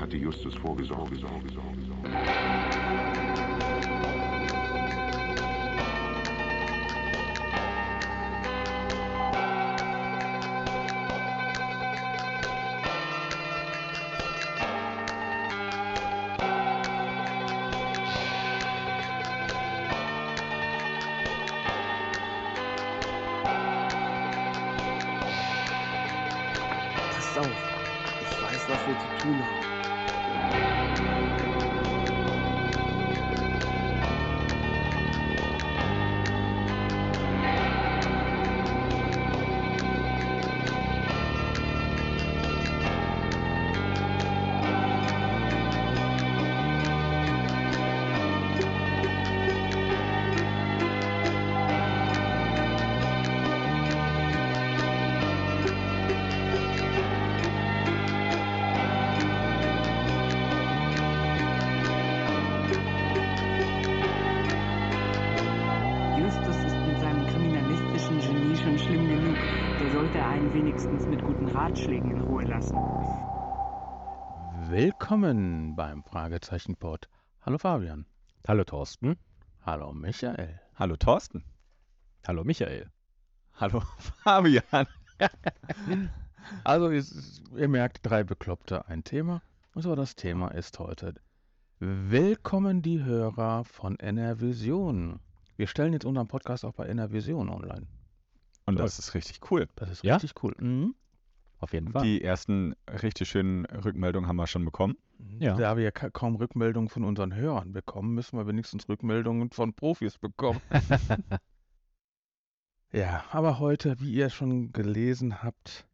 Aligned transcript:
hatte 0.00 0.16
Justus 0.16 0.54
vorgesorgt, 0.56 1.12
Ratschlägen 71.70 72.10
in 72.10 72.20
Ruhe 72.22 72.42
lassen. 72.46 72.74
Willkommen 74.72 75.76
beim 75.76 76.02
Fragezeichenpod. 76.02 77.08
Hallo 77.42 77.58
Fabian. 77.58 78.06
Hallo 78.48 78.64
Thorsten. 78.64 79.16
Hallo 79.64 79.92
Michael. 79.92 80.58
Hallo 80.74 80.96
Thorsten. 80.96 81.44
Hallo 82.26 82.42
Michael. 82.42 82.90
Hallo 83.54 83.82
Fabian. 84.24 84.88
Also 86.64 86.90
ihr 86.90 87.68
merkt, 87.68 88.00
drei 88.02 88.24
Bekloppte, 88.24 88.88
ein 88.88 89.04
Thema. 89.04 89.40
Und 89.72 89.82
so 89.82 89.94
das 89.94 90.16
Thema 90.16 90.48
ist 90.48 90.76
heute 90.80 91.14
Willkommen 91.78 92.82
die 92.82 93.04
Hörer 93.04 93.62
von 93.64 93.96
NRVision. 93.96 95.20
Wir 95.56 95.68
stellen 95.68 95.92
jetzt 95.92 96.04
unseren 96.04 96.26
Podcast 96.26 96.64
auch 96.64 96.72
bei 96.74 96.86
NRVision 96.86 97.48
online. 97.48 97.86
Und 98.66 98.76
das 98.80 98.98
ist 98.98 99.14
richtig 99.14 99.52
cool. 99.52 99.68
Das 99.76 99.88
ist 99.88 100.02
Ja? 100.02 100.14
richtig 100.16 100.42
cool. 100.42 100.56
Mhm. 100.58 100.96
Auf 101.60 101.74
jeden 101.74 101.92
Fall. 101.92 102.02
Die 102.02 102.22
ersten 102.22 102.74
richtig 103.02 103.28
schönen 103.28 103.66
Rückmeldungen 103.66 104.26
haben 104.28 104.36
wir 104.36 104.46
schon 104.46 104.64
bekommen. 104.64 104.96
Ja. 105.38 105.54
Da 105.56 105.76
wir 105.76 105.92
ka 105.92 106.08
kaum 106.08 106.36
Rückmeldungen 106.36 106.88
von 106.88 107.04
unseren 107.04 107.34
Hörern 107.34 107.72
bekommen, 107.72 108.14
müssen 108.14 108.38
wir 108.38 108.46
wenigstens 108.46 108.88
Rückmeldungen 108.88 109.50
von 109.50 109.74
Profis 109.74 110.16
bekommen. 110.16 110.60
ja, 112.92 113.24
aber 113.30 113.58
heute, 113.58 114.00
wie 114.00 114.12
ihr 114.14 114.30
schon 114.30 114.72
gelesen 114.72 115.42
habt, 115.42 115.86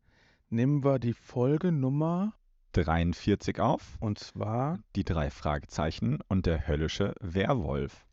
nehmen 0.50 0.84
wir 0.84 1.00
die 1.00 1.14
Folge 1.14 1.72
Nummer 1.72 2.34
43 2.72 3.58
auf. 3.58 3.96
und 3.98 4.20
zwar 4.20 4.78
Die 4.94 5.04
drei 5.04 5.30
Fragezeichen 5.30 6.20
und 6.28 6.46
der 6.46 6.68
höllische 6.68 7.14
Werwolf. 7.20 8.06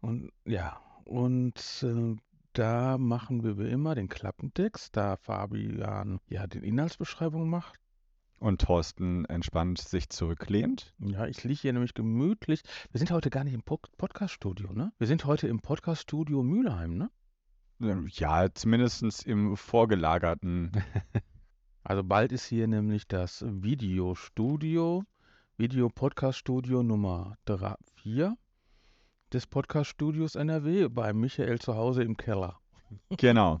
und 0.00 0.30
ja 0.44 0.78
und 1.04 1.56
äh, 1.82 2.16
da 2.52 2.98
machen 2.98 3.42
wir 3.44 3.58
wie 3.58 3.68
immer 3.68 3.94
den 3.94 4.08
Klappentext, 4.08 4.96
da 4.96 5.16
Fabian 5.16 6.20
ja 6.28 6.46
die 6.46 6.58
Inhaltsbeschreibung 6.58 7.48
macht. 7.48 7.78
Und 8.38 8.60
Thorsten 8.60 9.24
entspannt 9.26 9.78
sich 9.78 10.08
zurücklehnt. 10.08 10.94
Ja, 10.98 11.26
ich 11.26 11.44
liege 11.44 11.60
hier 11.60 11.72
nämlich 11.72 11.94
gemütlich. 11.94 12.62
Wir 12.90 12.98
sind 12.98 13.10
heute 13.12 13.30
gar 13.30 13.44
nicht 13.44 13.54
im 13.54 13.62
Pod 13.62 13.88
Podcast-Studio, 13.96 14.72
ne? 14.72 14.92
Wir 14.98 15.06
sind 15.06 15.24
heute 15.24 15.46
im 15.46 15.60
Podcast-Studio 15.60 16.42
Mülheim, 16.42 16.98
ne? 16.98 17.10
Ja, 18.08 18.52
zumindest 18.52 19.24
im 19.26 19.56
vorgelagerten. 19.56 20.72
Also 21.84 22.04
bald 22.04 22.30
ist 22.30 22.46
hier 22.46 22.68
nämlich 22.68 23.08
das 23.08 23.44
Videostudio, 23.44 25.02
Video-Podcast-Studio 25.56 26.84
Nummer 26.84 27.36
4 27.96 28.36
des 29.32 29.46
Podcast-Studios 29.46 30.34
NRW 30.34 30.88
bei 30.88 31.12
Michael 31.12 31.58
zu 31.58 31.74
Hause 31.74 32.02
im 32.02 32.16
Keller. 32.16 32.58
genau. 33.16 33.60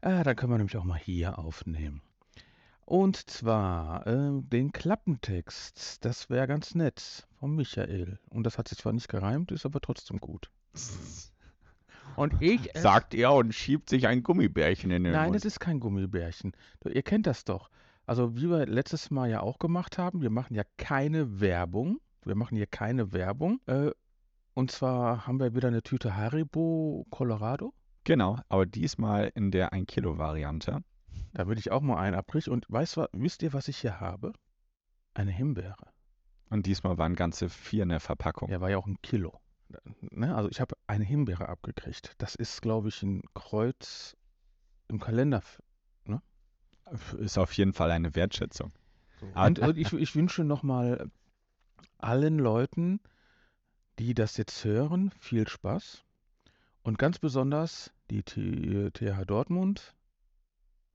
Ah, 0.00 0.22
dann 0.22 0.36
können 0.36 0.52
wir 0.52 0.58
nämlich 0.58 0.76
auch 0.76 0.84
mal 0.84 0.98
hier 0.98 1.38
aufnehmen. 1.38 2.02
Und 2.84 3.16
zwar 3.30 4.06
äh, 4.06 4.42
den 4.42 4.72
Klappentext, 4.72 6.04
das 6.04 6.28
wäre 6.28 6.46
ganz 6.46 6.74
nett, 6.74 7.26
von 7.40 7.54
Michael. 7.54 8.18
Und 8.28 8.44
das 8.44 8.58
hat 8.58 8.68
sich 8.68 8.76
zwar 8.76 8.92
nicht 8.92 9.08
gereimt, 9.08 9.50
ist 9.50 9.64
aber 9.64 9.80
trotzdem 9.80 10.18
gut. 10.20 10.50
Und 12.16 12.34
ich 12.40 12.70
Sagt 12.74 13.14
er 13.14 13.32
und 13.32 13.52
schiebt 13.52 13.88
sich 13.88 14.06
ein 14.06 14.22
Gummibärchen 14.22 14.92
in 14.92 15.02
den 15.02 15.14
Nein, 15.14 15.30
Mund. 15.30 15.36
es 15.36 15.44
ist 15.44 15.58
kein 15.58 15.80
Gummibärchen. 15.80 16.52
Ihr 16.84 17.02
kennt 17.02 17.26
das 17.26 17.44
doch. 17.44 17.70
Also 18.06 18.36
wie 18.36 18.48
wir 18.48 18.66
letztes 18.66 19.10
Mal 19.10 19.30
ja 19.30 19.40
auch 19.40 19.58
gemacht 19.58 19.98
haben, 19.98 20.22
wir 20.22 20.30
machen 20.30 20.54
ja 20.54 20.62
keine 20.76 21.40
Werbung. 21.40 21.98
Wir 22.24 22.36
machen 22.36 22.56
hier 22.56 22.66
keine 22.66 23.12
Werbung. 23.12 23.58
Äh, 23.66 23.90
und 24.54 24.70
zwar 24.70 25.26
haben 25.26 25.38
wir 25.40 25.54
wieder 25.54 25.68
eine 25.68 25.82
Tüte 25.82 26.16
Haribo 26.16 27.06
Colorado, 27.10 27.72
Genau, 28.06 28.38
aber 28.50 28.66
diesmal 28.66 29.30
in 29.34 29.50
der 29.50 29.72
1-Kilo-Variante. 29.72 30.82
damit 31.32 31.58
ich 31.58 31.70
auch 31.72 31.80
mal 31.80 31.96
einen 31.96 32.14
abbrich. 32.14 32.50
Und 32.50 32.66
weißt, 32.68 32.98
wisst 33.12 33.42
ihr, 33.42 33.52
was 33.54 33.68
ich 33.68 33.78
hier 33.78 33.98
habe? 33.98 34.32
Eine 35.14 35.30
Himbeere. 35.30 35.88
Und 36.50 36.66
diesmal 36.66 36.98
waren 36.98 37.14
ganze 37.14 37.48
vier 37.48 37.82
in 37.84 37.88
der 37.88 38.00
Verpackung. 38.00 38.50
Ja, 38.50 38.60
war 38.60 38.68
ja 38.70 38.76
auch 38.76 38.86
ein 38.86 39.00
Kilo. 39.02 39.40
Ne? 40.10 40.34
Also 40.36 40.50
ich 40.50 40.60
habe 40.60 40.76
eine 40.86 41.04
Himbeere 41.04 41.48
abgekriegt. 41.48 42.12
Das 42.18 42.34
ist, 42.34 42.60
glaube 42.60 42.88
ich, 42.90 43.02
ein 43.02 43.22
Kreuz 43.34 44.16
im 44.88 45.00
Kalender. 45.00 45.42
Ist 47.18 47.38
auf 47.38 47.52
jeden 47.54 47.72
Fall 47.72 47.90
eine 47.90 48.14
Wertschätzung. 48.14 48.70
Ah, 49.32 49.46
Und, 49.46 49.58
und 49.58 49.78
ich, 49.78 49.92
ich 49.94 50.14
wünsche 50.14 50.44
nochmal 50.44 51.10
allen 51.96 52.38
Leuten, 52.38 53.00
die 53.98 54.14
das 54.14 54.36
jetzt 54.36 54.64
hören, 54.64 55.12
viel 55.18 55.48
Spaß. 55.48 56.04
Und 56.82 56.98
ganz 56.98 57.18
besonders 57.18 57.92
die 58.10 58.22
TH 58.22 59.24
Dortmund, 59.26 59.94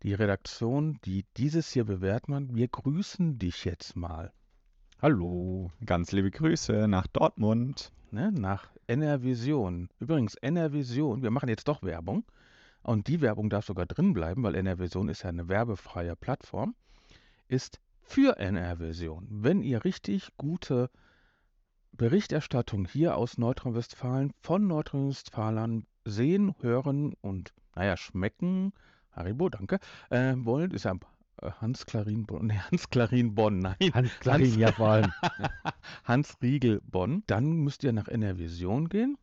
die 0.04 0.14
Redaktion, 0.14 1.00
die 1.06 1.26
dieses 1.38 1.72
hier 1.72 1.86
bewerten, 1.86 2.56
wir 2.56 2.68
grüßen 2.68 3.40
dich 3.40 3.66
jetzt 3.66 3.96
mal 3.96 4.32
Hallo, 5.02 5.72
ganz 5.86 6.12
liebe 6.12 6.30
Grüße 6.30 6.90
nach 6.90 7.08
Dortmund. 7.08 7.94
ne, 8.12 8.34
nach 8.34 8.70
NR 8.88 9.24
Vision. 9.24 9.88
Übrigens, 9.98 10.36
NR 10.36 10.74
Vision, 10.74 11.24
wir 11.24 11.32
machen 11.32 11.48
jetzt 11.48 11.70
doch 11.70 11.84
Werbung. 11.84 12.26
Und 12.82 13.08
die 13.08 13.22
Werbung 13.22 13.50
darf 13.50 13.66
sogar 13.66 13.86
drin 13.86 14.12
bleiben, 14.12 14.44
weil 14.44 14.56
NR 14.56 14.78
Vision 14.78 15.08
ist 15.08 15.24
ja 15.24 15.30
eine 15.30 15.48
werbefreie 15.48 16.18
Plattform. 16.18 16.76
Ist 17.48 17.80
für 18.02 18.38
NR 18.40 18.80
Vision. 18.80 19.26
Wenn 19.30 19.62
ihr 19.62 19.86
richtig 19.86 20.36
gute 20.36 20.90
Berichterstattung 21.92 22.86
hier 22.86 23.18
aus 23.18 23.38
Nordrhein-Westfalen 23.38 24.32
von 24.42 24.68
Nordrhein-Westfalen 24.68 25.86
sehen, 26.06 26.56
hören 26.62 27.14
und, 27.22 27.54
naja, 27.76 27.98
schmecken, 27.98 28.74
Haribo, 29.12 29.50
danke, 29.50 29.80
äh, 30.10 30.34
wollen, 30.38 30.72
ist 30.72 30.86
ja 30.86 30.94
äh, 31.42 31.52
Hans-Klarin 31.60 32.26
Bonn, 32.26 32.48
nee, 32.48 32.58
Hans-Klarin 32.58 33.36
Bonn, 33.36 33.60
nein, 33.60 33.94
Hans 33.94 34.12
Klarin, 34.20 34.58
ja 34.58 34.72
vor 34.72 34.90
allem. 34.90 35.12
Hans 36.04 36.38
Riegel 36.42 36.82
Bonn. 36.84 37.24
Dann 37.28 37.52
müsst 37.58 37.84
ihr 37.84 37.94
nach 37.94 38.08
NRVision 38.08 38.90
gehen. 38.90 39.18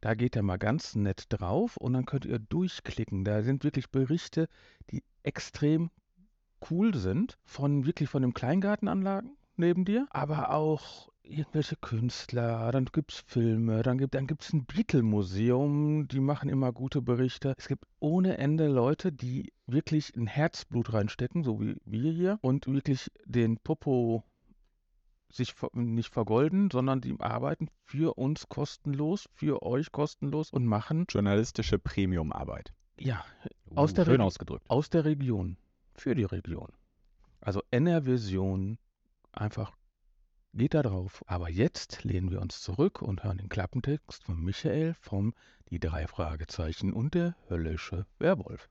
Da 0.00 0.14
geht 0.14 0.34
ihr 0.34 0.42
mal 0.42 0.58
ganz 0.58 0.96
nett 0.96 1.26
drauf 1.28 1.76
und 1.76 1.92
dann 1.92 2.06
könnt 2.06 2.24
ihr 2.24 2.40
durchklicken. 2.40 3.24
Da 3.24 3.42
sind 3.42 3.62
wirklich 3.62 3.90
Berichte, 3.90 4.48
die 4.90 5.04
extrem 5.22 5.90
cool 6.70 6.94
sind, 6.94 7.38
von 7.44 7.86
wirklich 7.86 8.08
von 8.08 8.22
den 8.22 8.34
Kleingartenanlagen 8.34 9.36
neben 9.56 9.84
dir, 9.84 10.08
aber 10.10 10.50
auch 10.50 11.11
irgendwelche 11.24 11.76
Künstler, 11.76 12.70
dann 12.72 12.84
gibt 12.86 13.12
es 13.12 13.20
Filme, 13.26 13.82
dann 13.82 13.98
gibt 13.98 14.14
dann 14.14 14.26
gibt's 14.26 14.52
ein 14.52 14.64
Beatle-Museum, 14.64 16.08
die 16.08 16.20
machen 16.20 16.48
immer 16.48 16.72
gute 16.72 17.00
Berichte. 17.02 17.54
Es 17.56 17.68
gibt 17.68 17.84
ohne 18.00 18.38
Ende 18.38 18.68
Leute, 18.68 19.12
die 19.12 19.52
wirklich 19.66 20.14
ein 20.16 20.26
Herzblut 20.26 20.92
reinstecken, 20.92 21.44
so 21.44 21.60
wie 21.60 21.76
wir 21.84 22.12
hier, 22.12 22.38
und 22.42 22.66
wirklich 22.66 23.10
den 23.24 23.56
Popo 23.58 24.24
sich 25.30 25.54
ver- 25.54 25.70
nicht 25.72 26.12
vergolden, 26.12 26.70
sondern 26.70 27.00
die 27.00 27.14
arbeiten 27.18 27.68
für 27.86 28.18
uns 28.18 28.48
kostenlos, 28.48 29.28
für 29.32 29.62
euch 29.62 29.90
kostenlos 29.92 30.50
und 30.50 30.66
machen, 30.66 31.06
Journalistische 31.08 31.78
Premiumarbeit. 31.78 32.74
ja, 32.98 33.24
Aus 33.74 33.94
der 33.94 34.04
Schön 34.04 34.16
Reg- 34.20 34.26
ausgedrückt. 34.26 34.68
aus 34.68 34.90
der 34.90 35.04
Region, 35.06 35.56
für 35.94 36.14
die 36.14 36.24
Region. 36.24 36.68
Also 37.40 37.62
NR-Vision, 37.70 38.78
einfach 39.32 39.72
geht 40.54 40.74
da 40.74 40.82
drauf. 40.82 41.22
Aber 41.26 41.50
jetzt 41.50 42.04
lehnen 42.04 42.30
wir 42.30 42.40
uns 42.40 42.60
zurück 42.60 43.02
und 43.02 43.24
hören 43.24 43.38
den 43.38 43.48
Klappentext 43.48 44.24
von 44.24 44.40
Michael 44.40 44.94
vom 45.00 45.34
Die 45.70 45.80
drei 45.80 46.06
Fragezeichen 46.06 46.92
und 46.92 47.14
der 47.14 47.34
höllische 47.48 48.06
Werwolf. 48.18 48.68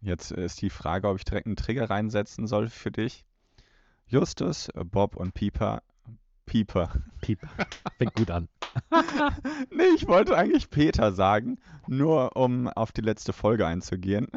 Jetzt 0.00 0.30
ist 0.30 0.62
die 0.62 0.70
Frage, 0.70 1.08
ob 1.08 1.18
ich 1.18 1.24
direkt 1.24 1.46
einen 1.46 1.56
Trigger 1.56 1.90
reinsetzen 1.90 2.46
soll 2.46 2.68
für 2.68 2.90
dich. 2.90 3.24
Justus, 4.06 4.70
Bob 4.74 5.16
und 5.16 5.34
Pieper. 5.34 5.82
Pieper. 6.46 6.90
Piep. 7.20 7.40
Fängt 7.98 8.14
gut 8.14 8.30
an. 8.30 8.48
nee, 9.70 9.88
ich 9.94 10.06
wollte 10.06 10.34
eigentlich 10.36 10.70
Peter 10.70 11.12
sagen, 11.12 11.58
nur 11.86 12.36
um 12.36 12.68
auf 12.68 12.90
die 12.90 13.02
letzte 13.02 13.34
Folge 13.34 13.66
einzugehen. 13.66 14.28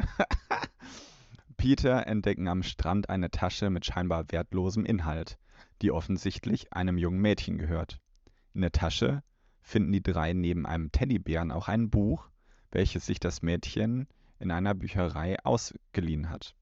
Peter 1.56 2.06
entdecken 2.06 2.48
am 2.48 2.62
Strand 2.62 3.08
eine 3.08 3.30
Tasche 3.30 3.70
mit 3.70 3.86
scheinbar 3.86 4.30
wertlosem 4.30 4.84
Inhalt, 4.84 5.38
die 5.82 5.92
offensichtlich 5.92 6.72
einem 6.72 6.96
jungen 6.96 7.20
Mädchen 7.20 7.58
gehört. 7.58 8.00
In 8.54 8.60
der 8.60 8.72
Tasche 8.72 9.22
finden 9.60 9.92
die 9.92 10.02
drei 10.02 10.32
neben 10.32 10.66
einem 10.66 10.92
Teddybären 10.92 11.50
auch 11.50 11.68
ein 11.68 11.90
Buch, 11.90 12.30
welches 12.70 13.06
sich 13.06 13.20
das 13.20 13.42
Mädchen 13.42 14.06
in 14.38 14.50
einer 14.50 14.74
Bücherei 14.74 15.36
ausgeliehen 15.44 16.30
hat. 16.30 16.54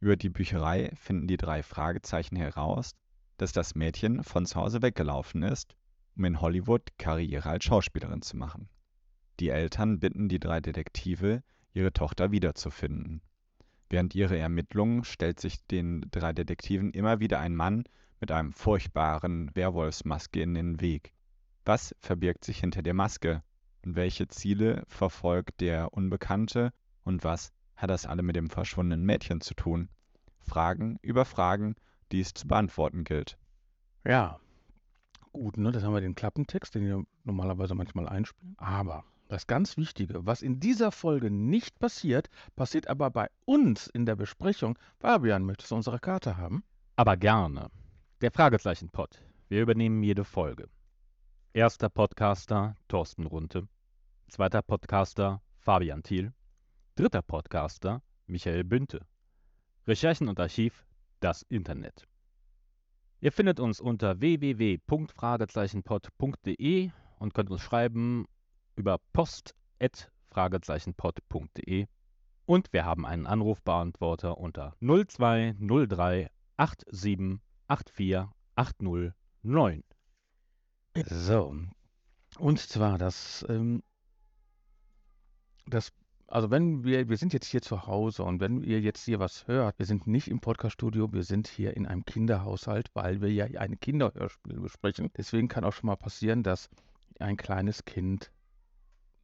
Über 0.00 0.16
die 0.16 0.30
Bücherei 0.30 0.92
finden 0.94 1.26
die 1.26 1.36
drei 1.36 1.62
Fragezeichen 1.62 2.36
heraus, 2.36 2.94
dass 3.36 3.52
das 3.52 3.74
Mädchen 3.74 4.22
von 4.22 4.46
zu 4.46 4.56
Hause 4.56 4.82
weggelaufen 4.82 5.42
ist, 5.42 5.74
um 6.16 6.24
in 6.24 6.40
Hollywood 6.40 6.82
Karriere 6.98 7.48
als 7.48 7.64
Schauspielerin 7.64 8.22
zu 8.22 8.36
machen. 8.36 8.68
Die 9.40 9.48
Eltern 9.48 10.00
bitten 10.00 10.28
die 10.28 10.40
drei 10.40 10.60
Detektive, 10.60 11.42
ihre 11.72 11.92
Tochter 11.92 12.30
wiederzufinden. 12.30 13.22
Während 13.88 14.14
ihrer 14.14 14.36
Ermittlungen 14.36 15.04
stellt 15.04 15.40
sich 15.40 15.66
den 15.66 16.06
drei 16.10 16.32
Detektiven 16.32 16.92
immer 16.92 17.20
wieder 17.20 17.40
ein 17.40 17.56
Mann 17.56 17.84
mit 18.20 18.30
einem 18.30 18.52
furchtbaren 18.52 19.50
Werwolfsmaske 19.54 20.42
in 20.42 20.54
den 20.54 20.80
Weg. 20.80 21.12
Was 21.64 21.94
verbirgt 22.00 22.44
sich 22.44 22.60
hinter 22.60 22.82
der 22.82 22.94
Maske? 22.94 23.42
Und 23.84 23.96
welche 23.96 24.28
Ziele 24.28 24.84
verfolgt 24.86 25.60
der 25.60 25.92
Unbekannte? 25.94 26.72
Und 27.02 27.24
was 27.24 27.52
hat 27.76 27.90
das 27.90 28.06
alle 28.06 28.22
mit 28.22 28.36
dem 28.36 28.50
verschwundenen 28.50 29.04
Mädchen 29.04 29.40
zu 29.40 29.54
tun? 29.54 29.88
Fragen 30.38 30.98
über 31.02 31.24
Fragen, 31.24 31.76
die 32.12 32.20
es 32.20 32.34
zu 32.34 32.46
beantworten 32.46 33.04
gilt. 33.04 33.38
Ja, 34.04 34.38
gut, 35.32 35.56
ne? 35.56 35.72
Das 35.72 35.82
haben 35.82 35.94
wir 35.94 36.00
den 36.00 36.14
Klappentext, 36.14 36.74
den 36.74 36.84
wir 36.84 37.04
normalerweise 37.24 37.74
manchmal 37.74 38.08
einspielen. 38.08 38.54
Aber 38.58 39.04
das 39.28 39.46
ganz 39.46 39.76
Wichtige, 39.76 40.26
was 40.26 40.42
in 40.42 40.60
dieser 40.60 40.92
Folge 40.92 41.30
nicht 41.30 41.78
passiert, 41.78 42.28
passiert 42.56 42.88
aber 42.88 43.10
bei 43.10 43.30
uns 43.44 43.86
in 43.86 44.06
der 44.06 44.16
Besprechung. 44.16 44.78
Fabian, 44.98 45.44
möchtest 45.44 45.70
du 45.70 45.76
unsere 45.76 46.00
Karte 46.00 46.36
haben? 46.36 46.64
Aber 46.96 47.16
gerne. 47.16 47.70
Der 48.20 48.30
Fragezeichen-Pod. 48.30 49.18
Wir 49.48 49.62
übernehmen 49.62 50.02
jede 50.02 50.24
Folge. 50.24 50.68
Erster 51.54 51.88
Podcaster 51.88 52.74
Thorsten 52.86 53.24
Runte. 53.24 53.66
Zweiter 54.28 54.60
Podcaster 54.60 55.40
Fabian 55.56 56.02
Thiel. 56.02 56.34
Dritter 56.96 57.22
Podcaster 57.22 58.02
Michael 58.26 58.64
Bünte. 58.64 59.06
Recherchen 59.86 60.28
und 60.28 60.38
Archiv 60.38 60.84
das 61.20 61.40
Internet. 61.48 62.06
Ihr 63.20 63.32
findet 63.32 63.58
uns 63.58 63.80
unter 63.80 64.20
www.fragezeichenpod.de 64.20 66.90
und 67.20 67.32
könnt 67.32 67.50
uns 67.50 67.62
schreiben 67.62 68.26
über 68.76 68.98
post.fragezeichenpod.de 69.14 71.86
und 72.44 72.70
wir 72.74 72.84
haben 72.84 73.06
einen 73.06 73.26
Anrufbeantworter 73.26 74.36
unter 74.36 74.76
0203 74.82 76.28
87 76.90 77.40
84 77.70 78.28
809. 78.56 79.84
So, 81.06 81.54
und 82.38 82.58
zwar 82.58 82.98
das, 82.98 83.46
ähm, 83.48 83.84
das, 85.66 85.92
also 86.26 86.50
wenn 86.50 86.82
wir, 86.82 87.08
wir 87.08 87.16
sind 87.16 87.32
jetzt 87.32 87.46
hier 87.46 87.62
zu 87.62 87.86
Hause 87.86 88.24
und 88.24 88.40
wenn 88.40 88.60
ihr 88.64 88.80
jetzt 88.80 89.04
hier 89.04 89.20
was 89.20 89.46
hört, 89.46 89.78
wir 89.78 89.86
sind 89.86 90.08
nicht 90.08 90.26
im 90.26 90.40
Podcaststudio, 90.40 91.12
wir 91.12 91.22
sind 91.22 91.46
hier 91.46 91.76
in 91.76 91.86
einem 91.86 92.04
Kinderhaushalt, 92.04 92.88
weil 92.94 93.20
wir 93.20 93.32
ja 93.32 93.46
ein 93.60 93.78
Kinderhörspiel 93.78 94.58
besprechen. 94.58 95.10
Deswegen 95.16 95.46
kann 95.46 95.64
auch 95.64 95.72
schon 95.72 95.86
mal 95.86 95.96
passieren, 95.96 96.42
dass 96.42 96.68
ein 97.20 97.36
kleines 97.36 97.84
Kind 97.84 98.32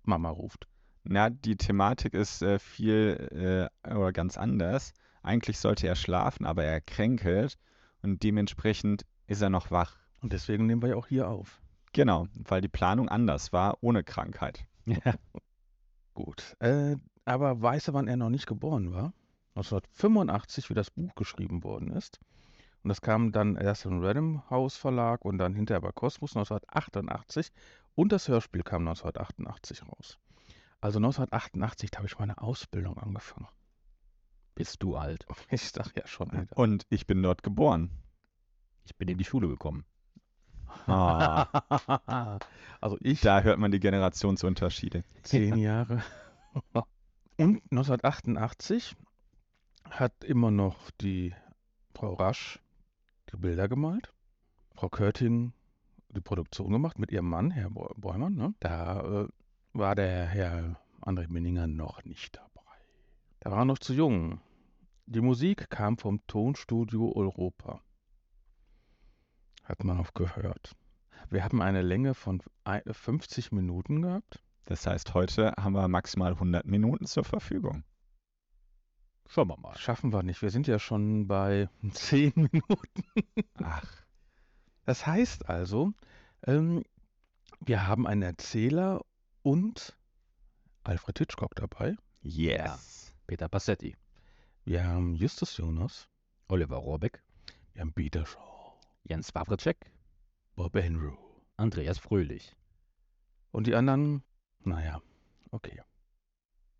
Mama 0.04 0.30
ruft. 0.30 0.68
Na, 1.02 1.30
die 1.30 1.56
Thematik 1.56 2.14
ist 2.14 2.42
äh, 2.42 2.60
viel 2.60 3.68
äh, 3.84 3.92
oder 3.92 4.12
ganz 4.12 4.36
anders. 4.36 4.92
Eigentlich 5.22 5.58
sollte 5.58 5.88
er 5.88 5.96
schlafen, 5.96 6.46
aber 6.46 6.62
er 6.62 6.80
kränkelt 6.80 7.58
und 8.06 8.22
dementsprechend 8.22 9.04
ist 9.26 9.42
er 9.42 9.50
noch 9.50 9.72
wach. 9.72 9.98
Und 10.20 10.32
deswegen 10.32 10.66
nehmen 10.66 10.80
wir 10.80 10.90
ja 10.90 10.96
auch 10.96 11.08
hier 11.08 11.28
auf. 11.28 11.60
Genau, 11.92 12.28
weil 12.34 12.60
die 12.60 12.68
Planung 12.68 13.08
anders 13.08 13.52
war, 13.52 13.78
ohne 13.80 14.04
Krankheit. 14.04 14.66
Ja. 14.88 15.14
Gut. 16.14 16.54
Äh, 16.60 16.94
aber 17.24 17.60
weiß 17.60 17.88
er, 17.88 17.94
wann 17.94 18.06
er 18.06 18.16
noch 18.16 18.30
nicht 18.30 18.46
geboren 18.46 18.92
war? 18.92 19.12
1985, 19.56 20.70
wie 20.70 20.74
das 20.74 20.92
Buch 20.92 21.16
geschrieben 21.16 21.64
worden 21.64 21.90
ist. 21.90 22.20
Und 22.84 22.90
das 22.90 23.00
kam 23.00 23.32
dann 23.32 23.56
erst 23.56 23.84
im 23.84 24.00
Random 24.00 24.48
House 24.48 24.76
Verlag 24.76 25.24
und 25.24 25.38
dann 25.38 25.56
hinterher 25.56 25.80
bei 25.80 25.90
Kosmos 25.90 26.36
1988. 26.36 27.50
Und 27.96 28.12
das 28.12 28.28
Hörspiel 28.28 28.62
kam 28.62 28.86
1988 28.86 29.82
raus. 29.82 30.20
Also 30.80 31.00
1988 31.00 31.90
da 31.90 31.98
habe 31.98 32.06
ich 32.06 32.16
meine 32.16 32.38
Ausbildung 32.38 32.96
angefangen. 32.96 33.48
Bist 34.54 34.84
du 34.84 34.94
alt? 34.94 35.26
Ich 35.50 35.70
sag 35.70 35.96
ja 35.96 36.06
schon 36.06 36.30
wieder. 36.30 36.56
Und 36.56 36.86
ich 36.88 37.08
bin 37.08 37.20
dort 37.24 37.42
geboren. 37.42 37.90
Ich 38.86 38.96
bin 38.96 39.08
in 39.08 39.18
die 39.18 39.24
Schule 39.24 39.48
gekommen. 39.48 39.84
Ah, 40.86 42.38
also 42.80 42.96
ich 43.00 43.20
da 43.20 43.42
hört 43.42 43.58
man 43.58 43.70
die 43.70 43.80
Generationsunterschiede. 43.80 45.04
zehn 45.22 45.56
Jahre. 45.58 46.02
Und 47.36 47.62
1988 47.70 48.96
hat 49.90 50.24
immer 50.24 50.50
noch 50.50 50.90
die 51.00 51.34
Frau 51.94 52.14
Rasch 52.14 52.60
die 53.32 53.36
Bilder 53.36 53.68
gemalt. 53.68 54.12
Frau 54.74 54.88
Körting 54.88 55.52
die 56.10 56.20
Produktion 56.20 56.70
gemacht 56.70 56.98
mit 56.98 57.10
ihrem 57.10 57.28
Mann, 57.28 57.50
Herr 57.50 57.70
Bäumann. 57.70 58.34
Ne? 58.34 58.54
Da 58.60 59.22
äh, 59.24 59.28
war 59.72 59.94
der 59.94 60.26
Herr 60.26 60.80
André 61.00 61.28
Minninger 61.28 61.66
noch 61.66 62.04
nicht 62.04 62.36
dabei. 62.36 62.62
Da 63.40 63.50
war 63.50 63.58
er 63.58 63.64
noch 63.64 63.78
zu 63.78 63.92
jung. 63.92 64.40
Die 65.06 65.20
Musik 65.20 65.70
kam 65.70 65.98
vom 65.98 66.26
Tonstudio 66.26 67.12
Europa. 67.14 67.80
Hat 69.68 69.84
man 69.84 69.98
auch 70.00 70.14
gehört. 70.14 70.74
Wir 71.28 71.44
haben 71.44 71.60
eine 71.60 71.82
Länge 71.82 72.14
von 72.14 72.42
ei- 72.64 72.82
50 72.90 73.52
Minuten 73.52 74.02
gehabt. 74.02 74.40
Das 74.64 74.86
heißt, 74.86 75.14
heute 75.14 75.52
haben 75.58 75.72
wir 75.74 75.86
maximal 75.88 76.32
100 76.32 76.66
Minuten 76.66 77.06
zur 77.06 77.24
Verfügung. 77.24 77.84
Schauen 79.28 79.48
wir 79.48 79.58
mal. 79.58 79.76
Schaffen 79.76 80.12
wir 80.12 80.22
nicht. 80.22 80.40
Wir 80.42 80.50
sind 80.50 80.66
ja 80.68 80.78
schon 80.78 81.26
bei 81.26 81.68
10 81.90 82.32
Minuten. 82.36 83.04
Ach, 83.62 83.84
Das 84.84 85.04
heißt 85.06 85.48
also, 85.48 85.92
ähm, 86.46 86.84
wir 87.60 87.86
haben 87.88 88.06
einen 88.06 88.22
Erzähler 88.22 89.00
und 89.42 89.96
Alfred 90.84 91.18
Hitchcock 91.18 91.54
dabei. 91.56 91.96
yes. 92.22 93.12
Peter 93.26 93.48
Passetti, 93.48 93.96
Wir 94.64 94.84
haben 94.86 95.16
Justus 95.16 95.56
Jonas. 95.56 96.08
Oliver 96.48 96.76
Rohrbeck, 96.76 97.24
Wir 97.72 97.80
haben 97.80 97.92
Peter 97.92 98.24
Shaw. 98.24 98.55
Jens 99.08 99.32
Wawritschek, 99.36 99.92
Bob 100.56 100.74
Enroe. 100.74 101.16
Andreas 101.56 101.98
Fröhlich. 101.98 102.56
Und 103.52 103.68
die 103.68 103.76
anderen, 103.76 104.24
naja, 104.64 105.00
okay. 105.52 105.80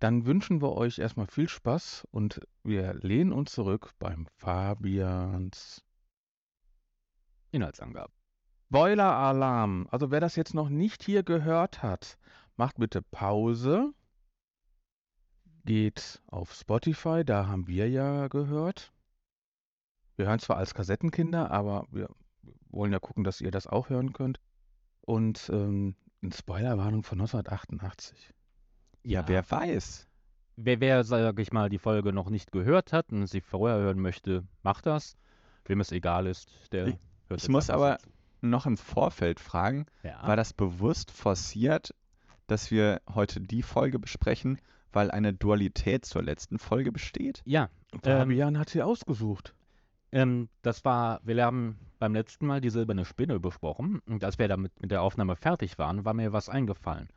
Dann 0.00 0.26
wünschen 0.26 0.60
wir 0.60 0.72
euch 0.72 0.98
erstmal 0.98 1.28
viel 1.28 1.48
Spaß 1.48 2.04
und 2.10 2.40
wir 2.64 2.94
lehnen 2.94 3.32
uns 3.32 3.52
zurück 3.52 3.92
beim 4.00 4.26
Fabians 4.38 5.84
Inhaltsangabe. 7.52 8.12
Spoiler-Alarm. 8.66 9.86
Also 9.92 10.10
wer 10.10 10.18
das 10.18 10.34
jetzt 10.34 10.52
noch 10.52 10.68
nicht 10.68 11.04
hier 11.04 11.22
gehört 11.22 11.84
hat, 11.84 12.18
macht 12.56 12.76
bitte 12.78 13.02
Pause. 13.02 13.94
Geht 15.64 16.20
auf 16.26 16.52
Spotify, 16.52 17.24
da 17.24 17.46
haben 17.46 17.68
wir 17.68 17.88
ja 17.88 18.26
gehört. 18.26 18.92
Wir 20.16 20.26
hören 20.26 20.38
zwar 20.38 20.56
als 20.56 20.74
Kassettenkinder, 20.74 21.50
aber 21.50 21.86
wir 21.90 22.08
wollen 22.70 22.92
ja 22.92 22.98
gucken, 22.98 23.24
dass 23.24 23.40
ihr 23.40 23.50
das 23.50 23.66
auch 23.66 23.88
hören 23.90 24.12
könnt. 24.12 24.40
Und 25.02 25.48
ähm, 25.52 25.94
eine 26.22 26.32
Spoilerwarnung 26.32 27.02
von 27.02 27.20
1988. 27.20 28.32
Ja, 29.04 29.26
wer 29.28 29.48
weiß. 29.50 30.08
Wer, 30.56 30.80
wer 30.80 31.04
sage 31.04 31.42
ich 31.42 31.52
mal, 31.52 31.68
die 31.68 31.78
Folge 31.78 32.12
noch 32.12 32.30
nicht 32.30 32.50
gehört 32.50 32.92
hat 32.92 33.12
und 33.12 33.26
sie 33.26 33.40
vorher 33.42 33.78
hören 33.78 34.00
möchte, 34.00 34.44
macht 34.62 34.86
das. 34.86 35.16
Wem 35.66 35.80
es 35.80 35.92
egal 35.92 36.26
ist, 36.26 36.50
der 36.72 36.86
Ich- 36.88 36.94
hört 37.28 37.40
ich 37.40 37.42
jetzt 37.44 37.48
muss 37.50 37.70
einfach 37.70 37.82
aber- 37.84 37.98
zu. 37.98 38.08
Noch 38.42 38.66
im 38.66 38.76
Vorfeld 38.76 39.40
fragen, 39.40 39.86
Ja. 40.02 40.22
war 40.26 40.36
das 40.36 40.52
bewusst 40.52 41.10
forciert, 41.10 41.94
dass 42.46 42.70
wir 42.70 43.00
heute 43.12 43.40
die 43.40 43.62
Folge 43.62 43.98
besprechen, 43.98 44.60
weil 44.92 45.10
eine 45.10 45.32
Dualität 45.32 46.04
zur 46.04 46.22
letzten 46.22 46.58
Folge 46.58 46.92
besteht? 46.92 47.42
ja, 47.46 47.70
ähm, 47.92 48.00
Fabian 48.02 48.58
hat 48.58 48.68
sie 48.70 48.82
ausgesucht. 48.82 49.54
Ähm, 50.16 50.48
das 50.62 50.82
war, 50.86 51.20
wir 51.24 51.44
haben 51.44 51.76
beim 51.98 52.14
letzten 52.14 52.46
Mal 52.46 52.62
die 52.62 52.70
silberne 52.70 53.04
Spinne 53.04 53.38
besprochen 53.38 54.00
und 54.06 54.24
als 54.24 54.38
wir 54.38 54.48
damit 54.48 54.72
mit 54.80 54.90
der 54.90 55.02
Aufnahme 55.02 55.36
fertig 55.36 55.76
waren, 55.76 56.06
war 56.06 56.14
mir 56.14 56.32
was 56.32 56.48
eingefallen. 56.48 57.10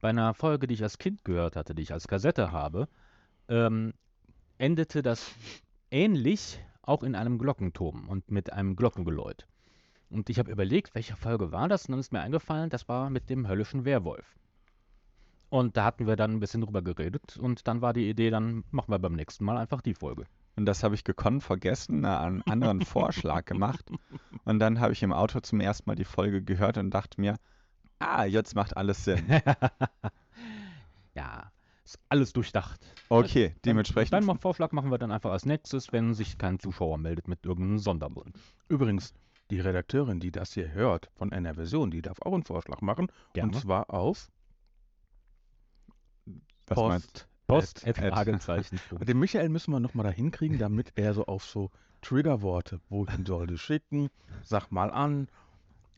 Bei 0.00 0.10
einer 0.10 0.34
Folge, 0.34 0.68
die 0.68 0.74
ich 0.74 0.82
als 0.84 0.98
Kind 0.98 1.24
gehört 1.24 1.56
hatte, 1.56 1.74
die 1.74 1.82
ich 1.82 1.92
als 1.92 2.06
Kassette 2.06 2.52
habe, 2.52 2.86
ähm, 3.48 3.92
endete 4.56 5.02
das 5.02 5.34
ähnlich 5.90 6.60
auch 6.82 7.02
in 7.02 7.16
einem 7.16 7.40
Glockenturm 7.40 8.08
und 8.08 8.30
mit 8.30 8.52
einem 8.52 8.76
Glockengeläut. 8.76 9.48
Und 10.08 10.30
ich 10.30 10.38
habe 10.38 10.52
überlegt, 10.52 10.94
welche 10.94 11.16
Folge 11.16 11.50
war 11.50 11.66
das? 11.66 11.86
Und 11.86 11.92
dann 11.92 12.00
ist 12.00 12.12
mir 12.12 12.20
eingefallen, 12.20 12.70
das 12.70 12.88
war 12.88 13.10
mit 13.10 13.30
dem 13.30 13.48
höllischen 13.48 13.84
Werwolf. 13.84 14.36
Und 15.48 15.76
da 15.76 15.86
hatten 15.86 16.06
wir 16.06 16.14
dann 16.14 16.30
ein 16.30 16.40
bisschen 16.40 16.60
drüber 16.60 16.82
geredet 16.82 17.36
und 17.36 17.66
dann 17.66 17.82
war 17.82 17.92
die 17.94 18.08
Idee, 18.08 18.30
dann 18.30 18.62
machen 18.70 18.92
wir 18.92 19.00
beim 19.00 19.14
nächsten 19.14 19.44
Mal 19.44 19.56
einfach 19.56 19.80
die 19.80 19.94
Folge. 19.94 20.26
Und 20.56 20.66
das 20.66 20.82
habe 20.82 20.94
ich 20.94 21.04
gekonnt 21.04 21.42
vergessen, 21.42 22.04
äh, 22.04 22.08
einen 22.08 22.42
anderen 22.42 22.82
Vorschlag 22.82 23.44
gemacht. 23.44 23.90
Und 24.44 24.58
dann 24.58 24.80
habe 24.80 24.92
ich 24.92 25.02
im 25.02 25.12
Auto 25.12 25.40
zum 25.40 25.60
ersten 25.60 25.88
Mal 25.88 25.96
die 25.96 26.04
Folge 26.04 26.42
gehört 26.42 26.78
und 26.78 26.90
dachte 26.90 27.20
mir, 27.20 27.36
ah, 27.98 28.24
jetzt 28.24 28.54
macht 28.54 28.76
alles 28.76 29.04
Sinn. 29.04 29.24
ja, 31.14 31.50
ist 31.84 31.98
alles 32.08 32.32
durchdacht. 32.32 32.80
Okay, 33.08 33.48
Dann- 33.48 33.58
dementsprechend. 33.66 34.12
Deinen 34.12 34.38
Vorschlag 34.38 34.72
machen 34.72 34.90
wir 34.90 34.98
dann 34.98 35.12
einfach 35.12 35.32
als 35.32 35.44
nächstes, 35.44 35.92
wenn 35.92 36.14
sich 36.14 36.38
kein 36.38 36.58
Zuschauer 36.58 36.98
meldet 36.98 37.28
mit 37.28 37.44
irgendeinem 37.44 37.78
Sonderwunsch. 37.78 38.38
Übrigens, 38.68 39.12
die 39.50 39.60
Redakteurin, 39.60 40.20
die 40.20 40.30
das 40.30 40.54
hier 40.54 40.72
hört 40.72 41.10
von 41.14 41.32
einer 41.32 41.54
Version, 41.54 41.90
die 41.90 42.00
darf 42.00 42.22
auch 42.22 42.32
einen 42.32 42.44
Vorschlag 42.44 42.80
machen. 42.80 43.08
Gerne. 43.34 43.52
Und 43.52 43.60
zwar 43.60 43.92
auf 43.92 44.30
was 46.66 46.78
meinst 46.78 47.28
Post, 47.46 47.86
Ad. 47.86 48.00
Fragezeichen. 48.00 48.80
Den 49.00 49.18
Michael 49.18 49.48
müssen 49.48 49.72
wir 49.72 49.80
nochmal 49.80 50.04
da 50.04 50.10
hinkriegen, 50.10 50.58
damit 50.58 50.92
er 50.96 51.14
so 51.14 51.26
auf 51.26 51.44
so 51.44 51.70
Triggerworte, 52.02 52.80
wohin 52.88 53.24
soll 53.24 53.46
die 53.46 53.58
schicken, 53.58 54.08
sag 54.42 54.70
mal 54.70 54.90
an. 54.90 55.28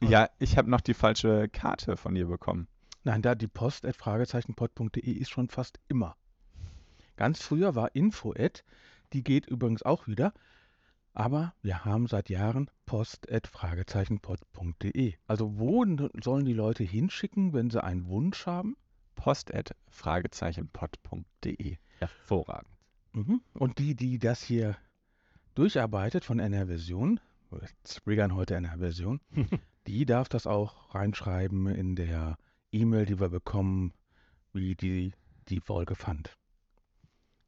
Ja, 0.00 0.28
ich 0.38 0.56
habe 0.56 0.70
noch 0.70 0.80
die 0.80 0.94
falsche 0.94 1.48
Karte 1.48 1.96
von 1.96 2.14
dir 2.14 2.26
bekommen. 2.26 2.68
Nein, 3.04 3.22
da 3.22 3.34
die 3.34 3.48
Post 3.48 3.86
at 3.86 3.96
fragezeichenpod.de 3.96 5.10
ist 5.10 5.30
schon 5.30 5.48
fast 5.48 5.78
immer. 5.88 6.16
Ganz 7.16 7.42
früher 7.42 7.74
war 7.74 7.94
Info 7.94 8.34
at, 8.36 8.64
die 9.12 9.24
geht 9.24 9.46
übrigens 9.46 9.82
auch 9.82 10.06
wieder, 10.06 10.32
aber 11.14 11.54
wir 11.62 11.84
haben 11.84 12.08
seit 12.08 12.28
Jahren 12.28 12.70
Post 12.84 13.32
at 13.32 13.46
fragezeichenpod.de. 13.46 15.14
Also 15.26 15.58
wo 15.58 15.84
sollen 16.22 16.44
die 16.44 16.52
Leute 16.52 16.84
hinschicken, 16.84 17.54
wenn 17.54 17.70
sie 17.70 17.82
einen 17.82 18.06
Wunsch 18.06 18.46
haben? 18.46 18.76
Post 19.16 19.52
at 19.52 19.74
fragezeichenpod.de. 19.88 21.78
Hervorragend. 21.98 22.70
Mhm. 23.12 23.40
Und 23.54 23.78
die, 23.78 23.96
die 23.96 24.18
das 24.18 24.42
hier 24.42 24.76
durcharbeitet 25.54 26.24
von 26.24 26.38
einer 26.38 26.66
Version, 26.66 27.18
wir 27.50 27.68
triggern 27.82 28.34
heute 28.34 28.56
einer 28.56 28.78
Version, 28.78 29.20
die 29.88 30.06
darf 30.06 30.28
das 30.28 30.46
auch 30.46 30.94
reinschreiben 30.94 31.66
in 31.66 31.96
der 31.96 32.38
E-Mail, 32.70 33.06
die 33.06 33.18
wir 33.18 33.30
bekommen, 33.30 33.92
wie 34.52 34.74
die 34.74 35.12
die 35.48 35.60
Folge 35.60 35.94
fand. 35.94 36.36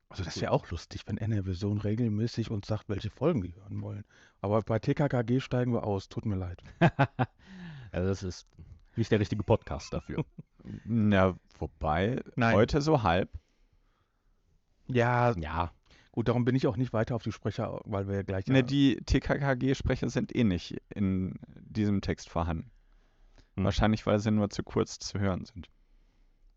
Also 0.09 0.25
das 0.25 0.41
wäre 0.41 0.53
auch 0.53 0.71
lustig, 0.71 1.03
wenn 1.07 1.19
einer 1.19 1.45
Version 1.45 1.79
regelmäßig 1.79 2.51
uns 2.51 2.67
sagt, 2.67 2.89
welche 2.89 3.11
Folgen 3.11 3.43
die 3.43 3.55
hören 3.55 3.83
wollen. 3.83 4.05
Aber 4.41 4.63
bei 4.63 4.79
TKKG 4.79 5.41
steigen 5.41 5.75
wir 5.75 5.85
aus, 5.85 6.09
tut 6.09 6.27
mir 6.27 6.37
leid. 6.37 6.63
Also 7.91 8.09
das 8.09 8.23
ist 8.23 8.47
nicht 8.97 9.11
der 9.11 9.19
richtige 9.19 9.43
Podcast 9.43 9.95
dafür. 9.95 10.23
Na, 10.85 11.37
wobei, 11.59 12.21
Nein. 12.37 12.55
heute 12.55 12.81
so 12.81 13.03
halb. 13.03 13.31
Ja, 14.89 15.35
ja, 15.39 15.71
gut, 16.13 16.29
darum 16.29 16.45
bin 16.45 16.55
ich 16.55 16.67
auch 16.67 16.77
nicht 16.77 16.93
weiter 16.93 17.15
auf 17.15 17.23
die 17.23 17.33
Sprecher, 17.33 17.81
weil 17.85 18.09
wir 18.09 18.17
ja 18.17 18.23
gleich... 18.23 18.47
Ne, 18.47 18.63
die 18.65 18.97
TKKG-Sprecher 19.05 20.09
sind 20.09 20.35
eh 20.35 20.45
nicht 20.45 20.77
in 20.95 21.39
diesem 21.61 22.01
Text 22.01 22.29
vorhanden. 22.29 22.71
Hm. 23.57 23.65
Wahrscheinlich, 23.65 24.07
weil 24.07 24.19
sie 24.19 24.31
nur 24.31 24.51
zu 24.51 24.63
kurz 24.63 24.99
zu 24.99 25.19
hören 25.19 25.45
sind. 25.45 25.69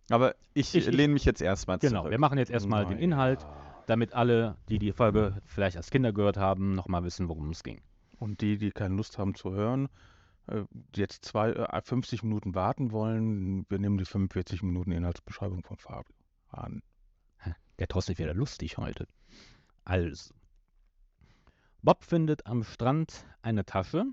Aber 0.09 0.35
ich, 0.53 0.73
Ich- 0.75 0.87
lehne 0.87 1.13
mich 1.13 1.25
jetzt 1.25 1.41
erstmal 1.41 1.77
genau. 1.79 1.99
zurück. 2.01 2.11
Wir 2.11 2.19
machen 2.19 2.37
jetzt 2.37 2.51
erstmal 2.51 2.85
den. 2.85 2.97
Inhalt, 2.99 3.45
damit 3.87 4.13
alle, 4.13 4.57
die 4.69 4.79
die 4.79 4.91
Folge 4.93 5.41
vielleicht 5.45 5.77
als 5.77 5.89
Kinder 5.89 6.13
gehört 6.13 6.37
haben, 6.37 6.73
nochmal 6.73 7.03
wissen, 7.03 7.27
worum 7.27 7.49
es 7.49 7.63
ging. 7.63 7.81
Und 8.19 8.41
die, 8.41 8.57
die 8.57 8.71
keine 8.71 8.95
Lust 8.95 9.17
haben 9.17 9.35
zu 9.35 9.51
hören, 9.51 9.89
jetzt 10.95 11.25
zwei, 11.25 11.51
äh, 11.51 11.81
50 11.81 12.23
Minuten 12.23 12.55
warten 12.55 12.91
wollen, 12.91 13.65
wir 13.69 13.79
nehmen 13.79 13.97
die 13.97 14.05
45 14.05 14.63
Minuten 14.63 14.91
Inhaltsbeschreibung 14.91 15.63
von 15.63 15.77
Fabio 15.77 16.13
an. 16.49 16.83
Der 17.79 17.87
ist 17.95 18.19
wieder 18.19 18.33
lustig 18.33 18.77
heute. 18.77 19.07
Also. 19.85 20.35
Bob 21.81 22.03
findet 22.03 22.45
am 22.45 22.63
Strand 22.63 23.25
eine 23.41 23.65
Tasche, 23.65 24.05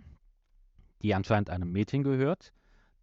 die 1.02 1.14
anscheinend 1.14 1.50
einem 1.50 1.70
Mädchen 1.70 2.02
gehört. 2.02 2.54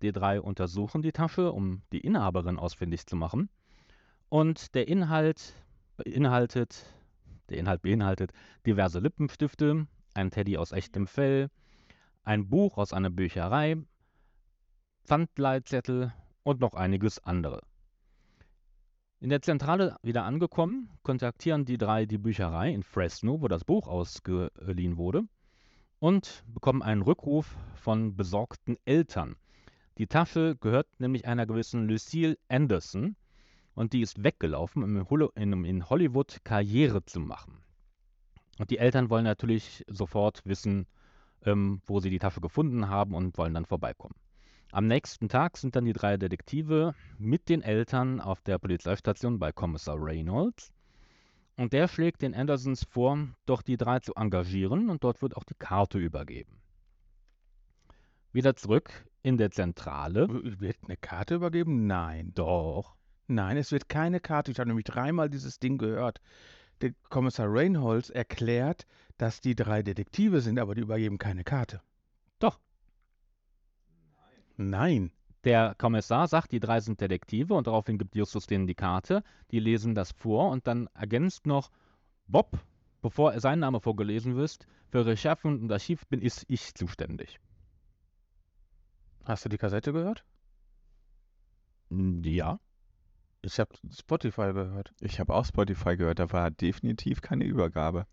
Die 0.01 0.11
drei 0.11 0.41
untersuchen 0.41 1.03
die 1.03 1.11
Tasche, 1.11 1.51
um 1.51 1.83
die 1.91 1.99
Inhaberin 1.99 2.57
ausfindig 2.57 3.05
zu 3.05 3.15
machen. 3.15 3.49
Und 4.29 4.73
der 4.73 4.87
Inhalt 4.87 5.53
beinhaltet, 5.97 6.83
der 7.49 7.57
Inhalt 7.59 7.83
beinhaltet 7.83 8.31
diverse 8.65 8.99
Lippenstifte, 8.99 9.85
ein 10.15 10.31
Teddy 10.31 10.57
aus 10.57 10.71
echtem 10.71 11.05
Fell, 11.05 11.51
ein 12.25 12.49
Buch 12.49 12.77
aus 12.77 12.91
einer 12.91 13.09
Bücherei, 13.09 13.77
Pfandleitzettel 15.05 16.13
und 16.43 16.59
noch 16.59 16.73
einiges 16.73 17.23
andere. 17.23 17.61
In 19.19 19.29
der 19.29 19.41
Zentrale 19.41 19.95
wieder 20.03 20.23
angekommen, 20.23 20.89
kontaktieren 21.03 21.65
die 21.65 21.77
drei 21.77 22.05
die 22.05 22.17
Bücherei 22.17 22.73
in 22.73 22.83
Fresno, 22.83 23.41
wo 23.41 23.47
das 23.47 23.63
Buch 23.63 23.87
ausgeliehen 23.87 24.97
wurde, 24.97 25.23
und 25.99 26.43
bekommen 26.47 26.81
einen 26.81 27.01
Rückruf 27.01 27.55
von 27.75 28.15
besorgten 28.15 28.77
Eltern. 28.85 29.35
Die 29.97 30.07
Tasche 30.07 30.55
gehört 30.57 30.87
nämlich 30.99 31.25
einer 31.25 31.45
gewissen 31.45 31.87
Lucille 31.87 32.37
Anderson 32.49 33.15
und 33.75 33.93
die 33.93 34.01
ist 34.01 34.23
weggelaufen, 34.23 34.83
um 34.83 35.65
in 35.65 35.89
Hollywood 35.89 36.39
Karriere 36.43 37.05
zu 37.05 37.19
machen. 37.19 37.63
Und 38.57 38.71
die 38.71 38.77
Eltern 38.77 39.09
wollen 39.09 39.23
natürlich 39.23 39.83
sofort 39.87 40.45
wissen, 40.45 40.87
ähm, 41.43 41.81
wo 41.85 41.99
sie 41.99 42.09
die 42.09 42.19
Tasche 42.19 42.41
gefunden 42.41 42.89
haben 42.89 43.13
und 43.13 43.37
wollen 43.37 43.53
dann 43.53 43.65
vorbeikommen. 43.65 44.15
Am 44.71 44.87
nächsten 44.87 45.29
Tag 45.29 45.57
sind 45.57 45.75
dann 45.75 45.85
die 45.85 45.93
drei 45.93 46.17
Detektive 46.17 46.95
mit 47.17 47.49
den 47.49 47.61
Eltern 47.61 48.19
auf 48.19 48.41
der 48.41 48.57
Polizeistation 48.57 49.39
bei 49.39 49.51
Kommissar 49.51 49.95
Reynolds. 49.97 50.71
Und 51.55 51.71
der 51.71 51.87
schlägt 51.87 52.21
den 52.21 52.35
Andersons 52.35 52.83
vor, 52.83 53.17
doch 53.45 53.61
die 53.61 53.77
drei 53.77 53.99
zu 53.99 54.13
engagieren 54.15 54.89
und 54.89 55.03
dort 55.03 55.21
wird 55.21 55.37
auch 55.37 55.45
die 55.45 55.55
Karte 55.57 55.97
übergeben. 55.97 56.59
Wieder 58.33 58.57
zurück 58.57 59.05
in 59.23 59.37
der 59.37 59.51
Zentrale. 59.51 60.27
Wird 60.59 60.77
eine 60.83 60.97
Karte 60.97 61.35
übergeben? 61.35 61.87
Nein. 61.87 62.33
Doch. 62.35 62.95
Nein, 63.27 63.55
es 63.55 63.71
wird 63.71 63.87
keine 63.87 64.19
Karte. 64.19 64.51
Ich 64.51 64.59
habe 64.59 64.67
nämlich 64.67 64.83
dreimal 64.83 65.29
dieses 65.29 65.57
Ding 65.57 65.77
gehört. 65.77 66.19
Der 66.81 66.91
Kommissar 67.09 67.47
Reinholz 67.49 68.09
erklärt, 68.09 68.85
dass 69.17 69.41
die 69.41 69.55
drei 69.55 69.81
Detektive 69.81 70.41
sind, 70.41 70.59
aber 70.59 70.75
die 70.75 70.81
übergeben 70.81 71.17
keine 71.17 71.43
Karte. 71.43 71.81
Doch. 72.39 72.59
Nein. 74.57 75.11
Der 75.43 75.75
Kommissar 75.77 76.27
sagt, 76.27 76.51
die 76.51 76.59
drei 76.59 76.79
sind 76.79 76.99
Detektive 76.99 77.53
und 77.53 77.67
daraufhin 77.67 77.99
gibt 77.99 78.15
Justus 78.15 78.47
denen 78.47 78.65
die 78.65 78.73
Karte. 78.73 79.23
Die 79.51 79.59
lesen 79.59 79.93
das 79.93 80.11
vor 80.11 80.49
und 80.49 80.65
dann 80.65 80.87
ergänzt 80.95 81.45
noch 81.45 81.69
Bob, 82.27 82.59
bevor 83.01 83.39
sein 83.39 83.59
Name 83.59 83.79
vorgelesen 83.79 84.35
wird, 84.35 84.65
für 84.89 85.05
Recherchen 85.05 85.61
und 85.61 85.71
Archiv 85.71 86.07
bin 86.07 86.21
ich, 86.23 86.43
ich 86.47 86.73
zuständig. 86.73 87.39
Hast 89.23 89.45
du 89.45 89.49
die 89.49 89.57
Kassette 89.57 89.93
gehört? 89.93 90.25
Ja. 91.89 92.59
Ich 93.43 93.59
habe 93.59 93.75
Spotify 93.91 94.53
gehört. 94.53 94.93
Ich 94.99 95.19
habe 95.19 95.35
auch 95.35 95.45
Spotify 95.45 95.95
gehört, 95.95 96.17
da 96.17 96.31
war 96.31 96.49
definitiv 96.49 97.21
keine 97.21 97.45
Übergabe. 97.45 98.07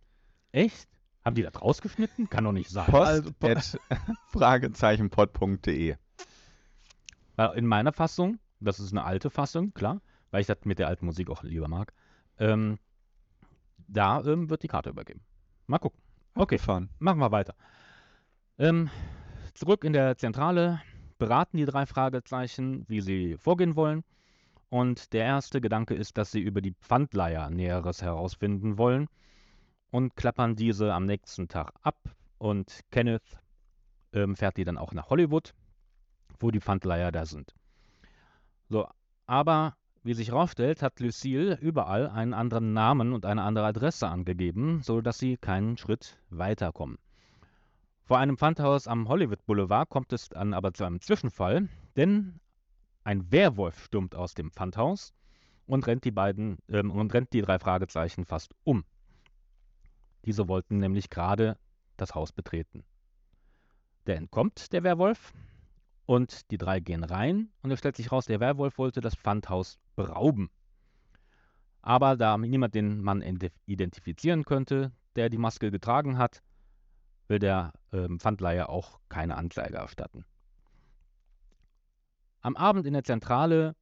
Echt? 0.52 0.88
Haben 1.24 1.34
die 1.36 1.42
das 1.42 1.60
rausgeschnitten? 1.60 2.28
Kann 2.30 2.44
doch 2.44 2.52
nicht 2.52 2.70
sein. 2.70 2.86
Post 2.86 3.06
Also, 3.06 3.30
po- 3.38 3.48
at 3.48 3.78
fragezeichenpod.de. 4.32 5.96
In 7.56 7.66
meiner 7.66 7.92
Fassung, 7.92 8.38
das 8.60 8.78
ist 8.78 8.92
eine 8.92 9.04
alte 9.04 9.30
Fassung, 9.30 9.72
klar, 9.74 10.00
weil 10.30 10.40
ich 10.42 10.46
das 10.46 10.58
mit 10.64 10.78
der 10.78 10.88
alten 10.88 11.06
Musik 11.06 11.30
auch 11.30 11.42
lieber 11.42 11.68
mag, 11.68 11.92
ähm, 12.38 12.78
da 13.88 14.22
ähm, 14.24 14.48
wird 14.50 14.62
die 14.62 14.68
Karte 14.68 14.90
übergeben. 14.90 15.20
Mal 15.66 15.78
gucken. 15.78 16.00
Okay, 16.34 16.56
Gefahren. 16.56 16.88
machen 16.98 17.18
wir 17.18 17.32
weiter. 17.32 17.54
Ähm, 18.58 18.90
zurück 19.54 19.84
in 19.84 19.92
der 19.92 20.16
Zentrale 20.16 20.80
beraten 21.18 21.56
die 21.56 21.64
drei 21.64 21.86
Fragezeichen, 21.86 22.84
wie 22.88 23.00
sie 23.00 23.36
vorgehen 23.38 23.76
wollen. 23.76 24.04
Und 24.70 25.12
der 25.12 25.24
erste 25.24 25.60
Gedanke 25.60 25.94
ist, 25.94 26.16
dass 26.16 26.30
sie 26.30 26.40
über 26.40 26.60
die 26.62 26.72
Pfandleiher 26.80 27.50
Näheres 27.50 28.02
herausfinden 28.02 28.78
wollen 28.78 29.08
und 29.92 30.16
klappern 30.16 30.56
diese 30.56 30.92
am 30.92 31.04
nächsten 31.04 31.46
Tag 31.46 31.74
ab. 31.82 31.96
Und 32.38 32.80
Kenneth 32.90 33.38
ähm, 34.12 34.34
fährt 34.34 34.56
die 34.56 34.64
dann 34.64 34.78
auch 34.78 34.92
nach 34.92 35.10
Hollywood, 35.10 35.54
wo 36.40 36.50
die 36.50 36.60
Pfandleiher 36.60 37.12
da 37.12 37.24
sind. 37.26 37.54
So, 38.68 38.88
aber 39.26 39.76
wie 40.02 40.14
sich 40.14 40.28
herausstellt, 40.28 40.82
hat 40.82 40.98
Lucille 40.98 41.58
überall 41.60 42.08
einen 42.08 42.34
anderen 42.34 42.72
Namen 42.72 43.12
und 43.12 43.26
eine 43.26 43.42
andere 43.42 43.66
Adresse 43.66 44.08
angegeben, 44.08 44.82
sodass 44.82 45.18
sie 45.18 45.36
keinen 45.36 45.76
Schritt 45.76 46.18
weiterkommen. 46.30 46.98
Vor 48.02 48.18
einem 48.18 48.36
Pfandhaus 48.36 48.88
am 48.88 49.08
Hollywood 49.08 49.44
Boulevard 49.46 49.88
kommt 49.90 50.12
es 50.12 50.30
dann 50.30 50.54
aber 50.54 50.72
zu 50.72 50.84
einem 50.84 51.00
Zwischenfall, 51.00 51.68
denn 51.96 52.40
ein 53.04 53.30
Werwolf 53.30 53.84
stürmt 53.84 54.14
aus 54.14 54.34
dem 54.34 54.50
Pfandhaus 54.50 55.12
und 55.66 55.86
rennt 55.86 56.04
die 56.04 56.10
beiden 56.10 56.58
ähm, 56.68 56.90
und 56.90 57.12
rennt 57.14 57.32
die 57.32 57.42
drei 57.42 57.58
Fragezeichen 57.58 58.24
fast 58.24 58.54
um. 58.64 58.84
Diese 60.24 60.48
wollten 60.48 60.78
nämlich 60.78 61.10
gerade 61.10 61.58
das 61.96 62.14
Haus 62.14 62.32
betreten. 62.32 62.84
Der 64.06 64.16
entkommt, 64.16 64.72
der 64.72 64.82
Werwolf, 64.82 65.32
und 66.06 66.50
die 66.50 66.58
drei 66.58 66.80
gehen 66.80 67.04
rein 67.04 67.48
und 67.62 67.70
es 67.70 67.78
stellt 67.78 67.96
sich 67.96 68.12
raus, 68.12 68.26
der 68.26 68.40
Werwolf 68.40 68.78
wollte 68.78 69.00
das 69.00 69.14
Pfandhaus 69.14 69.78
berauben. 69.96 70.50
Aber 71.80 72.16
da 72.16 72.36
niemand 72.38 72.74
den 72.74 73.02
Mann 73.02 73.22
identifizieren 73.66 74.44
könnte, 74.44 74.92
der 75.16 75.28
die 75.28 75.38
Maske 75.38 75.70
getragen 75.70 76.18
hat, 76.18 76.42
will 77.28 77.38
der 77.38 77.72
ähm, 77.92 78.20
Pfandleiher 78.20 78.68
auch 78.68 79.00
keine 79.08 79.36
Anzeige 79.36 79.76
erstatten. 79.76 80.24
Am 82.40 82.56
Abend 82.56 82.86
in 82.86 82.92
der 82.92 83.04
Zentrale 83.04 83.74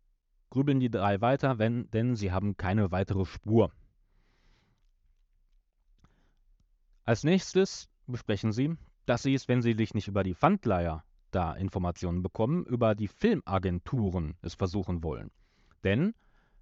grübeln 0.51 0.81
die 0.81 0.91
drei 0.91 1.21
weiter, 1.21 1.59
wenn, 1.59 1.91
denn 1.91 2.17
sie 2.17 2.33
haben 2.33 2.57
keine 2.57 2.91
weitere 2.91 3.25
Spur. 3.25 3.73
Als 7.11 7.25
nächstes 7.25 7.89
besprechen 8.07 8.53
sie, 8.53 8.77
dass 9.05 9.25
sie 9.25 9.35
es, 9.35 9.49
wenn 9.49 9.63
sie 9.63 9.73
sich 9.73 9.95
nicht 9.95 10.07
über 10.07 10.23
die 10.23 10.37
Pfandleiher 10.37 11.03
da 11.33 11.55
Informationen 11.55 12.23
bekommen, 12.23 12.65
über 12.65 12.95
die 12.95 13.09
Filmagenturen 13.09 14.37
es 14.43 14.55
versuchen 14.55 15.03
wollen. 15.03 15.33
Denn 15.83 16.15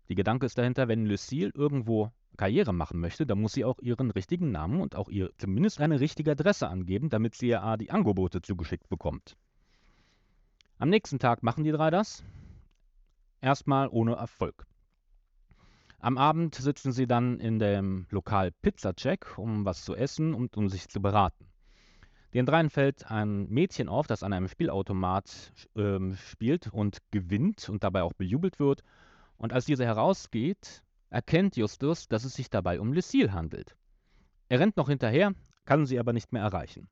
die 0.09 0.14
Gedanke 0.14 0.47
ist 0.47 0.57
dahinter, 0.57 0.88
wenn 0.88 1.05
Lucille 1.05 1.52
irgendwo 1.55 2.12
Karriere 2.38 2.73
machen 2.73 2.99
möchte, 2.99 3.26
dann 3.26 3.43
muss 3.43 3.52
sie 3.52 3.67
auch 3.67 3.78
ihren 3.81 4.11
richtigen 4.11 4.50
Namen 4.50 4.81
und 4.81 4.97
auch 4.97 5.11
ihr 5.11 5.33
zumindest 5.37 5.83
eine 5.83 6.00
richtige 6.00 6.31
Adresse 6.31 6.67
angeben, 6.67 7.11
damit 7.11 7.35
sie 7.35 7.49
ja 7.49 7.76
die 7.76 7.90
Angebote 7.90 8.40
zugeschickt 8.40 8.88
bekommt. 8.88 9.37
Am 10.78 10.88
nächsten 10.88 11.19
Tag 11.19 11.43
machen 11.43 11.64
die 11.64 11.73
drei 11.73 11.90
das. 11.90 12.25
Erstmal 13.43 13.88
ohne 13.90 14.14
Erfolg. 14.14 14.68
Am 16.00 16.17
Abend 16.17 16.55
sitzen 16.55 16.93
sie 16.93 17.09
dann 17.09 17.40
in 17.40 17.59
dem 17.59 18.07
Lokal 18.11 18.52
Pizza 18.52 18.95
Check, 18.95 19.37
um 19.37 19.64
was 19.64 19.85
zu 19.85 19.97
essen 19.97 20.33
und 20.33 20.57
um 20.57 20.69
sich 20.69 20.88
zu 20.88 21.02
beraten. 21.02 21.49
Den 22.35 22.47
dreien 22.47 22.71
fällt 22.71 23.11
ein 23.11 23.49
Mädchen 23.49 23.88
auf, 23.88 24.07
das 24.07 24.23
an 24.23 24.33
einem 24.33 24.47
Spielautomat 24.47 25.52
äh, 25.75 26.14
spielt 26.14 26.73
und 26.73 26.99
gewinnt 27.11 27.69
und 27.69 27.83
dabei 27.83 28.02
auch 28.02 28.12
bejubelt 28.12 28.61
wird. 28.61 28.85
Und 29.38 29.52
als 29.52 29.64
diese 29.64 29.85
herausgeht, 29.85 30.85
erkennt 31.11 31.57
Justus, 31.57 32.07
dass 32.07 32.25
es 32.25 32.35
sich 32.35 32.49
dabei 32.49 32.81
um 32.81 32.93
Lucille 32.93 33.33
handelt. 33.33 33.75
Er 34.49 34.61
rennt 34.61 34.76
noch 34.76 34.88
hinterher, 34.88 35.33
kann 35.64 35.85
sie 35.85 35.99
aber 35.99 36.12
nicht 36.12 36.33
mehr 36.33 36.43
erreichen. 36.43 36.88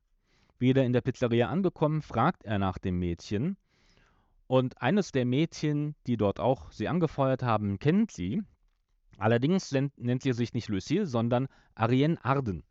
Wieder 0.59 0.83
in 0.83 0.91
der 0.91 1.01
Pizzeria 1.01 1.49
angekommen, 1.49 2.01
fragt 2.01 2.43
er 2.43 2.59
nach 2.59 2.77
dem 2.77 2.99
Mädchen. 2.99 3.55
Und 4.47 4.81
eines 4.81 5.11
der 5.11 5.25
Mädchen, 5.25 5.95
die 6.07 6.17
dort 6.17 6.41
auch 6.41 6.71
sie 6.71 6.87
angefeuert 6.89 7.43
haben, 7.43 7.79
kennt 7.79 8.11
sie. 8.11 8.41
Allerdings 9.17 9.71
nennt 9.71 10.21
sie 10.21 10.33
sich 10.33 10.53
nicht 10.53 10.69
Lucille, 10.69 11.07
sondern 11.07 11.47
Ariane 11.75 12.23
Arden 12.23 12.63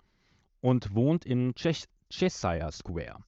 und 0.61 0.95
wohnt 0.95 1.27
im 1.27 1.55
Cheshire 1.55 2.71
Square. 2.73 3.25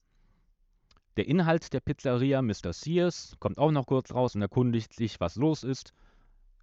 Der 1.16 1.26
Inhalt 1.26 1.72
der 1.72 1.80
Pizzeria 1.80 2.42
Mr. 2.42 2.72
Sears 2.72 3.36
kommt 3.40 3.58
auch 3.58 3.72
noch 3.72 3.86
kurz 3.86 4.14
raus 4.14 4.36
und 4.36 4.42
erkundigt 4.42 4.92
sich, 4.92 5.18
was 5.18 5.34
los 5.34 5.64
ist, 5.64 5.92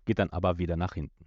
geht 0.06 0.20
dann 0.20 0.30
aber 0.30 0.58
wieder 0.58 0.78
nach 0.78 0.94
hinten. 0.94 1.26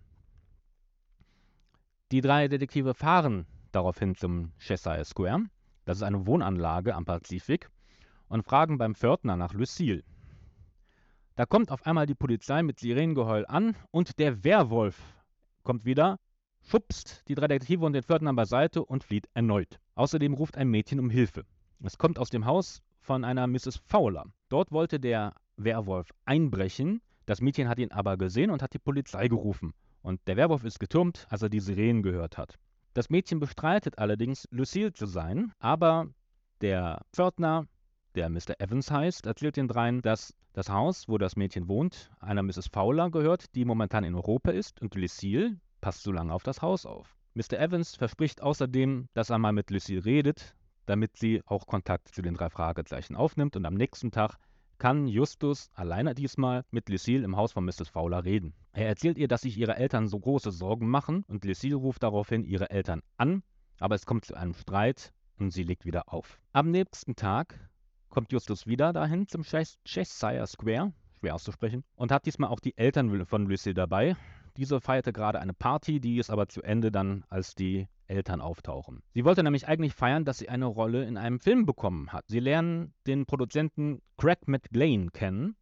Die 2.10 2.22
drei 2.22 2.48
Detektive 2.48 2.94
fahren 2.94 3.46
daraufhin 3.70 4.14
zum 4.14 4.52
Cheshire 4.58 5.04
Square, 5.04 5.44
das 5.84 5.98
ist 5.98 6.04
eine 6.04 6.26
Wohnanlage 6.26 6.94
am 6.94 7.04
Pazifik, 7.04 7.68
und 8.28 8.44
fragen 8.44 8.78
beim 8.78 8.94
Pförtner 8.94 9.36
nach 9.36 9.52
Lucille. 9.52 10.04
Da 11.36 11.44
kommt 11.44 11.70
auf 11.70 11.86
einmal 11.86 12.06
die 12.06 12.14
Polizei 12.14 12.62
mit 12.62 12.80
Sirenengeheul 12.80 13.44
an 13.46 13.76
und 13.90 14.18
der 14.18 14.42
Werwolf 14.42 15.17
kommt 15.62 15.84
wieder, 15.84 16.18
schubst 16.62 17.24
die 17.28 17.34
drei 17.34 17.48
Detektive 17.48 17.84
und 17.84 17.92
den 17.92 18.02
Pförtner 18.02 18.32
beiseite 18.34 18.84
und 18.84 19.04
flieht 19.04 19.28
erneut. 19.34 19.78
Außerdem 19.94 20.34
ruft 20.34 20.56
ein 20.56 20.68
Mädchen 20.68 21.00
um 21.00 21.10
Hilfe. 21.10 21.44
Es 21.82 21.98
kommt 21.98 22.18
aus 22.18 22.30
dem 22.30 22.44
Haus 22.44 22.82
von 23.00 23.24
einer 23.24 23.46
Mrs. 23.46 23.76
Fowler. 23.86 24.26
Dort 24.48 24.72
wollte 24.72 25.00
der 25.00 25.34
Werwolf 25.56 26.12
einbrechen, 26.24 27.00
das 27.26 27.40
Mädchen 27.40 27.68
hat 27.68 27.78
ihn 27.78 27.92
aber 27.92 28.16
gesehen 28.16 28.50
und 28.50 28.62
hat 28.62 28.72
die 28.72 28.78
Polizei 28.78 29.28
gerufen. 29.28 29.74
Und 30.00 30.20
der 30.26 30.36
Werwolf 30.36 30.64
ist 30.64 30.80
getürmt, 30.80 31.26
als 31.28 31.42
er 31.42 31.50
die 31.50 31.60
Sirenen 31.60 32.02
gehört 32.02 32.38
hat. 32.38 32.58
Das 32.94 33.10
Mädchen 33.10 33.38
bestreitet 33.38 33.98
allerdings, 33.98 34.48
Lucille 34.50 34.92
zu 34.92 35.06
sein, 35.06 35.52
aber 35.58 36.08
der 36.62 37.02
Pförtner, 37.12 37.66
der 38.14 38.28
Mr. 38.28 38.60
Evans 38.60 38.90
heißt, 38.90 39.26
erzählt 39.26 39.56
den 39.56 39.68
dreien, 39.68 40.02
dass 40.02 40.34
das 40.52 40.70
Haus, 40.70 41.08
wo 41.08 41.18
das 41.18 41.36
Mädchen 41.36 41.68
wohnt, 41.68 42.10
einer 42.20 42.42
Mrs. 42.42 42.68
Fowler 42.72 43.10
gehört, 43.10 43.54
die 43.54 43.64
momentan 43.64 44.04
in 44.04 44.14
Europa 44.14 44.50
ist 44.50 44.80
und 44.82 44.94
Lucille 44.94 45.56
passt 45.80 46.02
so 46.02 46.12
lange 46.12 46.32
auf 46.32 46.42
das 46.42 46.62
Haus 46.62 46.86
auf. 46.86 47.16
Mr. 47.34 47.60
Evans 47.60 47.94
verspricht 47.94 48.42
außerdem, 48.42 49.08
dass 49.14 49.30
er 49.30 49.38
mal 49.38 49.52
mit 49.52 49.70
Lucille 49.70 50.04
redet, 50.04 50.56
damit 50.86 51.16
sie 51.16 51.42
auch 51.46 51.66
Kontakt 51.66 52.08
zu 52.08 52.22
den 52.22 52.34
drei 52.34 52.50
Fragezeichen 52.50 53.14
aufnimmt 53.14 53.56
und 53.56 53.66
am 53.66 53.74
nächsten 53.74 54.10
Tag 54.10 54.38
kann 54.78 55.06
Justus 55.06 55.70
alleine 55.74 56.14
diesmal 56.14 56.64
mit 56.70 56.88
Lucille 56.88 57.24
im 57.24 57.36
Haus 57.36 57.52
von 57.52 57.64
Mrs. 57.64 57.88
Fowler 57.88 58.24
reden. 58.24 58.54
Er 58.72 58.86
erzählt 58.86 59.18
ihr, 59.18 59.28
dass 59.28 59.42
sich 59.42 59.58
ihre 59.58 59.76
Eltern 59.76 60.08
so 60.08 60.18
große 60.18 60.50
Sorgen 60.50 60.88
machen 60.88 61.24
und 61.28 61.44
Lucille 61.44 61.74
ruft 61.74 62.02
daraufhin 62.02 62.44
ihre 62.44 62.70
Eltern 62.70 63.02
an, 63.16 63.42
aber 63.78 63.96
es 63.96 64.06
kommt 64.06 64.24
zu 64.24 64.34
einem 64.34 64.54
Streit 64.54 65.12
und 65.38 65.52
sie 65.52 65.64
legt 65.64 65.84
wieder 65.84 66.12
auf. 66.12 66.40
Am 66.52 66.70
nächsten 66.70 67.16
Tag 67.16 67.67
kommt 68.18 68.32
Justus 68.32 68.66
wieder 68.66 68.92
dahin 68.92 69.28
zum 69.28 69.44
Cheshire 69.44 70.44
Square, 70.48 70.92
schwer 71.20 71.34
auszusprechen, 71.36 71.84
und 71.94 72.10
hat 72.10 72.26
diesmal 72.26 72.50
auch 72.50 72.58
die 72.58 72.76
Eltern 72.76 73.24
von 73.26 73.46
Lucille 73.46 73.74
dabei. 73.74 74.16
Diese 74.56 74.80
feierte 74.80 75.12
gerade 75.12 75.38
eine 75.38 75.54
Party, 75.54 76.00
die 76.00 76.18
ist 76.18 76.28
aber 76.28 76.48
zu 76.48 76.60
Ende 76.62 76.90
dann, 76.90 77.24
als 77.28 77.54
die 77.54 77.86
Eltern 78.08 78.40
auftauchen. 78.40 79.04
Sie 79.14 79.24
wollte 79.24 79.44
nämlich 79.44 79.68
eigentlich 79.68 79.94
feiern, 79.94 80.24
dass 80.24 80.38
sie 80.38 80.48
eine 80.48 80.66
Rolle 80.66 81.04
in 81.04 81.16
einem 81.16 81.38
Film 81.38 81.64
bekommen 81.64 82.12
hat. 82.12 82.24
Sie 82.26 82.40
lernen 82.40 82.92
den 83.06 83.24
Produzenten 83.24 84.02
Craig 84.16 84.48
McLean 84.48 85.12
kennen, 85.12 85.54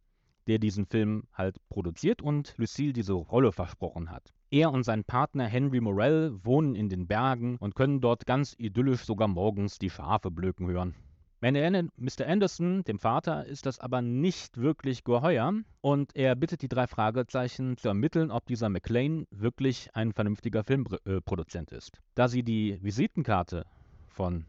der 0.47 0.57
diesen 0.57 0.87
Film 0.87 1.25
halt 1.33 1.57
produziert 1.69 2.23
und 2.23 2.55
Lucille 2.57 2.91
diese 2.91 3.13
Rolle 3.13 3.51
versprochen 3.51 4.09
hat. 4.09 4.33
Er 4.49 4.71
und 4.71 4.81
sein 4.81 5.03
Partner 5.03 5.45
Henry 5.45 5.79
Morell 5.79 6.33
wohnen 6.43 6.73
in 6.73 6.89
den 6.89 7.05
Bergen 7.05 7.57
und 7.57 7.75
können 7.75 8.01
dort 8.01 8.25
ganz 8.25 8.55
idyllisch 8.57 9.03
sogar 9.03 9.27
morgens 9.27 9.77
die 9.77 9.91
Schafe 9.91 10.31
blöken 10.31 10.65
hören. 10.65 10.95
Mr. 11.39 12.25
Anderson, 12.25 12.83
dem 12.85 12.97
Vater, 12.97 13.45
ist 13.45 13.67
das 13.67 13.79
aber 13.79 14.01
nicht 14.01 14.57
wirklich 14.57 15.03
geheuer 15.03 15.53
und 15.81 16.15
er 16.15 16.35
bittet 16.35 16.63
die 16.63 16.67
drei 16.67 16.87
Fragezeichen 16.87 17.77
zu 17.77 17.89
ermitteln, 17.89 18.31
ob 18.31 18.47
dieser 18.47 18.69
McLean 18.69 19.27
wirklich 19.29 19.89
ein 19.93 20.13
vernünftiger 20.13 20.63
Filmproduzent 20.63 21.71
ist. 21.71 22.01
Da 22.15 22.27
sie 22.27 22.41
die 22.41 22.79
Visitenkarte 22.81 23.65
von 24.07 24.45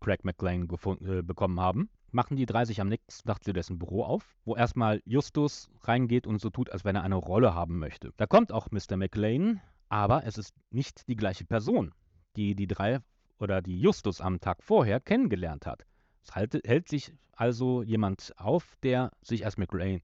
Craig 0.00 0.24
McLean 0.24 0.68
äh, 1.00 1.22
bekommen 1.22 1.58
haben, 1.58 1.90
machen 2.12 2.36
die 2.36 2.46
drei 2.46 2.64
sich 2.64 2.80
am 2.80 2.88
nächsten 2.88 3.26
Tag 3.26 3.42
zu 3.42 3.52
dessen 3.52 3.80
Büro 3.80 4.04
auf, 4.04 4.36
wo 4.44 4.54
erstmal 4.54 5.02
Justus 5.04 5.68
reingeht 5.82 6.26
und 6.26 6.40
so 6.40 6.50
tut, 6.50 6.70
als 6.70 6.84
wenn 6.84 6.94
er 6.94 7.02
eine 7.02 7.16
Rolle 7.16 7.52
haben 7.54 7.80
möchte. 7.80 8.12
Da 8.16 8.26
kommt 8.26 8.52
auch 8.52 8.70
Mr. 8.70 8.96
McLean, 8.96 9.60
aber 9.88 10.24
es 10.24 10.38
ist 10.38 10.54
nicht 10.70 11.08
die 11.08 11.16
gleiche 11.16 11.44
Person, 11.44 11.92
die 12.36 12.54
die 12.54 12.68
drei 12.68 13.00
oder 13.40 13.60
die 13.60 13.80
Justus 13.80 14.20
am 14.20 14.38
Tag 14.38 14.62
vorher 14.62 15.00
kennengelernt 15.00 15.66
hat. 15.66 15.84
Es 16.22 16.34
halt, 16.34 16.60
hält 16.64 16.88
sich 16.88 17.12
also 17.32 17.82
jemand 17.82 18.32
auf, 18.36 18.76
der 18.82 19.12
sich 19.22 19.44
als 19.44 19.56
McLean, 19.56 20.00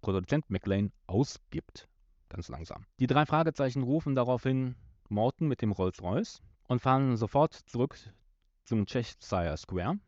Produzent 0.00 0.48
McLean 0.50 0.92
ausgibt. 1.06 1.88
Ganz 2.28 2.48
langsam. 2.48 2.84
Die 3.00 3.06
drei 3.06 3.24
Fragezeichen 3.24 3.82
rufen 3.82 4.14
daraufhin 4.14 4.76
Morton 5.08 5.48
mit 5.48 5.62
dem 5.62 5.72
Rolls-Royce 5.72 6.42
und 6.68 6.80
fahren 6.80 7.16
sofort 7.16 7.54
zurück 7.54 7.96
zum 8.64 8.84
Cheshire 8.84 9.56
Square. 9.56 9.98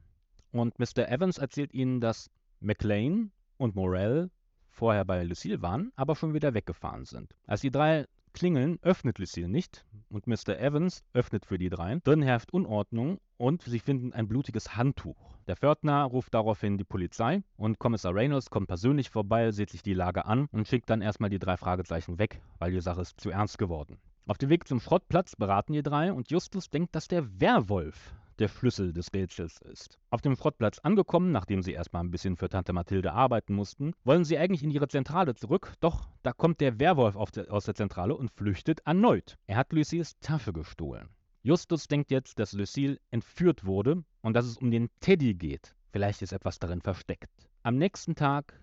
Und 0.53 0.79
Mr. 0.79 1.09
Evans 1.09 1.39
erzählt 1.39 1.73
ihnen, 1.73 2.01
dass 2.01 2.31
McLean 2.61 3.33
und 3.57 3.75
Morell 3.75 4.31
vorher 4.69 5.05
bei 5.05 5.23
Lucille 5.23 5.63
waren, 5.63 5.93
aber 5.97 6.15
schon 6.15 6.35
wieder 6.35 6.55
weggefahren 6.55 7.05
sind. 7.05 7.35
Als 7.47 7.63
die 7.63 7.71
drei 7.71 8.07
klingeln, 8.33 8.79
öffnet 8.83 9.19
Lucille 9.19 9.49
nicht 9.49 9.85
und 10.09 10.27
Mr. 10.27 10.59
Evans 10.59 11.03
öffnet 11.13 11.47
für 11.47 11.59
die 11.59 11.71
drei. 11.71 11.99
Drin 12.05 12.23
herrscht 12.23 12.51
Unordnung 12.53 13.19
und 13.41 13.63
sie 13.63 13.79
finden 13.79 14.13
ein 14.13 14.29
blutiges 14.29 14.77
Handtuch. 14.77 15.17
Der 15.47 15.57
Pförtner 15.57 16.05
ruft 16.05 16.35
daraufhin 16.35 16.77
die 16.77 16.85
Polizei 16.85 17.43
und 17.57 17.79
Kommissar 17.79 18.15
Reynolds 18.15 18.51
kommt 18.51 18.69
persönlich 18.69 19.09
vorbei, 19.09 19.51
sieht 19.51 19.71
sich 19.71 19.83
die 19.83 19.95
Lage 19.95 20.27
an 20.27 20.47
und 20.53 20.69
schickt 20.69 20.91
dann 20.91 21.01
erstmal 21.01 21.31
die 21.31 21.39
drei 21.39 21.57
Fragezeichen 21.57 22.19
weg, 22.19 22.43
weil 22.59 22.71
die 22.71 22.83
Sache 22.83 23.01
ist 23.01 23.19
zu 23.19 23.31
ernst 23.31 23.57
geworden. 23.57 23.99
Auf 24.27 24.37
dem 24.37 24.51
Weg 24.51 24.69
zum 24.69 24.79
Schrottplatz 24.79 25.37
beraten 25.37 25.73
die 25.73 25.83
drei 25.83 26.13
und 26.13 26.31
Justus 26.31 26.69
denkt, 26.69 26.95
dass 26.95 27.09
der 27.09 27.41
Werwolf 27.41 28.15
der 28.39 28.49
Schlüssel 28.49 28.93
des 28.93 29.13
Rätsels 29.15 29.59
ist. 29.63 29.99
Auf 30.11 30.21
dem 30.21 30.37
Schrottplatz 30.37 30.79
angekommen, 30.79 31.33
nachdem 31.33 31.63
sie 31.63 31.73
erstmal 31.73 32.05
ein 32.05 32.11
bisschen 32.11 32.37
für 32.37 32.51
Tante 32.51 32.75
Mathilde 32.75 33.13
arbeiten 33.13 33.55
mussten, 33.55 33.95
wollen 34.05 34.25
sie 34.25 34.37
eigentlich 34.37 34.63
in 34.63 34.71
ihre 34.71 34.89
Zentrale 34.89 35.35
zurück, 35.35 35.73
doch 35.81 36.09
da 36.23 36.35
kommt 36.35 36.61
der 36.61 36.79
Werwolf 36.79 37.17
aus 37.17 37.65
der 37.65 37.75
Zentrale 37.75 38.15
und 38.15 38.31
flüchtet 38.31 38.81
erneut. 38.81 39.39
Er 39.47 39.57
hat 39.57 39.73
Lucys 39.73 40.19
Tasche 40.21 40.53
gestohlen. 40.53 41.09
Justus 41.43 41.89
denkt 41.89 42.11
jetzt, 42.11 42.39
dass 42.39 42.53
Lucille 42.53 42.99
entführt 43.11 43.65
wurde 43.65 44.05
und 44.21 44.35
dass 44.35 44.45
es 44.45 44.59
um 44.59 44.71
den 44.71 44.91
Teddy 45.01 45.33
geht. 45.33 45.75
Vielleicht 45.91 46.21
ist 46.21 46.33
etwas 46.33 46.59
darin 46.59 46.83
versteckt. 46.83 47.31
Am 47.63 47.79
nächsten 47.79 48.15
Tag 48.15 48.61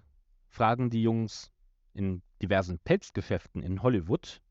fragen 0.47 0.91
die 0.91 1.01
Jungs 1.01 1.51
in 1.95 2.21
diversen 2.39 2.77
Pelzgeschäften 2.77 3.63
in 3.63 3.81
Hollywood 3.81 4.43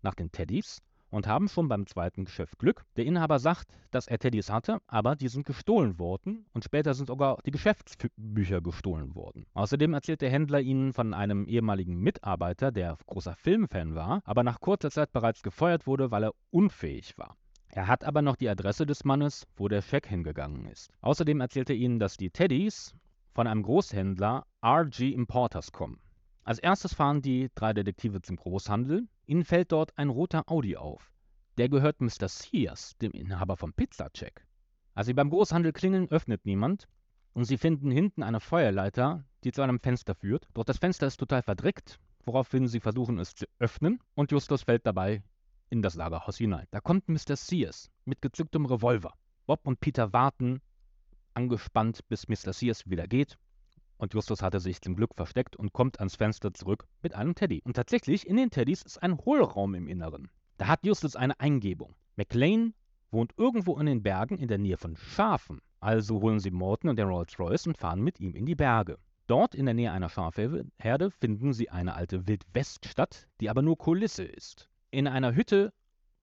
nach 0.00 0.14
den 0.14 0.32
Teddys 0.32 0.80
und 1.10 1.26
haben 1.26 1.48
schon 1.48 1.68
beim 1.68 1.86
zweiten 1.86 2.24
Geschäft 2.24 2.58
Glück. 2.58 2.86
Der 2.96 3.04
Inhaber 3.04 3.38
sagt, 3.38 3.68
dass 3.90 4.06
er 4.06 4.18
Teddys 4.18 4.48
hatte, 4.48 4.78
aber 4.86 5.14
die 5.14 5.28
sind 5.28 5.44
gestohlen 5.44 5.98
worden 5.98 6.46
und 6.54 6.64
später 6.64 6.94
sind 6.94 7.08
sogar 7.08 7.36
die 7.44 7.50
Geschäftsbücher 7.50 8.62
gestohlen 8.62 9.14
worden. 9.14 9.44
Außerdem 9.52 9.92
erzählt 9.92 10.22
der 10.22 10.30
Händler 10.30 10.62
ihnen 10.62 10.94
von 10.94 11.12
einem 11.12 11.46
ehemaligen 11.46 11.98
Mitarbeiter, 11.98 12.72
der 12.72 12.96
großer 13.06 13.36
Filmfan 13.36 13.94
war, 13.94 14.22
aber 14.24 14.42
nach 14.44 14.60
kurzer 14.60 14.90
Zeit 14.90 15.12
bereits 15.12 15.42
gefeuert 15.42 15.86
wurde, 15.86 16.10
weil 16.10 16.24
er 16.24 16.34
unfähig 16.50 17.18
war. 17.18 17.36
Er 17.76 17.88
hat 17.88 18.04
aber 18.04 18.22
noch 18.22 18.36
die 18.36 18.48
Adresse 18.48 18.86
des 18.86 19.04
Mannes, 19.04 19.46
wo 19.54 19.68
der 19.68 19.82
Scheck 19.82 20.06
hingegangen 20.06 20.64
ist. 20.64 20.90
Außerdem 21.02 21.42
erzählt 21.42 21.68
er 21.68 21.76
ihnen, 21.76 21.98
dass 21.98 22.16
die 22.16 22.30
Teddys 22.30 22.96
von 23.34 23.46
einem 23.46 23.62
Großhändler 23.62 24.46
RG 24.64 25.12
Importers 25.12 25.72
kommen. 25.72 26.00
Als 26.42 26.58
erstes 26.58 26.94
fahren 26.94 27.20
die 27.20 27.50
drei 27.54 27.74
Detektive 27.74 28.22
zum 28.22 28.36
Großhandel. 28.36 29.06
Ihnen 29.26 29.44
fällt 29.44 29.72
dort 29.72 29.92
ein 29.98 30.08
roter 30.08 30.50
Audi 30.50 30.78
auf. 30.78 31.12
Der 31.58 31.68
gehört 31.68 32.00
Mr. 32.00 32.28
Sears, 32.28 32.96
dem 32.96 33.12
Inhaber 33.12 33.58
vom 33.58 33.74
Pizzacheck. 33.74 34.46
Als 34.94 35.08
sie 35.08 35.14
beim 35.14 35.28
Großhandel 35.28 35.74
klingeln, 35.74 36.08
öffnet 36.08 36.46
niemand 36.46 36.88
und 37.34 37.44
sie 37.44 37.58
finden 37.58 37.90
hinten 37.90 38.22
eine 38.22 38.40
Feuerleiter, 38.40 39.22
die 39.44 39.52
zu 39.52 39.60
einem 39.60 39.80
Fenster 39.80 40.14
führt. 40.14 40.48
Doch 40.54 40.64
das 40.64 40.78
Fenster 40.78 41.08
ist 41.08 41.18
total 41.18 41.42
verdreckt, 41.42 41.98
woraufhin 42.24 42.68
sie 42.68 42.80
versuchen 42.80 43.18
es 43.18 43.34
zu 43.34 43.44
öffnen 43.58 44.00
und 44.14 44.32
Justus 44.32 44.62
fällt 44.62 44.86
dabei 44.86 45.22
in 45.70 45.82
das 45.82 45.94
Lagerhaus 45.94 46.38
hinein. 46.38 46.66
Da 46.70 46.80
kommt 46.80 47.08
Mr. 47.08 47.36
Sears 47.36 47.90
mit 48.04 48.22
gezücktem 48.22 48.66
Revolver. 48.66 49.14
Bob 49.46 49.66
und 49.66 49.80
Peter 49.80 50.12
warten 50.12 50.60
angespannt, 51.34 52.06
bis 52.08 52.28
Mr. 52.28 52.52
Sears 52.52 52.88
wieder 52.88 53.06
geht. 53.06 53.36
Und 53.98 54.14
Justus 54.14 54.42
hatte 54.42 54.60
sich 54.60 54.80
zum 54.80 54.94
Glück 54.94 55.14
versteckt 55.14 55.56
und 55.56 55.72
kommt 55.72 55.98
ans 56.00 56.16
Fenster 56.16 56.52
zurück 56.52 56.86
mit 57.02 57.14
einem 57.14 57.34
Teddy. 57.34 57.62
Und 57.64 57.74
tatsächlich, 57.74 58.26
in 58.26 58.36
den 58.36 58.50
Teddys 58.50 58.82
ist 58.82 59.02
ein 59.02 59.18
Hohlraum 59.18 59.74
im 59.74 59.88
Inneren. 59.88 60.30
Da 60.58 60.66
hat 60.66 60.84
Justus 60.84 61.16
eine 61.16 61.38
Eingebung. 61.40 61.94
McLean 62.16 62.74
wohnt 63.10 63.32
irgendwo 63.36 63.78
in 63.78 63.86
den 63.86 64.02
Bergen 64.02 64.38
in 64.38 64.48
der 64.48 64.58
Nähe 64.58 64.76
von 64.76 64.96
Schafen. 64.96 65.60
Also 65.80 66.20
holen 66.20 66.40
sie 66.40 66.50
Morton 66.50 66.90
und 66.90 66.98
den 66.98 67.08
Rolls-Royce 67.08 67.68
und 67.68 67.78
fahren 67.78 68.02
mit 68.02 68.20
ihm 68.20 68.34
in 68.34 68.46
die 68.46 68.54
Berge. 68.54 68.98
Dort 69.26 69.54
in 69.54 69.66
der 69.66 69.74
Nähe 69.74 69.92
einer 69.92 70.08
Schafherde 70.08 71.10
finden 71.10 71.52
sie 71.52 71.70
eine 71.70 71.94
alte 71.94 72.26
Wildweststadt, 72.26 73.26
die 73.40 73.50
aber 73.50 73.62
nur 73.62 73.76
Kulisse 73.76 74.24
ist. 74.24 74.68
In 74.96 75.06
einer 75.06 75.34
Hütte 75.34 75.74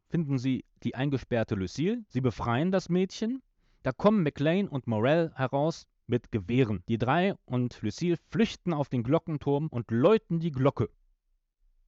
finden 0.10 0.40
sie 0.40 0.66
die 0.82 0.96
eingesperrte 0.96 1.54
Lucille. 1.54 2.04
Sie 2.08 2.22
befreien 2.22 2.72
das 2.72 2.90
Mädchen. 2.90 3.44
Da 3.84 3.92
kommen 3.92 4.24
McLean 4.24 4.68
und 4.68 4.88
Morell 4.88 5.32
heraus 5.36 5.86
mit 6.08 6.32
Gewehren. 6.32 6.82
Die 6.88 6.98
drei 6.98 7.36
und 7.46 7.80
Lucille 7.84 8.18
flüchten 8.32 8.74
auf 8.74 8.90
den 8.90 9.04
Glockenturm 9.04 9.68
und 9.68 9.92
läuten 9.92 10.40
die 10.40 10.50
Glocke. 10.50 10.90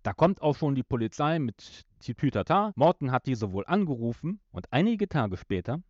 Da 0.04 0.14
kommt 0.14 0.44
auch 0.44 0.56
schon 0.56 0.76
die 0.76 0.84
Polizei 0.84 1.40
mit 1.40 1.88
Tütata. 2.02 2.72
Morton 2.76 3.12
hat 3.12 3.26
diese 3.26 3.52
wohl 3.52 3.66
angerufen 3.66 4.40
und 4.52 4.72
einige 4.72 5.10
Tage 5.10 5.38
später 5.38 5.82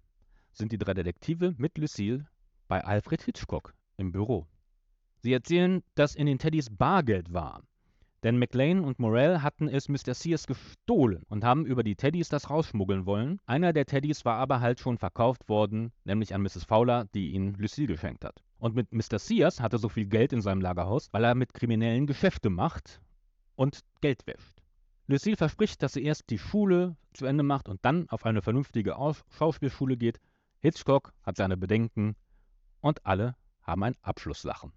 sind 0.53 0.71
die 0.71 0.77
drei 0.77 0.93
Detektive 0.93 1.55
mit 1.57 1.77
Lucille 1.77 2.25
bei 2.69 2.81
Alfred 2.81 3.21
Hitchcock 3.21 3.73
im 3.97 4.13
Büro. 4.13 4.47
Sie 5.17 5.33
erzählen, 5.33 5.83
dass 5.95 6.15
in 6.15 6.25
den 6.25 6.39
Teddys 6.39 6.69
Bargeld 6.69 7.33
war. 7.33 7.63
Denn 8.25 8.39
McLean 8.39 8.83
und 8.83 8.97
Morell 8.97 9.43
hatten 9.43 9.67
es 9.67 9.87
Mr. 9.87 10.15
Sears 10.15 10.47
gestohlen 10.47 11.21
und 11.29 11.43
haben 11.43 11.63
über 11.63 11.83
die 11.83 11.95
Teddys 11.95 12.27
das 12.27 12.49
rausschmuggeln 12.49 13.05
wollen. 13.05 13.39
Einer 13.45 13.71
der 13.71 13.85
Teddys 13.85 14.25
war 14.25 14.37
aber 14.37 14.61
halt 14.61 14.79
schon 14.79 14.97
verkauft 14.97 15.47
worden, 15.47 15.91
nämlich 16.05 16.33
an 16.33 16.41
Mrs. 16.41 16.63
Fowler, 16.63 17.05
die 17.13 17.33
ihn 17.33 17.53
Lucille 17.53 17.85
geschenkt 17.85 18.25
hat. 18.25 18.41
Und 18.57 18.73
mit 18.73 18.91
Mr. 18.91 19.19
Sears 19.19 19.61
hatte 19.61 19.77
so 19.77 19.89
viel 19.89 20.07
Geld 20.07 20.33
in 20.33 20.41
seinem 20.41 20.61
Lagerhaus, 20.61 21.13
weil 21.13 21.23
er 21.23 21.35
mit 21.35 21.53
Kriminellen 21.53 22.07
Geschäfte 22.07 22.49
macht 22.49 22.99
und 23.53 23.81
Geld 24.01 24.25
wäscht. 24.25 24.63
Lucille 25.05 25.37
verspricht, 25.37 25.83
dass 25.83 25.93
sie 25.93 26.03
erst 26.03 26.31
die 26.31 26.39
Schule 26.39 26.97
zu 27.13 27.27
Ende 27.27 27.43
macht 27.43 27.69
und 27.69 27.85
dann 27.85 28.09
auf 28.09 28.25
eine 28.25 28.41
vernünftige 28.41 28.95
Schauspielschule 29.37 29.97
geht. 29.97 30.19
Hitchcock 30.57 31.13
hat 31.21 31.37
seine 31.37 31.57
Bedenken 31.57 32.15
und 32.81 33.05
alle 33.05 33.35
haben 33.61 33.83
ein 33.83 33.95
Abschlusslachen. 34.01 34.73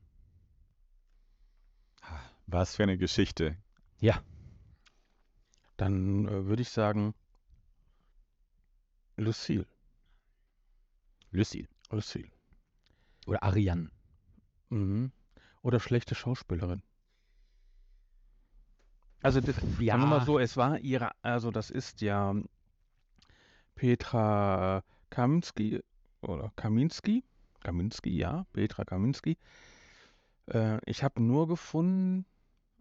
Was 2.50 2.76
für 2.76 2.82
eine 2.82 2.96
Geschichte. 2.96 3.56
Ja. 4.00 4.22
Dann 5.76 6.26
äh, 6.26 6.46
würde 6.46 6.62
ich 6.62 6.70
sagen, 6.70 7.14
Lucille. 9.18 9.66
Lucille. 11.30 11.68
Lucille. 11.90 12.30
Oder 13.26 13.42
Ariane. 13.42 13.90
Mhm. 14.70 15.12
Oder 15.62 15.78
schlechte 15.78 16.14
Schauspielerin. 16.14 16.82
Also, 19.20 19.40
das, 19.40 19.56
Ja. 19.78 19.94
sagen 19.94 20.02
wir 20.02 20.06
mal 20.06 20.24
so, 20.24 20.38
es 20.38 20.56
war 20.56 20.78
ihre, 20.78 21.10
also 21.20 21.50
das 21.50 21.68
ist 21.70 22.00
ja 22.00 22.34
Petra 23.74 24.82
Kaminski 25.10 25.82
oder 26.22 26.50
Kaminski. 26.56 27.24
Kaminski, 27.60 28.16
ja, 28.16 28.46
Petra 28.54 28.84
Kaminski. 28.84 29.36
Äh, 30.46 30.78
ich 30.86 31.02
habe 31.02 31.20
nur 31.20 31.46
gefunden, 31.48 32.24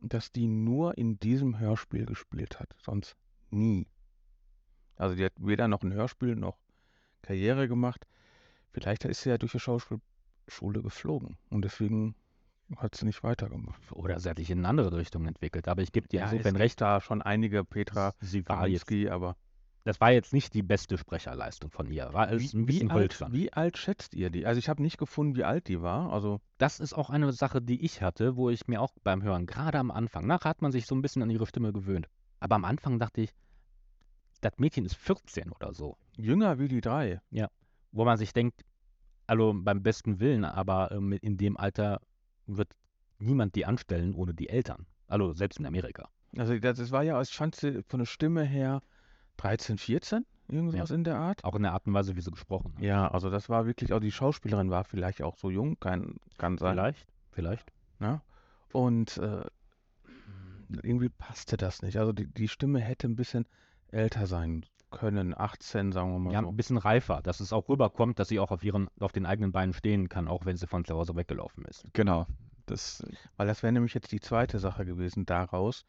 dass 0.01 0.31
die 0.31 0.47
nur 0.47 0.97
in 0.97 1.19
diesem 1.19 1.59
Hörspiel 1.59 2.05
gespielt 2.05 2.59
hat, 2.59 2.75
sonst 2.77 3.15
nie. 3.49 3.87
Also 4.95 5.15
die 5.15 5.25
hat 5.25 5.33
weder 5.37 5.67
noch 5.67 5.83
ein 5.83 5.93
Hörspiel 5.93 6.35
noch 6.35 6.57
Karriere 7.21 7.67
gemacht. 7.67 8.07
Vielleicht 8.71 9.05
ist 9.05 9.21
sie 9.21 9.29
ja 9.29 9.37
durch 9.37 9.53
die 9.53 9.59
Schauspielschule 9.59 10.81
geflogen 10.81 11.37
und 11.49 11.63
deswegen 11.63 12.15
hat 12.75 12.95
sie 12.95 13.05
nicht 13.05 13.23
weitergemacht. 13.23 13.81
Oder 13.91 14.19
sie 14.19 14.29
hat 14.29 14.37
sich 14.37 14.49
in 14.49 14.59
eine 14.59 14.67
andere 14.67 14.97
Richtung 14.97 15.25
entwickelt. 15.25 15.67
Aber 15.67 15.81
ich 15.81 15.91
gebe 15.91 16.07
dir 16.07 16.21
Ja, 16.21 16.31
insofern 16.31 16.55
recht, 16.57 16.81
da 16.81 16.99
schon 16.99 17.21
einige 17.21 17.63
Petra 17.63 18.13
Kaminski, 18.45 19.09
aber 19.09 19.37
das 19.87 20.01
war 20.01 20.11
jetzt 20.11 20.33
nicht 20.33 20.53
die 20.53 20.63
beste 20.63 20.97
Sprecherleistung 20.97 21.71
von 21.71 21.89
ihr. 21.89 22.11
War 22.11 22.27
alles 22.27 22.53
ein 22.53 22.65
bisschen 22.65 22.91
alt, 22.91 22.99
holzern. 23.13 23.31
wie 23.31 23.53
alt 23.53 23.77
schätzt 23.77 24.13
ihr 24.15 24.29
die? 24.29 24.45
Also 24.45 24.59
ich 24.59 24.67
habe 24.67 24.81
nicht 24.81 24.97
gefunden, 24.97 25.37
wie 25.37 25.45
alt 25.45 25.69
die 25.69 25.81
war. 25.81 26.11
Also 26.11 26.41
Das 26.57 26.81
ist 26.81 26.91
auch 26.91 27.09
eine 27.09 27.31
Sache, 27.31 27.61
die 27.61 27.85
ich 27.85 28.01
hatte, 28.01 28.35
wo 28.35 28.49
ich 28.49 28.67
mir 28.67 28.81
auch 28.81 28.91
beim 29.05 29.23
Hören, 29.23 29.45
gerade 29.45 29.79
am 29.79 29.89
Anfang, 29.89 30.27
nachher 30.27 30.49
hat 30.49 30.61
man 30.61 30.73
sich 30.73 30.87
so 30.87 30.93
ein 30.93 31.01
bisschen 31.01 31.21
an 31.21 31.29
ihre 31.29 31.47
Stimme 31.47 31.71
gewöhnt. 31.71 32.09
Aber 32.41 32.55
am 32.55 32.65
Anfang 32.65 32.99
dachte 32.99 33.21
ich, 33.21 33.33
das 34.41 34.57
Mädchen 34.57 34.83
ist 34.83 34.97
14 34.97 35.53
oder 35.53 35.73
so. 35.73 35.95
jünger 36.17 36.59
wie 36.59 36.67
die 36.67 36.81
drei. 36.81 37.21
Wo 37.93 38.03
man 38.03 38.17
sich 38.17 38.33
denkt, 38.33 38.65
also 39.25 39.53
beim 39.55 39.83
besten 39.83 40.19
Willen, 40.19 40.43
aber 40.43 40.91
ähm, 40.91 41.13
in 41.13 41.37
dem 41.37 41.55
Alter 41.55 42.01
wird 42.45 42.75
niemand 43.19 43.55
die 43.55 43.65
anstellen 43.65 44.13
ohne 44.15 44.33
die 44.33 44.49
Eltern. 44.49 44.85
Also 45.07 45.31
selbst 45.31 45.59
in 45.59 45.65
Amerika. 45.65 46.09
Also 46.35 46.59
das, 46.59 46.77
das 46.77 46.91
war 46.91 47.03
ja, 47.03 47.21
ich 47.21 47.29
fand 47.29 47.55
sie 47.55 47.83
von 47.83 47.99
der 47.99 48.05
Stimme 48.05 48.43
her 48.43 48.81
13, 49.37 49.77
14, 49.77 50.25
irgendwas 50.47 50.91
in 50.91 51.03
der 51.03 51.17
Art. 51.17 51.43
Auch 51.43 51.55
in 51.55 51.63
der 51.63 51.73
Art 51.73 51.87
und 51.87 51.93
Weise, 51.93 52.15
wie 52.15 52.21
sie 52.21 52.31
gesprochen 52.31 52.73
hat. 52.75 52.83
Ja, 52.83 53.07
also 53.09 53.29
das 53.29 53.49
war 53.49 53.65
wirklich, 53.65 53.93
auch 53.93 53.99
die 53.99 54.11
Schauspielerin 54.11 54.69
war 54.69 54.83
vielleicht 54.83 55.21
auch 55.21 55.37
so 55.37 55.49
jung, 55.49 55.79
kann, 55.79 56.15
kann 56.37 56.57
sein. 56.57 56.75
Vielleicht, 56.75 57.07
vielleicht. 57.31 57.71
Ne? 57.99 58.21
Und 58.73 59.17
äh, 59.17 59.43
irgendwie 60.83 61.09
passte 61.09 61.57
das 61.57 61.81
nicht. 61.81 61.97
Also 61.97 62.11
die, 62.11 62.27
die 62.27 62.47
Stimme 62.47 62.79
hätte 62.79 63.07
ein 63.07 63.15
bisschen 63.15 63.45
älter 63.89 64.27
sein 64.27 64.65
können, 64.89 65.33
18, 65.37 65.91
sagen 65.91 66.11
wir 66.11 66.19
mal 66.19 66.33
Ja, 66.33 66.41
so. 66.41 66.49
ein 66.49 66.55
bisschen 66.55 66.77
reifer, 66.77 67.21
dass 67.21 67.39
es 67.39 67.51
auch 67.53 67.67
rüberkommt, 67.69 68.19
dass 68.19 68.29
sie 68.29 68.39
auch 68.39 68.51
auf 68.51 68.63
ihren, 68.63 68.89
auf 68.99 69.11
den 69.11 69.25
eigenen 69.25 69.51
Beinen 69.51 69.73
stehen 69.73 70.09
kann, 70.09 70.27
auch 70.27 70.45
wenn 70.45 70.57
sie 70.57 70.67
von 70.67 70.85
zu 70.85 70.95
Hause 70.95 71.15
weggelaufen 71.15 71.65
ist. 71.65 71.85
Genau. 71.93 72.25
Das, 72.65 73.03
Weil 73.37 73.47
das 73.47 73.63
wäre 73.63 73.71
nämlich 73.73 73.93
jetzt 73.93 74.11
die 74.11 74.19
zweite 74.19 74.59
Sache 74.59 74.85
gewesen 74.85 75.25
daraus. 75.25 75.85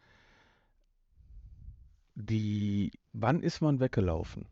Die, 2.20 2.90
wann 3.12 3.42
ist 3.42 3.60
man 3.60 3.78
weggelaufen? 3.78 4.46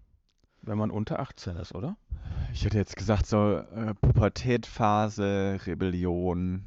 Wenn 0.63 0.79
man 0.79 0.93
unter 0.93 1.19
18 1.19 1.57
ist, 1.57 1.75
oder? 1.75 1.97
ich 2.53 2.65
hätte 2.65 2.79
jetzt 2.79 2.97
gesagt, 2.97 3.27
so 3.27 3.57
äh, 3.57 3.93
Pubertätphase, 4.01 5.59
Rebellion, 5.67 6.65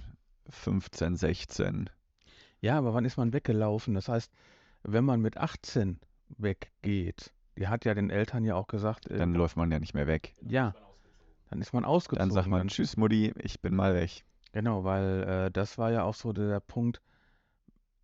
15, 0.49 1.15
16. 1.15 1.89
Ja, 2.59 2.77
aber 2.77 2.93
wann 2.93 3.05
ist 3.05 3.15
man 3.15 3.31
weggelaufen? 3.31 3.93
Das 3.93 4.09
heißt, 4.09 4.29
wenn 4.83 5.05
man 5.05 5.21
mit 5.21 5.37
18 5.37 5.99
weggeht, 6.37 7.31
die 7.57 7.69
hat 7.69 7.85
ja 7.85 7.93
den 7.93 8.09
Eltern 8.09 8.43
ja 8.43 8.55
auch 8.55 8.67
gesagt, 8.67 9.09
äh, 9.09 9.17
Dann 9.17 9.33
läuft 9.33 9.55
man 9.55 9.71
ja 9.71 9.79
nicht 9.79 9.93
mehr 9.93 10.05
weg. 10.07 10.33
ja, 10.47 10.75
dann 11.49 11.61
ist 11.61 11.73
man 11.73 11.85
ausgezogen. 11.85 12.19
Dann 12.29 12.31
sagt 12.33 12.47
man, 12.47 12.67
tschüss 12.67 12.97
Mutti, 12.97 13.33
ich 13.39 13.61
bin 13.61 13.73
mal 13.73 13.95
weg. 13.95 14.23
Genau, 14.51 14.83
weil 14.83 15.23
äh, 15.23 15.51
das 15.51 15.77
war 15.77 15.91
ja 15.91 16.03
auch 16.03 16.13
so 16.13 16.33
der, 16.33 16.49
der 16.49 16.59
Punkt, 16.59 17.01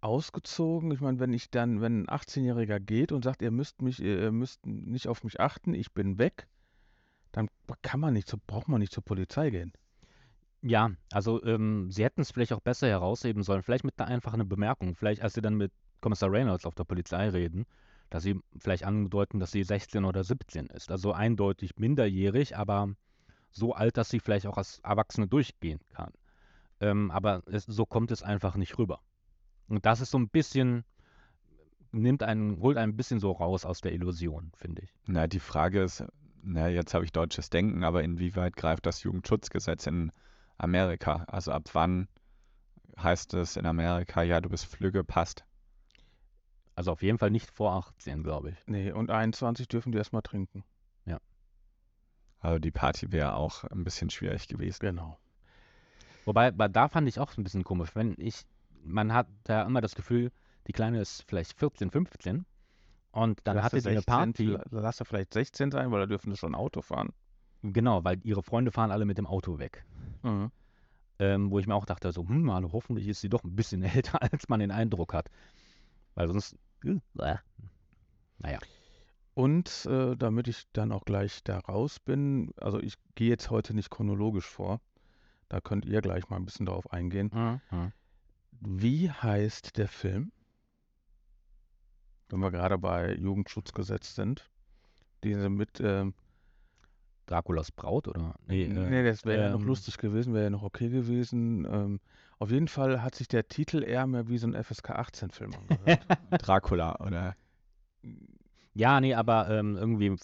ausgezogen. 0.06 0.91
Ich 0.91 1.02
meine, 1.02 1.20
wenn 1.20 1.34
ich 1.34 1.50
dann, 1.50 1.82
wenn 1.82 2.04
ein 2.04 2.08
18-Jähriger 2.08 2.80
geht 2.80 3.12
und 3.12 3.24
sagt, 3.24 3.41
ihr 3.41 3.52
müsst 3.52 3.82
mich, 3.82 4.00
ihr 4.00 4.32
müsst 4.32 4.65
nicht 4.65 5.08
auf 5.08 5.24
mich 5.24 5.39
achten, 5.39 5.74
ich 5.74 5.94
bin 5.94 6.20
weg, 6.20 6.48
dann 7.32 7.50
kann 7.82 8.00
man 8.00 8.13
nicht, 8.13 8.28
zu, 8.28 8.38
braucht 8.38 8.68
man 8.68 8.80
nicht 8.80 8.94
zur 8.94 9.04
Polizei 9.04 9.50
gehen. 9.50 9.74
Ja, 10.62 10.91
also 11.12 11.44
ähm, 11.44 11.91
sie 11.91 12.04
hätten 12.04 12.22
es 12.22 12.32
vielleicht 12.32 12.54
auch 12.54 12.62
besser 12.62 12.88
herausheben 12.88 13.44
sollen, 13.44 13.63
vielleicht 13.63 13.84
mit 13.84 14.00
einer 14.00 14.10
einfachen 14.10 14.48
Bemerkung. 14.48 14.96
Vielleicht, 14.96 15.22
als 15.22 15.34
sie 15.34 15.41
dann 15.41 15.56
mit 15.56 15.72
Kommissar 16.02 16.32
Reynolds 16.32 16.65
auf 16.65 16.76
der 16.76 16.86
Polizei 16.86 17.30
reden, 17.30 17.65
dass 18.10 18.24
sie 18.24 18.39
vielleicht 18.60 18.84
andeuten, 18.84 19.39
dass 19.39 19.52
sie 19.52 19.63
16 19.63 20.06
oder 20.06 20.24
17 20.24 20.68
ist. 20.68 20.91
Also 20.91 21.13
eindeutig 21.13 21.78
minderjährig, 21.78 22.56
aber 22.56 22.89
so 23.52 23.74
alt, 23.74 23.98
dass 23.98 24.10
sie 24.10 24.20
vielleicht 24.20 24.48
auch 24.48 24.58
als 24.58 24.80
Erwachsene 24.80 25.28
durchgehen 25.28 25.80
kann. 25.89 26.12
Ähm, 26.80 27.12
aber 27.12 27.41
es, 27.48 27.65
so 27.65 27.86
kommt 27.86 28.12
es 28.12 28.22
einfach 28.22 28.56
nicht 28.56 28.78
rüber. 28.78 29.02
Und 29.67 29.86
das 29.86 30.01
ist 30.01 30.12
so 30.12 30.17
ein 30.17 30.30
bisschen, 30.30 30.84
nimmt 31.91 32.23
einen, 32.23 32.60
holt 32.60 32.78
einen 32.78 32.93
ein 32.93 32.97
bisschen 32.97 33.19
so 33.19 33.32
raus 33.32 33.65
aus 33.65 33.82
der 33.82 33.93
Illusion, 33.93 34.51
finde 34.56 34.84
ich. 34.84 34.93
Na, 35.08 35.28
die 35.28 35.39
Frage 35.39 35.82
ist, 35.84 36.04
na, 36.43 36.67
jetzt 36.67 36.93
habe 36.93 37.06
ich 37.06 37.12
deutsches 37.12 37.49
Denken, 37.49 37.84
aber 37.84 38.04
inwieweit 38.04 38.56
greift 38.56 38.86
das 38.86 39.04
Jugendschutzgesetz 39.04 39.88
in 39.88 40.12
Amerika? 40.58 41.23
Also 41.28 41.51
ab 41.51 41.63
wann 41.73 42.08
heißt 42.97 43.34
es 43.34 43.58
in 43.58 43.65
Amerika, 43.65 44.21
ja, 44.23 44.39
du 44.41 44.49
bist 44.49 44.65
flügge, 44.65 45.04
passt? 45.04 45.43
Also 46.75 46.91
auf 46.91 47.01
jeden 47.01 47.17
Fall 47.17 47.32
nicht 47.32 47.51
vor 47.51 47.73
18, 47.73 48.23
glaube 48.23 48.51
ich. 48.51 48.58
Nee, 48.67 48.91
und 48.91 49.10
21 49.10 49.67
dürfen 49.67 49.91
die 49.91 49.97
erstmal 49.97 50.21
trinken. 50.21 50.63
Also 52.45 52.60
die 52.60 52.69
Party 52.69 53.12
wäre 53.12 53.34
auch 53.34 53.63
ein 53.63 53.84
bisschen 53.84 54.12
schwierig 54.12 54.47
gewesen. 54.47 54.78
Genau. 54.80 55.17
Wobei, 56.25 56.51
bei- 56.51 56.67
da 56.67 56.88
fand 56.89 57.08
ich 57.08 57.19
auch 57.19 57.36
ein 57.38 57.43
bisschen 57.43 57.63
komisch. 57.63 57.95
Wenn 57.95 58.13
ich, 58.19 58.43
man 58.86 59.13
hat 59.13 59.28
da 59.43 59.63
immer 59.63 59.82
das 59.82 59.95
Gefühl, 59.95 60.32
die 60.67 60.71
Kleine 60.71 61.02
ist 61.02 61.24
vielleicht 61.28 61.58
14, 61.60 61.91
15 61.91 62.45
und 63.12 63.39
dann 63.43 63.56
Lass 63.56 63.65
hatte 63.65 63.78
er 63.78 63.82
sie 63.82 63.89
eine 63.89 64.00
16 64.00 64.13
Party. 64.13 64.58
Lass 64.71 65.00
er 65.00 65.06
vielleicht 65.06 65.34
16 65.34 65.71
sein, 65.71 65.91
weil 65.91 66.02
da 66.02 66.06
dürfen 66.06 66.32
sie 66.32 66.38
schon 66.38 66.56
Auto 66.56 66.82
fahren. 66.82 67.13
Genau, 67.62 68.04
weil 68.04 68.19
ihre 68.24 68.43
Freunde 68.43 68.71
fahren 68.71 68.91
alle 68.91 69.06
mit 69.06 69.17
dem 69.17 69.26
Auto 69.26 69.58
weg. 69.58 69.86
Mhm. 70.24 70.52
Ähm, 71.17 71.50
wo 71.50 71.60
ich 71.60 71.67
mir 71.67 71.76
auch 71.76 71.86
dachte, 71.86 72.12
so, 72.12 72.28
hm, 72.28 72.50
also 72.50 72.74
hoffentlich 72.74 73.08
ist 73.08 73.21
sie 73.21 73.30
doch 73.30 73.43
ein 73.43 73.56
bisschen 73.56 73.84
älter, 73.84 74.21
als 74.21 74.50
man 74.50 74.60
den 74.60 74.71
Eindruck 74.71 75.13
hat. 75.13 75.30
Weil 76.13 76.28
sonst, 76.28 76.58
äh, 76.84 77.00
äh. 77.19 77.38
naja. 78.39 78.60
Und 79.34 79.86
äh, 79.86 80.15
damit 80.15 80.48
ich 80.48 80.65
dann 80.74 80.91
auch 80.91 81.06
gleich 81.06 81.43
da 81.43 81.60
raus 81.60 82.00
bin, 82.00 82.52
also 82.58 82.80
ich 82.80 82.95
gehe 83.15 83.30
jetzt 83.30 83.50
heute 83.50 83.74
nicht 83.74 83.89
chronologisch 83.89 84.45
vor, 84.45 84.80
da 85.50 85.62
könnt 85.62 85.86
ihr 85.86 86.02
gleich 86.02 86.30
mal 86.30 86.38
ein 86.38 86.45
bisschen 86.45 86.65
drauf 86.65 86.91
eingehen. 86.91 87.32
Mhm. 87.71 87.91
Wie 88.62 89.10
heißt 89.12 89.78
der 89.78 89.88
Film? 89.88 90.32
Wenn 92.30 92.39
wir 92.39 92.52
gerade 92.52 92.78
bei 92.78 93.15
Jugendschutzgesetz 93.15 94.15
sind. 94.15 94.50
Diese 95.24 95.50
mit, 95.50 95.80
ähm, 95.80 96.13
Draculas 97.26 97.72
Braut 97.72 98.08
oder? 98.08 98.36
Nee, 98.48 98.65
äh, 98.65 98.68
nee, 98.68 99.04
das 99.04 99.26
wäre 99.26 99.44
ja 99.44 99.50
noch 99.50 99.62
ähm, 99.62 99.68
lustig 99.68 99.98
gewesen, 99.98 100.34
wäre 100.34 100.46
ja 100.46 100.50
noch 100.50 100.63
okay 100.63 100.89
gewesen. 100.89 101.65
Ähm, 101.65 102.00
auf 102.38 102.52
jeden 102.52 102.68
Fall 102.68 103.02
hat 103.02 103.15
sich 103.15 103.28
der 103.28 103.48
Titel 103.48 103.84
eher 103.84 104.06
mehr 104.08 104.28
wie 104.28 104.38
so 104.38 104.48
ein 104.48 104.63
FSK 104.63 104.91
18-Film 104.91 105.52
angehört. 105.54 106.06
Dracula 106.41 107.00
oder 107.00 107.36
Ja, 108.74 109.00
nee, 109.02 109.13
aber 109.15 109.50
ähm, 109.50 109.76
irgendwie 109.76 110.15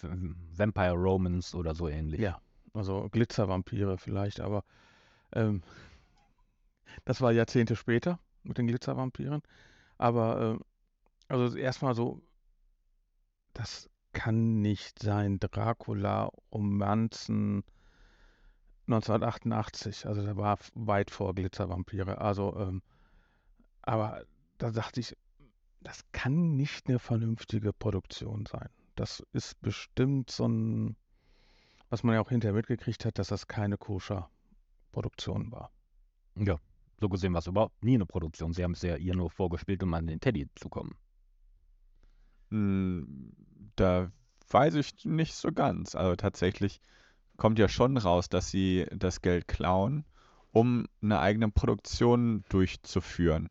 Vampire 0.55 0.93
Romance 0.93 1.55
oder 1.55 1.73
so 1.73 1.87
ähnlich. 1.87 2.19
Ja, 2.19 2.39
also 2.73 3.07
Glitzervampire 3.11 3.97
vielleicht, 3.97 4.39
aber 4.39 4.63
ähm, 5.33 5.61
das 7.05 7.21
war 7.21 7.31
Jahrzehnte 7.31 7.75
später 7.75 8.19
mit 8.43 8.57
den 8.57 8.67
Glitzervampiren. 8.67 9.41
Aber 9.97 10.41
ähm, 10.41 10.61
also 11.27 11.55
erstmal 11.57 11.95
so, 11.95 12.21
das 13.53 13.89
kann 14.13 14.61
nicht 14.61 14.99
sein. 14.99 15.39
Dracula, 15.39 16.31
Romanzen 16.51 17.63
1988, 18.87 20.05
also 20.05 20.21
der 20.23 20.35
war 20.37 20.57
weit 20.73 21.11
vor 21.11 21.33
Glitzervampire. 21.33 22.19
Also, 22.19 22.57
ähm, 22.57 22.81
aber 23.81 24.23
da 24.57 24.71
dachte 24.71 24.99
ich, 24.99 25.15
das 25.81 26.03
kann 26.11 26.55
nicht 26.55 26.87
eine 26.87 26.99
vernünftige 26.99 27.73
Produktion 27.73 28.45
sein. 28.45 28.69
Das 28.95 29.23
ist 29.31 29.59
bestimmt 29.61 30.29
so 30.29 30.47
ein 30.47 30.95
was 31.91 32.03
man 32.03 32.15
ja 32.15 32.21
auch 32.21 32.29
hinterher 32.29 32.55
mitgekriegt 32.55 33.05
hat, 33.05 33.19
dass 33.19 33.27
das 33.27 33.47
keine 33.47 33.77
Koscher-Produktion 33.77 35.51
war. 35.51 35.71
Ja, 36.35 36.55
so 37.01 37.09
gesehen 37.09 37.33
war 37.33 37.39
es 37.39 37.47
überhaupt 37.47 37.83
nie 37.83 37.95
eine 37.95 38.05
Produktion. 38.05 38.53
Sie 38.53 38.63
haben 38.63 38.73
es 38.73 38.83
ja 38.83 38.95
ihr 38.97 39.15
nur 39.15 39.29
vorgespielt, 39.31 39.83
um 39.83 39.93
an 39.93 40.07
den 40.07 40.21
Teddy 40.21 40.47
zu 40.55 40.69
kommen. 40.69 40.95
Hm, 42.51 43.33
Da 43.75 44.11
weiß 44.49 44.75
ich 44.75 45.05
nicht 45.05 45.35
so 45.35 45.51
ganz. 45.51 45.95
Also 45.95 46.15
tatsächlich 46.15 46.81
kommt 47.37 47.59
ja 47.59 47.67
schon 47.69 47.97
raus, 47.97 48.29
dass 48.29 48.49
sie 48.51 48.85
das 48.91 49.21
Geld 49.21 49.47
klauen, 49.47 50.05
um 50.51 50.87
eine 51.01 51.19
eigene 51.19 51.49
Produktion 51.49 52.43
durchzuführen. 52.49 53.49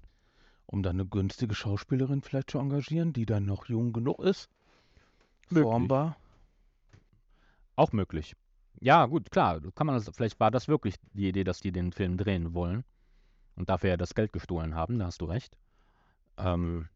Um 0.67 0.83
dann 0.83 0.97
eine 0.99 1.07
günstige 1.07 1.55
Schauspielerin 1.55 2.23
vielleicht 2.23 2.51
zu 2.51 2.59
engagieren, 2.59 3.13
die 3.13 3.27
dann 3.27 3.45
noch 3.45 3.67
jung 3.67 3.93
genug 3.93 4.21
ist, 4.21 4.49
Möglich. 5.51 5.63
formbar. 5.63 6.17
Auch 7.77 7.93
möglich. 7.93 8.37
Ja, 8.81 9.07
gut, 9.07 9.31
klar. 9.33 9.61
Kann 9.75 9.87
man 9.89 9.97
das, 9.97 10.09
vielleicht 10.15 10.39
war 10.41 10.51
das 10.53 10.69
wirklich 10.69 10.97
die 11.15 11.29
Idee, 11.29 11.45
dass 11.45 11.61
die 11.61 11.73
den 11.73 11.93
Film 11.93 12.17
drehen 12.17 12.55
wollen 12.55 12.85
und 13.57 13.69
dafür 13.69 13.91
ja 13.91 13.97
das 13.97 14.15
Geld 14.15 14.33
gestohlen 14.33 14.75
haben, 14.75 14.99
da 14.99 15.07
hast 15.07 15.21
du 15.21 15.27
recht. 15.27 15.57
Ähm, 16.37 16.89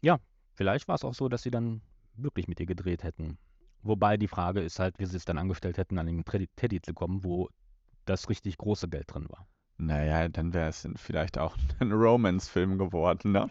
ja, 0.00 0.18
vielleicht 0.54 0.88
war 0.88 0.94
es 0.94 1.04
auch 1.04 1.14
so, 1.14 1.28
dass 1.28 1.42
sie 1.42 1.50
dann 1.50 1.82
wirklich 2.14 2.48
mit 2.48 2.60
ihr 2.60 2.66
gedreht 2.66 3.02
hätten. 3.02 3.38
Wobei 3.82 4.16
die 4.16 4.28
Frage 4.28 4.60
ist 4.60 4.78
halt, 4.78 4.98
wie 4.98 5.06
sie 5.06 5.16
es 5.16 5.24
dann 5.24 5.38
angestellt 5.38 5.78
hätten, 5.78 5.98
an 5.98 6.06
den 6.06 6.24
Teddy, 6.24 6.48
Teddy 6.56 6.80
zu 6.80 6.92
kommen, 6.92 7.22
wo 7.22 7.48
das 8.04 8.28
richtig 8.28 8.58
große 8.58 8.88
Geld 8.88 9.12
drin 9.12 9.28
war. 9.28 9.46
Naja, 9.78 10.28
dann 10.28 10.54
wäre 10.54 10.68
es 10.68 10.88
vielleicht 10.96 11.38
auch 11.38 11.56
ein 11.80 11.92
Romance-Film 11.92 12.78
geworden, 12.78 13.32
ne? 13.32 13.50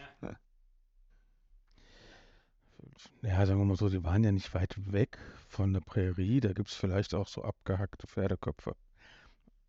Ja, 3.22 3.44
sagen 3.44 3.60
wir 3.60 3.64
mal 3.64 3.76
so, 3.76 3.88
die 3.88 4.02
waren 4.04 4.24
ja 4.24 4.32
nicht 4.32 4.54
weit 4.54 4.74
weg 4.92 5.18
von 5.48 5.72
der 5.72 5.80
Prärie. 5.80 6.40
Da 6.40 6.52
gibt 6.52 6.68
es 6.68 6.74
vielleicht 6.74 7.14
auch 7.14 7.28
so 7.28 7.42
abgehackte 7.42 8.06
Pferdeköpfe. 8.06 8.74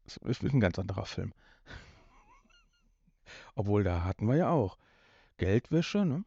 Das 0.05 0.17
ist 0.17 0.43
ein 0.43 0.59
ganz 0.59 0.79
anderer 0.79 1.05
Film. 1.05 1.33
Obwohl, 3.55 3.83
da 3.83 4.03
hatten 4.03 4.27
wir 4.27 4.35
ja 4.35 4.49
auch 4.49 4.77
Geldwäsche, 5.37 6.05
ne? 6.05 6.23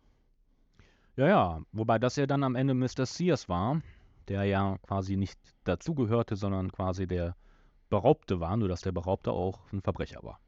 Ja, 1.17 1.27
ja, 1.29 1.63
wobei 1.73 1.99
das 1.99 2.17
ja 2.17 2.27
dann 2.27 2.45
am 2.45 2.55
Ende 2.55 2.75
Mr. 2.75 3.05
Sears 3.05 3.49
war, 3.49 3.83
der 4.29 4.45
ja 4.45 4.79
quasi 4.87 5.17
nicht 5.17 5.39
dazugehörte, 5.65 6.37
sondern 6.37 6.73
quasi 6.73 7.07
der 7.07 7.37
Beraubte 7.91 8.41
war, 8.41 8.57
nur 8.57 8.69
dass 8.69 8.81
der 8.83 8.93
Beraubte 8.93 9.33
auch 9.33 9.61
ein 9.73 9.83
Verbrecher 9.83 10.23
war. 10.23 10.41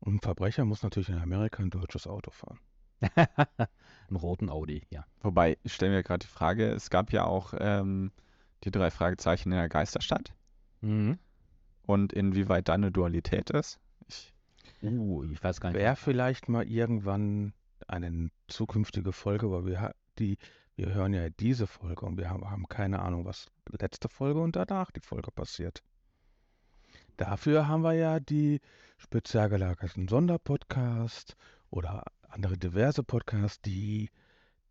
Und 0.00 0.16
ein 0.16 0.20
Verbrecher 0.20 0.64
muss 0.64 0.82
natürlich 0.82 1.08
in 1.08 1.18
Amerika 1.18 1.62
ein 1.62 1.70
deutsches 1.70 2.06
Auto 2.06 2.30
fahren. 2.30 2.60
Einen 4.08 4.16
roten 4.16 4.48
Audi, 4.48 4.86
ja. 4.90 5.04
Wobei, 5.20 5.58
ich 5.64 5.72
stelle 5.74 5.92
mir 5.96 6.02
gerade 6.02 6.26
die 6.26 6.32
Frage, 6.32 6.68
es 6.68 6.88
gab 6.90 7.12
ja 7.12 7.24
auch 7.24 7.52
ähm, 7.58 8.12
die 8.64 8.70
drei 8.70 8.90
Fragezeichen 8.90 9.52
in 9.52 9.58
der 9.58 9.68
Geisterstadt 9.68 10.32
Mhm. 10.82 11.18
und 11.86 12.12
inwieweit 12.12 12.68
da 12.68 12.74
eine 12.74 12.92
Dualität 12.92 13.50
ist. 13.50 13.80
Uh, 14.86 15.24
ich 15.24 15.42
weiß 15.42 15.60
gar 15.60 15.70
nicht. 15.70 15.78
Wäre 15.78 15.96
vielleicht 15.96 16.48
mal 16.48 16.66
irgendwann 16.68 17.52
eine 17.86 18.30
zukünftige 18.48 19.12
Folge, 19.12 19.50
weil 19.50 19.66
wir 19.66 19.94
die, 20.18 20.38
wir 20.76 20.92
hören 20.94 21.14
ja 21.14 21.28
diese 21.30 21.66
Folge 21.66 22.06
und 22.06 22.18
wir 22.18 22.30
haben, 22.30 22.48
haben 22.50 22.68
keine 22.68 23.00
Ahnung, 23.00 23.24
was 23.24 23.46
letzte 23.80 24.08
Folge 24.08 24.40
und 24.40 24.56
danach 24.56 24.90
die 24.90 25.00
Folge 25.00 25.30
passiert. 25.30 25.82
Dafür 27.16 27.66
haben 27.66 27.82
wir 27.82 27.94
ja 27.94 28.20
die 28.20 28.60
spezial 28.98 29.48
gelagerten 29.48 30.08
Sonderpodcasts 30.08 31.34
oder 31.70 32.04
andere 32.28 32.58
diverse 32.58 33.02
Podcasts, 33.02 33.60
die, 33.62 34.10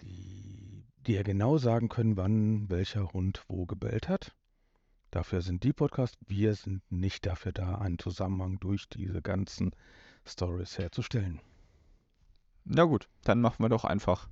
die, 0.01 0.85
die 0.97 1.13
ja 1.13 1.23
genau 1.23 1.57
sagen 1.57 1.89
können, 1.89 2.17
wann 2.17 2.69
welcher 2.69 3.11
Hund 3.13 3.43
wo 3.47 3.65
gebellt 3.65 4.09
hat. 4.09 4.35
Dafür 5.09 5.41
sind 5.41 5.63
die 5.63 5.73
Podcasts, 5.73 6.17
wir 6.27 6.55
sind 6.55 6.83
nicht 6.91 7.25
dafür 7.25 7.51
da, 7.51 7.75
einen 7.75 7.97
Zusammenhang 7.99 8.59
durch 8.59 8.87
diese 8.89 9.21
ganzen 9.21 9.71
Stories 10.27 10.77
herzustellen. 10.77 11.41
na 12.63 12.83
gut, 12.83 13.07
dann 13.23 13.41
machen 13.41 13.63
wir 13.63 13.69
doch 13.69 13.85
einfach 13.85 14.27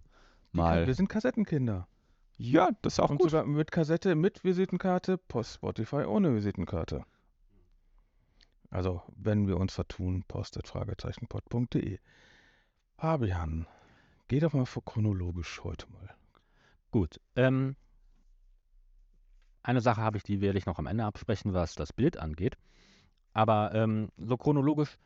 mal. 0.51 0.87
Wir 0.87 0.95
sind 0.95 1.07
Kassettenkinder. 1.09 1.87
Ja, 2.37 2.69
das 2.81 2.93
ist 2.93 2.99
auch 2.99 3.09
Und 3.11 3.17
gut. 3.19 3.29
sogar 3.29 3.45
mit 3.45 3.71
Kassette, 3.71 4.15
mit 4.15 4.43
Visitenkarte, 4.43 5.17
Post 5.17 5.55
Spotify 5.55 6.03
ohne 6.05 6.33
Visitenkarte. 6.35 7.05
Also, 8.71 9.03
wenn 9.15 9.47
wir 9.47 9.57
uns 9.57 9.73
vertun, 9.75 10.23
postet 10.27 10.67
fragezeichenpod.de. 10.67 11.99
Fabian, 12.97 13.67
geh 14.29 14.39
doch 14.39 14.53
mal 14.53 14.65
vor 14.65 14.83
chronologisch 14.83 15.63
heute 15.63 15.85
mal. 15.91 16.09
Gut. 16.89 17.19
Ähm, 17.35 17.75
eine 19.61 19.81
Sache 19.81 20.01
habe 20.01 20.17
ich, 20.17 20.23
die 20.23 20.41
werde 20.41 20.57
ich 20.57 20.65
noch 20.65 20.79
am 20.79 20.87
Ende 20.87 21.05
absprechen, 21.05 21.53
was 21.53 21.75
das 21.75 21.93
Bild 21.93 22.17
angeht. 22.17 22.57
Aber 23.33 23.73
ähm, 23.75 24.09
so 24.17 24.37
chronologisch, 24.37 24.97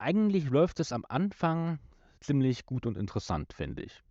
eigentlich 0.00 0.48
läuft 0.50 0.80
es 0.80 0.92
am 0.92 1.04
Anfang 1.08 1.78
ziemlich 2.20 2.66
gut 2.66 2.86
und 2.86 2.96
interessant, 2.96 3.52
finde 3.52 3.82
ich. 3.82 4.02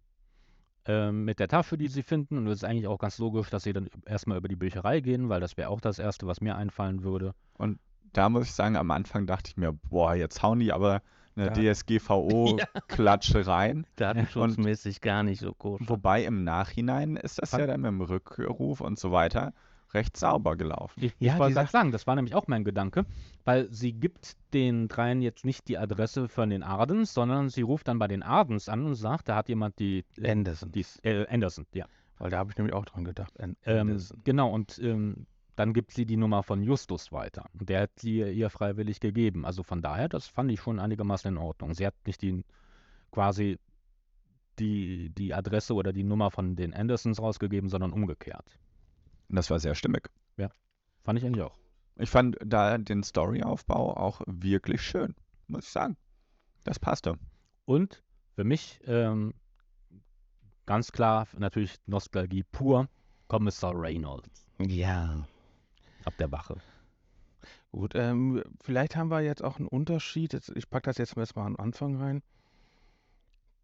Ähm, 0.86 1.26
mit 1.26 1.40
der 1.40 1.48
Tasche, 1.48 1.78
die 1.78 1.88
sie 1.88 2.04
finden, 2.04 2.38
und 2.38 2.48
es 2.48 2.60
ist 2.60 2.64
eigentlich 2.64 2.88
auch 2.88 2.98
ganz 3.00 3.18
logisch, 3.18 3.50
dass 3.50 3.64
sie 3.64 3.74
dann 3.74 3.90
erstmal 4.06 4.38
über 4.38 4.48
die 4.48 4.56
Bücherei 4.56 5.02
gehen, 5.02 5.30
weil 5.30 5.40
das 5.42 5.58
wäre 5.58 5.70
auch 5.70 5.82
das 5.82 6.00
Erste, 6.00 6.26
was 6.26 6.42
mir 6.42 6.56
einfallen 6.56 7.04
würde. 7.04 7.34
Da 8.14 8.28
muss 8.30 8.46
ich 8.46 8.54
sagen, 8.54 8.76
am 8.76 8.90
Anfang 8.90 9.28
dachte 9.28 9.50
ich 9.52 9.58
mir, 9.58 9.72
boah, 9.72 10.16
jetzt 10.16 10.42
hauen 10.42 10.60
die 10.60 10.74
aber 10.74 11.04
eine 11.36 11.52
Da- 11.52 11.74
DSGVO-Klatsche 11.74 13.46
rein. 13.48 13.86
Datenschutzmäßig 13.98 15.02
gar 15.02 15.22
nicht 15.22 15.40
so 15.42 15.54
koscher. 15.54 15.88
Wobei 15.88 16.24
im 16.26 16.44
Nachhinein 16.44 17.18
ist 17.18 17.40
das 17.40 17.52
ja 17.52 17.68
dann 17.68 17.82
mit 17.82 17.90
dem 17.90 18.02
Rückruf 18.02 18.82
und 18.82 18.98
so 18.98 19.12
weiter 19.12 19.54
recht 19.94 20.18
sauber 20.18 20.56
gelaufen. 20.56 21.04
Ich, 21.04 21.14
Ja, 21.20 21.34
ich 21.34 21.40
wollte 21.40 21.56
gerade 21.56 21.70
sagen, 21.70 21.92
das 21.92 22.08
war 22.08 22.16
nämlich 22.16 22.36
auch 22.36 22.48
mein 22.48 22.64
Gedanke, 22.64 23.06
weil 23.46 23.72
sie 23.72 23.94
gibt 23.94 24.38
den 24.54 24.88
dreien 24.88 25.22
jetzt 25.22 25.46
nicht 25.46 25.68
die 25.68 25.78
Adresse 25.78 26.28
von 26.28 26.50
den 26.50 26.64
Ardens, 26.64 27.14
sondern 27.14 27.50
sie 27.50 27.62
ruft 27.62 27.88
dann 27.88 28.00
bei 28.00 28.08
den 28.08 28.24
Ardens 28.24 28.70
an 28.70 28.86
und 28.86 28.96
sagt, 28.96 29.30
da 29.30 29.36
hat 29.36 29.50
jemand 29.50 29.80
die, 29.80 30.06
Anderson. 30.24 30.72
die 30.72 30.86
äh, 31.04 31.28
Anderson, 31.28 31.66
ja. 31.74 31.86
Weil 32.18 32.30
da 32.30 32.38
habe 32.38 32.52
ich 32.52 32.58
nämlich 32.58 32.74
auch 32.74 32.86
dran 32.86 33.06
gedacht. 33.06 33.40
An 33.40 33.56
Ähm, 33.66 33.80
Anderson. 33.82 34.22
genau, 34.24 34.52
und 34.52 34.80
ähm, 34.80 35.26
dann 35.56 35.74
gibt 35.74 35.92
sie 35.92 36.06
die 36.06 36.18
Nummer 36.18 36.44
von 36.44 36.64
Justus 36.64 37.12
weiter. 37.12 37.46
Und 37.58 37.70
der 37.70 37.82
hat 37.82 37.92
sie 37.98 38.20
ihr 38.20 38.50
freiwillig 38.50 39.00
gegeben. 39.00 39.46
Also 39.46 39.64
von 39.64 39.82
daher, 39.82 40.08
das 40.08 40.28
fand 40.28 40.52
ich 40.52 40.62
schon 40.62 40.80
einigermaßen 40.80 41.30
in 41.30 41.38
Ordnung. 41.38 41.74
Sie 41.74 41.86
hat 41.86 41.96
nicht 42.06 42.22
die 42.22 42.44
quasi 43.12 43.58
die, 44.60 45.10
die 45.10 45.34
Adresse 45.34 45.74
oder 45.74 45.94
die 45.94 46.04
Nummer 46.04 46.32
von 46.32 46.56
den 46.56 46.74
Andersons 46.74 47.22
rausgegeben, 47.22 47.70
sondern 47.70 47.92
umgekehrt. 47.92 48.46
Und 49.30 49.36
das 49.36 49.50
war 49.50 49.60
sehr 49.60 49.76
stimmig. 49.76 50.10
Fand 51.04 51.18
ich 51.18 51.26
eigentlich 51.26 51.44
auch. 51.44 51.58
Ich 51.96 52.10
fand 52.10 52.38
da 52.46 52.78
den 52.78 53.04
Storyaufbau 53.04 53.96
auch 53.96 54.22
wirklich 54.28 54.82
schön, 54.82 55.16
muss 55.48 55.64
ich 55.64 55.72
sagen. 55.72 55.96
Das 56.66 56.78
passte. 56.78 57.18
Und 57.66 58.04
für 58.36 58.44
mich 58.44 58.80
ähm, 58.86 59.34
ganz 60.66 60.92
klar 60.92 61.26
natürlich 61.38 61.78
Nostalgie 61.86 62.44
pur, 62.44 62.90
Kommissar 63.28 63.74
Reynolds 63.76 64.46
Ja. 64.60 65.26
ab 66.06 66.14
der 66.20 66.32
Wache. 66.32 66.58
Gut, 67.72 67.94
ähm, 67.96 68.44
vielleicht 68.62 68.96
haben 68.96 69.10
wir 69.10 69.22
jetzt 69.22 69.44
auch 69.44 69.58
einen 69.58 69.68
Unterschied. 69.68 70.34
Ich 70.56 70.70
packe 70.70 70.90
das 70.90 70.98
jetzt 70.98 71.16
erstmal 71.18 71.48
am 71.48 71.56
Anfang 71.56 71.96
rein. 71.96 72.22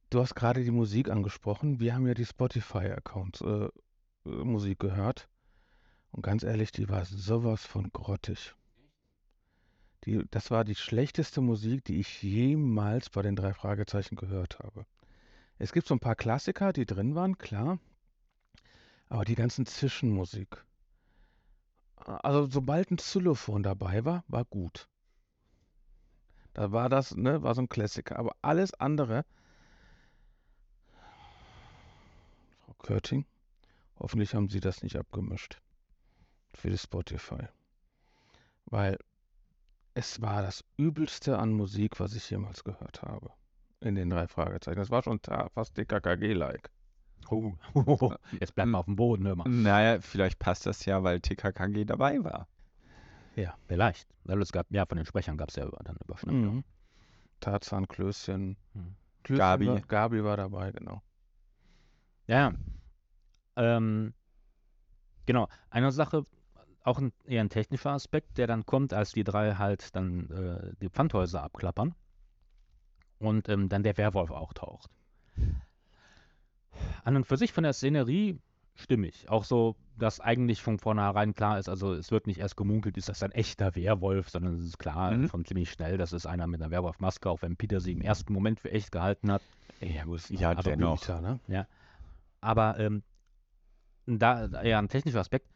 Du 0.09 0.19
hast 0.19 0.35
gerade 0.35 0.63
die 0.63 0.71
Musik 0.71 1.09
angesprochen. 1.09 1.79
Wir 1.79 1.93
haben 1.95 2.07
ja 2.07 2.13
die 2.13 2.25
Spotify-Accounts 2.25 3.41
äh, 3.41 3.65
äh, 3.65 3.69
Musik 4.25 4.79
gehört. 4.79 5.27
Und 6.15 6.21
ganz 6.21 6.43
ehrlich, 6.43 6.71
die 6.71 6.87
war 6.87 7.03
sowas 7.03 7.65
von 7.65 7.91
grottig. 7.91 8.55
Die, 10.05 10.23
das 10.31 10.49
war 10.49 10.63
die 10.63 10.75
schlechteste 10.75 11.41
Musik, 11.41 11.83
die 11.83 11.99
ich 11.99 12.23
jemals 12.23 13.09
bei 13.09 13.21
den 13.21 13.35
drei 13.35 13.53
Fragezeichen 13.53 14.15
gehört 14.15 14.59
habe. 14.59 14.85
Es 15.57 15.73
gibt 15.73 15.87
so 15.87 15.93
ein 15.93 15.99
paar 15.99 16.15
Klassiker, 16.15 16.71
die 16.71 16.85
drin 16.85 17.15
waren, 17.15 17.37
klar. 17.37 17.79
Aber 19.09 19.25
die 19.25 19.35
ganzen 19.35 19.65
Zwischenmusik. 19.65 20.63
Also 21.97 22.45
sobald 22.49 22.91
ein 22.91 22.97
Xylophon 22.97 23.61
dabei 23.61 24.05
war, 24.05 24.23
war 24.29 24.45
gut. 24.45 24.87
Da 26.53 26.71
war 26.71 26.87
das, 26.87 27.13
ne, 27.13 27.43
war 27.43 27.55
so 27.55 27.61
ein 27.61 27.69
Klassiker. 27.69 28.17
Aber 28.17 28.37
alles 28.41 28.73
andere. 28.75 29.25
Frau 32.65 32.73
Körting, 32.79 33.25
hoffentlich 33.99 34.33
haben 34.33 34.47
Sie 34.47 34.61
das 34.61 34.81
nicht 34.81 34.95
abgemischt. 34.95 35.59
Für 36.55 36.69
die 36.69 36.77
Spotify. 36.77 37.47
Weil 38.65 38.97
es 39.93 40.21
war 40.21 40.41
das 40.41 40.63
Übelste 40.77 41.37
an 41.37 41.51
Musik, 41.51 41.99
was 41.99 42.15
ich 42.15 42.29
jemals 42.29 42.63
gehört 42.63 43.01
habe. 43.01 43.31
In 43.81 43.95
den 43.95 44.09
drei 44.09 44.27
Fragezeichen. 44.27 44.79
Das 44.79 44.89
war 44.89 45.03
schon 45.03 45.19
fast 45.53 45.77
DKKG-like. 45.77 46.69
Oh. 47.29 47.53
Jetzt 48.39 48.55
bleiben 48.55 48.71
wir 48.71 48.79
auf 48.79 48.85
dem 48.85 48.95
Boden, 48.95 49.27
hör 49.27 49.35
mal. 49.35 49.47
Naja, 49.47 49.99
vielleicht 49.99 50.39
passt 50.39 50.65
das 50.65 50.85
ja, 50.85 51.03
weil 51.03 51.19
TKKG 51.21 51.85
dabei 51.85 52.23
war. 52.23 52.47
Vielleicht. 53.67 54.07
Weil 54.23 54.41
es 54.41 54.51
gab, 54.51 54.67
ja, 54.71 54.85
von 54.85 54.97
den 54.97 55.05
Sprechern 55.05 55.37
gab 55.37 55.49
es 55.49 55.55
ja 55.55 55.67
dann 55.83 55.97
Überschneidungen. 55.97 56.55
Mhm. 56.55 56.63
Tarzan, 57.39 57.87
Klößchen. 57.87 58.57
Mhm. 58.73 58.95
Klößchen 59.23 59.37
Gabi. 59.37 59.67
War, 59.67 59.81
Gabi 59.81 60.23
war 60.23 60.37
dabei, 60.37 60.71
genau. 60.71 61.01
Ja, 62.27 62.49
ja. 62.49 62.53
Ähm, 63.57 64.13
genau. 65.25 65.47
Eine 65.69 65.91
Sache, 65.91 66.23
auch 66.85 66.99
ein, 66.99 67.11
eher 67.25 67.41
ein 67.41 67.49
technischer 67.49 67.91
Aspekt, 67.91 68.37
der 68.37 68.47
dann 68.47 68.65
kommt, 68.65 68.93
als 68.93 69.11
die 69.11 69.23
drei 69.23 69.55
halt 69.55 69.95
dann 69.95 70.29
äh, 70.29 70.73
die 70.81 70.89
Pfandhäuser 70.89 71.43
abklappern 71.43 71.95
und 73.19 73.49
ähm, 73.49 73.69
dann 73.69 73.83
der 73.83 73.97
Werwolf 73.97 74.31
auftaucht. 74.31 74.89
An 77.03 77.15
und 77.15 77.25
für 77.25 77.37
sich 77.37 77.53
von 77.53 77.63
der 77.63 77.73
Szenerie 77.73 78.39
stimmig. 78.75 79.29
Auch 79.29 79.45
so, 79.45 79.75
dass 79.97 80.19
eigentlich 80.19 80.61
von 80.61 80.77
vornherein 80.77 81.33
klar 81.33 81.57
ist, 81.57 81.69
also 81.69 81.93
es 81.93 82.11
wird 82.11 82.27
nicht 82.27 82.39
erst 82.39 82.57
gemunkelt, 82.57 82.97
ist 82.97 83.09
das 83.09 83.23
ein 83.23 83.31
echter 83.31 83.75
Werwolf, 83.75 84.29
sondern 84.29 84.55
es 84.55 84.63
ist 84.65 84.77
klar 84.77 85.11
Mhm. 85.11 85.29
schon 85.29 85.45
ziemlich 85.45 85.71
schnell, 85.71 85.97
das 85.97 86.13
ist 86.13 86.25
einer 86.25 86.45
mit 86.47 86.61
einer 86.61 86.71
Werwolfmaske, 86.71 87.29
auch 87.29 87.41
wenn 87.41 87.55
Peter 87.55 87.79
sie 87.79 87.93
im 87.93 88.01
ersten 88.01 88.33
Moment 88.33 88.59
für 88.59 88.71
echt 88.71 88.91
gehalten 88.91 89.31
hat. 89.31 89.41
Ja, 89.79 90.03
gut. 90.03 90.29
Ja, 90.29 90.51
aber 90.51 90.63
dennoch. 90.63 90.99
Peter, 90.99 91.21
ne? 91.21 91.67
Aber 92.41 92.77
ähm, 92.79 93.01
da 94.05 94.47
da 94.47 94.61
eher 94.61 94.77
ein 94.77 94.89
technischer 94.89 95.19
Aspekt, 95.19 95.47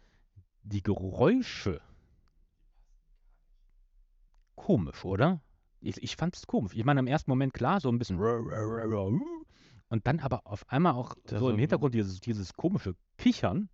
die 0.64 0.84
Geräusche. 0.84 1.82
Komisch, 4.56 5.06
oder? 5.06 5.42
Ich, 5.82 6.02
ich 6.04 6.16
fand 6.16 6.36
es 6.36 6.46
komisch. 6.46 6.74
Ich 6.76 6.84
meine, 6.84 7.00
im 7.00 7.08
ersten 7.08 7.32
Moment 7.32 7.54
klar, 7.54 7.80
so 7.80 7.90
ein 7.90 7.98
bisschen. 7.98 8.20
Und 8.20 10.06
dann 10.06 10.20
aber 10.20 10.46
auf 10.46 10.70
einmal 10.70 10.94
auch 10.94 11.16
Da 11.26 11.40
so 11.40 11.50
im 11.50 11.58
Hintergrund 11.58 11.94
dieses, 11.94 12.20
dieses 12.20 12.54
komische 12.54 12.96
Kichern. 13.18 13.70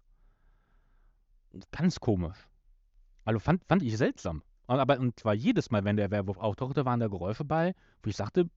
Ganz 1.72 2.00
komisch. 2.00 2.48
Also 3.24 3.40
fand, 3.40 3.64
fand 3.66 3.82
ich 3.84 3.98
seltsam. 3.98 4.44
Und 4.68 4.80
Aber 4.80 5.00
und 5.00 5.20
zwar 5.20 5.34
jedes 5.34 5.72
Mal, 5.72 5.84
wenn 5.84 5.98
der 5.98 6.12
Werwolf 6.12 6.38
auftauchte, 6.38 6.86
waren 6.86 7.00
da 7.00 7.08
Geräusche 7.08 7.44
bei, 7.44 7.76
wo 8.04 8.10
ich 8.10 8.16
sagte, 8.16 8.50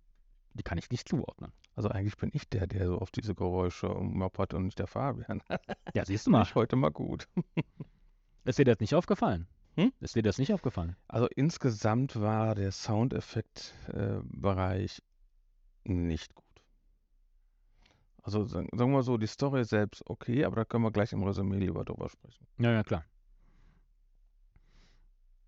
die 0.55 0.63
kann 0.63 0.79
ich 0.79 0.91
nicht 0.91 1.09
zuordnen. 1.09 1.53
Also 1.75 1.91
eigentlich 1.91 2.17
bin 2.17 2.31
ich 2.33 2.49
der, 2.49 2.67
der 2.67 2.87
so 2.87 2.99
auf 2.99 3.11
diese 3.11 3.35
Geräusche 3.35 3.89
moppert 3.89 4.55
und 4.55 4.65
nicht 4.65 4.79
der 4.79 4.87
Fabian. 4.87 5.43
Ja, 5.95 6.05
siehst 6.05 6.27
du 6.27 6.31
mal. 6.33 6.43
Ich 6.43 6.55
heute 6.55 6.77
mal 6.77 6.91
gut. 6.91 7.29
Ist 8.49 8.59
dir 8.59 8.65
das 8.65 8.81
nicht 8.81 8.95
aufgefallen? 8.95 9.47
Hm? 9.77 9.93
Ist 10.01 10.17
dir 10.17 10.23
das 10.23 10.39
nicht 10.39 10.55
aufgefallen? 10.55 10.97
Also 11.07 11.29
insgesamt 11.37 12.19
war 12.19 12.55
der 12.55 12.73
Soundeffekt-Bereich 12.73 15.03
nicht 15.85 16.35
gut. 16.35 16.47
Also 18.23 18.47
sagen 18.47 18.71
sagen 18.73 18.93
wir 18.93 19.03
so, 19.03 19.19
die 19.19 19.27
Story 19.27 19.67
selbst 19.67 20.03
okay, 20.09 20.47
aber 20.47 20.57
da 20.57 20.65
können 20.65 20.83
wir 20.83 20.91
gleich 20.91 21.13
im 21.13 21.25
Resümee 21.25 21.59
lieber 21.59 21.85
drüber 21.85 22.09
sprechen. 22.09 22.47
Ja, 22.59 22.73
ja, 22.73 22.83
klar. 22.83 23.05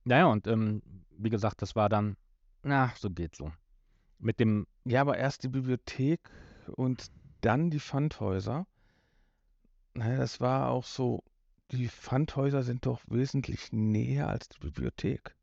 Naja, 0.05 0.27
und 0.27 0.47
ähm, 0.47 0.83
wie 1.17 1.31
gesagt, 1.31 1.63
das 1.63 1.75
war 1.75 1.89
dann, 1.89 2.19
na, 2.63 2.93
so 2.97 3.09
geht's 3.09 3.39
so. 3.39 3.51
Mit 4.19 4.41
dem, 4.41 4.67
Ja, 4.85 5.01
aber 5.01 5.17
erst 5.17 5.43
die 5.43 5.49
Bibliothek 5.49 6.21
und 6.77 7.07
dann 7.41 7.71
die 7.71 7.81
Pfandhäuser. 7.81 8.67
Naja, 9.95 10.19
das 10.19 10.39
war 10.39 10.69
auch 10.69 10.85
so, 10.85 11.25
die 11.73 11.89
Pfandhäuser 11.89 12.63
sind 12.63 12.87
doch 12.87 13.01
wesentlich 13.07 13.73
näher 13.73 14.29
als 14.29 14.49
die 14.49 14.59
Bibliothek. 14.59 15.35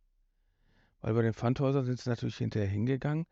Weil 1.01 1.13
bei 1.13 1.21
den 1.21 1.33
Pfandhäusern 1.33 1.85
sind 1.85 1.99
sie 1.99 2.09
natürlich 2.09 2.37
hinterher 2.37 2.67
hingegangen. 2.69 3.25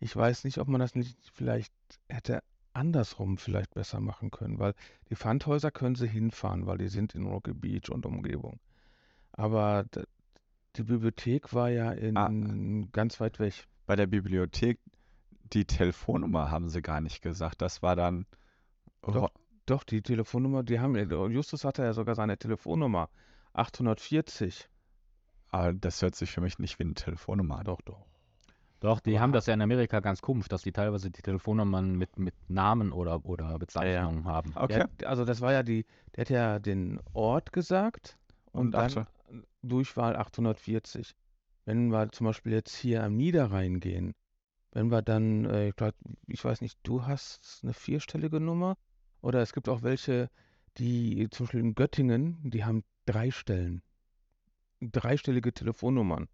Ich 0.00 0.14
weiß 0.14 0.44
nicht, 0.44 0.58
ob 0.58 0.68
man 0.68 0.80
das 0.80 0.94
nicht 0.94 1.16
vielleicht 1.32 1.72
hätte 2.08 2.42
andersrum 2.72 3.38
vielleicht 3.38 3.74
besser 3.74 4.00
machen 4.00 4.30
können, 4.30 4.58
weil 4.58 4.74
die 5.08 5.16
Pfandhäuser 5.16 5.70
können 5.70 5.94
sie 5.94 6.08
hinfahren, 6.08 6.66
weil 6.66 6.78
die 6.78 6.88
sind 6.88 7.14
in 7.14 7.26
Rocky 7.26 7.54
Beach 7.54 7.90
und 7.90 8.04
Umgebung. 8.04 8.58
Aber 9.32 9.84
die 10.76 10.82
Bibliothek 10.82 11.54
war 11.54 11.70
ja 11.70 11.92
in 11.92 12.16
Ah. 12.16 12.88
ganz 12.92 13.20
weit 13.20 13.38
weg. 13.38 13.66
Bei 13.86 13.96
der 13.96 14.06
Bibliothek, 14.06 14.80
die 15.52 15.66
Telefonnummer 15.66 16.50
haben 16.50 16.68
sie 16.68 16.82
gar 16.82 17.00
nicht 17.00 17.22
gesagt. 17.22 17.62
Das 17.62 17.82
war 17.82 17.94
dann. 17.94 18.26
Doch. 19.02 19.30
Doch, 19.66 19.82
die 19.84 20.02
Telefonnummer, 20.02 20.62
die 20.62 20.80
haben. 20.80 20.94
Justus 21.30 21.64
hatte 21.64 21.82
ja 21.82 21.92
sogar 21.92 22.14
seine 22.14 22.36
Telefonnummer. 22.36 23.08
840. 23.54 24.68
Aber 25.50 25.72
das 25.72 26.02
hört 26.02 26.14
sich 26.16 26.30
für 26.30 26.40
mich 26.40 26.58
nicht 26.58 26.78
wie 26.78 26.84
eine 26.84 26.94
Telefonnummer 26.94 27.58
an. 27.60 27.64
Doch, 27.64 27.80
doch. 27.82 28.04
doch, 28.80 29.00
die 29.00 29.12
Aber- 29.14 29.20
haben 29.20 29.32
das 29.32 29.46
ja 29.46 29.54
in 29.54 29.62
Amerika 29.62 30.00
ganz 30.00 30.20
komisch, 30.20 30.48
dass 30.48 30.62
die 30.62 30.72
teilweise 30.72 31.10
die 31.10 31.22
Telefonnummern 31.22 31.94
mit, 31.96 32.18
mit 32.18 32.34
Namen 32.48 32.92
oder, 32.92 33.24
oder 33.24 33.58
Bezeichnungen 33.58 34.24
haben. 34.24 34.52
Okay. 34.56 34.84
Der, 35.00 35.08
also 35.08 35.24
das 35.24 35.40
war 35.40 35.52
ja 35.52 35.62
die, 35.62 35.86
der 36.16 36.22
hat 36.22 36.30
ja 36.30 36.58
den 36.58 37.00
Ort 37.12 37.52
gesagt 37.52 38.18
und, 38.52 38.66
Und 38.66 38.70
dann 38.72 39.06
Durchwahl 39.62 40.16
840. 40.16 41.14
Wenn 41.64 41.88
wir 41.88 42.10
zum 42.12 42.26
Beispiel 42.26 42.52
jetzt 42.52 42.74
hier 42.76 43.02
am 43.04 43.16
Niederrhein 43.16 43.80
gehen, 43.80 44.12
wenn 44.72 44.90
wir 44.90 45.00
dann, 45.00 45.46
äh, 45.46 45.68
ich, 45.68 45.76
glaub, 45.76 45.94
ich 46.26 46.44
weiß 46.44 46.60
nicht, 46.60 46.78
du 46.82 47.06
hast 47.06 47.60
eine 47.62 47.72
vierstellige 47.72 48.40
Nummer 48.40 48.76
oder 49.24 49.40
es 49.40 49.54
gibt 49.54 49.70
auch 49.70 49.82
welche, 49.82 50.28
die 50.76 51.28
zum 51.30 51.46
Beispiel 51.46 51.60
in 51.60 51.74
Göttingen, 51.74 52.38
die 52.42 52.62
haben 52.64 52.84
drei 53.06 53.30
Stellen. 53.30 53.82
Dreistellige 54.80 55.52
Telefonnummern. 55.54 56.28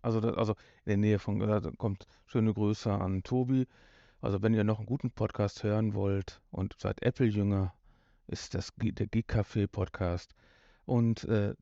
Also, 0.00 0.20
das, 0.20 0.34
also 0.38 0.52
in 0.86 0.88
der 0.88 0.96
Nähe 0.96 1.18
von, 1.18 1.38
da 1.38 1.60
kommt 1.76 2.06
schöne 2.24 2.54
Grüße 2.54 2.90
an 2.90 3.22
Tobi. 3.22 3.66
Also 4.22 4.40
wenn 4.40 4.54
ihr 4.54 4.64
noch 4.64 4.78
einen 4.78 4.86
guten 4.86 5.10
Podcast 5.10 5.62
hören 5.62 5.92
wollt 5.92 6.40
und 6.50 6.74
seid 6.78 7.02
Apple-Jünger, 7.02 7.74
ist 8.26 8.54
das 8.54 8.72
der 8.78 9.06
Geek 9.06 9.30
Café 9.30 9.66
Podcast. 9.66 10.34
Und 10.86 11.24
äh, 11.24 11.54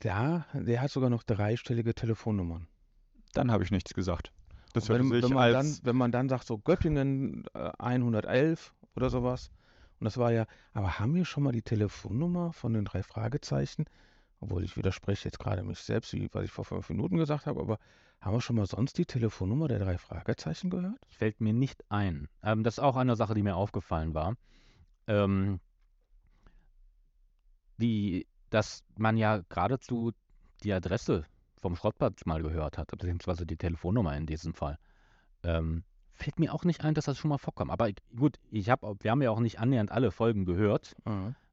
da, 0.00 0.46
der 0.54 0.80
hat 0.80 0.90
sogar 0.90 1.08
noch 1.10 1.22
dreistellige 1.22 1.94
Telefonnummern. 1.94 2.66
Dann 3.34 3.52
habe 3.52 3.62
ich 3.62 3.70
nichts 3.70 3.94
gesagt. 3.94 4.32
Das 4.72 4.88
wenn, 4.88 5.08
hört 5.08 5.22
sich 5.22 5.22
wenn, 5.22 5.34
man 5.36 5.52
dann, 5.52 5.66
als 5.66 5.84
wenn 5.84 5.96
man 5.96 6.10
dann 6.10 6.28
sagt, 6.28 6.46
so 6.46 6.58
Göttingen 6.58 7.44
äh, 7.54 7.70
111 7.78 8.74
oder 9.00 9.10
sowas, 9.10 9.50
und 10.00 10.06
das 10.06 10.16
war 10.16 10.32
ja, 10.32 10.46
aber 10.72 10.98
haben 10.98 11.14
wir 11.14 11.26
schon 11.26 11.42
mal 11.42 11.52
die 11.52 11.62
Telefonnummer 11.62 12.54
von 12.54 12.72
den 12.72 12.86
drei 12.86 13.02
Fragezeichen? 13.02 13.84
Obwohl 14.40 14.64
ich 14.64 14.76
widerspreche 14.78 15.28
jetzt 15.28 15.38
gerade 15.38 15.62
mich 15.62 15.78
selbst, 15.78 16.14
wie 16.14 16.28
was 16.32 16.44
ich 16.44 16.50
vor 16.50 16.64
fünf 16.64 16.88
Minuten 16.88 17.18
gesagt 17.18 17.46
habe, 17.46 17.60
aber 17.60 17.78
haben 18.22 18.34
wir 18.34 18.40
schon 18.40 18.56
mal 18.56 18.66
sonst 18.66 18.96
die 18.96 19.04
Telefonnummer 19.04 19.68
der 19.68 19.78
drei 19.78 19.98
Fragezeichen 19.98 20.70
gehört? 20.70 20.98
Fällt 21.06 21.40
mir 21.42 21.52
nicht 21.52 21.84
ein. 21.90 22.28
Ähm, 22.42 22.64
das 22.64 22.74
ist 22.74 22.84
auch 22.84 22.96
eine 22.96 23.14
Sache, 23.14 23.34
die 23.34 23.42
mir 23.42 23.56
aufgefallen 23.56 24.14
war. 24.14 24.36
Ähm, 25.06 25.60
die, 27.76 28.26
dass 28.48 28.82
man 28.96 29.18
ja 29.18 29.42
geradezu 29.50 30.12
die 30.64 30.72
Adresse 30.72 31.26
vom 31.58 31.76
Schrottplatz 31.76 32.24
mal 32.24 32.42
gehört 32.42 32.78
hat, 32.78 32.88
beziehungsweise 32.88 33.44
die 33.44 33.56
Telefonnummer 33.56 34.16
in 34.16 34.24
diesem 34.24 34.54
Fall. 34.54 34.78
Ähm, 35.42 35.84
fällt 36.20 36.38
mir 36.38 36.52
auch 36.54 36.64
nicht 36.64 36.84
ein, 36.84 36.94
dass 36.94 37.06
das 37.06 37.18
schon 37.18 37.28
mal 37.30 37.38
vorkam. 37.38 37.70
Aber 37.70 37.88
gut, 38.16 38.38
ich 38.50 38.70
hab, 38.70 38.82
wir 38.82 39.10
haben 39.10 39.22
ja 39.22 39.30
auch 39.30 39.40
nicht 39.40 39.58
annähernd 39.58 39.90
alle 39.90 40.10
Folgen 40.10 40.44
gehört. 40.44 40.94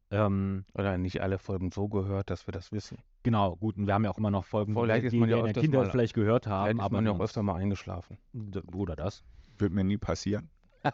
Ähm, 0.09 0.63
Oder 0.73 0.97
nicht 0.97 1.21
alle 1.21 1.37
Folgen 1.37 1.71
so 1.71 1.87
gehört, 1.89 2.29
dass 2.29 2.47
wir 2.47 2.51
das 2.53 2.71
wissen. 2.71 2.97
genau, 3.23 3.57
gut, 3.57 3.75
und 3.77 3.87
wir 3.87 3.93
haben 3.93 4.05
ja 4.05 4.09
auch 4.11 4.17
immer 4.17 4.31
noch 4.31 4.45
Folgen, 4.45 4.73
Vielleicht 4.73 5.05
die 5.05 5.09
die 5.09 5.17
man 5.19 5.29
ja 5.29 5.35
wir 5.37 5.47
in 5.47 5.53
der 5.53 5.61
Kindheit 5.61 5.81
mal- 5.83 5.89
vielleicht 5.91 6.13
gehört 6.13 6.47
haben, 6.47 6.63
Vielleicht 6.65 6.77
ist 6.79 6.83
aber 6.85 6.95
man 6.97 7.05
ja 7.05 7.11
auch 7.11 7.19
öfter 7.19 7.43
mal 7.43 7.55
eingeschlafen. 7.55 8.17
Oder 8.73 8.95
das. 8.95 9.23
wird 9.57 9.73
mir 9.73 9.83
nie 9.83 9.97
passieren. 9.97 10.49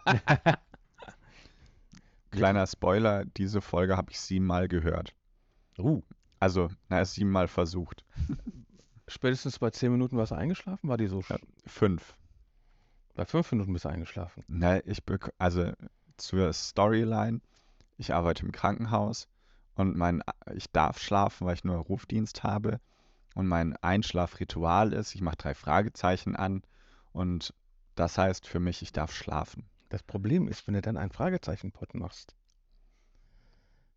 Kleiner 2.31 2.65
Spoiler, 2.65 3.25
diese 3.25 3.61
Folge 3.61 3.95
habe 3.97 4.09
ich 4.11 4.19
siebenmal 4.19 4.67
gehört. 4.67 5.13
Uh, 5.77 6.01
Also, 6.39 6.69
na, 6.89 7.05
siebenmal 7.05 7.47
versucht. 7.47 8.03
Spätestens 9.07 9.59
bei 9.59 9.69
zehn 9.69 9.91
Minuten 9.91 10.17
warst 10.17 10.31
du 10.31 10.35
eingeschlafen? 10.35 10.89
War 10.89 10.97
die 10.97 11.07
so? 11.07 11.21
Ja. 11.29 11.37
Fünf. 11.67 12.15
Bei 13.15 13.25
fünf 13.25 13.51
Minuten 13.51 13.73
bist 13.73 13.85
du 13.85 13.89
eingeschlafen. 13.89 14.43
Na, 14.47 14.83
ich 14.85 15.03
also 15.37 15.71
zur 16.17 16.51
Storyline. 16.51 17.41
Ich 17.97 18.13
arbeite 18.13 18.45
im 18.45 18.51
Krankenhaus 18.51 19.27
und 19.75 19.95
mein 19.95 20.23
ich 20.53 20.71
darf 20.71 20.99
schlafen, 20.99 21.45
weil 21.45 21.55
ich 21.55 21.63
nur 21.63 21.77
Rufdienst 21.77 22.43
habe. 22.43 22.79
Und 23.35 23.47
mein 23.47 23.75
Einschlafritual 23.77 24.93
ist, 24.93 25.15
ich 25.15 25.21
mache 25.21 25.37
drei 25.37 25.53
Fragezeichen 25.53 26.35
an 26.35 26.63
und 27.11 27.53
das 27.95 28.17
heißt 28.17 28.47
für 28.47 28.59
mich, 28.59 28.81
ich 28.81 28.91
darf 28.91 29.13
schlafen. 29.13 29.69
Das 29.89 30.03
Problem 30.03 30.47
ist, 30.47 30.65
wenn 30.65 30.73
du 30.73 30.81
dann 30.81 30.97
einen 30.97 31.11
Fragezeichen-Pot 31.11 31.93
machst. 31.93 32.35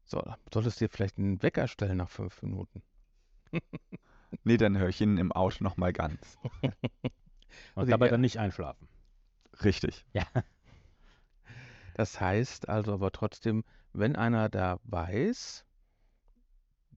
So, 0.05 0.23
solltest 0.53 0.81
du 0.81 0.85
dir 0.85 0.89
vielleicht 0.91 1.19
einen 1.19 1.43
Wecker 1.43 1.69
stellen 1.69 1.97
nach 1.97 2.11
fünf 2.11 2.43
Minuten. 2.43 2.83
Nee, 4.43 4.57
dann 4.57 4.77
höre 4.77 4.89
ich 4.89 5.01
ihn 5.01 5.19
im 5.19 5.31
Auto 5.33 5.63
nochmal 5.63 5.93
ganz. 5.93 6.37
und 6.63 6.73
Also, 7.77 7.91
dabei 7.91 8.09
dann 8.09 8.21
nicht 8.21 8.39
einschlafen. 8.39 8.89
Richtig. 9.65 10.05
Das 11.95 12.21
heißt 12.21 12.69
also 12.69 12.93
aber 12.93 13.11
trotzdem, 13.11 13.65
wenn 13.93 14.17
einer 14.17 14.49
da 14.49 14.79
weiß, 14.85 15.65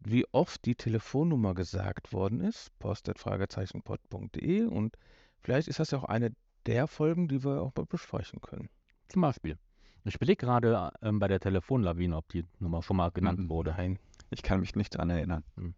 wie 0.01 0.25
oft 0.31 0.65
die 0.65 0.75
Telefonnummer 0.75 1.53
gesagt 1.53 2.11
worden 2.13 2.41
ist, 2.41 2.77
post.fragezeichenpod.de 2.79 4.63
und 4.65 4.97
vielleicht 5.41 5.67
ist 5.67 5.79
das 5.79 5.91
ja 5.91 5.99
auch 5.99 6.05
eine 6.05 6.31
der 6.65 6.87
Folgen, 6.87 7.27
die 7.27 7.43
wir 7.43 7.61
auch 7.61 7.73
mal 7.75 7.85
besprechen 7.85 8.41
können. 8.41 8.69
Zum 9.07 9.21
Beispiel. 9.21 9.57
Ich 10.05 10.15
überlege 10.15 10.45
gerade 10.45 10.91
ähm, 11.01 11.19
bei 11.19 11.27
der 11.27 11.39
Telefonlawine, 11.39 12.15
ob 12.15 12.27
die 12.29 12.45
Nummer 12.59 12.81
schon 12.81 12.97
mal 12.97 13.11
genannt 13.11 13.39
Mhm. 13.39 13.49
wurde. 13.49 13.71
Nein. 13.71 13.99
Ich 14.31 14.41
kann 14.43 14.59
mich 14.59 14.75
nicht 14.75 14.91
dran 14.97 15.09
erinnern. 15.09 15.43
Hm. 15.55 15.75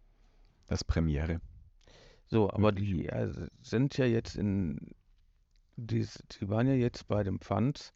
Das 0.66 0.84
Premiere. 0.84 1.40
So, 2.26 2.50
aber 2.50 2.72
die 2.72 3.06
äh, 3.08 3.32
sind 3.60 3.96
ja 3.98 4.06
jetzt 4.06 4.36
in, 4.36 4.78
die, 5.86 6.06
die 6.40 6.48
waren 6.48 6.66
ja 6.66 6.74
jetzt 6.74 7.08
bei 7.08 7.22
dem 7.22 7.40
Pfandhaus 7.40 7.92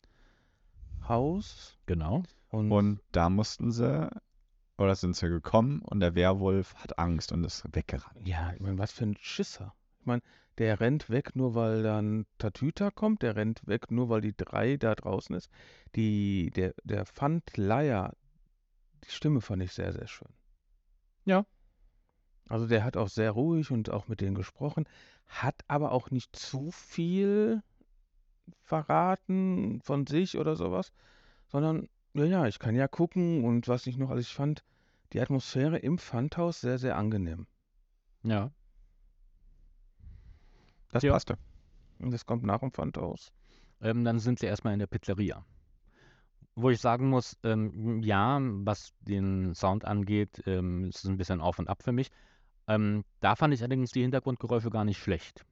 Genau. 1.86 2.22
und, 2.48 2.70
Und 2.72 3.00
da 3.12 3.28
mussten 3.30 3.70
sie, 3.72 4.10
oder 4.78 4.94
sind 4.94 5.16
sie 5.16 5.28
gekommen 5.28 5.82
und 5.82 6.00
der 6.00 6.14
Werwolf 6.14 6.74
hat 6.76 6.98
Angst 6.98 7.32
und 7.32 7.44
ist 7.44 7.64
weggerannt. 7.74 8.26
ja, 8.26 8.52
ich 8.54 8.60
meine, 8.60 8.78
was 8.78 8.92
für 8.92 9.04
ein 9.04 9.16
Schisser. 9.20 9.74
Ich 10.00 10.06
meine, 10.06 10.22
der 10.58 10.80
rennt 10.80 11.10
weg, 11.10 11.36
nur 11.36 11.54
weil 11.54 11.82
dann 11.82 12.26
Tatüta 12.38 12.90
kommt, 12.90 13.22
der 13.22 13.36
rennt 13.36 13.66
weg, 13.66 13.90
nur 13.90 14.08
weil 14.08 14.20
die 14.22 14.36
drei 14.36 14.76
da 14.76 14.94
draußen 14.94 15.34
ist. 15.36 15.50
Die, 15.94 16.50
der, 16.54 16.74
der 16.84 17.04
Pfandleier, 17.04 18.14
die 19.04 19.10
Stimme 19.10 19.40
fand 19.40 19.62
ich 19.62 19.72
sehr, 19.72 19.92
sehr 19.92 20.06
schön. 20.06 20.28
Ja. 21.24 21.44
Also 22.48 22.66
der 22.66 22.84
hat 22.84 22.96
auch 22.96 23.08
sehr 23.08 23.32
ruhig 23.32 23.70
und 23.70 23.90
auch 23.90 24.08
mit 24.08 24.20
denen 24.20 24.34
gesprochen, 24.36 24.88
hat 25.26 25.56
aber 25.68 25.92
auch 25.92 26.10
nicht 26.10 26.34
zu 26.36 26.70
viel 26.70 27.62
verraten 28.62 29.80
von 29.82 30.06
sich 30.06 30.38
oder 30.38 30.56
sowas, 30.56 30.92
sondern, 31.48 31.88
ja, 32.14 32.24
ja, 32.24 32.46
ich 32.46 32.58
kann 32.58 32.74
ja 32.74 32.88
gucken 32.88 33.44
und 33.44 33.68
was 33.68 33.86
ich 33.86 33.96
noch 33.96 34.10
alles, 34.10 34.26
ich 34.26 34.34
fand 34.34 34.64
die 35.12 35.20
Atmosphäre 35.20 35.78
im 35.78 35.98
Pfandhaus 35.98 36.60
sehr, 36.60 36.78
sehr 36.78 36.96
angenehm. 36.96 37.46
Ja. 38.22 38.50
Das 40.90 41.02
Ja. 41.02 41.12
passte. 41.12 41.38
Und 41.98 42.10
das 42.12 42.26
kommt 42.26 42.44
nach 42.44 42.60
dem 42.60 42.72
Pfandhaus. 42.72 43.32
Ähm, 43.80 44.04
dann 44.04 44.18
sind 44.18 44.38
sie 44.38 44.46
erstmal 44.46 44.72
in 44.72 44.78
der 44.78 44.86
Pizzeria. 44.86 45.44
Wo 46.54 46.70
ich 46.70 46.80
sagen 46.80 47.08
muss, 47.10 47.36
ähm, 47.42 48.02
ja, 48.02 48.38
was 48.40 48.94
den 49.00 49.54
Sound 49.54 49.84
angeht, 49.84 50.42
ähm, 50.46 50.84
ist 50.86 51.04
es 51.04 51.04
ein 51.04 51.18
bisschen 51.18 51.40
auf 51.40 51.58
und 51.58 51.68
ab 51.68 51.82
für 51.82 51.92
mich. 51.92 52.10
Ähm, 52.66 53.04
da 53.20 53.36
fand 53.36 53.52
ich 53.54 53.60
allerdings 53.60 53.90
die 53.90 54.02
Hintergrundgeräusche 54.02 54.70
gar 54.70 54.84
nicht 54.84 54.98
schlecht. 54.98 55.44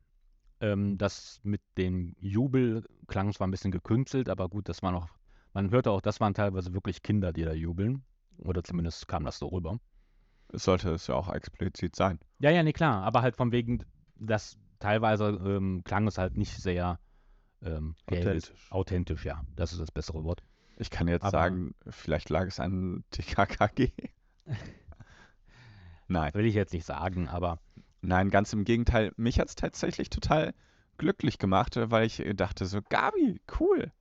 Ähm, 0.64 0.96
das 0.96 1.40
mit 1.42 1.60
dem 1.76 2.16
Jubel 2.20 2.84
klang 3.06 3.32
zwar 3.32 3.46
ein 3.46 3.50
bisschen 3.50 3.70
gekünstelt, 3.70 4.28
aber 4.30 4.48
gut, 4.48 4.68
das 4.68 4.82
war 4.82 4.92
noch, 4.92 5.08
man 5.52 5.70
hörte 5.70 5.90
auch, 5.90 6.00
das 6.00 6.20
waren 6.20 6.32
teilweise 6.32 6.72
wirklich 6.72 7.02
Kinder, 7.02 7.32
die 7.32 7.42
da 7.44 7.52
jubeln. 7.52 8.02
Oder 8.38 8.64
zumindest 8.64 9.06
kam 9.06 9.24
das 9.24 9.38
so 9.38 9.48
rüber. 9.48 9.78
Es 10.52 10.64
sollte 10.64 10.90
es 10.92 11.06
ja 11.06 11.14
auch 11.16 11.32
explizit 11.32 11.94
sein. 11.94 12.18
Ja, 12.38 12.50
ja, 12.50 12.62
nee, 12.62 12.72
klar, 12.72 13.02
aber 13.02 13.22
halt 13.22 13.36
von 13.36 13.52
wegen, 13.52 13.84
dass 14.16 14.56
teilweise 14.78 15.28
ähm, 15.44 15.82
klang 15.84 16.06
es 16.06 16.18
halt 16.18 16.36
nicht 16.36 16.52
sehr 16.52 16.98
ähm. 17.62 17.94
Authentisch. 18.06 18.52
authentisch, 18.70 19.24
ja, 19.24 19.42
das 19.54 19.72
ist 19.72 19.80
das 19.80 19.90
bessere 19.90 20.24
Wort. 20.24 20.42
Ich 20.78 20.90
kann 20.90 21.08
jetzt 21.08 21.22
Aber- 21.24 21.30
sagen, 21.30 21.74
vielleicht 21.88 22.30
lag 22.30 22.46
es 22.46 22.58
an 22.58 23.04
TKKG. 23.10 23.92
Nein, 26.08 26.34
Will 26.34 26.46
ich 26.46 26.54
jetzt 26.54 26.72
nicht 26.72 26.84
sagen, 26.84 27.28
aber 27.28 27.58
nein, 28.06 28.30
ganz 28.30 28.52
im 28.52 28.64
Gegenteil. 28.64 29.12
Mich 29.16 29.38
hat 29.40 29.48
es 29.48 29.54
tatsächlich 29.54 30.10
total 30.10 30.54
glücklich 30.98 31.38
gemacht, 31.38 31.76
äh, 31.76 31.90
weil 31.90 32.06
ich 32.06 32.20
äh, 32.20 32.34
dachte 32.34 32.66
so, 32.66 32.80
Gabi, 32.88 33.40
cool. 33.60 33.92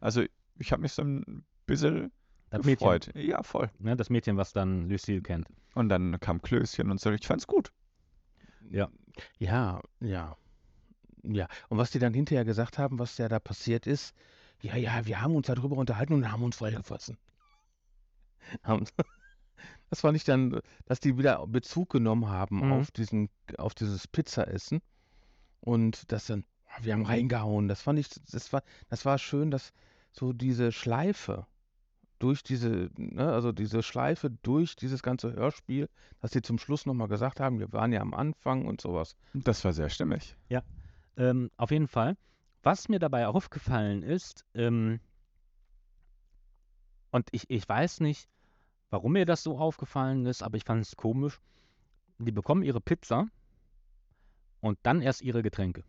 Also 0.00 0.24
ich 0.58 0.72
habe 0.72 0.82
mich 0.82 0.92
so 0.92 1.02
ein 1.02 1.44
bisschen 1.66 2.12
das 2.50 2.64
Mädchen, 2.64 2.78
gefreut. 2.78 3.10
Ja, 3.14 3.42
voll. 3.42 3.70
ne, 3.78 3.96
das 3.96 4.10
Mädchen, 4.10 4.36
was 4.36 4.52
dann 4.52 4.88
Lucille 4.88 5.22
kennt. 5.22 5.48
Und 5.74 5.88
dann 5.88 6.18
kam 6.20 6.40
Klößchen 6.42 6.90
und 6.90 7.00
so. 7.00 7.10
Ich 7.10 7.26
fand's 7.26 7.46
gut. 7.46 7.72
Ja. 8.70 8.88
Ja, 9.38 9.80
ja. 10.00 10.36
Ja, 11.22 11.48
und 11.68 11.78
was 11.78 11.90
die 11.90 11.98
dann 11.98 12.12
hinterher 12.12 12.44
gesagt 12.44 12.76
haben, 12.78 12.98
was 12.98 13.16
ja 13.16 13.28
da 13.28 13.38
passiert 13.40 13.86
ist, 13.86 14.14
ja, 14.60 14.76
ja, 14.76 15.06
wir 15.06 15.20
haben 15.22 15.34
uns 15.34 15.46
darüber 15.46 15.76
unterhalten 15.76 16.12
und 16.12 16.30
haben 16.30 16.42
uns 16.42 16.56
vollgefressen. 16.56 17.16
Haben- 18.62 18.86
Das 19.90 20.00
fand 20.00 20.16
ich 20.16 20.24
dann, 20.24 20.60
dass 20.86 21.00
die 21.00 21.16
wieder 21.18 21.46
Bezug 21.46 21.90
genommen 21.90 22.28
haben 22.28 22.66
Mhm. 22.66 22.72
auf 22.72 22.90
diesen, 22.90 23.28
auf 23.58 23.74
dieses 23.74 24.08
Pizzaessen 24.08 24.80
und 25.60 26.10
das 26.12 26.26
dann, 26.26 26.44
ja, 26.68 26.84
wir 26.84 26.92
haben 26.94 27.06
reingehauen. 27.06 27.68
Das 27.68 27.82
fand 27.82 27.98
ich, 27.98 28.08
das 28.30 28.52
war, 28.52 28.62
das 28.88 29.04
war 29.04 29.18
schön, 29.18 29.50
dass 29.50 29.72
so 30.12 30.32
diese 30.32 30.72
Schleife 30.72 31.46
durch 32.18 32.42
diese, 32.42 32.90
ne, 32.96 33.32
also 33.32 33.52
diese 33.52 33.82
Schleife 33.82 34.30
durch 34.30 34.76
dieses 34.76 35.02
ganze 35.02 35.32
Hörspiel, 35.34 35.88
dass 36.20 36.32
sie 36.32 36.42
zum 36.42 36.58
Schluss 36.58 36.86
nochmal 36.86 37.08
gesagt 37.08 37.40
haben, 37.40 37.58
wir 37.58 37.72
waren 37.72 37.92
ja 37.92 38.00
am 38.00 38.14
Anfang 38.14 38.66
und 38.66 38.80
sowas. 38.80 39.16
Das 39.34 39.64
war 39.64 39.72
sehr 39.72 39.90
stimmig. 39.90 40.36
Ähm, 41.16 41.52
auf 41.56 41.70
jeden 41.70 41.86
Fall. 41.86 42.16
Was 42.64 42.88
mir 42.88 42.98
dabei 42.98 43.28
aufgefallen 43.28 44.02
ist, 44.02 44.44
ähm, 44.54 44.98
und 47.12 47.28
ich, 47.30 47.48
ich 47.48 47.68
weiß 47.68 48.00
nicht, 48.00 48.28
warum 48.94 49.14
mir 49.14 49.26
das 49.26 49.42
so 49.42 49.58
aufgefallen 49.58 50.24
ist, 50.24 50.44
aber 50.44 50.56
ich 50.56 50.62
fand 50.62 50.80
es 50.80 50.94
komisch. 50.94 51.40
Die 52.18 52.30
bekommen 52.30 52.62
ihre 52.62 52.80
Pizza 52.80 53.26
und 54.60 54.78
dann 54.84 55.02
erst 55.02 55.20
ihre 55.20 55.42
Getränke. 55.42 55.82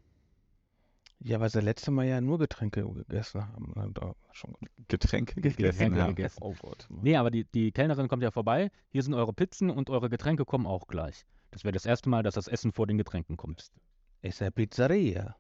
Ja, 1.20 1.40
weil 1.40 1.52
sie 1.52 1.62
letzte 1.62 1.92
Mal 1.92 2.08
ja 2.08 2.20
nur 2.20 2.40
Getränke 2.40 2.84
gegessen 2.84 3.48
haben. 3.48 3.94
Da 3.94 4.16
schon. 4.32 4.56
Getränke 4.88 5.36
gegessen. 5.36 5.58
Getränke 5.58 6.00
ja. 6.00 6.08
gegessen. 6.08 6.40
Oh 6.42 6.56
Gott. 6.60 6.88
Nee, 6.90 7.16
aber 7.16 7.30
die, 7.30 7.46
die 7.46 7.72
Kellnerin 7.72 8.08
kommt 8.08 8.24
ja 8.24 8.32
vorbei. 8.32 8.72
Hier 8.90 9.04
sind 9.04 9.14
eure 9.14 9.34
Pizzen 9.34 9.70
und 9.70 9.92
eure 9.92 10.10
Getränke 10.10 10.44
kommen 10.44 10.66
auch 10.66 10.88
gleich. 10.88 11.28
Das 11.52 11.64
wäre 11.64 11.74
das 11.74 11.86
erste 11.86 12.10
Mal, 12.10 12.24
dass 12.24 12.34
das 12.34 12.48
Essen 12.48 12.72
vor 12.72 12.88
den 12.88 12.98
Getränken 12.98 13.38
kommt. 13.38 13.72
Ist 14.24 14.42
ja 14.42 14.50
Pizzeria. 14.50 15.36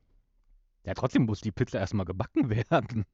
Ja, 0.85 0.93
trotzdem 0.93 1.23
muss 1.23 1.41
die 1.41 1.51
Pizza 1.51 1.79
erstmal 1.79 2.05
gebacken 2.05 2.49
werden. 2.51 3.05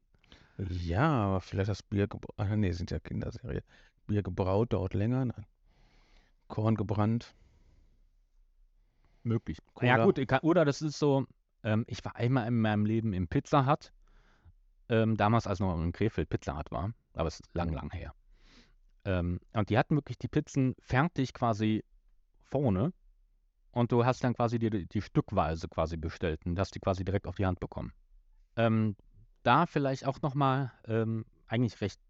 Ja, 0.58 1.10
aber 1.10 1.42
vielleicht 1.42 1.70
das 1.70 1.82
Bier. 1.82 2.10
Ah, 2.36 2.54
nee, 2.58 2.72
sind 2.72 2.92
ja 2.92 3.00
Kinderserie. 3.00 3.64
Bier 4.12 4.24
gebraut 4.24 4.74
dauert 4.74 4.94
länger. 4.94 5.26
Nein. 5.26 5.46
Korn 6.48 6.76
gebrannt. 6.76 7.34
Möglich. 9.24 9.60
Cola. 9.74 9.98
Ja, 9.98 10.06
gut, 10.06 10.28
kann- 10.28 10.42
oder 10.42 10.66
das 10.66 10.82
ist 10.82 11.00
so, 11.00 11.26
Ähm, 11.64 11.86
ich 11.88 12.04
war 12.04 12.16
einmal 12.16 12.48
in 12.48 12.60
meinem 12.60 12.86
Leben 12.86 13.14
im 13.14 13.28
Pizza 13.28 13.68
Hut. 13.68 13.94
Ähm, 14.90 15.16
damals, 15.16 15.46
als 15.46 15.60
noch 15.60 15.76
in 15.80 15.92
Krefeld 15.92 16.28
Pizza 16.28 16.58
Hut 16.58 16.72
war. 16.72 16.92
Aber 17.14 17.28
es 17.28 17.40
ist 17.40 17.54
lang, 17.54 17.72
lang 17.72 17.92
her. 17.92 18.14
Ähm, 19.06 19.40
und 19.54 19.70
die 19.70 19.78
hatten 19.78 19.96
wirklich 19.96 20.18
die 20.18 20.28
Pizzen 20.28 20.76
fertig 20.80 21.34
quasi 21.34 21.84
vorne. 22.42 22.94
Und 23.72 23.92
du 23.92 24.06
hast 24.06 24.24
dann 24.24 24.34
quasi 24.34 24.60
die, 24.60 24.88
die 24.88 25.02
Stückweise 25.02 25.68
quasi 25.70 25.98
bestellt 25.98 26.46
und 26.46 26.60
hast 26.60 26.74
die 26.76 26.80
quasi 26.80 27.06
direkt 27.06 27.28
auf 27.28 27.36
die 27.36 27.46
Hand 27.46 27.60
bekommen. 27.60 27.94
Ähm, 28.56 28.96
da 29.44 29.66
vielleicht 29.66 30.06
auch 30.06 30.22
nochmal 30.22 30.72
ähm, 30.86 31.26
eigentlich 31.48 31.80
recht, 31.80 32.02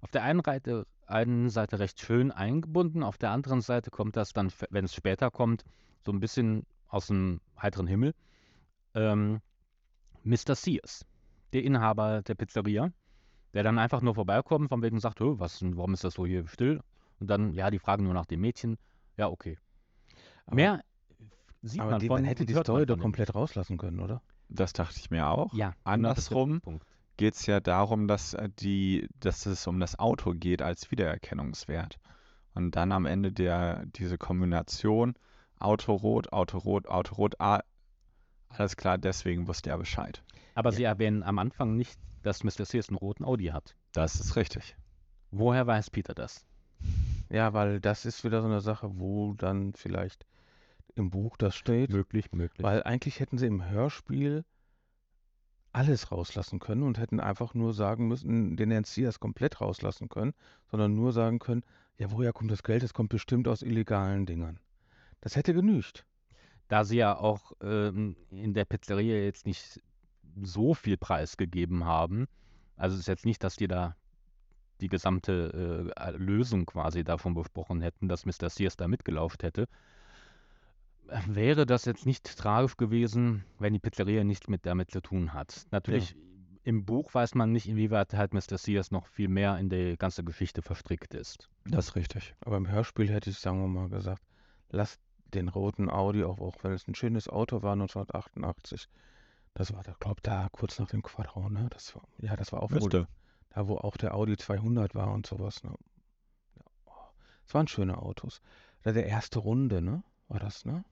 auf 0.00 0.10
der 0.12 0.22
einen 0.22 0.42
Seite, 0.42 0.86
einen 1.06 1.50
Seite 1.50 1.78
recht 1.78 2.00
schön 2.00 2.30
eingebunden, 2.30 3.02
auf 3.02 3.18
der 3.18 3.30
anderen 3.30 3.60
Seite 3.60 3.90
kommt 3.90 4.16
das 4.16 4.32
dann, 4.32 4.50
wenn 4.70 4.84
es 4.84 4.94
später 4.94 5.30
kommt, 5.30 5.64
so 6.04 6.12
ein 6.12 6.20
bisschen 6.20 6.64
aus 6.88 7.06
dem 7.08 7.40
heiteren 7.60 7.86
Himmel. 7.86 8.14
Ähm, 8.94 9.40
Mr. 10.22 10.54
Sears, 10.54 11.04
der 11.52 11.62
Inhaber 11.64 12.22
der 12.22 12.34
Pizzeria, 12.34 12.90
der 13.52 13.62
dann 13.62 13.78
einfach 13.78 14.00
nur 14.00 14.14
vorbeikommt, 14.14 14.68
von 14.68 14.82
wegen 14.82 15.00
sagt, 15.00 15.20
"Hö, 15.20 15.34
was, 15.38 15.62
warum 15.62 15.94
ist 15.94 16.04
das 16.04 16.14
so 16.14 16.26
hier 16.26 16.46
still? 16.48 16.80
Und 17.20 17.28
dann, 17.28 17.52
ja, 17.52 17.70
die 17.70 17.78
fragen 17.78 18.04
nur 18.04 18.14
nach 18.14 18.26
dem 18.26 18.40
Mädchen. 18.40 18.76
Ja, 19.16 19.28
okay. 19.28 19.56
Aber- 20.46 20.56
Mehr 20.56 20.80
sieht 21.62 21.80
Aber 21.80 21.92
man 21.92 22.00
die, 22.00 22.06
von 22.08 22.16
man 22.20 22.24
hätte 22.24 22.44
die 22.46 22.54
Story 22.54 22.86
doch 22.86 22.98
komplett 22.98 23.34
rauslassen 23.34 23.78
können, 23.78 24.00
oder? 24.00 24.22
Das 24.48 24.72
dachte 24.72 24.98
ich 24.98 25.10
mir 25.10 25.26
auch. 25.28 25.52
Ja, 25.54 25.74
Andersrum 25.84 26.60
Punkt. 26.60 26.86
Geht 27.16 27.34
es 27.34 27.46
ja 27.46 27.60
darum, 27.60 28.08
dass, 28.08 28.34
äh, 28.34 28.48
die, 28.58 29.08
dass 29.20 29.46
es 29.46 29.66
um 29.66 29.80
das 29.80 29.98
Auto 29.98 30.32
geht 30.32 30.62
als 30.62 30.90
Wiedererkennungswert. 30.90 31.98
Und 32.54 32.76
dann 32.76 32.92
am 32.92 33.06
Ende 33.06 33.32
der, 33.32 33.84
diese 33.86 34.18
Kombination 34.18 35.14
Autorot, 35.58 36.32
Autorot, 36.32 36.86
Autorot, 36.88 37.40
ah, 37.40 37.62
alles 38.48 38.76
klar, 38.76 38.98
deswegen 38.98 39.48
wusste 39.48 39.70
er 39.70 39.78
Bescheid. 39.78 40.22
Aber 40.54 40.70
Ja. 40.70 40.76
Sie 40.76 40.84
erwähnen 40.84 41.22
am 41.22 41.38
Anfang 41.38 41.76
nicht, 41.76 41.98
dass 42.22 42.44
Mr. 42.44 42.64
Sears 42.64 42.88
einen 42.88 42.98
roten 42.98 43.24
Audi 43.24 43.46
hat. 43.46 43.74
Das 43.92 44.20
ist 44.20 44.36
richtig. 44.36 44.76
Woher 45.30 45.66
weiß 45.66 45.90
Peter 45.90 46.14
das? 46.14 46.46
Ja, 47.28 47.52
weil 47.52 47.80
das 47.80 48.04
ist 48.04 48.22
wieder 48.24 48.40
so 48.40 48.46
eine 48.46 48.60
Sache, 48.60 48.98
wo 48.98 49.34
dann 49.34 49.72
vielleicht 49.74 50.26
im 50.94 51.10
Buch 51.10 51.36
das 51.36 51.56
steht. 51.56 51.90
Möglich, 51.90 52.30
möglich. 52.32 52.62
Weil 52.62 52.82
eigentlich 52.84 53.18
hätten 53.18 53.38
sie 53.38 53.46
im 53.46 53.68
Hörspiel 53.68 54.44
alles 55.74 56.12
rauslassen 56.12 56.60
können 56.60 56.84
und 56.84 56.98
hätten 56.98 57.20
einfach 57.20 57.52
nur 57.52 57.74
sagen 57.74 58.06
müssen, 58.06 58.56
den 58.56 58.70
Herrn 58.70 58.84
Sears 58.84 59.18
komplett 59.18 59.60
rauslassen 59.60 60.08
können, 60.08 60.32
sondern 60.70 60.94
nur 60.94 61.12
sagen 61.12 61.40
können, 61.40 61.62
ja, 61.98 62.10
woher 62.10 62.32
kommt 62.32 62.50
das 62.50 62.62
Geld? 62.62 62.82
Es 62.82 62.94
kommt 62.94 63.08
bestimmt 63.08 63.48
aus 63.48 63.62
illegalen 63.62 64.24
Dingern. 64.24 64.60
Das 65.20 65.36
hätte 65.36 65.52
genügt. 65.52 66.04
da 66.68 66.84
Sie 66.84 66.96
ja 66.96 67.16
auch 67.16 67.52
ähm, 67.60 68.16
in 68.30 68.54
der 68.54 68.64
Pizzeria 68.64 69.16
jetzt 69.16 69.46
nicht 69.46 69.80
so 70.42 70.74
viel 70.74 70.96
Preis 70.96 71.36
gegeben 71.36 71.84
haben, 71.84 72.26
also 72.76 72.94
es 72.94 73.00
ist 73.00 73.08
jetzt 73.08 73.26
nicht, 73.26 73.42
dass 73.42 73.56
die 73.56 73.68
da 73.68 73.96
die 74.80 74.88
gesamte 74.88 75.92
äh, 75.96 76.10
Lösung 76.12 76.66
quasi 76.66 77.04
davon 77.04 77.34
besprochen 77.34 77.80
hätten, 77.80 78.08
dass 78.08 78.26
Mr. 78.26 78.50
Sears 78.50 78.76
da 78.76 78.88
mitgelaufen 78.88 79.38
hätte, 79.40 79.68
wäre 81.26 81.66
das 81.66 81.84
jetzt 81.84 82.06
nicht 82.06 82.36
tragisch 82.36 82.76
gewesen, 82.76 83.44
wenn 83.58 83.72
die 83.72 83.78
Pizzeria 83.78 84.24
nichts 84.24 84.48
mit 84.48 84.66
damit 84.66 84.90
zu 84.90 85.00
tun 85.00 85.32
hat. 85.32 85.66
Natürlich, 85.70 86.16
im 86.62 86.84
Buch 86.84 87.12
weiß 87.14 87.34
man 87.34 87.52
nicht, 87.52 87.68
inwieweit 87.68 88.14
halt 88.14 88.32
Mr. 88.32 88.58
Sears 88.58 88.90
noch 88.90 89.06
viel 89.06 89.28
mehr 89.28 89.58
in 89.58 89.68
die 89.68 89.96
ganze 89.98 90.24
Geschichte 90.24 90.62
verstrickt 90.62 91.14
ist. 91.14 91.50
Das 91.66 91.88
ist 91.88 91.96
richtig. 91.96 92.34
Aber 92.40 92.56
im 92.56 92.68
Hörspiel 92.68 93.08
hätte 93.10 93.30
ich, 93.30 93.38
sagen 93.38 93.60
wir 93.60 93.68
mal, 93.68 93.88
gesagt, 93.88 94.22
lasst 94.70 95.00
den 95.34 95.48
roten 95.48 95.90
Audi, 95.90 96.24
auch, 96.24 96.40
auch 96.40 96.56
wenn 96.62 96.72
es 96.72 96.88
ein 96.88 96.94
schönes 96.94 97.28
Auto 97.28 97.62
war, 97.62 97.72
1988. 97.72 98.88
Das 99.52 99.72
war, 99.72 99.82
da 99.82 99.94
glaube 100.00 100.20
da 100.22 100.48
kurz 100.52 100.78
nach 100.78 100.88
dem 100.88 101.02
Quadro, 101.02 101.48
ne? 101.48 101.68
Das 101.70 101.94
war, 101.94 102.02
ja, 102.18 102.34
das 102.34 102.52
war 102.52 102.62
auch 102.62 102.70
wohl. 102.70 103.06
Da, 103.50 103.68
wo 103.68 103.76
auch 103.76 103.96
der 103.96 104.14
Audi 104.14 104.36
200 104.36 104.94
war 104.94 105.12
und 105.12 105.26
sowas. 105.26 105.62
Ne? 105.62 105.72
Ja, 106.56 106.62
oh, 106.86 106.92
Es 107.46 107.54
waren 107.54 107.68
schöne 107.68 107.98
Autos. 107.98 108.40
Da 108.82 108.92
der 108.92 109.06
erste 109.06 109.38
Runde, 109.38 109.80
ne? 109.80 110.02
War 110.28 110.40
das, 110.40 110.64
ne? 110.64 110.84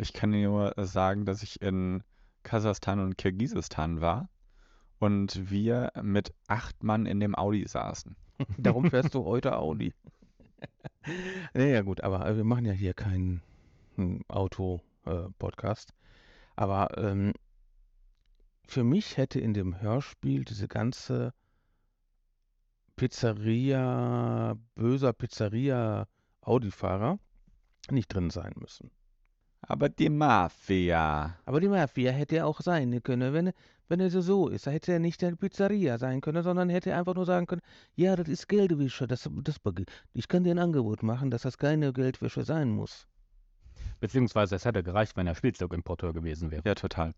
Ich 0.00 0.12
kann 0.14 0.32
dir 0.32 0.48
nur 0.48 0.72
sagen, 0.78 1.26
dass 1.26 1.42
ich 1.42 1.60
in 1.60 2.02
Kasachstan 2.42 3.00
und 3.00 3.18
Kirgisistan 3.18 4.00
war 4.00 4.30
und 4.98 5.50
wir 5.50 5.92
mit 6.02 6.32
acht 6.48 6.82
Mann 6.82 7.04
in 7.04 7.20
dem 7.20 7.34
Audi 7.34 7.68
saßen. 7.68 8.16
Darum 8.56 8.90
fährst 8.90 9.14
du 9.14 9.26
heute 9.26 9.58
Audi. 9.58 9.92
naja, 11.52 11.82
gut, 11.82 12.02
aber 12.02 12.26
äh, 12.26 12.34
wir 12.34 12.44
machen 12.44 12.64
ja 12.64 12.72
hier 12.72 12.94
keinen 12.94 13.42
hm, 13.96 14.24
Auto-Podcast. 14.28 15.92
aber 16.56 16.96
ähm, 16.96 17.34
für 18.66 18.84
mich 18.84 19.18
hätte 19.18 19.38
in 19.38 19.52
dem 19.52 19.82
Hörspiel 19.82 20.46
diese 20.46 20.66
ganze 20.66 21.34
Pizzeria, 22.96 24.56
böser 24.76 25.12
Pizzeria-Audi-Fahrer 25.12 27.18
nicht 27.90 28.14
drin 28.14 28.30
sein 28.30 28.54
müssen. 28.56 28.90
Aber 29.62 29.88
die 29.88 30.08
Mafia. 30.08 31.36
Aber 31.44 31.60
die 31.60 31.68
Mafia 31.68 32.12
hätte 32.12 32.36
er 32.36 32.46
auch 32.46 32.60
sein 32.60 33.02
können, 33.02 33.32
wenn, 33.32 33.52
wenn 33.88 34.00
er 34.00 34.10
so 34.10 34.48
ist. 34.48 34.66
Da 34.66 34.70
hätte 34.70 34.92
er 34.92 34.98
nicht 34.98 35.20
der 35.22 35.36
Pizzeria 35.36 35.98
sein 35.98 36.20
können, 36.20 36.42
sondern 36.42 36.70
hätte 36.70 36.90
er 36.90 36.98
einfach 36.98 37.14
nur 37.14 37.26
sagen 37.26 37.46
können, 37.46 37.62
ja, 37.94 38.16
das 38.16 38.28
ist 38.28 38.48
Geldwäsche, 38.48 39.06
das, 39.06 39.28
das, 39.42 39.56
ich 40.14 40.28
kann 40.28 40.44
dir 40.44 40.54
ein 40.54 40.58
Angebot 40.58 41.02
machen, 41.02 41.30
dass 41.30 41.42
das 41.42 41.58
keine 41.58 41.92
Geldwäsche 41.92 42.44
sein 42.44 42.70
muss. 42.70 43.06
Beziehungsweise 44.00 44.56
es 44.56 44.64
hätte 44.64 44.82
gereicht, 44.82 45.16
wenn 45.16 45.26
er 45.26 45.34
Spielzeugimporteur 45.34 46.14
gewesen 46.14 46.50
wäre. 46.50 46.62
Ja, 46.64 46.74
total. 46.74 47.14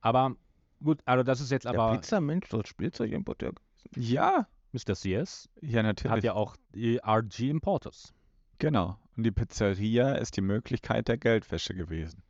Aber 0.00 0.36
gut, 0.82 1.00
also 1.04 1.24
das 1.24 1.40
ist 1.40 1.50
jetzt 1.50 1.64
Der 1.64 1.74
aber 1.74 1.96
Pizzamensch 1.96 2.48
soll 2.48 2.64
Spielzeugimporteur. 2.64 3.52
Ja, 3.96 4.46
Mr. 4.72 4.94
Sears 4.94 5.48
ja, 5.60 5.82
natürlich. 5.82 6.16
hat 6.16 6.24
ja 6.24 6.34
auch 6.34 6.56
die 6.74 6.98
RG 6.98 7.50
Importers. 7.50 8.14
Genau. 8.58 8.96
Und 9.16 9.22
die 9.24 9.30
Pizzeria 9.30 10.14
ist 10.14 10.36
die 10.36 10.42
Möglichkeit 10.42 11.08
der 11.08 11.16
Geldwäsche 11.16 11.74
gewesen. 11.74 12.22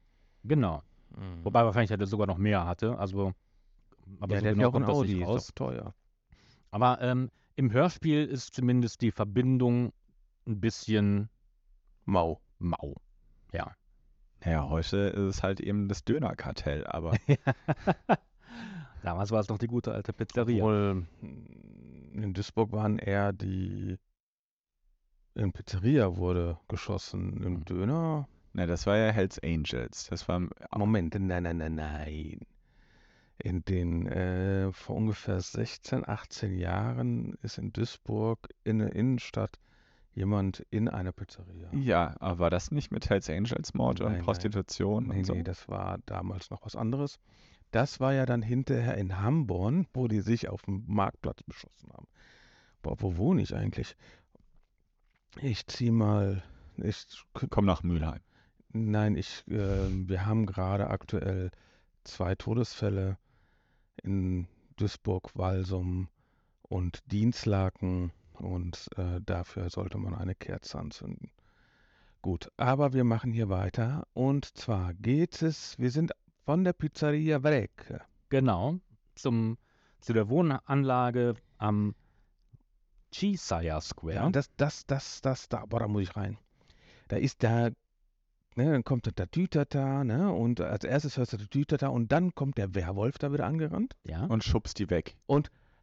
Genau. 0.45 0.83
Mhm. 1.11 1.45
Wobei 1.45 1.65
wahrscheinlich 1.65 1.91
er 1.91 2.07
sogar 2.07 2.27
noch 2.27 2.39
mehr 2.39 2.65
hatte. 2.65 2.99
Also, 2.99 3.35
aber 4.21 4.35
ja, 4.35 4.41
so 4.41 4.45
der 4.45 4.51
hat 4.51 4.59
genau 4.59 4.63
ja 4.63 4.69
auch 4.69 4.75
ein 4.75 4.85
Audi, 4.85 5.21
ist 5.21 5.27
raus. 5.27 5.53
teuer. 5.55 5.95
Aber 6.71 7.01
ähm, 7.01 7.31
im 7.57 7.73
Hörspiel 7.73 8.25
ist 8.25 8.55
zumindest 8.55 9.03
die 9.03 9.11
Verbindung 9.11 9.93
ein 10.47 10.61
bisschen 10.61 11.29
Mau. 12.05 12.41
mau. 12.59 12.95
Naja, 14.45 14.69
heute 14.69 14.97
ist 14.99 15.37
es 15.37 15.43
halt 15.43 15.61
eben 15.61 15.89
das 15.89 16.05
Dönerkartell, 16.05 16.87
aber 16.87 17.17
Damals 19.03 19.31
war 19.31 19.41
es 19.41 19.49
noch 19.49 19.59
die 19.59 19.69
gute 19.69 19.93
alte 19.93 20.13
Pizzeria. 20.13 20.65
Obwohl 20.65 21.07
mm, 21.21 22.23
in 22.23 22.35
Duisburg 22.35 22.73
waren 22.73 22.99
eher 22.99 23.33
die 23.33 23.99
in 25.37 25.53
Pizzeria 25.53 26.17
wurde 26.17 26.59
geschossen. 26.69 27.43
Im 27.43 27.53
Mhm. 27.55 27.65
Döner. 27.65 28.29
ne, 28.53 28.67
das 28.67 28.87
war 28.87 28.97
ja 28.97 29.11
Hells 29.13 29.39
Angels. 29.43 30.07
Das 30.09 30.29
war 30.29 30.41
Moment, 30.75 31.15
nein, 31.19 31.43
nein, 31.43 31.59
nein, 31.59 31.75
nein. 31.75 32.41
In 33.39 33.63
den 33.67 34.07
äh, 34.07 34.73
vor 34.73 34.97
ungefähr 34.97 35.41
16, 35.41 36.09
18 36.09 36.59
Jahren 36.59 37.35
ist 37.43 37.59
in 37.59 37.71
Duisburg 37.73 38.49
in 38.65 38.79
der 38.79 38.95
Innenstadt 38.97 39.59
jemand 40.15 40.61
in 40.71 40.89
einer 40.89 41.13
Pizzeria. 41.13 41.69
ja, 41.73 42.15
aber 42.21 42.39
war 42.39 42.51
das 42.51 42.71
nicht 42.71 42.91
mit 42.91 43.11
Hells 43.11 43.29
Angels 43.29 43.75
Mord 43.75 43.99
Nein, 43.99 44.07
und 44.07 44.13
nein. 44.15 44.23
Prostitution 44.25 45.09
Nee, 45.09 45.19
und 45.19 45.25
so? 45.25 45.35
nee, 45.35 45.43
das 45.43 45.69
war 45.69 45.99
damals 46.07 46.49
noch 46.49 46.65
was 46.65 46.75
anderes. 46.77 47.19
Das 47.73 48.01
war 48.01 48.15
ja 48.15 48.25
dann 48.25 48.41
hinterher 48.41 48.97
in 48.97 49.21
Hamborn, 49.21 49.87
wo 49.93 50.09
die 50.09 50.21
sich 50.21 50.49
auf 50.49 50.63
dem 50.63 50.85
Marktplatz 50.87 51.43
beschossen 51.43 51.93
haben. 51.93 52.07
Boah, 52.81 52.97
wo 53.03 53.19
wohne 53.19 53.43
ich 53.43 53.55
eigentlich? 53.55 53.97
Ich 55.41 55.67
zieh 55.67 55.91
mal. 55.91 56.43
Ich, 56.79 57.07
Komm 57.51 57.67
nach 57.67 57.83
Mülheim. 57.83 58.21
nein, 58.73 59.17
ich, 59.17 59.45
äh, 59.49 59.89
wir 60.09 60.27
haben 60.27 60.47
gerade 60.47 60.89
aktuell 60.89 61.51
zwei 62.05 62.35
Todesfälle 62.35 63.19
in 64.03 64.47
Duisburg, 64.77 65.31
Walsum 65.35 66.09
und 66.63 67.03
Dienstlaken 67.11 68.13
und 68.35 68.89
äh, 68.97 69.21
dafür 69.25 69.71
sollte 69.71 69.99
man 69.99 70.15
eine 70.15 70.35
Kerze 70.35 70.79
anzünden. 70.79 71.31
Gut, 72.23 72.51
aber 72.57 72.93
wir 72.93 73.05
machen 73.05 73.33
hier 73.33 73.49
weiter 73.49 74.07
und 74.13 74.45
zwar 74.57 74.93
geht 74.95 75.41
es, 75.43 75.79
wir 75.79 75.91
sind 75.91 76.13
von 76.45 76.65
der 76.65 76.73
Pizzeria 76.73 77.43
weg. 77.43 78.03
Genau. 78.29 78.79
Zum, 79.15 79.57
zu 80.01 80.13
der 80.13 80.29
Wohnanlage 80.29 81.35
am 81.59 81.95
Cheesire 83.11 83.81
Square. 83.81 84.15
Ja, 84.15 84.31
das, 84.31 84.51
das, 84.57 84.87
das, 84.87 85.21
das, 85.21 85.49
da, 85.49 85.65
boah, 85.67 85.81
da 85.81 85.89
muss 85.89 86.03
ich 86.03 86.17
rein. 86.17 86.39
Da 87.09 87.17
ist 87.17 87.43
da, 87.43 87.71
ne, 88.57 88.73
dann 88.73 88.85
kommt 88.85 89.19
der 89.19 89.31
Tütata, 89.31 90.05
ne, 90.05 90.33
und 90.33 90.61
als 90.61 90.85
erstes 90.85 91.17
hörst 91.17 91.33
du 91.33 91.37
der 91.37 91.49
Tütata 91.49 91.89
und 91.89 92.11
dann 92.13 92.35
kommt 92.35 92.59
der 92.59 92.75
Werwolf 92.75 93.19
da 93.19 93.33
wieder 93.33 93.47
angerannt. 93.47 93.95
ja. 94.05 94.25
Und 94.25 94.45
schubst 94.45 94.79
die 94.79 94.91
weg. 94.91 95.17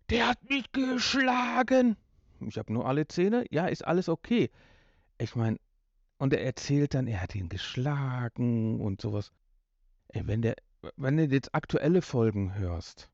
Der 0.10 0.28
hat 0.28 0.50
mich 0.50 0.72
geschlagen. 0.72 1.96
Ich 2.42 2.58
habe 2.58 2.74
nur 2.74 2.86
alle 2.86 3.08
Zähne. 3.08 3.46
Ja, 3.52 3.68
ist 3.68 3.86
alles 3.88 4.10
okay. 4.10 4.50
Ich 5.18 5.36
meine, 5.36 5.58
und 6.18 6.34
er 6.34 6.44
erzählt 6.44 6.94
dann, 6.94 7.08
er 7.08 7.22
hat 7.22 7.36
ihn 7.36 7.50
geschlagen 7.50 8.80
und 8.82 9.02
sowas. 9.02 9.32
Ey, 10.10 10.28
wenn 10.28 10.42
der, 10.42 10.56
wenn 10.98 11.18
du 11.18 11.26
jetzt 11.26 11.56
aktuelle 11.56 12.02
Folgen 12.02 12.56
hörst, 12.56 13.10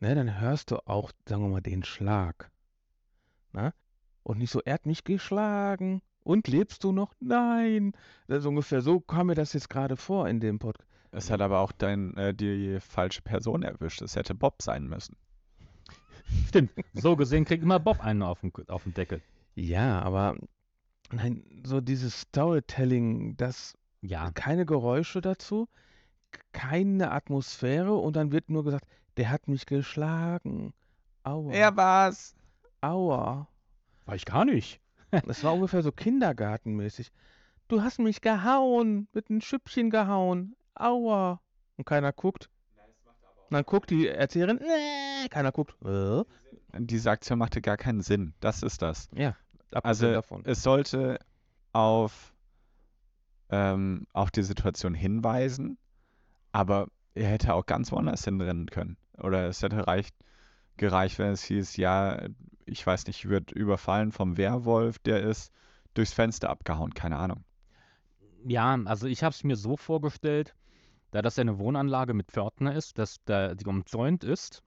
ne, 0.00 0.14
dann 0.14 0.40
hörst 0.40 0.70
du 0.70 0.78
auch, 0.86 1.12
sagen 1.28 1.42
wir 1.42 1.48
mal, 1.48 1.60
den 1.60 1.84
Schlag. 1.84 2.50
Ne? 3.56 3.72
Und 4.22 4.38
nicht 4.38 4.50
so, 4.50 4.60
er 4.64 4.74
hat 4.74 4.86
mich 4.86 5.02
geschlagen. 5.04 6.02
Und 6.22 6.48
lebst 6.48 6.82
du 6.84 6.92
noch? 6.92 7.14
Nein. 7.20 7.92
Das 8.26 8.40
ist 8.40 8.46
ungefähr 8.46 8.82
so 8.82 9.00
kam 9.00 9.28
mir 9.28 9.34
das 9.34 9.52
jetzt 9.52 9.70
gerade 9.70 9.96
vor 9.96 10.28
in 10.28 10.40
dem 10.40 10.58
Podcast. 10.58 10.90
Es 11.12 11.30
hat 11.30 11.40
aber 11.40 11.60
auch 11.60 11.72
dein, 11.72 12.16
äh, 12.16 12.34
die 12.34 12.78
falsche 12.80 13.22
Person 13.22 13.62
erwischt. 13.62 14.02
Es 14.02 14.16
hätte 14.16 14.34
Bob 14.34 14.60
sein 14.60 14.86
müssen. 14.88 15.16
Stimmt. 16.48 16.72
So 16.92 17.16
gesehen 17.16 17.44
kriegt 17.44 17.62
immer 17.62 17.78
Bob 17.78 18.04
einen 18.04 18.22
auf 18.22 18.40
den, 18.40 18.52
auf 18.68 18.82
den 18.82 18.92
Deckel. 18.94 19.22
Ja, 19.54 20.00
aber 20.02 20.36
nein, 21.12 21.62
so 21.64 21.80
dieses 21.80 22.20
Storytelling, 22.22 23.36
das 23.36 23.78
Ja. 24.02 24.30
keine 24.32 24.66
Geräusche 24.66 25.20
dazu, 25.20 25.68
keine 26.52 27.12
Atmosphäre 27.12 27.94
und 27.94 28.16
dann 28.16 28.32
wird 28.32 28.50
nur 28.50 28.64
gesagt, 28.64 28.86
der 29.16 29.30
hat 29.30 29.48
mich 29.48 29.64
geschlagen. 29.64 30.74
Aua. 31.22 31.76
war's. 31.76 32.35
Aua. 32.90 33.48
War 34.04 34.14
ich 34.14 34.24
gar 34.24 34.44
nicht. 34.44 34.80
Das 35.26 35.44
war 35.44 35.54
ungefähr 35.54 35.82
so 35.82 35.92
kindergartenmäßig. 35.92 37.10
Du 37.68 37.80
hast 37.82 37.98
mich 38.00 38.20
gehauen, 38.20 39.08
mit 39.12 39.30
einem 39.30 39.40
Schüppchen 39.40 39.88
gehauen. 39.88 40.56
Aua. 40.74 41.40
Und 41.76 41.84
keiner 41.86 42.12
guckt. 42.12 42.50
Und 43.48 43.54
dann 43.54 43.64
guckt 43.64 43.90
die 43.90 44.08
Erzählerin, 44.08 44.58
äh, 44.58 45.28
keiner 45.28 45.52
guckt. 45.52 45.76
Äh? 45.84 46.24
Diese 46.78 47.10
Aktion 47.10 47.38
machte 47.38 47.60
gar 47.62 47.76
keinen 47.76 48.02
Sinn. 48.02 48.34
Das 48.40 48.62
ist 48.62 48.82
das. 48.82 49.08
Ja, 49.14 49.36
Also 49.70 50.12
davon. 50.12 50.42
es 50.44 50.62
sollte 50.62 51.18
auf, 51.72 52.34
ähm, 53.48 54.06
auf 54.12 54.30
die 54.32 54.42
Situation 54.42 54.92
hinweisen, 54.94 55.78
aber 56.52 56.88
er 57.14 57.28
hätte 57.28 57.54
auch 57.54 57.64
ganz 57.64 57.92
woanders 57.92 58.24
hinrennen 58.24 58.66
können. 58.66 58.96
Oder 59.18 59.46
es 59.48 59.62
hätte 59.62 59.86
reicht, 59.86 60.14
gereicht, 60.76 61.18
wenn 61.18 61.30
es 61.30 61.44
hieß, 61.44 61.76
ja, 61.76 62.20
ich 62.66 62.86
weiß 62.86 63.06
nicht, 63.06 63.28
wird 63.28 63.52
überfallen 63.52 64.12
vom 64.12 64.36
Werwolf, 64.36 64.98
der 64.98 65.22
ist 65.22 65.52
durchs 65.94 66.12
Fenster 66.12 66.50
abgehauen, 66.50 66.92
keine 66.94 67.16
Ahnung. 67.16 67.44
Ja, 68.44 68.78
also 68.84 69.06
ich 69.06 69.22
habe 69.22 69.32
es 69.32 69.44
mir 69.44 69.56
so 69.56 69.76
vorgestellt, 69.76 70.54
da 71.10 71.22
das 71.22 71.36
ja 71.36 71.40
eine 71.42 71.58
Wohnanlage 71.58 72.12
mit 72.14 72.30
Pförtner 72.30 72.74
ist, 72.74 72.98
dass 72.98 73.16
da 73.24 73.54
die 73.54 73.64
umzäunt 73.64 74.24
ist 74.24 74.62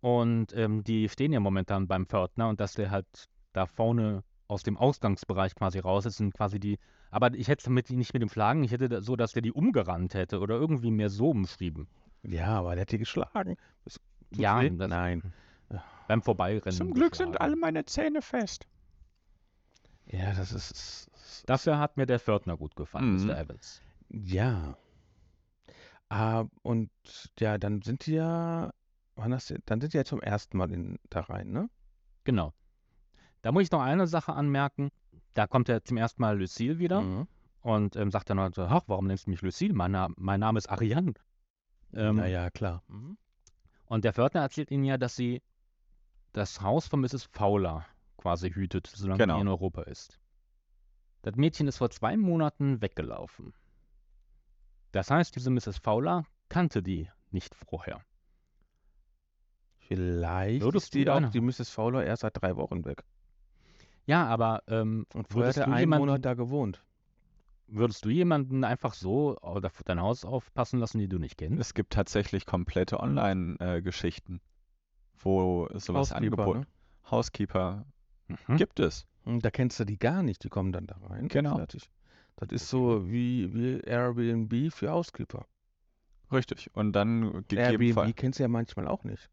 und 0.00 0.54
ähm, 0.54 0.84
die 0.84 1.08
stehen 1.08 1.32
ja 1.32 1.40
momentan 1.40 1.88
beim 1.88 2.06
Pförtner 2.06 2.48
und 2.48 2.60
dass 2.60 2.74
der 2.74 2.90
halt 2.90 3.06
da 3.52 3.66
vorne 3.66 4.22
aus 4.48 4.62
dem 4.62 4.76
Ausgangsbereich 4.76 5.54
quasi 5.54 5.78
raus 5.80 6.06
ist, 6.06 6.18
sind 6.18 6.32
quasi 6.34 6.60
die, 6.60 6.78
aber 7.10 7.34
ich 7.34 7.48
hätte 7.48 7.68
mit, 7.70 7.90
nicht 7.90 8.12
mit 8.14 8.22
dem 8.22 8.28
Schlagen, 8.28 8.62
ich 8.62 8.70
hätte 8.70 9.02
so, 9.02 9.16
dass 9.16 9.32
der 9.32 9.42
die 9.42 9.52
umgerannt 9.52 10.14
hätte 10.14 10.38
oder 10.40 10.54
irgendwie 10.54 10.90
mehr 10.90 11.10
so 11.10 11.30
umschrieben. 11.30 11.88
Ja, 12.22 12.58
aber 12.58 12.74
der 12.74 12.82
hat 12.82 12.92
die 12.92 12.98
geschlagen. 12.98 13.56
Das, 13.84 13.98
Ja, 14.34 14.62
das- 14.62 14.88
Nein. 14.88 15.32
Beim 16.08 16.22
Vorbeirennen. 16.22 16.94
geschlagen. 16.94 17.60
meine 17.60 17.84
Zähne 17.84 18.22
fest. 18.22 18.66
Ja, 20.06 20.32
das 20.34 20.52
ist, 20.52 20.70
ist 20.70 21.10
Dafür 21.48 21.78
hat 21.78 21.96
mir 21.96 22.06
der 22.06 22.20
Pförtner 22.20 22.56
gut 22.56 22.76
gefallen, 22.76 23.16
Mhm. 23.16 23.26
Mr. 23.26 23.38
Evans. 23.38 23.82
ja. 24.10 24.76
Ah, 26.08 26.44
und 26.62 26.88
ja, 27.40 27.58
dann 27.58 27.82
sind 27.82 28.06
die 28.06 28.12
ja, 28.12 28.70
wann 29.16 29.34
hast 29.34 29.50
du, 29.50 29.58
dann 29.66 29.80
sind 29.80 29.92
die 29.92 29.96
ja 29.96 30.04
zum 30.04 30.20
ersten 30.20 30.56
Mal 30.56 30.70
in, 30.70 31.00
da 31.10 31.22
rein, 31.22 31.50
ne? 31.50 31.68
Genau. 32.22 32.52
Da 33.42 33.50
muss 33.50 33.64
ich 33.64 33.72
noch 33.72 33.80
eine 33.82 34.06
Sache 34.06 34.32
anmerken. 34.32 34.90
Da 35.34 35.48
kommt 35.48 35.66
ja 35.68 35.82
zum 35.82 35.96
ersten 35.96 36.22
Mal 36.22 36.38
Lucille 36.38 36.78
wieder. 36.78 37.00
Mhm. 37.00 37.26
und 37.60 37.96
ähm, 37.96 38.12
sagt 38.12 38.30
dann 38.30 38.38
halt 38.38 38.54
so, 38.54 38.62
ach, 38.66 38.82
warum 38.86 39.08
nennst 39.08 39.26
du 39.26 39.30
mich 39.30 39.42
Lucille? 39.42 39.74
Mein, 39.74 39.90
Na 39.90 40.08
mein 40.16 40.38
Name 40.38 40.58
ist 40.58 40.70
Ariane. 40.70 41.14
Ähm, 41.92 42.18
ja, 42.18 42.26
ja, 42.26 42.50
klar. 42.50 42.84
Und 43.86 44.04
der 44.04 44.12
Pförtner 44.12 44.42
erzählt 44.42 44.70
ihnen 44.70 44.84
ja, 44.84 44.98
dass 44.98 45.16
sie 45.16 45.42
das 46.36 46.60
Haus 46.60 46.86
von 46.86 47.00
Mrs. 47.00 47.24
Fowler 47.24 47.86
quasi 48.18 48.50
hütet, 48.50 48.86
solange 48.94 49.18
Genau. 49.18 49.36
sie 49.36 49.40
in 49.40 49.48
Europa 49.48 49.82
ist. 49.82 50.18
Das 51.22 51.34
Mädchen 51.36 51.66
ist 51.66 51.78
vor 51.78 51.90
zwei 51.90 52.16
Monaten 52.16 52.80
weggelaufen. 52.82 53.54
Das 54.92 55.10
heißt, 55.10 55.34
diese 55.34 55.50
Mrs. 55.50 55.78
Fowler 55.78 56.24
kannte 56.48 56.82
die 56.82 57.08
nicht 57.30 57.54
vorher. 57.54 58.02
Vielleicht 59.78 60.62
Würdest 60.62 60.86
ist 60.86 60.94
die 60.94 61.04
du 61.04 61.14
auch, 61.14 61.30
die 61.30 61.40
Mrs. 61.40 61.70
Fowler 61.70 62.04
erst 62.04 62.22
seit 62.22 62.40
drei 62.40 62.56
Wochen 62.56 62.84
weg. 62.84 63.04
Ja, 64.06 64.26
aber 64.26 64.62
ähm, 64.68 65.06
Und 65.14 65.28
vorher 65.28 65.50
hat 65.50 65.56
er 65.56 65.64
du 65.66 65.70
einen 65.72 65.80
jemanden, 65.80 66.06
Monat 66.06 66.24
da 66.24 66.34
gewohnt. 66.34 66.84
würdest 67.66 68.04
du 68.04 68.10
jemanden 68.10 68.62
einfach 68.64 68.94
so 68.94 69.36
auf 69.38 69.82
dein 69.84 70.00
Haus 70.00 70.24
aufpassen 70.24 70.78
lassen, 70.80 70.98
die 70.98 71.08
du 71.08 71.18
nicht 71.18 71.38
kennst? 71.38 71.60
Es 71.60 71.74
gibt 71.74 71.92
tatsächlich 71.92 72.46
komplette 72.46 73.00
Online-Geschichten, 73.00 74.40
wo 75.20 75.68
sowas 75.74 76.10
Housekeeper, 76.10 76.16
angeboten. 76.42 76.60
ne? 76.60 76.66
Housekeeper 77.10 77.84
Mhm. 78.28 78.56
gibt 78.56 78.80
es. 78.80 79.06
Und 79.24 79.44
da 79.44 79.50
kennst 79.50 79.78
du 79.80 79.84
die 79.84 79.98
gar 79.98 80.22
nicht, 80.22 80.42
die 80.44 80.48
kommen 80.48 80.72
dann 80.72 80.86
da 80.86 80.96
rein. 81.08 81.28
Genau. 81.28 81.56
Fertig. 81.56 81.88
Das 82.36 82.50
ist 82.50 82.68
so 82.68 83.08
wie, 83.10 83.52
wie 83.54 83.80
Airbnb 83.80 84.72
für 84.72 84.90
Housekeeper. 84.90 85.46
Richtig. 86.32 86.70
Und 86.74 86.92
dann 86.92 87.44
gegebenenfalls. 87.48 87.96
Airbnb 88.08 88.16
kennst 88.16 88.38
du 88.38 88.42
ja 88.42 88.48
manchmal 88.48 88.88
auch 88.88 89.04
nicht. 89.04 89.30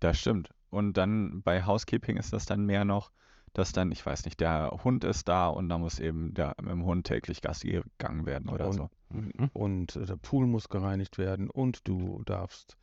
Das 0.00 0.18
stimmt. 0.18 0.50
Und 0.70 0.96
dann 0.96 1.42
bei 1.42 1.64
Housekeeping 1.66 2.16
ist 2.16 2.32
das 2.32 2.46
dann 2.46 2.64
mehr 2.64 2.84
noch, 2.84 3.10
dass 3.52 3.72
dann, 3.72 3.90
ich 3.90 4.06
weiß 4.06 4.24
nicht, 4.24 4.38
der 4.40 4.70
Hund 4.84 5.02
ist 5.02 5.26
da 5.28 5.48
und 5.48 5.68
da 5.68 5.76
muss 5.78 5.98
eben 5.98 6.32
der, 6.34 6.54
mit 6.60 6.70
dem 6.70 6.84
Hund 6.84 7.06
täglich 7.08 7.42
Gassi 7.42 7.82
gegangen 7.98 8.24
werden 8.26 8.48
oder 8.48 8.66
Und- 8.68 8.72
so. 8.74 8.90
Mhm. 9.10 9.50
Und 9.52 9.96
äh, 9.96 10.06
der 10.06 10.16
Pool 10.16 10.46
muss 10.46 10.68
gereinigt 10.68 11.18
werden 11.18 11.50
und 11.50 11.86
du 11.88 12.22
darfst 12.24 12.76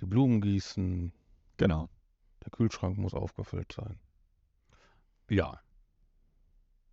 die 0.00 0.04
Blumen 0.06 0.42
gießen. 0.42 1.12
Genau. 1.56 1.88
Der 2.44 2.50
Kühlschrank 2.50 2.98
muss 2.98 3.14
aufgefüllt 3.14 3.72
sein. 3.72 3.98
Ja. 5.30 5.60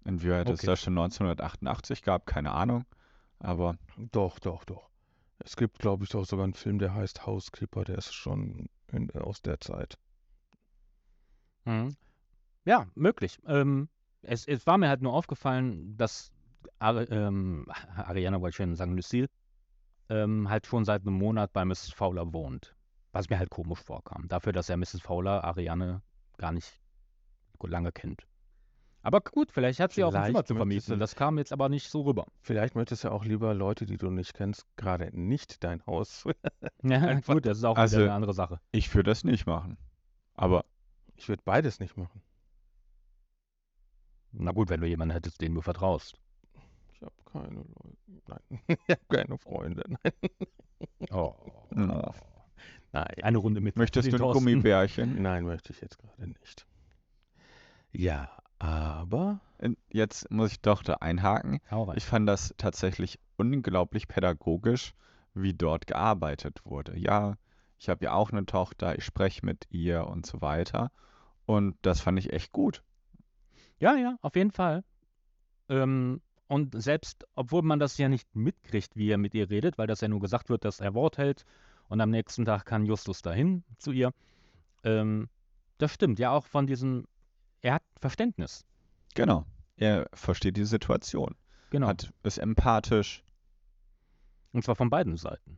Inwieweit 0.06 0.48
es 0.50 0.60
Okay. 0.60 0.68
das 0.68 0.82
schon 0.82 0.98
1988 0.98 2.04
gab, 2.04 2.26
keine 2.26 2.52
Ahnung. 2.52 2.86
Aber 3.40 3.78
Doch, 3.98 4.40
doch, 4.40 4.64
doch. 4.66 4.90
Es 5.40 5.56
gibt, 5.56 5.80
glaube 5.80 6.04
ich, 6.04 6.14
auch 6.16 6.26
sogar 6.26 6.44
einen 6.44 6.54
Film, 6.54 6.80
der 6.80 6.94
heißt 6.94 7.26
Housekeeper, 7.26 7.86
der 7.86 7.98
ist 7.98 8.14
schon 8.14 8.68
in, 8.92 9.10
aus 9.12 9.42
der 9.42 9.60
Zeit. 9.62 9.98
Mhm. 11.66 11.96
Ja, 12.66 12.88
möglich. 12.96 13.40
Ähm, 13.48 13.88
es, 14.22 14.46
es 14.48 14.68
war 14.68 14.78
mir 14.78 14.90
halt 14.90 15.02
nur 15.02 15.14
aufgefallen, 15.14 15.96
dass 15.98 16.32
Ari, 16.80 17.06
ähm, 17.06 17.66
Ariana, 17.96 18.42
wollte 18.42 18.50
ich 18.52 18.56
schon 18.58 18.76
sagen, 18.76 18.96
Lucille, 18.96 19.30
ähm, 20.10 20.50
halt 20.50 20.66
schon 20.66 20.84
seit 20.86 21.04
einem 21.04 21.16
Monat 21.16 21.54
bei 21.54 21.64
Mrs. 21.64 21.92
Fowler 21.94 22.34
wohnt. 22.34 22.76
Was 23.12 23.30
mir 23.30 23.40
halt 23.40 23.50
komisch 23.50 23.80
vorkam. 23.80 24.28
Dafür, 24.28 24.54
dass 24.54 24.70
er 24.70 24.78
Mrs. 24.78 25.02
Fowler 25.02 25.44
Ariane 25.44 26.02
gar 26.38 26.52
nicht 26.52 26.80
lange 27.62 27.92
kennt. 27.92 28.26
Aber 29.02 29.22
gut, 29.22 29.52
vielleicht 29.52 29.80
hat 29.80 29.94
sie 29.94 30.04
auch 30.04 30.10
ein 30.10 30.14
Vielleicht 30.14 30.28
Zimmer 30.28 30.46
zu 30.46 30.56
vermieten. 30.56 31.00
Das 31.00 31.16
kam 31.16 31.38
jetzt 31.38 31.54
aber 31.54 31.70
nicht 31.70 31.90
so 31.90 32.02
rüber. 32.02 32.26
Vielleicht 32.42 32.76
möchtest 32.76 33.04
du 33.06 33.12
auch 33.12 33.24
lieber 33.26 33.54
Leute, 33.54 33.86
die 33.86 33.98
du 33.98 34.10
nicht 34.12 34.34
kennst, 34.34 34.66
gerade 34.76 35.10
nicht 35.18 35.64
dein 35.64 35.86
Haus. 35.86 36.26
Ja, 36.84 37.20
gut, 37.22 37.46
das 37.46 37.58
ist 37.60 37.64
auch 37.66 37.78
Also- 37.78 37.98
eine 38.02 38.14
andere 38.14 38.34
Sache. 38.34 38.60
ich 38.72 38.94
würde 38.94 39.10
das 39.12 39.24
nicht 39.24 39.46
machen. 39.46 39.78
Aber 40.36 40.64
Ich 41.16 41.28
würde 41.28 41.42
beides 41.44 41.80
nicht 41.82 41.98
machen. 41.98 42.22
Na 44.32 44.52
gut, 44.52 44.70
wenn 44.70 44.80
du 44.82 44.88
jemanden 44.88 45.14
hättest, 45.14 45.42
den 45.42 45.56
du 45.56 45.62
vertraust. 45.62 46.18
Ich 46.94 47.02
habe 47.02 47.14
keine 47.26 47.56
Leute. 47.56 47.98
Nein, 48.28 48.40
ich 48.68 48.90
habe 48.90 49.02
keine 49.10 49.38
Freunde. 49.38 49.84
Nein. 49.88 50.14
Oh. 51.12 51.36
Oh. 51.76 52.12
Nein. 52.92 53.08
Eine 53.22 53.38
Runde 53.38 53.62
mit 53.62 53.76
möchtest 53.76 54.12
du 54.12 54.16
ein 54.16 54.20
Thorsten. 54.20 54.46
Gummibärchen? 54.46 55.22
Nein, 55.22 55.46
möchte 55.46 55.72
ich 55.74 55.82
jetzt 55.82 56.00
gerade 56.00 56.28
nicht. 56.28 56.66
Ja, 57.92 58.30
aber 58.58 59.40
Und 59.58 59.78
Jetzt 59.90 60.30
muss 60.32 60.52
ich 60.52 60.62
doch 60.62 60.84
da 60.84 60.96
einhaken. 60.96 61.60
Ich 61.96 62.06
fand 62.06 62.28
das 62.28 62.54
tatsächlich 62.58 63.20
unglaublich 63.38 64.08
pädagogisch, 64.08 64.94
wie 65.34 65.54
dort 65.54 65.88
gearbeitet 65.88 66.62
wurde. 66.66 66.98
Ja, 66.98 67.38
ich 67.78 67.90
habe 67.90 68.06
ja 68.06 68.14
auch 68.14 68.32
eine 68.32 68.46
Tochter, 68.46 68.98
ich 68.98 69.06
spreche 69.06 69.46
mit 69.46 69.68
ihr 69.70 70.06
und 70.08 70.26
so 70.26 70.42
weiter. 70.42 70.92
Und 71.46 71.78
das 71.82 72.02
fand 72.02 72.20
ich 72.20 72.34
echt 72.34 72.52
gut. 72.52 72.84
Ja, 73.80 73.96
ja, 73.96 74.18
auf 74.22 74.36
jeden 74.36 74.52
Fall. 74.52 74.84
Ähm, 75.70 76.22
und 76.48 76.82
selbst, 76.82 77.26
obwohl 77.36 77.62
man 77.62 77.80
das 77.80 77.98
ja 77.98 78.10
nicht 78.10 78.36
mitkriegt, 78.36 78.96
wie 78.96 79.10
er 79.10 79.18
mit 79.18 79.34
ihr 79.34 79.50
redet, 79.50 79.78
weil 79.78 79.88
das 79.88 80.02
ja 80.02 80.08
nur 80.08 80.20
gesagt 80.20 80.50
wird, 80.50 80.66
dass 80.66 80.80
er 80.80 80.94
Wort 80.94 81.18
hält 81.18 81.46
und 81.90 82.00
am 82.02 82.10
nächsten 82.10 82.46
Tag 82.46 82.66
kann 82.66 82.86
Justus 82.86 83.22
dahin 83.22 83.64
zu 83.78 83.92
ihr. 83.92 84.12
Ähm, 84.84 85.28
das 85.78 85.94
stimmt, 85.94 86.20
ja 86.20 86.32
auch 86.32 86.46
von 86.46 86.68
diesem, 86.68 87.06
er 87.62 87.76
hat 87.76 87.84
Verständnis. 88.00 88.66
Genau. 89.16 89.46
Er 89.76 90.08
versteht 90.14 90.58
die 90.58 90.66
Situation, 90.66 91.36
Genau. 91.70 91.88
hat, 91.88 92.12
ist 92.24 92.38
empathisch. 92.38 93.24
Und 94.52 94.64
zwar 94.64 94.76
von 94.76 94.90
beiden 94.90 95.18
Seiten. 95.18 95.58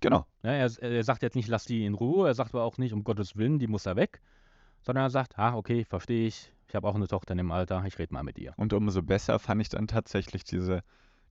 Genau. 0.00 0.26
Ja, 0.42 0.52
er, 0.52 0.82
er 0.82 1.04
sagt 1.04 1.22
jetzt 1.22 1.36
nicht, 1.36 1.48
lass 1.48 1.64
die 1.64 1.84
in 1.84 1.94
Ruhe, 1.94 2.26
er 2.26 2.34
sagt 2.34 2.54
aber 2.54 2.64
auch 2.64 2.78
nicht, 2.78 2.92
um 2.92 3.04
Gottes 3.04 3.36
Willen, 3.36 3.58
die 3.58 3.68
muss 3.68 3.86
er 3.86 3.96
weg, 3.96 4.20
sondern 4.82 5.04
er 5.04 5.10
sagt, 5.10 5.38
ah, 5.38 5.54
okay, 5.54 5.84
verstehe 5.84 6.26
ich, 6.26 6.52
ich 6.66 6.74
habe 6.74 6.88
auch 6.88 6.94
eine 6.96 7.06
Tochter 7.06 7.32
in 7.32 7.38
dem 7.38 7.52
Alter, 7.52 7.84
ich 7.86 7.98
rede 7.98 8.12
mal 8.12 8.24
mit 8.24 8.38
ihr. 8.38 8.52
Und 8.56 8.72
umso 8.72 9.02
besser 9.02 9.38
fand 9.38 9.60
ich 9.62 9.68
dann 9.68 9.86
tatsächlich 9.86 10.42
diese, 10.42 10.82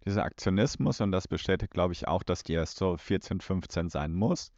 dieser 0.05 0.23
Aktionismus 0.23 1.01
und 1.01 1.11
das 1.11 1.27
bestätigt, 1.27 1.73
glaube 1.73 1.93
ich, 1.93 2.07
auch, 2.07 2.23
dass 2.23 2.43
die 2.43 2.53
erst 2.53 2.77
so 2.77 2.97
14, 2.97 3.39
15 3.41 3.89
sein 3.89 4.13
muss, 4.13 4.51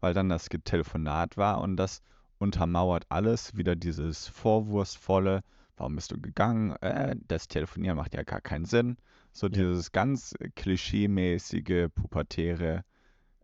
weil 0.00 0.14
dann 0.14 0.28
das 0.28 0.48
Telefonat 0.64 1.36
war 1.36 1.60
und 1.60 1.76
das 1.76 2.02
untermauert 2.38 3.04
alles 3.08 3.56
wieder 3.56 3.76
dieses 3.76 4.28
vorwurfsvolle, 4.28 5.42
warum 5.76 5.94
bist 5.96 6.10
du 6.12 6.20
gegangen? 6.20 6.72
Äh, 6.82 7.16
das 7.26 7.48
Telefonieren 7.48 7.96
macht 7.96 8.14
ja 8.14 8.22
gar 8.22 8.40
keinen 8.40 8.64
Sinn. 8.64 8.96
So 9.32 9.48
dieses 9.48 9.92
ganz 9.92 10.34
klischeemäßige, 10.56 11.88
pubertäre, 11.94 12.84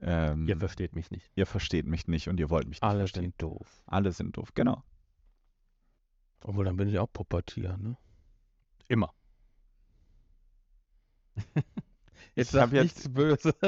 ähm, 0.00 0.48
Ihr 0.48 0.56
versteht 0.56 0.94
mich 0.94 1.10
nicht. 1.10 1.30
ihr 1.34 1.46
versteht 1.46 1.86
mich 1.86 2.08
nicht 2.08 2.28
und 2.28 2.38
ihr 2.40 2.50
wollt 2.50 2.66
mich 2.66 2.76
nicht 2.76 2.82
Alle 2.82 3.00
verstehen. 3.00 3.22
sind 3.24 3.42
doof. 3.42 3.82
Alle 3.86 4.12
sind 4.12 4.36
doof, 4.36 4.52
genau. 4.54 4.82
Obwohl, 6.42 6.64
dann 6.64 6.76
bin 6.76 6.88
ich 6.88 6.98
auch 6.98 7.10
Pubertier, 7.12 7.76
ne? 7.78 7.96
Immer. 8.88 9.12
Jetzt 12.36 12.48
Ich 12.48 12.50
sag 12.50 12.72
jetzt- 12.72 12.82
nichts 12.82 13.08
böse. 13.12 13.54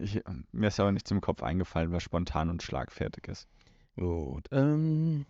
Ich, 0.00 0.20
mir 0.52 0.68
ist 0.68 0.78
aber 0.78 0.92
nichts 0.92 1.10
im 1.10 1.20
Kopf 1.20 1.42
eingefallen, 1.42 1.90
was 1.90 2.04
spontan 2.04 2.50
und 2.50 2.62
schlagfertig 2.62 3.26
ist. 3.26 3.48
Gut. 3.96 4.46
Ähm, 4.52 5.26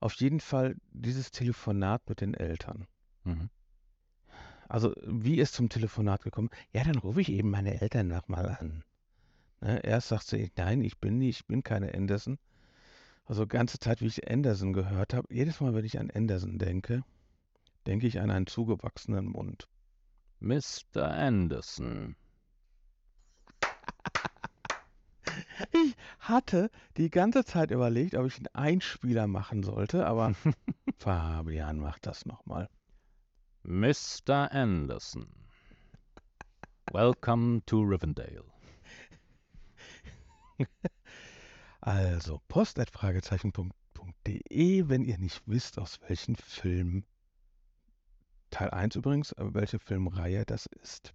auf 0.00 0.14
jeden 0.14 0.40
Fall 0.40 0.76
dieses 0.92 1.30
Telefonat 1.32 2.08
mit 2.08 2.22
den 2.22 2.32
Eltern. 2.32 2.86
Mhm. 3.24 3.50
Also, 4.68 4.94
wie 5.04 5.38
ist 5.38 5.52
zum 5.54 5.68
Telefonat 5.68 6.22
gekommen? 6.22 6.48
Ja, 6.72 6.82
dann 6.84 6.96
rufe 6.96 7.20
ich 7.20 7.28
eben 7.30 7.50
meine 7.50 7.80
Eltern 7.80 8.08
nochmal 8.08 8.56
an. 8.58 8.84
Ne, 9.60 9.80
erst 9.84 10.08
sagt 10.08 10.26
sie, 10.28 10.50
nein, 10.56 10.80
ich 10.82 10.98
bin 10.98 11.18
nicht, 11.18 11.40
ich 11.40 11.46
bin 11.46 11.62
keine 11.62 11.92
Anderson. 11.94 12.38
Also, 13.26 13.46
ganze 13.46 13.78
Zeit, 13.78 14.00
wie 14.00 14.06
ich 14.06 14.30
Anderson 14.30 14.72
gehört 14.72 15.12
habe, 15.12 15.28
jedes 15.34 15.60
Mal, 15.60 15.74
wenn 15.74 15.84
ich 15.84 15.98
an 15.98 16.10
Anderson 16.10 16.58
denke, 16.58 17.02
denke 17.86 18.06
ich 18.06 18.18
an 18.20 18.30
einen 18.30 18.46
zugewachsenen 18.46 19.26
Mund. 19.26 19.68
Mr. 20.44 21.10
Anderson. 21.10 22.16
Ich 25.72 25.96
hatte 26.18 26.70
die 26.98 27.08
ganze 27.10 27.44
Zeit 27.44 27.70
überlegt, 27.70 28.14
ob 28.14 28.26
ich 28.26 28.36
einen 28.36 28.48
Einspieler 28.52 29.26
machen 29.26 29.62
sollte, 29.62 30.06
aber 30.06 30.34
Fabian 30.98 31.78
macht 31.78 32.04
das 32.06 32.26
nochmal. 32.26 32.68
Mr. 33.62 34.52
Anderson. 34.52 35.26
Welcome 36.92 37.62
to 37.64 37.80
Rivendell. 37.80 38.44
Also, 41.80 42.40
post.fragezeichen.de, 42.48 44.88
wenn 44.88 45.04
ihr 45.04 45.18
nicht 45.18 45.42
wisst, 45.44 45.78
aus 45.78 46.00
welchem 46.08 46.36
Film, 46.36 47.04
Teil 48.54 48.70
1 48.70 48.96
übrigens, 48.96 49.32
äh, 49.32 49.44
welche 49.52 49.78
Filmreihe 49.78 50.44
das 50.44 50.66
ist. 50.82 51.12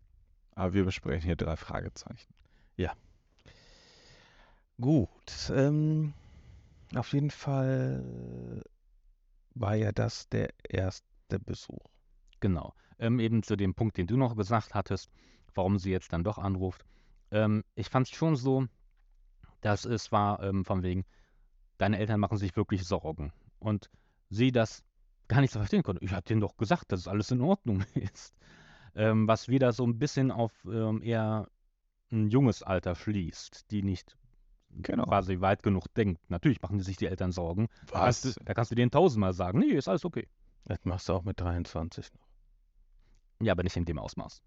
Aber 0.55 0.73
wir 0.73 0.85
besprechen 0.85 1.25
hier 1.25 1.35
drei 1.35 1.55
Fragezeichen. 1.55 2.33
Gut, 4.79 5.51
ähm, 5.53 6.13
auf 6.95 7.11
jeden 7.11 7.31
Fall 7.31 8.63
war 9.53 9.75
ja 9.75 9.91
das 9.91 10.29
der 10.29 10.53
erste 10.69 11.39
Besuch. 11.45 11.85
Genau. 12.39 12.73
Ähm, 12.97 13.19
eben 13.19 13.43
zu 13.43 13.57
dem 13.57 13.75
Punkt, 13.75 13.97
den 13.97 14.07
du 14.07 14.15
noch 14.15 14.37
gesagt 14.37 14.73
hattest, 14.73 15.11
warum 15.53 15.79
sie 15.79 15.91
jetzt 15.91 16.13
dann 16.13 16.23
doch 16.23 16.37
anruft. 16.37 16.85
Ähm, 17.31 17.65
ich 17.75 17.89
fand 17.89 18.07
es 18.07 18.15
schon 18.15 18.37
so, 18.37 18.67
dass 19.59 19.83
es 19.83 20.13
war 20.13 20.41
ähm, 20.43 20.63
von 20.63 20.81
wegen, 20.81 21.03
deine 21.77 21.99
Eltern 21.99 22.21
machen 22.21 22.37
sich 22.37 22.55
wirklich 22.55 22.85
Sorgen. 22.85 23.33
Und 23.59 23.89
sie 24.29 24.53
das 24.53 24.85
gar 25.30 25.41
nicht 25.41 25.53
so 25.53 25.59
verstehen 25.59 25.84
konnte. 25.84 26.03
Ich 26.03 26.11
hatte 26.11 26.30
denen 26.30 26.41
doch 26.41 26.57
gesagt, 26.57 26.91
dass 26.91 27.01
es 27.01 27.07
alles 27.07 27.32
in 27.32 27.41
Ordnung 27.41 27.84
ist. 27.93 28.36
Ähm, 28.95 29.27
was 29.27 29.47
wieder 29.47 29.71
so 29.71 29.86
ein 29.86 29.97
bisschen 29.97 30.32
auf 30.32 30.51
ähm, 30.65 31.01
eher 31.01 31.47
ein 32.11 32.27
junges 32.27 32.63
Alter 32.63 32.95
schließt, 32.95 33.71
die 33.71 33.84
nicht 33.84 34.17
Genau. 34.71 35.05
quasi 35.05 35.41
weit 35.41 35.63
genug 35.63 35.91
denkt. 35.95 36.30
Natürlich 36.30 36.61
machen 36.61 36.77
die 36.77 36.84
sich 36.84 36.97
die 36.97 37.07
Eltern 37.07 37.32
Sorgen. 37.32 37.69
Da 37.88 38.01
kannst, 38.01 38.25
du, 38.25 38.30
Was? 38.30 38.39
da 38.45 38.53
kannst 38.53 38.71
du 38.71 38.75
denen 38.75 38.91
tausendmal 38.91 39.34
sagen, 39.34 39.59
nee, 39.59 39.71
ist 39.71 39.88
alles 39.88 40.05
okay. 40.05 40.27
Das 40.65 40.77
machst 40.84 41.09
du 41.09 41.13
auch 41.13 41.23
mit 41.23 41.39
23 41.39 42.13
noch. 42.13 42.27
Ja, 43.41 43.53
aber 43.53 43.63
nicht 43.63 43.75
in 43.77 43.86
dem 43.86 43.97
Ausmaß. 43.97 44.43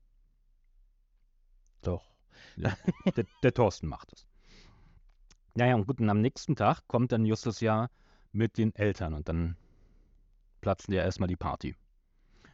Doch. 1.82 2.14
der, 2.56 3.26
der 3.42 3.54
Thorsten 3.54 3.88
macht 3.88 4.12
es. 4.12 4.26
Naja, 5.54 5.74
und 5.74 5.86
gut, 5.86 6.00
und 6.00 6.08
am 6.08 6.20
nächsten 6.20 6.56
Tag 6.56 6.86
kommt 6.86 7.12
dann 7.12 7.24
Justus 7.26 7.60
ja 7.60 7.90
mit 8.30 8.58
den 8.58 8.74
Eltern 8.74 9.14
und 9.14 9.28
dann 9.28 9.56
platzen 10.62 10.94
ja 10.94 11.02
erstmal 11.02 11.26
die 11.28 11.36
Party. 11.36 11.76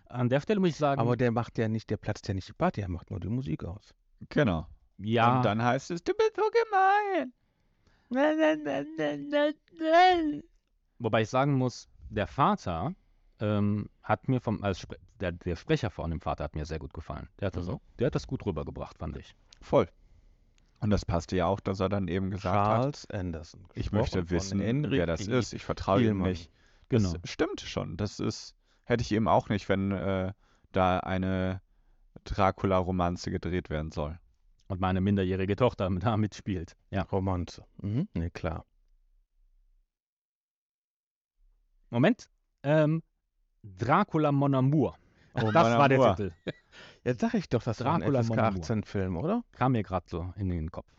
An 0.06 0.28
der 0.28 0.40
Stelle 0.40 0.58
muss 0.58 0.70
ich 0.70 0.76
sagen, 0.76 1.00
Aber 1.00 1.16
der 1.16 1.30
macht 1.30 1.56
ja 1.58 1.68
nicht, 1.68 1.88
der 1.90 1.98
platzt 1.98 2.26
ja 2.26 2.34
nicht 2.34 2.48
die 2.48 2.52
Party, 2.54 2.80
er 2.80 2.88
macht 2.88 3.10
nur 3.10 3.20
die 3.20 3.28
Musik 3.28 3.62
aus. 3.62 3.94
Genau. 4.30 4.66
ja, 4.96 5.36
Und 5.36 5.44
dann 5.44 5.62
heißt 5.62 5.92
es, 5.92 6.02
du 6.02 6.12
bist 6.14 6.32
so 6.34 6.42
gemein. 6.50 7.32
wobei 10.98 11.22
ich 11.22 11.28
sagen 11.28 11.54
muss, 11.54 11.88
der 12.10 12.26
Vater 12.26 12.94
ähm, 13.40 13.88
hat 14.02 14.28
mir 14.28 14.40
vom, 14.40 14.62
als 14.64 14.80
Spre 14.80 14.96
der, 15.20 15.32
der 15.32 15.56
Sprecher 15.56 15.90
von 15.90 16.10
dem 16.10 16.20
Vater 16.20 16.44
hat 16.44 16.54
mir 16.54 16.64
sehr 16.64 16.78
gut 16.78 16.94
gefallen. 16.94 17.28
Der 17.40 17.46
hat 17.48 17.56
das, 17.56 17.66
Mhm. 17.66 17.74
auch, 17.74 17.80
der 17.98 18.06
hat 18.06 18.14
das 18.14 18.26
gut 18.26 18.46
rübergebracht, 18.46 18.98
fand 18.98 19.16
ich. 19.16 19.34
Voll. 19.60 19.88
Und 20.80 20.90
das 20.90 21.04
passte 21.04 21.36
ja 21.36 21.46
auch, 21.46 21.58
dass 21.60 21.80
er 21.80 21.88
dann 21.88 22.06
eben 22.06 22.30
gesagt 22.30 22.54
hat, 22.56 22.80
Charles 22.80 23.10
Anderson. 23.10 23.66
ich 23.74 23.90
möchte 23.90 24.30
wissen, 24.30 24.60
wer 24.60 25.06
das 25.06 25.26
ist. 25.26 25.52
Ich 25.52 25.64
vertraue 25.64 26.02
ihm 26.02 26.22
nicht. 26.22 26.50
Genau. 26.88 27.12
Das 27.12 27.30
stimmt 27.30 27.60
schon. 27.60 27.96
Das 27.96 28.20
ist, 28.20 28.54
hätte 28.84 29.02
ich 29.02 29.12
eben 29.12 29.28
auch 29.28 29.48
nicht, 29.48 29.68
wenn 29.68 29.92
äh, 29.92 30.32
da 30.72 31.00
eine 31.00 31.60
Dracula-Romanze 32.24 33.30
gedreht 33.30 33.70
werden 33.70 33.90
soll. 33.90 34.18
Und 34.68 34.80
meine 34.80 35.00
minderjährige 35.00 35.56
Tochter 35.56 35.88
da 35.90 36.16
mitspielt. 36.16 36.76
Ja. 36.90 37.02
Romanze. 37.02 37.64
Mhm. 37.80 38.08
Ne, 38.14 38.30
klar. 38.30 38.66
Moment. 41.90 42.28
Ähm, 42.62 43.02
Dracula 43.62 44.30
Mon 44.30 44.54
Amour. 44.54 44.96
Oh, 45.34 45.50
das 45.50 45.78
war 45.78 45.88
der. 45.88 46.16
Titel. 46.16 46.32
Jetzt 47.04 47.20
sag 47.20 47.34
ich 47.34 47.48
doch, 47.48 47.62
das 47.62 47.82
war 47.82 47.94
ein 47.94 48.00
Dracula 48.00 48.22
FSK 48.22 48.28
Mon 48.30 48.38
Amour. 48.40 48.62
18-Film, 48.62 49.16
oder? 49.16 49.44
Kam 49.52 49.72
mir 49.72 49.82
gerade 49.82 50.06
so 50.08 50.32
in 50.36 50.50
den 50.50 50.70
Kopf. 50.70 50.90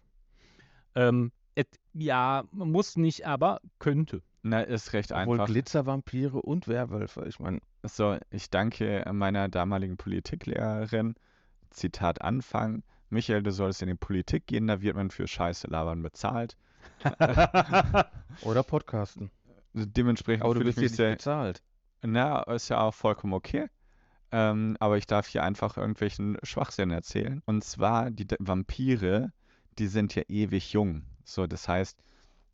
Ähm, 0.96 1.32
et, 1.56 1.68
ja, 1.94 2.44
muss 2.52 2.98
nicht, 2.98 3.28
aber 3.28 3.62
könnte. 3.78 4.24
Na, 4.42 4.62
ist 4.62 4.94
recht 4.94 5.12
Obwohl 5.12 5.34
einfach. 5.36 5.48
Glitzervampire 5.48 6.42
und 6.42 6.68
Werwölfe. 6.68 7.26
Ich 7.28 7.40
meine, 7.40 7.60
So, 7.84 8.18
ich 8.32 8.50
danke 8.50 9.06
meiner 9.12 9.50
damaligen 9.50 9.98
Politiklehrerin. 9.98 11.16
Zitat 11.72 12.22
Anfang. 12.22 12.84
Michael, 13.10 13.44
du 13.44 13.52
sollst 13.52 13.82
in 13.82 13.88
die 13.90 13.96
Politik 13.96 14.48
gehen, 14.48 14.68
da 14.68 14.82
wird 14.82 14.96
man 14.96 15.12
für 15.12 15.28
Scheiße 15.28 15.68
labern 15.68 16.02
bezahlt. 16.02 16.56
oder 18.44 18.64
Podcasten. 18.64 19.32
Dementsprechend 19.74 20.44
Aber 20.44 20.54
du 20.56 20.62
bist 20.64 20.78
mich 20.78 20.90
nicht 20.92 20.96
sehr, 20.96 21.12
bezahlt. 21.12 21.62
Na, 22.02 22.44
ist 22.44 22.70
ja 22.70 22.82
auch 22.82 22.94
vollkommen 22.94 23.34
okay. 23.34 23.68
Ähm, 24.32 24.78
aber 24.80 24.98
ich 24.98 25.08
darf 25.08 25.28
hier 25.28 25.44
einfach 25.44 25.78
irgendwelchen 25.78 26.38
Schwachsinn 26.44 26.92
erzählen. 26.92 27.42
Und 27.46 27.64
zwar, 27.64 28.12
die 28.12 28.26
D- 28.28 28.36
Vampire, 28.40 29.32
die 29.80 29.88
sind 29.88 30.14
ja 30.16 30.24
ewig 30.28 30.72
jung. 30.74 31.04
So, 31.24 31.48
das 31.48 31.68
heißt, 31.68 32.00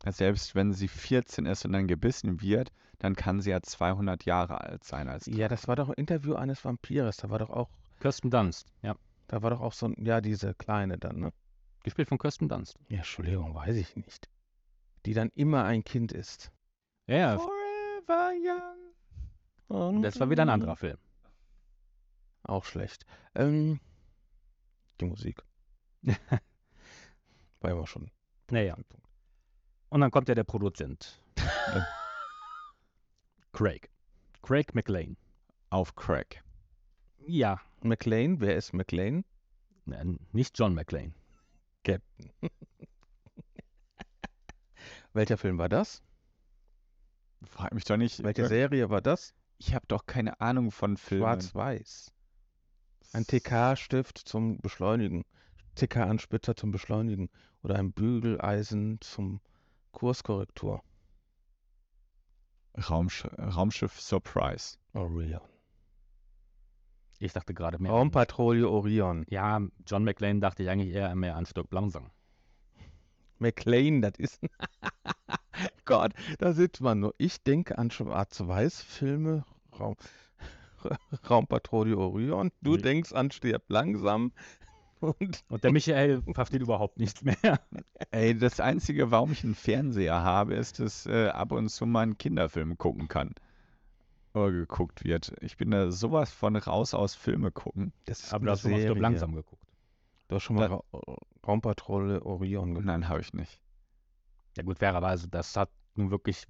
selbst 0.07 0.55
wenn 0.55 0.73
sie 0.73 0.87
14 0.87 1.45
ist 1.45 1.65
und 1.65 1.73
dann 1.73 1.87
gebissen 1.87 2.41
wird, 2.41 2.71
dann 2.99 3.15
kann 3.15 3.41
sie 3.41 3.51
ja 3.51 3.61
200 3.61 4.25
Jahre 4.25 4.61
alt 4.61 4.83
sein 4.83 5.09
als 5.09 5.25
Ja, 5.25 5.47
das 5.47 5.67
war 5.67 5.75
doch 5.75 5.89
ein 5.89 5.95
Interview 5.95 6.35
eines 6.35 6.63
Vampires. 6.63 7.17
Da 7.17 7.29
war 7.29 7.39
doch 7.39 7.49
auch, 7.49 7.69
Kirsten 7.99 8.29
Dunst, 8.29 8.71
ja. 8.81 8.95
da 9.27 9.41
war 9.41 9.49
doch 9.49 9.61
auch 9.61 9.73
so 9.73 9.87
ein, 9.87 9.95
ja, 10.05 10.21
diese 10.21 10.53
kleine 10.53 10.97
dann, 10.97 11.19
ne? 11.19 11.33
Gespielt 11.83 12.09
von 12.09 12.17
Kirsten 12.17 12.49
Dunst. 12.49 12.77
Ja, 12.89 12.97
Entschuldigung, 12.97 13.53
weiß 13.53 13.75
ich 13.75 13.95
nicht. 13.95 14.27
Die 15.05 15.13
dann 15.13 15.29
immer 15.35 15.65
ein 15.65 15.83
Kind 15.83 16.11
ist. 16.11 16.51
Ja, 17.07 17.37
Forever 17.37 18.31
young. 19.69 20.01
das 20.01 20.19
war 20.19 20.29
wieder 20.29 20.43
ein 20.43 20.49
anderer 20.49 20.75
Film. 20.75 20.97
Auch 22.43 22.65
schlecht. 22.65 23.05
Ähm, 23.33 23.79
die 24.99 25.05
Musik. 25.05 25.41
War 27.61 27.71
immer 27.71 27.87
schon. 27.87 28.11
Naja. 28.51 28.77
Und 29.89 30.01
dann 30.01 30.11
kommt 30.11 30.27
ja 30.29 30.35
der 30.35 30.43
Produzent. 30.43 31.21
Craig. 33.53 33.89
Craig 34.41 34.75
McLean. 34.75 35.17
Auf 35.69 35.95
Crack. 35.95 36.43
Ja, 37.27 37.59
McLean, 37.81 38.39
wer 38.39 38.55
ist 38.55 38.73
McLean? 38.73 39.23
n- 39.87 40.19
nicht 40.31 40.57
John 40.59 40.73
McLean. 40.73 41.13
Captain. 41.83 42.31
Welcher 45.13 45.37
Film 45.37 45.57
war 45.57 45.69
das? 45.69 46.03
Frag 47.43 47.73
mich 47.73 47.85
doch 47.85 47.97
nicht. 47.97 48.21
Welche 48.23 48.47
Serie 48.47 48.89
war 48.89 49.01
das? 49.01 49.33
Ich 49.57 49.73
habe 49.73 49.85
doch 49.87 50.05
keine 50.05 50.41
Ahnung 50.41 50.71
von 50.71 50.97
Filmen. 50.97 51.23
Schwarz-Weiß. 51.23 52.11
Ein 53.13 53.25
TK-Stift 53.25 54.17
zum 54.17 54.57
Beschleunigen. 54.59 55.23
TK-Anspitzer 55.75 56.55
zum 56.55 56.71
Beschleunigen. 56.71 57.29
Oder 57.61 57.75
ein 57.79 57.93
Bügeleisen 57.93 58.99
zum 58.99 59.39
Kurskorrektur. 59.95 60.81
Raumsch 62.77 63.25
Raumschiff 63.39 63.99
Surprise. 63.99 64.77
Orion. 64.93 65.39
Ich 67.19 67.31
dachte 67.33 67.53
gerade 67.53 67.79
mehr. 67.81 67.91
Raumpatrouille 67.91 68.69
Orion. 68.69 69.25
Ja, 69.29 69.61
John 69.87 70.03
McClane 70.03 70.41
dachte 70.41 70.63
ich 70.63 70.69
eigentlich 70.69 70.93
eher 70.93 71.15
mehr 71.15 71.37
an 71.37 71.45
Stück 71.45 71.71
Langsam. 71.71 72.11
McLean, 73.39 74.01
das 74.01 74.13
ist. 74.17 74.41
Gott, 75.85 76.13
da 76.39 76.51
sitzt 76.51 76.81
man 76.81 76.99
nur. 76.99 77.15
Ich 77.17 77.41
denke 77.43 77.77
an 77.77 77.89
Schwarz-Weiß-Filme, 77.89 79.45
Raum, 79.79 79.95
Raumpatrouille 81.29 81.97
Orion. 81.97 82.51
Du 82.61 82.75
Nee. 82.75 82.81
denkst 82.81 83.13
an 83.13 83.31
Stirb 83.31 83.63
langsam. 83.69 84.33
Und 84.99 85.43
Und 85.49 85.63
der 85.63 85.71
Michael 85.71 86.23
versteht 86.33 86.61
überhaupt 86.61 86.97
nichts 86.97 87.21
mehr. 87.23 87.59
Ey, 88.11 88.37
das 88.37 88.59
Einzige, 88.59 89.11
warum 89.11 89.31
ich 89.31 89.43
einen 89.43 89.55
Fernseher 89.55 90.23
habe, 90.23 90.55
ist, 90.55 90.79
dass 90.79 91.05
äh, 91.05 91.27
ab 91.27 91.51
und 91.51 91.69
zu 91.69 91.85
mal 91.85 92.01
einen 92.01 92.17
Kinderfilm 92.17 92.77
gucken 92.77 93.07
kann. 93.07 93.33
Oder 94.33 94.51
geguckt 94.51 95.03
wird. 95.03 95.33
Ich 95.41 95.57
bin 95.57 95.71
da 95.71 95.91
sowas 95.91 96.31
von 96.31 96.55
raus 96.55 96.93
aus 96.93 97.15
Filme 97.15 97.51
gucken. 97.51 97.93
das 98.05 98.21
ist 98.21 98.33
Aber 98.33 98.45
du 98.45 98.51
hast 98.51 98.61
schon 98.61 98.71
mal 98.71 98.81
Serie. 98.81 99.01
Langsam 99.01 99.35
geguckt. 99.35 99.63
Du 100.27 100.35
hast 100.35 100.43
schon 100.43 100.55
mal 100.55 100.67
Ra 100.67 100.81
Raumpatrouille 101.45 102.25
Orion 102.25 102.73
gemacht. 102.73 102.85
Nein, 102.85 103.07
habe 103.07 103.21
ich 103.21 103.33
nicht. 103.33 103.61
Ja 104.57 104.63
gut, 104.63 104.79
fairerweise, 104.79 105.27
das 105.27 105.55
hat 105.55 105.69
nun 105.93 106.09
wirklich 106.09 106.47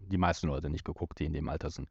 die 0.00 0.18
meisten 0.18 0.48
Leute 0.48 0.70
nicht 0.70 0.84
geguckt, 0.84 1.18
die 1.18 1.24
in 1.24 1.32
dem 1.32 1.48
Alter 1.48 1.70
sind. 1.70 1.88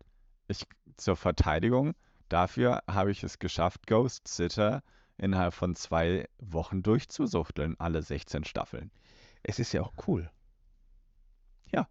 Ich, 0.48 0.66
zur 0.98 1.16
Verteidigung, 1.16 1.96
dafür 2.30 2.84
habe 2.88 3.12
ich 3.12 3.24
es 3.24 3.40
geschafft, 3.40 3.88
Ghost 3.88 4.28
Sitter 4.28 4.84
innerhalb 5.18 5.54
von 5.54 5.76
zwei 5.76 6.28
Wochen 6.40 6.84
durchzusuchteln, 6.84 7.76
alle 7.80 8.02
16 8.02 8.44
Staffeln. 8.44 8.92
Es 9.44 9.60
ist 9.60 9.72
ja 9.74 9.82
auch 9.82 9.94
cool. 10.08 10.30
Ja. 11.72 11.88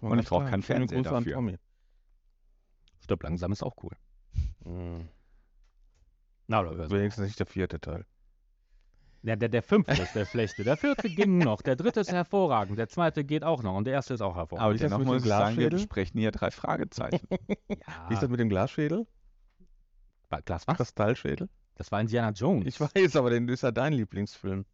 Und 0.00 0.18
ich 0.18 0.26
brauche 0.26 0.46
keinen 0.46 0.62
Fernseher 0.62 1.02
dafür. 1.02 1.34
Tommy. 1.34 1.58
Stück 3.00 3.22
Langsam 3.22 3.52
ist 3.52 3.62
auch 3.62 3.76
cool. 3.82 3.96
Mhm. 4.64 5.08
Na, 6.46 6.60
oder 6.60 6.74
du. 6.74 6.90
Wenigstens 6.90 7.26
nicht 7.26 7.38
der 7.38 7.46
vierte 7.46 7.80
Teil. 7.80 8.04
Ja, 9.22 9.36
der, 9.36 9.48
der 9.48 9.62
fünfte 9.62 10.00
ist 10.00 10.14
der 10.14 10.26
schlechte. 10.26 10.62
Der 10.64 10.76
vierte 10.76 11.08
ging 11.14 11.38
noch. 11.38 11.60
Der 11.62 11.76
dritte 11.76 12.00
ist 12.00 12.12
hervorragend. 12.12 12.78
Der 12.78 12.88
zweite 12.88 13.24
geht 13.24 13.44
auch 13.44 13.62
noch. 13.62 13.76
Und 13.76 13.84
der 13.84 13.94
erste 13.94 14.14
ist 14.14 14.20
auch 14.20 14.30
Aber 14.30 14.40
hervorragend. 14.40 14.76
ist 14.76 14.82
das 14.82 14.90
dennoch 14.90 14.98
mit 14.98 15.06
dem 15.08 15.14
muss 15.14 15.22
ich 15.22 15.28
sagen, 15.28 15.56
wir 15.56 15.68
Glasschädel? 15.68 15.78
besprechen 15.78 16.20
hier 16.20 16.30
drei 16.30 16.50
Fragezeichen. 16.50 17.26
Wie 17.30 17.74
ist 17.74 17.86
ja, 17.86 18.20
das 18.20 18.28
mit 18.28 18.40
dem 18.40 18.48
Glasschädel? 18.48 19.06
Glas 20.44 20.68
was? 20.68 20.76
Kristallschädel? 20.76 21.48
Das 21.78 21.90
war 21.92 22.00
Indiana 22.00 22.30
Jones. 22.32 22.66
Ich 22.66 22.78
weiß, 22.80 23.16
aber 23.16 23.30
den 23.30 23.48
ist 23.48 23.62
ja 23.62 23.70
dein 23.70 23.94
Lieblingsfilm. 23.94 24.66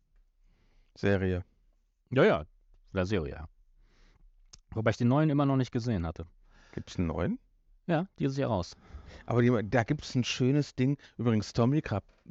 Serie. 0.96 1.44
Ja, 2.10 2.24
ja. 2.24 2.44
Der 2.92 3.06
Serie, 3.06 3.32
ja. 3.34 3.48
Wobei 4.70 4.90
ich 4.90 4.96
den 4.96 5.08
neuen 5.08 5.30
immer 5.30 5.46
noch 5.46 5.56
nicht 5.56 5.70
gesehen 5.70 6.06
hatte. 6.06 6.26
Gibt 6.72 6.90
es 6.90 6.96
einen 6.98 7.06
neuen? 7.08 7.38
Ja, 7.86 8.06
dieses 8.18 8.36
Jahr 8.36 8.50
raus. 8.50 8.76
Aber 9.26 9.42
die, 9.42 9.68
da 9.68 9.84
gibt 9.84 10.04
es 10.04 10.14
ein 10.14 10.24
schönes 10.24 10.74
Ding. 10.74 10.96
Übrigens, 11.18 11.52
Tommy, 11.52 11.82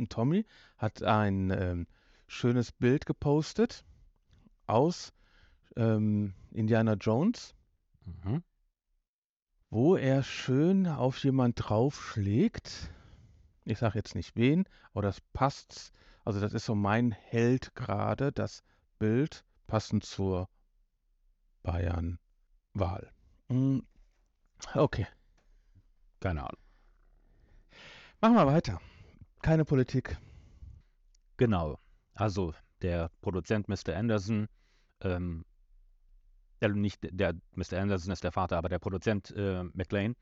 Tommy 0.09 0.45
hat 0.77 1.03
ein 1.03 1.51
ähm, 1.51 1.87
schönes 2.27 2.71
Bild 2.71 3.05
gepostet 3.05 3.85
aus 4.65 5.13
ähm, 5.75 6.33
Indiana 6.51 6.93
Jones, 6.93 7.55
Mhm. 8.05 8.43
wo 9.69 9.95
er 9.95 10.23
schön 10.23 10.87
auf 10.87 11.17
jemand 11.23 11.55
draufschlägt. 11.69 12.89
Ich 13.65 13.79
sage 13.79 13.97
jetzt 13.99 14.15
nicht 14.15 14.35
wen, 14.35 14.65
aber 14.93 15.01
das 15.03 15.21
passt. 15.33 15.91
Also 16.25 16.39
das 16.39 16.53
ist 16.53 16.65
so 16.65 16.75
mein 16.75 17.11
Held 17.11 17.75
gerade, 17.75 18.31
das 18.31 18.63
Bild 18.99 19.43
passend 19.67 20.05
zur 20.05 20.49
Bayern-Wahl. 21.63 23.11
Mm, 23.49 23.79
Okay, 24.75 25.05
Keine 26.21 26.41
Ahnung. 26.43 26.61
machen 28.21 28.35
wir 28.35 28.47
weiter. 28.47 28.79
Keine 29.41 29.65
Politik. 29.65 30.17
Genau. 31.37 31.79
Also 32.13 32.53
der 32.81 33.09
Produzent 33.21 33.67
Mr. 33.67 33.95
Anderson, 33.95 34.47
ähm, 35.01 35.45
der 36.61 36.69
nicht 36.69 36.99
der 37.11 37.35
Mr. 37.55 37.73
Anderson 37.81 38.11
ist 38.13 38.23
der 38.23 38.31
Vater, 38.31 38.57
aber 38.57 38.69
der 38.69 38.79
Produzent 38.79 39.31
äh, 39.31 39.63
McLean. 39.73 40.15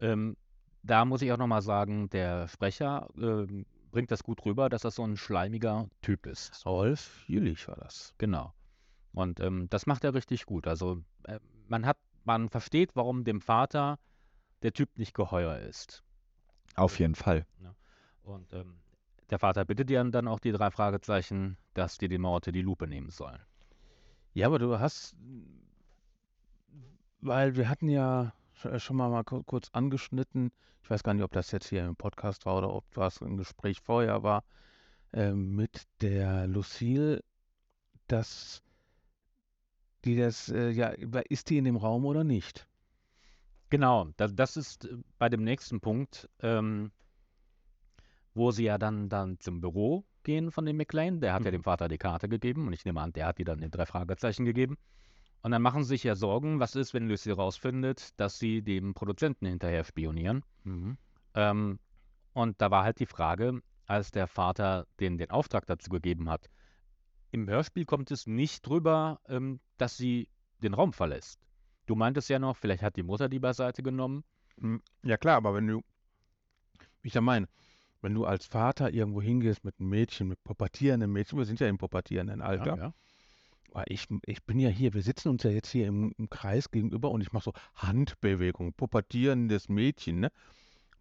Ähm, 0.00 0.36
da 0.82 1.04
muss 1.04 1.22
ich 1.22 1.32
auch 1.32 1.38
nochmal 1.38 1.62
sagen, 1.62 2.08
der 2.10 2.48
Sprecher 2.48 3.08
ähm, 3.16 3.66
bringt 3.90 4.10
das 4.10 4.22
gut 4.22 4.44
rüber, 4.44 4.68
dass 4.68 4.82
das 4.82 4.96
so 4.96 5.04
ein 5.04 5.16
schleimiger 5.16 5.88
Typ 6.00 6.26
ist. 6.26 6.64
Rolf 6.66 7.24
Jülich 7.28 7.68
war 7.68 7.76
das. 7.76 8.14
Genau. 8.18 8.52
Und 9.12 9.40
ähm, 9.40 9.68
das 9.70 9.86
macht 9.86 10.04
er 10.04 10.14
richtig 10.14 10.46
gut. 10.46 10.66
Also 10.66 11.02
äh, 11.24 11.38
man 11.68 11.86
hat, 11.86 11.98
man 12.24 12.48
versteht, 12.48 12.90
warum 12.94 13.24
dem 13.24 13.40
Vater 13.40 13.98
der 14.62 14.72
Typ 14.72 14.98
nicht 14.98 15.14
geheuer 15.14 15.58
ist. 15.58 16.02
Auf 16.74 16.98
jeden 16.98 17.14
Fall. 17.14 17.46
Und 18.22 18.52
ähm, 18.52 18.78
der 19.30 19.38
Vater 19.38 19.64
bittet 19.64 19.90
dir 19.90 20.02
dann 20.04 20.28
auch 20.28 20.40
die 20.40 20.52
drei 20.52 20.70
Fragezeichen, 20.70 21.56
dass 21.74 21.98
die 21.98 22.08
die 22.08 22.18
Morte 22.18 22.52
die 22.52 22.62
Lupe 22.62 22.86
nehmen 22.86 23.10
sollen. 23.10 23.40
Ja, 24.34 24.46
aber 24.46 24.58
du 24.58 24.78
hast, 24.78 25.14
weil 27.20 27.56
wir 27.56 27.68
hatten 27.68 27.88
ja 27.88 28.32
schon 28.78 28.96
mal, 28.96 29.08
mal 29.10 29.24
ku- 29.24 29.42
kurz 29.44 29.68
angeschnitten, 29.72 30.52
ich 30.82 30.90
weiß 30.90 31.02
gar 31.02 31.14
nicht, 31.14 31.22
ob 31.24 31.32
das 31.32 31.50
jetzt 31.52 31.68
hier 31.68 31.84
im 31.84 31.96
Podcast 31.96 32.46
war 32.46 32.58
oder 32.58 32.72
ob 32.74 32.84
das 32.94 33.20
ein 33.22 33.36
Gespräch 33.36 33.80
vorher 33.80 34.22
war, 34.22 34.44
ähm, 35.12 35.54
mit 35.54 35.86
der 36.00 36.46
Lucille, 36.46 37.22
dass 38.08 38.62
die 40.04 40.16
das, 40.16 40.48
äh, 40.48 40.70
ja, 40.70 40.88
ist 41.28 41.50
die 41.50 41.58
in 41.58 41.64
dem 41.64 41.76
Raum 41.76 42.04
oder 42.04 42.24
nicht? 42.24 42.66
Genau, 43.70 44.08
das, 44.16 44.34
das 44.34 44.56
ist 44.56 44.84
äh, 44.86 44.96
bei 45.18 45.28
dem 45.28 45.44
nächsten 45.44 45.80
Punkt, 45.80 46.28
ähm, 46.40 46.90
wo 48.34 48.50
sie 48.50 48.64
ja 48.64 48.78
dann, 48.78 49.08
dann 49.08 49.38
zum 49.38 49.60
Büro 49.60 50.04
gehen 50.24 50.50
von 50.50 50.64
dem 50.66 50.76
McLean. 50.76 51.20
Der 51.20 51.32
hat 51.34 51.44
ja 51.44 51.50
Mhm. 51.50 51.56
dem 51.56 51.62
Vater 51.62 51.88
die 51.88 51.98
Karte 51.98 52.28
gegeben 52.28 52.66
und 52.66 52.72
ich 52.72 52.84
nehme 52.84 53.00
an, 53.00 53.12
der 53.12 53.26
hat 53.26 53.38
die 53.38 53.44
dann 53.44 53.60
den 53.60 53.70
drei 53.70 53.86
Fragezeichen 53.86 54.44
gegeben. 54.44 54.76
Und 55.42 55.50
dann 55.50 55.62
machen 55.62 55.82
sie 55.82 55.88
sich 55.90 56.04
ja 56.04 56.14
Sorgen, 56.14 56.60
was 56.60 56.76
ist, 56.76 56.94
wenn 56.94 57.08
Lucy 57.08 57.32
rausfindet, 57.32 58.18
dass 58.18 58.38
sie 58.38 58.62
dem 58.62 58.94
Produzenten 58.94 59.46
hinterher 59.46 59.84
spionieren. 59.84 60.44
Ähm, 61.34 61.78
und 62.32 62.60
da 62.60 62.70
war 62.70 62.84
halt 62.84 63.00
die 63.00 63.06
Frage, 63.06 63.60
als 63.86 64.10
der 64.12 64.26
Vater 64.28 64.86
den, 65.00 65.18
den 65.18 65.30
Auftrag 65.30 65.66
dazu 65.66 65.90
gegeben 65.90 66.30
hat, 66.30 66.48
im 67.32 67.48
Hörspiel 67.48 67.84
kommt 67.84 68.10
es 68.10 68.26
nicht 68.26 68.66
drüber, 68.66 69.20
ähm, 69.26 69.58
dass 69.78 69.96
sie 69.96 70.28
den 70.62 70.74
Raum 70.74 70.92
verlässt. 70.92 71.40
Du 71.86 71.96
meintest 71.96 72.28
ja 72.28 72.38
noch, 72.38 72.56
vielleicht 72.56 72.82
hat 72.82 72.96
die 72.96 73.02
Mutter 73.02 73.28
die 73.28 73.40
beiseite 73.40 73.82
genommen. 73.82 74.22
Hm, 74.60 74.80
Ja 75.02 75.16
klar, 75.16 75.36
aber 75.38 75.54
wenn 75.54 75.66
du, 75.66 75.82
wie 77.02 77.08
ich 77.08 77.14
ja 77.14 77.20
meine, 77.20 77.48
wenn 78.00 78.14
du 78.14 78.24
als 78.26 78.46
Vater 78.46 78.92
irgendwo 78.92 79.20
hingehst 79.22 79.64
mit 79.64 79.78
einem 79.80 79.88
Mädchen, 79.88 80.28
mit 80.28 80.42
pubertierenden 80.44 81.10
Mädchen, 81.10 81.38
wir 81.38 81.46
sind 81.46 81.58
ja 81.58 81.66
im 81.68 81.78
pubertierenden 81.78 82.40
Alter, 82.42 82.76
ja. 82.76 82.84
Aber 82.84 82.94
Ich, 83.86 84.06
ich 84.26 84.44
bin 84.44 84.58
ja 84.58 84.68
hier, 84.68 84.92
wir 84.92 85.02
sitzen 85.02 85.28
uns 85.28 85.42
ja 85.42 85.50
jetzt 85.50 85.70
hier 85.70 85.86
im, 85.86 86.12
im 86.18 86.28
Kreis 86.28 86.70
gegenüber 86.70 87.10
und 87.10 87.22
ich 87.22 87.32
mache 87.32 87.44
so 87.44 87.52
Handbewegungen, 87.74 88.74
pubertierendes 88.74 89.68
Mädchen, 89.68 90.20
ne? 90.20 90.30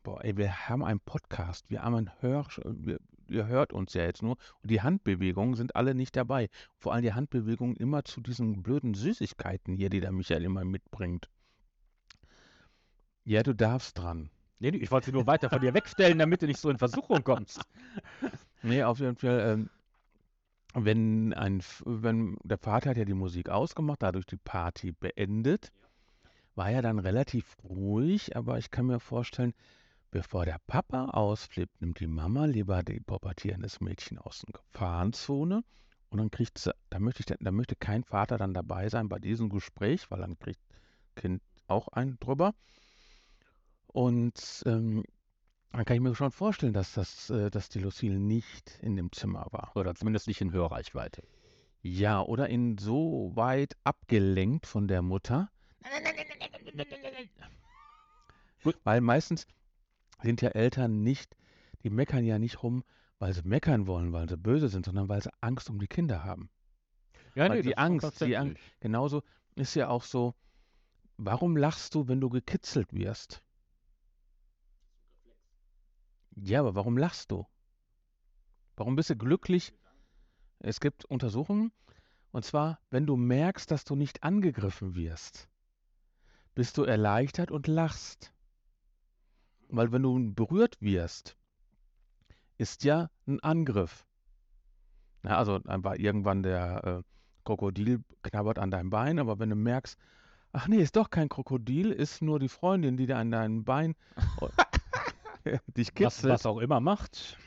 Boah, 0.03 0.23
ey, 0.23 0.35
wir 0.37 0.69
haben 0.69 0.83
einen 0.83 0.99
Podcast, 0.99 1.69
wir 1.69 1.83
haben 1.83 1.95
einen 1.95 2.11
Hör, 2.21 2.47
wir, 2.65 2.99
ihr 3.27 3.47
hört 3.47 3.73
uns 3.73 3.93
ja 3.93 4.03
jetzt 4.03 4.23
nur 4.23 4.37
und 4.61 4.71
die 4.71 4.81
Handbewegungen 4.81 5.55
sind 5.55 5.75
alle 5.75 5.93
nicht 5.93 6.15
dabei. 6.15 6.49
Vor 6.77 6.93
allem 6.93 7.03
die 7.03 7.13
Handbewegungen 7.13 7.75
immer 7.75 8.03
zu 8.03 8.21
diesen 8.21 8.63
blöden 8.63 8.93
Süßigkeiten 8.93 9.75
hier, 9.75 9.89
die 9.89 9.99
der 9.99 10.11
Michael 10.11 10.43
immer 10.43 10.63
mitbringt. 10.63 11.29
Ja, 13.23 13.43
du 13.43 13.53
darfst 13.53 13.97
dran. 13.97 14.31
Nee, 14.59 14.71
nee, 14.71 14.77
ich 14.77 14.91
wollte 14.91 15.07
sie 15.07 15.11
nur 15.11 15.27
weiter 15.27 15.49
von 15.49 15.61
dir 15.61 15.73
wegstellen, 15.73 16.19
damit 16.19 16.41
du 16.41 16.47
nicht 16.47 16.59
so 16.59 16.69
in 16.69 16.77
Versuchung 16.77 17.23
kommst. 17.23 17.61
Nee, 18.63 18.83
auf 18.83 18.99
jeden 18.99 19.15
Fall, 19.15 19.39
ähm, 19.39 19.69
wenn 20.73 21.33
ein, 21.33 21.59
F- 21.59 21.83
wenn 21.85 22.37
der 22.43 22.57
Vater 22.57 22.91
hat 22.91 22.97
ja 22.97 23.05
die 23.05 23.13
Musik 23.13 23.49
ausgemacht, 23.49 24.01
dadurch 24.03 24.25
die 24.25 24.37
Party 24.37 24.91
beendet, 24.91 25.71
war 26.55 26.69
er 26.69 26.81
dann 26.81 26.99
relativ 26.99 27.55
ruhig, 27.63 28.35
aber 28.35 28.57
ich 28.57 28.71
kann 28.71 28.87
mir 28.87 28.99
vorstellen, 28.99 29.53
bevor 30.11 30.45
der 30.45 30.59
Papa 30.67 31.05
ausflippt, 31.05 31.81
nimmt 31.81 31.99
die 31.99 32.07
Mama 32.07 32.45
lieber 32.45 32.83
die 32.83 32.99
pubertierendes 32.99 33.79
Mädchen 33.81 34.17
aus 34.17 34.41
der 34.41 34.53
Gefahrenzone 34.53 35.63
und 36.09 36.17
dann 36.17 36.31
kriegt 36.31 36.57
sie, 36.57 36.73
da 36.89 36.99
möchte 36.99 37.21
ich, 37.21 37.37
da 37.39 37.51
möchte 37.51 37.75
kein 37.75 38.03
Vater 38.03 38.37
dann 38.37 38.53
dabei 38.53 38.89
sein 38.89 39.07
bei 39.07 39.19
diesem 39.19 39.49
Gespräch, 39.49 40.11
weil 40.11 40.19
dann 40.19 40.37
kriegt 40.39 40.59
Kind 41.15 41.41
auch 41.67 41.87
einen 41.89 42.19
drüber. 42.19 42.53
Und 43.87 44.63
ähm, 44.65 45.03
dann 45.71 45.85
kann 45.85 45.95
ich 45.95 46.01
mir 46.01 46.15
schon 46.15 46.31
vorstellen, 46.31 46.73
dass, 46.73 46.93
das, 46.93 47.29
äh, 47.29 47.49
dass 47.49 47.69
die 47.69 47.79
Lucille 47.79 48.19
nicht 48.19 48.79
in 48.81 48.95
dem 48.95 49.11
Zimmer 49.11 49.47
war. 49.51 49.71
Oder 49.75 49.95
zumindest 49.95 50.27
nicht 50.27 50.41
in 50.41 50.51
Hörreichweite. 50.51 51.23
Ja, 51.81 52.21
oder 52.21 52.49
in 52.49 52.77
so 52.77 53.31
weit 53.35 53.75
abgelenkt 53.83 54.67
von 54.67 54.87
der 54.87 55.01
Mutter. 55.01 55.49
Gut, 58.63 58.77
weil 58.83 59.01
meistens 59.01 59.47
sind 60.21 60.41
ja 60.41 60.49
Eltern 60.49 61.01
nicht, 61.01 61.35
die 61.83 61.89
meckern 61.89 62.23
ja 62.23 62.37
nicht 62.37 62.61
rum, 62.61 62.83
weil 63.17 63.33
sie 63.33 63.41
meckern 63.43 63.87
wollen, 63.87 64.13
weil 64.13 64.29
sie 64.29 64.37
böse 64.37 64.67
sind, 64.67 64.85
sondern 64.85 65.09
weil 65.09 65.21
sie 65.21 65.31
Angst 65.41 65.69
um 65.69 65.79
die 65.79 65.87
Kinder 65.87 66.23
haben. 66.23 66.49
Ja, 67.33 67.49
Weil 67.49 67.61
die 67.61 67.77
Angst, 67.77 68.21
die 68.21 68.37
Angst, 68.37 68.57
genauso 68.79 69.23
ist 69.55 69.75
ja 69.75 69.87
auch 69.87 70.03
so, 70.03 70.35
warum 71.17 71.55
lachst 71.55 71.95
du, 71.95 72.07
wenn 72.07 72.19
du 72.19 72.29
gekitzelt 72.29 72.93
wirst? 72.93 73.41
Ja, 76.35 76.59
aber 76.59 76.75
warum 76.75 76.97
lachst 76.97 77.31
du? 77.31 77.45
Warum 78.75 78.95
bist 78.95 79.09
du 79.09 79.15
glücklich? 79.15 79.73
Es 80.59 80.79
gibt 80.79 81.05
Untersuchungen, 81.05 81.71
und 82.31 82.45
zwar, 82.45 82.79
wenn 82.89 83.05
du 83.05 83.17
merkst, 83.17 83.69
dass 83.69 83.83
du 83.83 83.95
nicht 83.95 84.23
angegriffen 84.23 84.95
wirst, 84.95 85.49
bist 86.55 86.77
du 86.77 86.83
erleichtert 86.83 87.51
und 87.51 87.67
lachst. 87.67 88.33
Weil 89.69 89.91
wenn 89.91 90.03
du 90.03 90.33
berührt 90.33 90.81
wirst, 90.81 91.35
ist 92.57 92.83
ja 92.83 93.09
ein 93.27 93.39
Angriff. 93.41 94.05
Ja, 95.23 95.37
also 95.37 95.59
war 95.63 95.97
irgendwann 95.97 96.43
der 96.43 96.83
äh, 96.83 97.03
Krokodil 97.43 98.03
knabbert 98.23 98.59
an 98.59 98.71
deinem 98.71 98.89
Bein, 98.89 99.19
aber 99.19 99.39
wenn 99.39 99.49
du 99.49 99.55
merkst, 99.55 99.97
ach 100.51 100.67
nee, 100.67 100.81
ist 100.81 100.95
doch 100.95 101.09
kein 101.09 101.29
Krokodil, 101.29 101.91
ist 101.91 102.21
nur 102.21 102.39
die 102.39 102.49
Freundin, 102.49 102.97
die 102.97 103.05
da 103.05 103.19
an 103.19 103.31
deinem 103.31 103.63
Bein 103.63 103.95
dich 105.67 105.93
Was, 105.99 106.23
kitzelt, 106.23 106.33
was 106.33 106.45
auch 106.45 106.59
immer 106.59 106.79
macht. 106.79 107.37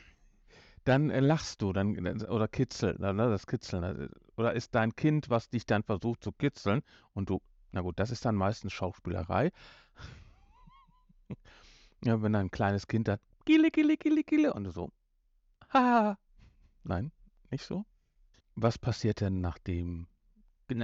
dann 0.83 1.09
äh, 1.09 1.19
lachst 1.19 1.61
du, 1.61 1.73
dann 1.73 1.97
oder 2.23 2.47
kitzelt, 2.47 2.99
ne, 2.99 3.13
das 3.15 3.47
Kitzeln, 3.47 3.83
äh, 3.83 4.09
oder 4.37 4.53
ist 4.53 4.75
dein 4.75 4.95
Kind, 4.95 5.29
was 5.29 5.49
dich 5.49 5.65
dann 5.65 5.83
versucht 5.83 6.23
zu 6.23 6.31
kitzeln 6.31 6.81
und 7.13 7.29
du, 7.29 7.41
na 7.71 7.81
gut, 7.81 7.99
das 7.99 8.11
ist 8.11 8.25
dann 8.25 8.35
meistens 8.35 8.73
Schauspielerei. 8.73 9.51
Ja, 12.03 12.21
wenn 12.21 12.35
ein 12.35 12.51
kleines 12.51 12.87
Kind 12.87 13.07
dann 13.07 13.19
Gille, 13.45 13.71
Gille, 13.71 13.97
Gille, 13.97 14.23
Gille 14.23 14.53
und 14.53 14.63
du 14.65 14.71
so, 14.71 14.91
haha. 15.73 16.17
Nein, 16.83 17.11
nicht 17.51 17.65
so. 17.65 17.85
Was 18.55 18.77
passiert 18.77 19.21
denn 19.21 19.41
nachdem? 19.41 20.07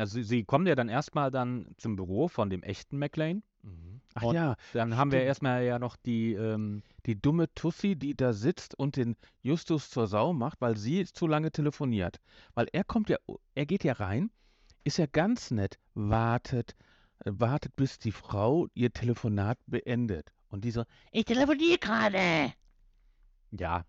Sie, 0.06 0.24
sie 0.24 0.44
kommen 0.44 0.68
ja 0.68 0.76
dann 0.76 0.90
erstmal 0.90 1.32
dann 1.32 1.74
zum 1.78 1.96
Büro 1.96 2.28
von 2.28 2.50
dem 2.50 2.64
echten 2.64 2.98
McLean. 2.98 3.44
Ach 4.14 4.24
Und 4.24 4.36
ja, 4.36 4.56
Dann 4.74 4.98
haben 4.98 5.12
wir 5.12 5.20
Stimmt. 5.20 5.28
erstmal 5.28 5.64
ja 5.64 5.80
noch 5.80 5.96
die, 5.96 6.34
ähm, 6.34 6.84
die 7.06 7.20
dumme 7.22 7.54
Tussi, 7.54 7.96
die 7.96 8.16
da 8.16 8.34
sitzt 8.34 8.76
und 8.78 8.96
den 8.98 9.16
Justus 9.42 9.90
zur 9.90 10.08
Sau 10.08 10.34
macht, 10.34 10.60
weil 10.62 10.78
sie 10.78 11.06
zu 11.06 11.28
lange 11.28 11.52
telefoniert. 11.52 12.18
Weil 12.54 12.68
er 12.74 12.84
kommt 12.84 13.10
ja, 13.10 13.18
er 13.56 13.66
geht 13.66 13.84
ja 13.84 13.94
rein, 13.94 14.30
ist 14.84 14.98
ja 14.98 15.06
ganz 15.06 15.52
nett, 15.52 15.78
wartet, 15.94 16.76
äh, 17.26 17.32
wartet, 17.34 17.76
bis 17.76 18.00
die 18.00 18.12
Frau 18.12 18.68
ihr 18.74 18.92
Telefonat 18.92 19.58
beendet. 19.68 20.32
Und 20.50 20.66
die 20.66 20.72
so, 20.72 20.84
ich 21.12 21.26
telefoniere 21.26 21.78
gerade. 21.78 22.54
ja, 23.52 23.86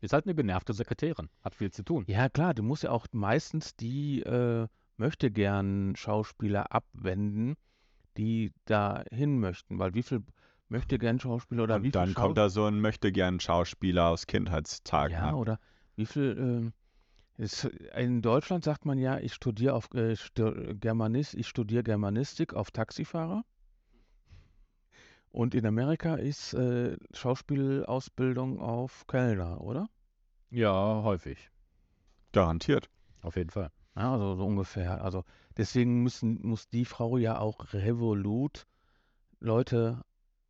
ist 0.00 0.12
halt 0.12 0.26
eine 0.26 0.34
genervte 0.34 0.74
Sekretärin, 0.74 1.28
hat 1.42 1.54
viel 1.54 1.70
zu 1.70 1.82
tun. 1.84 2.04
Ja, 2.08 2.28
klar, 2.28 2.54
du 2.54 2.62
musst 2.62 2.82
ja 2.82 2.90
auch 2.90 3.06
meistens 3.12 3.76
die 3.76 4.20
äh, 4.22 4.66
möchte 4.96 5.30
gern 5.30 5.94
Schauspieler 5.96 6.72
abwenden, 6.72 7.56
die 8.16 8.52
da 8.64 9.04
hin 9.10 9.38
möchten. 9.38 9.78
Weil 9.78 9.94
wie 9.94 10.02
viel 10.02 10.22
möchte 10.68 10.98
gern 10.98 11.20
Schauspieler 11.20 11.64
oder 11.64 11.74
wie 11.76 11.78
Und 11.78 11.82
viel 11.84 11.92
dann 11.92 12.14
kommt 12.14 12.38
da 12.38 12.48
so 12.48 12.64
ein 12.64 12.80
möchtegern 12.80 13.40
Schauspieler 13.40 14.08
aus 14.08 14.26
Kindheitstagen. 14.26 15.16
Ja, 15.16 15.30
ab. 15.30 15.34
oder 15.34 15.60
wie 15.96 16.06
viel, 16.06 16.36
ähm, 16.38 16.72
ist, 17.36 17.64
in 17.64 18.22
Deutschland 18.22 18.64
sagt 18.64 18.84
man 18.84 18.98
ja, 18.98 19.18
ich 19.18 19.34
studiere 19.34 19.74
auf 19.74 19.92
äh, 19.94 20.16
stu 20.16 20.52
Germanis, 20.74 21.34
ich 21.34 21.48
studiere 21.48 21.82
Germanistik 21.82 22.54
auf 22.54 22.70
Taxifahrer. 22.70 23.44
Und 25.30 25.54
in 25.54 25.64
Amerika 25.64 26.16
ist 26.16 26.52
äh, 26.52 26.96
Schauspielausbildung 27.14 28.60
auf 28.60 29.06
Kellner, 29.06 29.62
oder? 29.62 29.88
Ja, 30.50 31.02
häufig. 31.02 31.50
Garantiert. 32.32 32.90
Auf 33.22 33.36
jeden 33.36 33.50
Fall. 33.50 33.70
Ja, 33.96 34.12
also 34.12 34.34
so 34.34 34.44
ungefähr. 34.44 35.02
Also 35.02 35.24
deswegen 35.56 36.02
müssen, 36.02 36.40
muss 36.46 36.68
die 36.68 36.84
Frau 36.84 37.16
ja 37.18 37.38
auch 37.38 37.72
revolut 37.72 38.66
Leute 39.40 40.02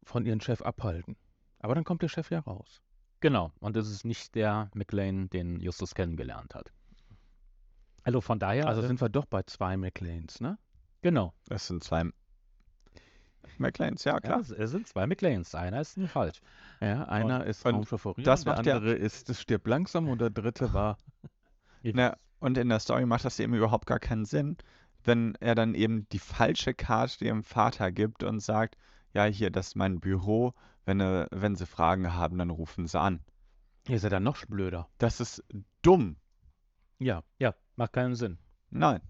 von 0.04 0.26
ihrem 0.26 0.40
Chef 0.40 0.62
abhalten. 0.62 1.16
Aber 1.60 1.74
dann 1.74 1.84
kommt 1.84 2.02
der 2.02 2.08
Chef 2.08 2.30
ja 2.30 2.40
raus. 2.40 2.82
Genau. 3.20 3.52
Und 3.60 3.76
das 3.76 3.88
ist 3.88 4.04
nicht 4.04 4.34
der 4.34 4.70
McLean, 4.74 5.30
den 5.30 5.60
Justus 5.60 5.94
kennengelernt 5.94 6.54
hat. 6.54 6.72
Also 8.02 8.20
von 8.20 8.38
daher, 8.40 8.66
Also 8.66 8.82
äh, 8.82 8.86
sind 8.88 9.00
wir 9.00 9.08
doch 9.08 9.26
bei 9.26 9.42
zwei 9.44 9.76
McLeans, 9.76 10.40
ne? 10.40 10.58
genau. 11.02 11.32
Das 11.46 11.68
sind 11.68 11.84
zwei 11.84 12.04
McLeans, 13.58 14.04
ja 14.04 14.14
Ja, 14.14 14.20
klar. 14.20 14.40
es, 14.40 14.50
es 14.50 14.70
sind 14.70 14.88
zwei 14.88 15.06
McLeans. 15.06 15.54
Einer 15.54 15.80
ist 15.80 15.96
ein 15.96 16.08
falsch. 16.08 16.40
Ja, 16.80 17.04
einer 17.04 17.44
ist 17.44 17.64
und 17.64 17.74
Raumschiff 17.76 18.06
Orion, 18.06 18.24
das 18.24 18.42
der 18.44 18.54
macht 18.54 18.66
ja- 18.66 18.76
andere 18.76 18.94
ist, 18.94 19.30
es 19.30 19.40
stirbt 19.40 19.66
langsam 19.68 20.08
und 20.08 20.20
der 20.20 20.30
dritte 20.30 20.72
war, 20.72 20.98
Na, 21.84 22.16
und 22.40 22.58
in 22.58 22.68
der 22.68 22.80
Story 22.80 23.06
macht 23.06 23.24
das 23.24 23.38
eben 23.38 23.54
überhaupt 23.54 23.86
gar 23.86 24.00
keinen 24.00 24.24
Sinn, 24.24 24.56
wenn 25.04 25.34
er 25.36 25.54
dann 25.54 25.74
eben 25.74 26.08
die 26.10 26.18
falsche 26.18 26.74
Karte 26.74 27.24
dem 27.24 27.42
Vater 27.42 27.92
gibt 27.92 28.22
und 28.22 28.40
sagt, 28.40 28.76
ja, 29.12 29.24
hier, 29.24 29.50
das 29.50 29.68
ist 29.68 29.76
mein 29.76 30.00
Büro, 30.00 30.54
wenn, 30.84 31.00
äh, 31.00 31.26
wenn 31.30 31.56
sie 31.56 31.66
Fragen 31.66 32.14
haben, 32.14 32.38
dann 32.38 32.50
rufen 32.50 32.86
sie 32.86 33.00
an. 33.00 33.20
hier 33.86 33.96
ist 33.96 34.04
er 34.04 34.10
dann 34.10 34.22
noch 34.22 34.44
blöder. 34.46 34.88
Das 34.98 35.20
ist 35.20 35.44
dumm. 35.82 36.16
Ja, 36.98 37.22
Ja, 37.38 37.54
macht 37.76 37.92
keinen 37.92 38.14
Sinn. 38.14 38.38
Nein. 38.70 39.00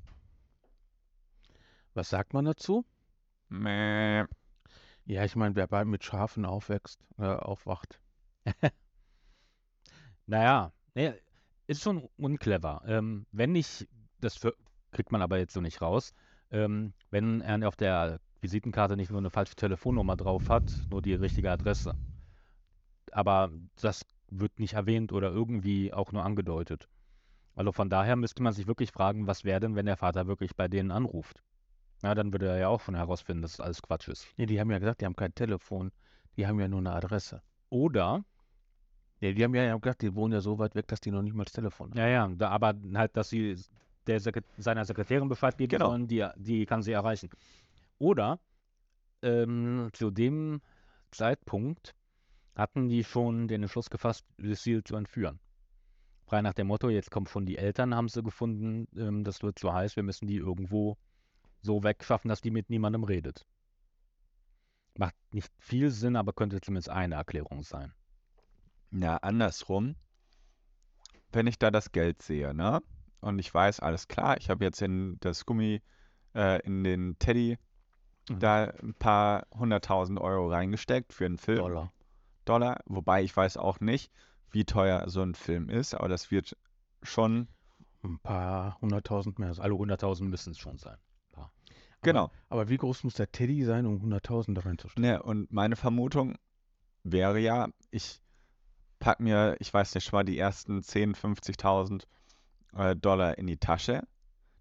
was 1.95 2.09
sagt 2.09 2.33
man 2.33 2.45
dazu? 2.47 2.85
Mäh. 3.49 4.25
Ja, 5.05 5.25
ich 5.25 5.37
meine, 5.37 5.55
wer 5.57 5.67
bei 5.67 5.85
mit 5.85 6.05
Schafen 6.05 6.45
aufwächst, 6.45 7.01
äh, 7.19 7.25
aufwacht. 7.25 8.01
Naja, 10.27 10.73
nee, 10.95 11.13
ist 11.67 11.83
schon 11.83 12.09
unclever. 12.17 12.83
Ähm, 12.87 13.27
wenn 13.33 13.53
nicht, 13.53 13.89
das 14.21 14.37
für, 14.37 14.55
kriegt 14.93 15.13
man 15.13 15.23
aber 15.23 15.39
jetzt 15.39 15.55
so 15.55 15.61
nicht 15.61 15.81
raus, 15.83 16.15
ähm, 16.51 16.93
wenn 17.11 17.41
er 17.41 17.67
auf 17.67 17.77
der 17.77 18.21
Visitenkarte 18.41 18.97
nicht 18.97 19.11
nur 19.11 19.21
eine 19.21 19.31
falsche 19.31 19.55
Telefonnummer 19.55 20.17
drauf 20.17 20.49
hat, 20.49 20.87
nur 20.91 21.03
die 21.03 21.15
richtige 21.15 21.51
Adresse. 21.51 21.95
Aber 23.11 23.51
das 23.81 24.05
wird 24.29 24.59
nicht 24.59 24.75
erwähnt 24.75 25.13
oder 25.13 25.31
irgendwie 25.31 25.93
auch 25.93 26.13
nur 26.13 26.25
angedeutet. 26.25 26.89
Also 27.55 27.73
von 27.73 27.91
daher 27.91 28.17
müsste 28.17 28.43
man 28.43 28.53
sich 28.53 28.67
wirklich 28.67 28.91
fragen, 28.93 29.27
was 29.27 29.45
wäre 29.45 29.61
denn, 29.61 29.77
wenn 29.77 29.87
der 29.87 29.97
Vater 29.97 30.27
wirklich 30.27 30.57
bei 30.57 30.69
denen 30.69 30.91
anruft? 30.91 31.43
Ja, 32.03 32.15
dann 32.15 32.33
würde 32.33 32.49
er 32.49 32.59
ja 32.59 32.69
auch 32.69 32.81
schon 32.81 32.95
herausfinden, 32.95 33.43
dass 33.43 33.55
es 33.55 33.61
alles 33.61 33.83
Quatsch 33.83 34.09
ist. 34.09 34.27
Nee, 34.37 34.47
die 34.47 34.59
haben 34.59 34.71
ja 34.71 34.79
gesagt, 34.79 35.01
die 35.01 35.05
haben 35.05 35.15
kein 35.15 35.35
Telefon, 35.35 35.93
die 36.37 36.47
haben 36.47 36.59
ja 36.59 36.69
nur 36.69 36.81
eine 36.81 36.93
Adresse. 36.93 37.43
Oder 37.69 38.25
Nee, 39.23 39.35
die 39.35 39.45
haben 39.45 39.55
ja 39.55 39.77
gesagt, 39.77 40.03
die 40.03 40.17
wohnen 40.17 40.33
ja 40.35 40.41
so 40.41 40.59
weit 40.59 40.75
weg, 40.75 40.89
dass 40.89 41.01
die 41.01 41.13
noch 41.13 41.23
nicht 41.23 41.33
mal 41.33 41.45
das 41.45 41.53
Telefon 41.53 41.91
haben. 41.91 41.99
Ja, 41.99 42.09
ja, 42.09 42.29
da, 42.29 42.49
aber 42.49 42.75
halt, 42.95 43.17
dass 43.17 43.29
sie 43.29 43.57
der 44.07 44.21
Sekret 44.21 44.45
seiner 44.59 44.85
Sekretärin 44.85 45.29
Bescheid 45.29 45.57
geben 45.57 45.71
Genau. 45.71 45.89
sollen, 45.91 46.09
die, 46.09 46.27
die 46.37 46.67
kann 46.67 46.83
sie 46.83 46.93
erreichen. 46.93 47.31
Oder 47.99 48.41
ähm, 49.23 49.91
zu 49.93 50.11
dem 50.11 50.61
Zeitpunkt 51.11 51.95
hatten 52.57 52.89
die 52.89 53.05
schon 53.05 53.49
den 53.49 53.63
Entschluss 53.63 53.91
gefasst, 53.91 54.25
Lucille 54.37 54.83
zu 54.85 54.97
entführen. 54.97 55.41
Frei 56.27 56.43
nach 56.43 56.55
dem 56.55 56.67
Motto, 56.67 56.89
jetzt 56.89 57.11
kommen 57.11 57.27
schon 57.27 57.47
die 57.47 57.59
Eltern, 57.59 57.95
haben 57.95 58.09
sie 58.09 58.23
gefunden, 58.23 58.89
ähm, 58.97 59.25
das 59.25 59.43
wird 59.43 59.59
zu 59.59 59.73
heiß, 59.73 59.97
wir 59.97 60.03
müssen 60.03 60.27
die 60.27 60.37
irgendwo 60.37 60.97
so 61.61 61.83
wegschaffen, 61.83 62.29
dass 62.29 62.41
die 62.41 62.51
mit 62.51 62.71
niemandem 62.71 63.05
redet. 63.05 63.47
Macht 64.97 65.15
nicht 65.33 65.51
viel 65.59 65.91
Sinn, 65.91 66.17
aber 66.17 66.33
könnte 66.33 66.61
zumindest 66.61 66.91
eine 66.91 67.15
Erklärung 67.15 67.63
sein. 67.63 67.93
Ja, 68.91 69.17
andersrum. 69.19 69.95
Wenn 71.31 71.47
ich 71.47 71.59
da 71.59 71.71
das 71.71 71.93
Geld 71.93 72.21
sehe, 72.21 72.53
ne? 72.53 72.83
Und 73.23 73.39
ich 73.39 73.53
weiß, 73.55 73.81
alles 73.81 74.09
klar, 74.09 74.37
ich 74.37 74.51
habe 74.51 74.65
jetzt 74.65 74.83
in 74.83 75.17
das 75.21 75.47
Gummi, 75.47 75.81
äh, 76.35 76.61
in 76.67 76.85
den 76.85 77.19
Teddy 77.19 77.57
Mhm. 78.31 78.39
da 78.39 78.65
ein 78.83 78.95
paar 78.95 79.47
hunderttausend 79.53 80.21
Euro 80.21 80.49
reingesteckt 80.49 81.13
für 81.13 81.27
einen 81.27 81.39
Film. 81.39 81.59
Dollar. 81.59 81.93
Dollar. 82.45 82.81
Wobei 82.87 83.23
ich 83.23 83.37
weiß 83.37 83.57
auch 83.57 83.81
nicht, 83.81 84.13
wie 84.53 84.65
teuer 84.65 85.09
so 85.09 85.23
ein 85.23 85.35
Film 85.35 85.69
ist, 85.69 85.95
aber 85.95 86.09
das 86.09 86.31
wird 86.31 86.57
schon, 87.03 87.49
Ein 88.05 88.19
paar 88.21 88.81
hunderttausend 88.81 89.39
mehr 89.41 89.55
sein. 89.55 89.65
Alle 89.65 89.75
100.000 89.75 90.29
müssen 90.29 90.51
es 90.53 90.59
schon 90.59 90.79
sein. 90.79 90.99
genau. 92.03 92.31
Aber 92.49 92.69
wie 92.69 92.77
groß 92.77 93.05
muss 93.05 93.15
der 93.15 93.31
Teddy 93.31 93.65
sein, 93.65 93.87
um 93.87 94.01
hunderttausend 94.03 94.57
da 94.59 94.63
reinzustecken? 94.63 95.03
Ne, 95.09 95.23
und 95.23 95.53
meine 95.53 95.77
Vermutung 95.77 96.37
wäre 97.05 97.39
ja, 97.39 97.69
ich 97.91 98.21
pack 99.01 99.19
mir, 99.21 99.57
ich 99.61 99.73
weiß 99.73 99.95
nicht, 99.95 100.05
schon 100.05 100.17
mal 100.19 100.25
die 100.25 100.39
ersten 100.39 100.81
10.000, 100.81 101.17
50.000 101.17 102.05
äh, 102.77 102.97
Dollar 102.97 103.39
in 103.39 103.47
die 103.47 103.59
Tasche. 103.59 104.03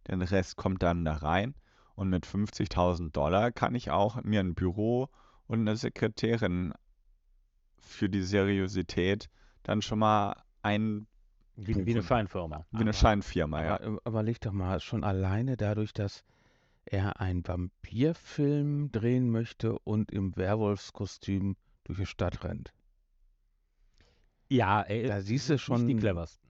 Den 0.08 0.22
Rest 0.22 0.56
kommt 0.56 0.82
dann 0.84 1.06
da 1.06 1.14
rein. 1.14 1.56
Und 1.96 2.10
mit 2.10 2.26
50.000 2.26 3.12
Dollar 3.12 3.52
kann 3.52 3.76
ich 3.76 3.92
auch 3.92 4.22
mir 4.24 4.40
ein 4.40 4.56
Büro 4.56 5.10
und 5.48 5.60
eine 5.60 5.76
Sekretärin 5.76 6.74
für 7.80 8.10
die 8.10 8.22
Seriosität 8.24 9.30
dann 9.64 9.82
schon 9.82 10.00
mal 10.00 10.36
ein, 10.64 11.06
Wie, 11.56 11.86
wie 11.86 11.92
eine. 11.92 12.02
Scheinfirma. 12.04 12.66
wie 12.72 12.78
eine 12.78 12.90
Aber- 12.90 12.94
Scheinfirma, 12.94 13.64
ja. 13.64 13.76
Aber 13.76 13.86
äh, 13.86 13.98
überleg 14.08 14.40
doch 14.42 14.52
mal, 14.54 14.80
schon 14.80 15.04
alleine 15.04 15.58
dadurch, 15.58 15.94
dass 15.94 16.24
er 16.86 17.20
einen 17.20 17.46
Vampirfilm 17.48 18.92
drehen 18.92 19.30
möchte 19.30 19.78
und 19.80 20.12
im 20.12 20.36
Werwolfskostüm 20.36 21.56
durch 21.84 22.00
die 22.00 22.06
Stadt 22.08 22.44
rennt. 22.44 22.74
Ja, 24.50 24.82
ey, 24.82 25.08
Da 25.08 25.22
siehst 25.22 25.50
du 25.50 25.54
nicht 25.54 25.64
die 25.64 25.66
schon- 25.66 26.00
cleversten. 26.00 26.50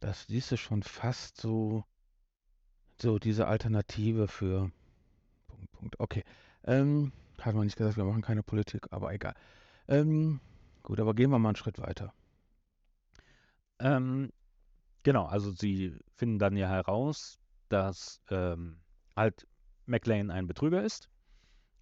Das 0.00 0.26
siehst 0.26 0.52
du 0.52 0.56
schon 0.56 0.82
fast 0.82 1.40
so, 1.40 1.84
so 3.00 3.18
diese 3.18 3.46
Alternative 3.46 4.28
für 4.28 4.70
Punkt, 5.48 5.72
Punkt. 5.72 6.00
Okay. 6.00 6.24
Ähm, 6.64 7.12
hat 7.40 7.54
man 7.54 7.64
nicht 7.64 7.76
gesagt, 7.76 7.96
wir 7.96 8.04
machen 8.04 8.22
keine 8.22 8.42
Politik, 8.42 8.86
aber 8.90 9.12
egal. 9.12 9.34
Ähm, 9.88 10.40
Gut, 10.86 11.00
aber 11.00 11.14
gehen 11.14 11.30
wir 11.30 11.40
mal 11.40 11.48
einen 11.48 11.56
Schritt 11.56 11.80
weiter. 11.80 12.14
Ähm, 13.80 14.30
genau, 15.02 15.24
also 15.24 15.50
sie 15.50 15.98
finden 16.14 16.38
dann 16.38 16.56
ja 16.56 16.68
heraus, 16.68 17.40
dass 17.68 18.22
ähm, 18.30 18.78
halt 19.16 19.48
McLean 19.86 20.30
ein 20.30 20.46
Betrüger 20.46 20.84
ist 20.84 21.08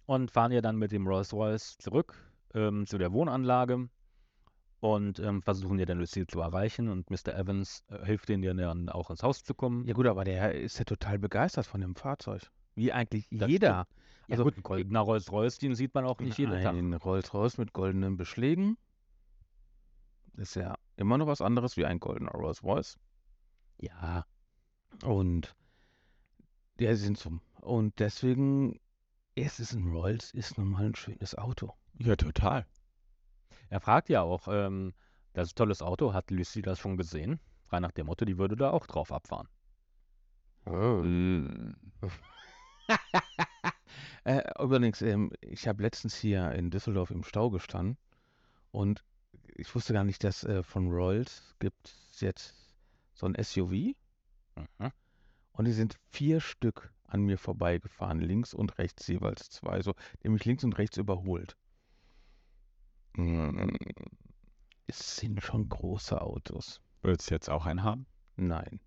und 0.07 0.31
fahren 0.31 0.51
ja 0.51 0.61
dann 0.61 0.77
mit 0.77 0.91
dem 0.91 1.05
Rolls-Royce 1.05 1.77
zurück 1.77 2.15
ähm, 2.55 2.87
zu 2.87 2.97
der 2.97 3.13
Wohnanlage 3.13 3.89
und 4.93 5.19
ähm, 5.19 5.41
versuchen 5.41 5.79
ja 5.79 5.85
dann 5.85 5.99
Lucille 5.99 6.27
zu 6.27 6.39
erreichen 6.41 6.89
und 6.89 7.09
Mr. 7.09 7.33
Evans 7.37 7.83
äh, 7.89 8.05
hilft 8.05 8.29
ihnen 8.29 8.57
dann 8.57 8.89
auch 8.89 9.09
ins 9.09 9.23
Haus 9.23 9.43
zu 9.43 9.53
kommen. 9.53 9.85
Ja 9.87 9.93
gut, 9.93 10.05
aber 10.07 10.23
der 10.23 10.53
ist 10.53 10.77
ja 10.77 10.85
total 10.85 11.17
begeistert 11.19 11.65
von 11.65 11.81
dem 11.81 11.95
Fahrzeug. 11.95 12.51
Wie 12.75 12.91
eigentlich 12.91 13.27
Das 13.31 13.49
jeder. 13.49 13.67
Ja, 13.67 13.87
Also- 14.29 14.43
gut, 14.43 14.57
ein 14.57 14.63
goldener 14.63 14.99
Rolls-Royce, 15.01 15.57
den 15.59 15.75
sieht 15.75 15.93
man 15.93 16.05
auch 16.05 16.19
nicht 16.19 16.37
jeden 16.37 16.51
Tag. 16.61 16.73
Ein 16.75 16.93
Rolls-Royce 16.93 17.57
mit 17.57 17.73
goldenen 17.73 18.17
Beschlägen 18.17 18.77
ist 20.37 20.55
ja 20.55 20.75
immer 20.97 21.17
noch 21.17 21.27
was 21.27 21.41
anderes 21.41 21.77
wie 21.77 21.85
ein 21.85 21.99
goldener 21.99 22.31
Rolls-Royce. 22.31 22.97
Ja, 23.79 24.25
Und 25.03 25.55
der 26.79 26.95
sind 26.95 27.17
so. 27.17 27.39
Und 27.61 27.99
deswegen, 27.99 28.79
es 29.35 29.59
ist 29.59 29.73
ein 29.73 29.91
Rolls, 29.91 30.31
ist 30.33 30.57
nun 30.57 30.69
mal 30.69 30.85
ein 30.85 30.95
schönes 30.95 31.35
Auto. 31.35 31.73
Ja, 31.97 32.15
total. 32.15 32.65
Er 33.75 33.81
fragt 33.81 34.07
ja 34.07 34.21
auch, 34.21 34.47
ähm, 34.47 34.93
das 35.33 35.49
ist 35.49 35.53
ein 35.53 35.57
tolles 35.57 35.81
Auto, 35.81 36.13
hat 36.13 36.31
Lucy 36.31 36.61
das 36.61 36.79
schon 36.79 36.95
gesehen? 36.95 37.41
Frei 37.65 37.81
nach 37.81 37.91
dem 37.91 38.05
Motto, 38.05 38.23
die 38.23 38.37
würde 38.37 38.55
da 38.55 38.71
auch 38.71 38.87
drauf 38.87 39.11
abfahren. 39.11 39.49
Mm. 40.65 41.73
Äh, 44.23 44.41
übrigens, 44.59 45.03
ähm, 45.03 45.31
ich 45.39 45.67
habe 45.67 45.83
letztens 45.83 46.15
hier 46.15 46.51
in 46.53 46.71
Düsseldorf 46.71 47.11
im 47.11 47.23
Stau 47.23 47.51
gestanden 47.51 47.95
und 48.71 49.03
ich 49.55 49.73
wusste 49.75 49.93
gar 49.93 50.03
nicht, 50.03 50.23
dass 50.23 50.43
äh, 50.43 50.63
von 50.63 50.91
Rolls 50.91 51.55
gibt 51.59 51.93
es 52.11 52.21
jetzt 52.21 52.55
so 53.13 53.27
ein 53.27 53.35
SUV 53.35 53.93
Mhm. 54.55 54.91
und 55.51 55.65
die 55.65 55.73
sind 55.73 55.99
vier 56.09 56.39
Stück 56.39 56.91
an 57.03 57.21
mir 57.21 57.37
vorbeigefahren, 57.37 58.19
links 58.19 58.53
und 58.55 58.79
rechts 58.79 59.05
jeweils 59.07 59.49
zwei, 59.49 59.81
so 59.83 59.93
nämlich 60.23 60.45
links 60.45 60.63
und 60.63 60.77
rechts 60.79 60.97
überholt. 60.97 61.55
Es 64.87 65.17
sind 65.17 65.41
schon 65.41 65.67
große 65.67 66.21
Autos. 66.21 66.81
Willst 67.01 67.29
du 67.29 67.35
jetzt 67.35 67.49
auch 67.49 67.65
einen 67.65 67.83
haben? 67.83 68.05
Nein. 68.35 68.79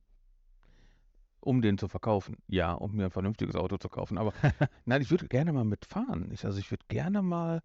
Um 1.41 1.63
den 1.63 1.79
zu 1.79 1.89
verkaufen. 1.89 2.37
Ja, 2.47 2.73
um 2.73 2.97
mir 2.97 3.07
ein 3.07 3.11
vernünftiges 3.11 3.55
Auto 3.57 3.77
zu 3.79 3.89
kaufen. 3.89 4.19
Aber 4.19 4.33
nein, 4.85 5.03
ich 5.03 5.11
würde 5.11 5.29
gerne 5.29 5.53
mal 5.53 5.65
mitfahren. 5.65 6.31
Ich, 6.33 6.45
also 6.45 6.59
ich 6.59 6.71
würde 6.71 6.85
gerne 6.89 7.23
mal, 7.23 7.63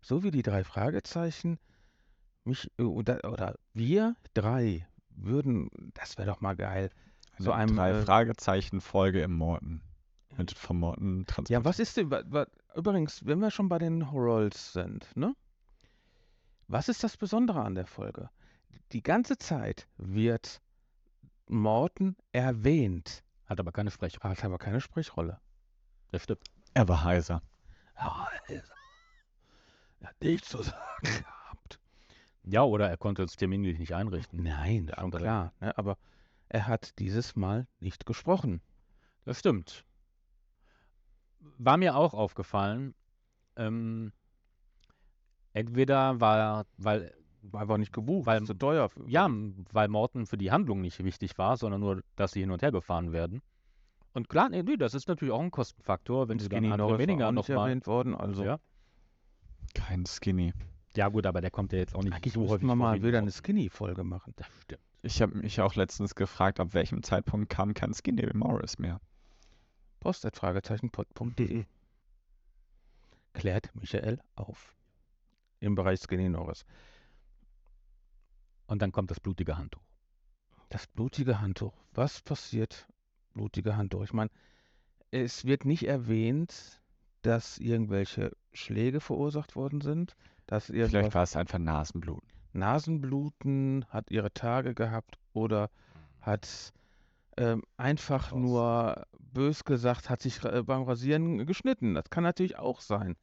so 0.00 0.22
wie 0.22 0.30
die 0.30 0.42
drei 0.42 0.64
Fragezeichen, 0.64 1.58
mich 2.44 2.70
äh, 2.78 2.82
oder, 2.82 3.24
oder 3.30 3.54
wir 3.72 4.16
drei 4.34 4.86
würden, 5.10 5.70
das 5.94 6.18
wäre 6.18 6.28
doch 6.28 6.40
mal 6.40 6.56
geil. 6.56 6.90
So 7.38 7.52
Eine 7.52 7.62
einem, 7.62 7.76
drei 7.76 7.90
äh, 7.90 8.02
Fragezeichen 8.02 8.80
Folge 8.80 9.20
im 9.22 9.32
Morten. 9.32 9.82
Mit 10.36 10.52
vom 10.52 10.80
Morten. 10.80 11.24
Ja, 11.48 11.64
was 11.64 11.78
ist 11.78 11.96
denn, 11.96 12.10
übrigens, 12.74 13.24
wenn 13.24 13.38
wir 13.38 13.50
schon 13.50 13.68
bei 13.68 13.78
den 13.78 14.02
Rolls 14.02 14.74
sind, 14.74 15.08
ne? 15.16 15.34
Was 16.68 16.88
ist 16.88 17.04
das 17.04 17.16
Besondere 17.16 17.62
an 17.62 17.74
der 17.74 17.86
Folge? 17.86 18.30
Die 18.92 19.02
ganze 19.02 19.38
Zeit 19.38 19.86
wird 19.96 20.60
Morten 21.46 22.16
erwähnt, 22.32 23.22
Hat 23.46 23.60
aber 23.60 23.72
keine 23.72 23.90
Sprechrolle. 23.90 24.30
hat 24.36 24.44
aber 24.44 24.58
keine 24.58 24.80
Sprechrolle. 24.80 25.40
Das 26.10 26.24
stimmt. 26.24 26.44
Er 26.74 26.88
war 26.88 27.04
heiser. 27.04 27.42
Ja, 27.96 28.28
also, 28.48 28.72
er 30.00 30.08
hat 30.08 30.20
nichts 30.20 30.48
zu 30.48 30.62
sagen 30.62 30.78
gehabt. 31.02 31.80
Ja, 32.44 32.62
oder 32.62 32.88
er 32.88 32.96
konnte 32.96 33.22
es 33.22 33.36
terminlich 33.36 33.78
nicht 33.78 33.94
einrichten. 33.94 34.42
Nein, 34.42 34.86
Der 34.86 34.96
schon 34.96 35.04
andere. 35.04 35.22
klar. 35.22 35.52
Ne? 35.60 35.76
Aber 35.78 35.98
er 36.48 36.66
hat 36.66 36.98
dieses 36.98 37.34
Mal 37.36 37.66
nicht 37.80 38.06
gesprochen. 38.06 38.60
Das 39.24 39.38
stimmt. 39.40 39.84
War 41.58 41.76
mir 41.76 41.96
auch 41.96 42.14
aufgefallen. 42.14 42.94
Ähm, 43.56 44.12
entweder 45.56 46.20
war, 46.20 46.66
weil, 46.76 47.12
War 47.42 47.60
einfach 47.62 47.78
nicht 47.78 47.92
gebucht, 47.92 48.26
Weil- 48.26 48.42
zu 48.44 48.54
teuer. 48.54 48.88
Für, 48.88 49.08
ja, 49.08 49.28
weil 49.72 49.88
Morton 49.88 50.26
für 50.26 50.36
die 50.36 50.50
Handlung 50.50 50.80
nicht 50.80 51.02
wichtig 51.04 51.38
war, 51.38 51.56
sondern 51.56 51.80
nur, 51.80 52.02
dass 52.16 52.32
sie 52.32 52.40
hin 52.40 52.50
und 52.50 52.60
her 52.62 52.72
gefahren 52.72 53.12
werden. 53.12 53.40
Und 54.14 54.28
klar, 54.28 54.48
nee, 54.48 54.62
nee, 54.62 54.76
das 54.76 54.94
ist 54.94 55.06
natürlich 55.08 55.32
auch 55.32 55.40
ein 55.42 55.50
Kostenfaktor, 55.52 56.28
wenn 56.28 56.38
sie 56.40 56.48
dann 56.48 56.62
Skinny 56.64 56.76
Norris 56.76 56.92
war 56.92 56.98
weniger 56.98 57.30
nicht 57.32 57.48
nochmal. 57.48 57.68
erwähnt 57.68 57.86
worden. 57.86 58.14
Also 58.16 58.44
Ja. 58.44 58.58
Kein 59.74 60.06
Skinny. 60.06 60.52
ja, 60.96 61.08
gut, 61.08 61.24
aber 61.26 61.40
der 61.40 61.50
kommt 61.50 61.72
ja 61.72 61.78
jetzt 61.78 61.94
auch 61.94 62.02
nicht 62.02 62.14
eigentlich 62.14 62.32
so 62.32 62.48
häufig 62.48 62.66
wir 62.66 62.74
mal 62.74 62.98
wie 63.00 63.06
wieder 63.06 63.18
eine. 63.18 63.30
Skinny-Folge 63.30 64.02
machen. 64.04 64.32
Das 64.36 64.48
stimmt. 64.62 64.80
Ich 65.02 65.22
habe 65.22 65.36
mich 65.36 65.60
auch 65.60 65.74
letztens 65.76 66.14
gefragt, 66.16 66.58
ab 66.58 66.74
welchem 66.74 67.02
Zeitpunkt 67.04 67.48
kam 67.50 67.74
kein 67.74 67.92
Skinny 67.94 68.26
Morris 68.34 68.78
mehr. 68.78 69.00
Post.fragezeichenpod.de 70.00 71.64
Klärt 73.34 73.70
Michael 73.74 74.18
auf. 74.34 74.74
Im 75.60 75.74
Bereich 75.74 76.00
Skinny 76.00 76.28
Norris. 76.28 76.64
Und 78.66 78.82
dann 78.82 78.92
kommt 78.92 79.10
das 79.10 79.20
blutige 79.20 79.56
Handtuch. 79.56 79.82
Das 80.68 80.86
blutige 80.86 81.40
Handtuch. 81.40 81.72
Was 81.94 82.20
passiert? 82.20 82.88
Blutige 83.32 83.76
Handtuch. 83.76 84.02
Ich 84.02 84.12
meine, 84.12 84.30
es 85.10 85.44
wird 85.44 85.64
nicht 85.64 85.86
erwähnt, 85.86 86.82
dass 87.22 87.58
irgendwelche 87.58 88.36
Schläge 88.52 89.00
verursacht 89.00 89.56
worden 89.56 89.80
sind, 89.80 90.16
dass 90.46 90.66
Vielleicht 90.66 91.14
war 91.14 91.22
es 91.22 91.36
einfach 91.36 91.58
Nasenbluten. 91.58 92.28
Nasenbluten, 92.52 93.84
hat 93.90 94.10
ihre 94.10 94.32
Tage 94.32 94.74
gehabt 94.74 95.18
oder 95.32 95.70
hat 96.20 96.72
ähm, 97.36 97.62
einfach 97.76 98.30
Krass. 98.30 98.38
nur 98.38 99.06
bös 99.18 99.64
gesagt, 99.64 100.08
hat 100.08 100.22
sich 100.22 100.42
äh, 100.44 100.62
beim 100.62 100.82
Rasieren 100.82 101.46
geschnitten. 101.46 101.94
Das 101.94 102.10
kann 102.10 102.24
natürlich 102.24 102.58
auch 102.58 102.80
sein. 102.80 103.16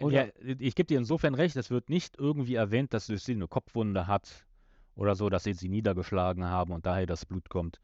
Oder- 0.00 0.26
Ja, 0.26 0.32
ich 0.58 0.74
gebe 0.74 0.86
dir 0.86 0.98
insofern 0.98 1.34
recht, 1.34 1.56
es 1.56 1.70
wird 1.70 1.88
nicht 1.88 2.18
irgendwie 2.18 2.54
erwähnt, 2.54 2.92
dass 2.92 3.08
Lucille 3.08 3.38
eine 3.38 3.48
Kopfwunde 3.48 4.06
hat 4.06 4.46
oder 4.94 5.14
so, 5.14 5.28
dass 5.28 5.44
sie 5.44 5.52
sie 5.54 5.68
niedergeschlagen 5.68 6.44
haben 6.44 6.72
und 6.72 6.86
daher 6.86 7.06
das 7.06 7.24
Blut 7.24 7.48
kommt. 7.48 7.80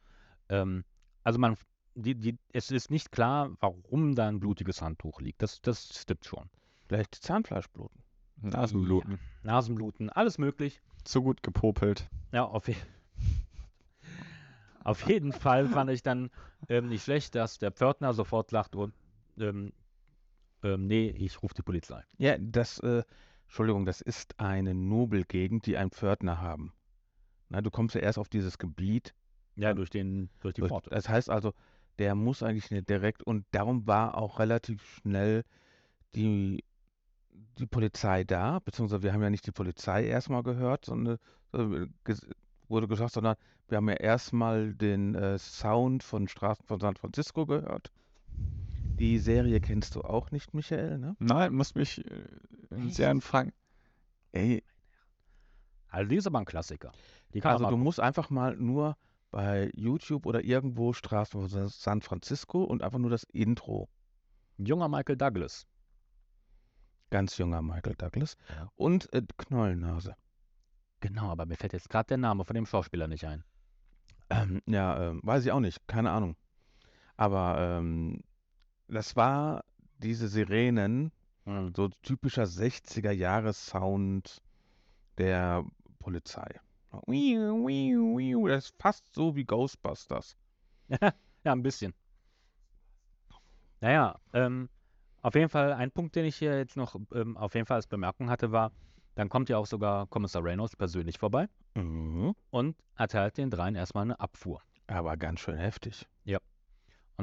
Ähm, 0.48 0.84
also 1.24 1.38
man, 1.38 1.56
die, 1.94 2.14
die, 2.14 2.38
es 2.52 2.70
ist 2.70 2.90
nicht 2.90 3.12
klar, 3.12 3.50
warum 3.60 4.14
da 4.14 4.28
ein 4.28 4.40
blutiges 4.40 4.82
Handtuch 4.82 5.20
liegt. 5.20 5.42
Das, 5.42 5.60
das 5.62 5.98
stimmt 5.98 6.24
schon. 6.24 6.48
Vielleicht 6.88 7.14
Zahnfleischbluten. 7.14 8.02
Nasenbluten. 8.42 9.18
Nasenbluten, 9.42 10.10
alles 10.10 10.38
möglich. 10.38 10.80
Zu 11.04 11.22
gut 11.22 11.42
gepopelt. 11.42 12.08
Ja, 12.32 12.44
auf, 12.44 12.68
je 12.68 12.74
auf 14.84 15.08
jeden 15.08 15.32
Fall 15.32 15.66
fand 15.66 15.90
ich 15.90 16.02
dann 16.02 16.30
ähm, 16.68 16.88
nicht 16.88 17.04
schlecht, 17.04 17.34
dass 17.34 17.58
der 17.58 17.72
Pförtner 17.72 18.14
sofort 18.14 18.50
sagt, 18.50 18.74
und, 18.74 18.94
ähm, 19.38 19.72
ähm, 20.62 20.86
nee, 20.86 21.08
ich 21.10 21.42
rufe 21.42 21.54
die 21.54 21.62
Polizei. 21.62 22.02
Ja, 22.18 22.36
das, 22.38 22.78
äh, 22.80 23.02
Entschuldigung, 23.46 23.84
das 23.84 24.00
ist 24.00 24.38
eine 24.38 24.74
Nobelgegend, 24.74 25.66
die 25.66 25.76
einen 25.76 25.90
Pförtner 25.90 26.40
haben. 26.40 26.72
Na, 27.48 27.60
du 27.60 27.70
kommst 27.70 27.94
ja 27.94 28.00
erst 28.00 28.18
auf 28.18 28.28
dieses 28.28 28.58
Gebiet. 28.58 29.14
Ja, 29.56 29.74
durch, 29.74 29.90
den, 29.90 30.30
durch 30.40 30.54
die 30.54 30.62
durch- 30.62 30.70
Pforte. 30.70 30.88
Das 30.90 31.08
heißt 31.08 31.28
also, 31.28 31.52
der 31.98 32.14
muss 32.14 32.42
eigentlich 32.42 32.70
nicht 32.70 32.88
direkt 32.88 33.22
und 33.22 33.44
darum 33.50 33.86
war 33.86 34.16
auch 34.16 34.38
relativ 34.38 34.82
schnell 35.02 35.44
die, 36.14 36.64
die 37.58 37.66
Polizei 37.66 38.24
da, 38.24 38.60
beziehungsweise 38.60 39.02
wir 39.02 39.12
haben 39.12 39.22
ja 39.22 39.28
nicht 39.28 39.46
die 39.46 39.52
Polizei 39.52 40.06
erstmal 40.06 40.42
gehört, 40.42 40.86
sondern 40.86 41.18
äh, 41.52 41.86
ges- 42.06 42.26
wurde 42.68 42.88
gesagt, 42.88 43.12
sondern 43.12 43.36
wir 43.68 43.76
haben 43.76 43.88
ja 43.90 43.96
erstmal 43.96 44.72
den 44.74 45.14
äh, 45.14 45.38
Sound 45.38 46.02
von 46.02 46.28
Straßen 46.28 46.64
von 46.64 46.80
San 46.80 46.96
Francisco 46.96 47.44
gehört. 47.44 47.92
Die 48.98 49.18
Serie 49.18 49.60
kennst 49.60 49.94
du 49.96 50.02
auch 50.02 50.30
nicht, 50.30 50.54
Michael, 50.54 50.98
ne? 50.98 51.16
Nein, 51.18 51.54
muss 51.54 51.74
mich 51.74 52.04
äh, 52.08 52.24
sehr 52.88 53.18
fragen. 53.20 53.52
Ey, 54.32 54.62
Also 55.88 56.08
die 56.08 56.16
ist 56.16 56.26
aber 56.26 56.38
ein 56.38 56.44
Klassiker. 56.44 56.92
Die 57.34 57.40
kann 57.40 57.52
Also 57.52 57.64
man 57.64 57.70
du 57.72 57.76
musst 57.78 58.00
einfach 58.00 58.30
mal 58.30 58.56
nur 58.56 58.96
bei 59.30 59.70
YouTube 59.74 60.26
oder 60.26 60.42
irgendwo 60.44 60.92
Straßen 60.92 61.40
von 61.40 61.48
Sa- 61.48 61.68
San 61.68 62.02
Francisco 62.02 62.62
und 62.64 62.82
einfach 62.82 62.98
nur 62.98 63.10
das 63.10 63.24
Intro. 63.24 63.88
Junger 64.58 64.88
Michael 64.88 65.16
Douglas. 65.16 65.66
Ganz 67.10 67.36
junger 67.38 67.62
Michael 67.62 67.94
Douglas. 67.96 68.36
Ja. 68.50 68.70
Und 68.76 69.12
äh, 69.12 69.22
Knollnase. 69.36 70.14
Genau, 71.00 71.30
aber 71.30 71.46
mir 71.46 71.56
fällt 71.56 71.72
jetzt 71.72 71.88
gerade 71.90 72.08
der 72.08 72.18
Name 72.18 72.44
von 72.44 72.54
dem 72.54 72.66
Schauspieler 72.66 73.08
nicht 73.08 73.24
ein. 73.26 73.44
Ähm, 74.30 74.62
ja, 74.66 75.10
ähm, 75.10 75.20
weiß 75.22 75.44
ich 75.44 75.52
auch 75.52 75.60
nicht, 75.60 75.86
keine 75.88 76.10
Ahnung. 76.10 76.36
Aber 77.16 77.56
ähm, 77.58 78.22
das 78.92 79.16
war 79.16 79.64
diese 79.98 80.28
Sirenen, 80.28 81.10
Hm. 81.44 81.72
so 81.74 81.88
typischer 82.02 82.46
60er-Jahres-Sound 82.46 84.40
der 85.18 85.64
Polizei. 85.98 86.60
Wiu, 87.06 87.66
wiu, 87.66 88.18
wiu. 88.18 88.46
Das 88.48 88.66
ist 88.66 88.74
fast 88.78 89.12
so 89.14 89.34
wie 89.34 89.44
Ghostbusters. 89.44 90.36
Ja, 91.44 91.50
ein 91.52 91.62
bisschen. 91.64 91.92
Naja, 93.80 94.14
ähm, 94.32 94.68
auf 95.22 95.34
jeden 95.34 95.48
Fall 95.48 95.72
ein 95.72 95.90
Punkt, 95.90 96.14
den 96.14 96.24
ich 96.24 96.36
hier 96.36 96.56
jetzt 96.56 96.76
noch 96.76 96.94
ähm, 97.12 97.36
auf 97.36 97.54
jeden 97.54 97.66
Fall 97.66 97.76
als 97.76 97.86
Bemerkung 97.88 98.30
hatte, 98.30 98.52
war, 98.52 98.70
Dann 99.16 99.28
kommt 99.28 99.48
ja 99.48 99.58
auch 99.58 99.66
sogar 99.66 100.06
Kommissar 100.06 100.44
Reynolds 100.44 100.76
persönlich 100.76 101.18
vorbei 101.18 101.48
Mhm. 101.74 102.34
und 102.50 102.76
erteilt 102.96 103.36
den 103.38 103.50
dreien 103.50 103.74
erstmal 103.74 104.04
eine 104.04 104.20
Abfuhr. 104.20 104.62
Aber 104.86 105.16
ganz 105.16 105.40
schön 105.40 105.56
heftig. 105.56 106.06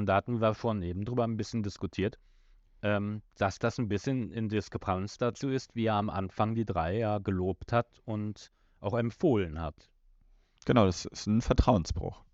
Und 0.00 0.06
da 0.06 0.14
hatten 0.16 0.40
wir 0.40 0.54
schon 0.54 0.80
eben 0.82 1.04
drüber 1.04 1.24
ein 1.24 1.36
bisschen 1.36 1.62
diskutiert, 1.62 2.18
ähm, 2.80 3.20
dass 3.36 3.58
das 3.58 3.76
ein 3.76 3.88
bisschen 3.88 4.32
in 4.32 4.48
Diskrepanz 4.48 5.18
dazu 5.18 5.50
ist, 5.50 5.74
wie 5.74 5.84
er 5.84 5.96
am 5.96 6.08
Anfang 6.08 6.54
die 6.54 6.64
drei 6.64 6.96
ja 6.96 7.18
gelobt 7.18 7.70
hat 7.70 8.00
und 8.06 8.50
auch 8.80 8.94
empfohlen 8.94 9.60
hat. 9.60 9.90
Genau, 10.64 10.86
das 10.86 11.04
ist 11.04 11.26
ein 11.26 11.42
Vertrauensbruch. 11.42 12.24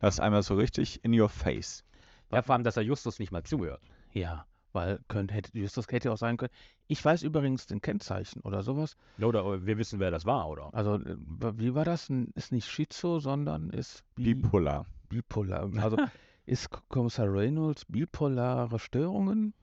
Das 0.00 0.14
ist 0.14 0.20
einmal 0.20 0.42
so 0.42 0.56
richtig 0.56 1.04
in 1.04 1.16
your 1.18 1.28
face. 1.28 1.84
Ja, 2.32 2.42
vor 2.42 2.56
allem, 2.56 2.64
dass 2.64 2.76
er 2.76 2.82
Justus 2.82 3.20
nicht 3.20 3.30
mal 3.30 3.44
zuhört. 3.44 3.80
Ja, 4.12 4.44
weil 4.72 4.98
könnte, 5.06 5.34
hätte, 5.34 5.56
Justus 5.56 5.86
hätte 5.88 6.10
auch 6.10 6.18
sein 6.18 6.36
können. 6.36 6.52
Ich 6.88 7.04
weiß 7.04 7.22
übrigens 7.22 7.68
den 7.68 7.80
Kennzeichen 7.80 8.40
oder 8.40 8.64
sowas. 8.64 8.96
Oder 9.20 9.64
wir 9.64 9.78
wissen, 9.78 10.00
wer 10.00 10.10
das 10.10 10.26
war, 10.26 10.48
oder? 10.48 10.74
Also, 10.74 10.96
äh, 10.96 11.16
wie 11.58 11.76
war 11.76 11.84
das? 11.84 12.10
Ist 12.34 12.50
nicht 12.50 12.68
Schizo, 12.68 13.20
sondern 13.20 13.70
ist 13.70 14.02
bi 14.16 14.34
Bipolar. 14.34 14.86
bipolar. 15.08 15.70
Also, 15.76 15.96
ist 16.46 16.70
Kommissar 16.88 17.32
Reynolds 17.32 17.84
bipolare 17.86 18.78
Störungen? 18.78 19.54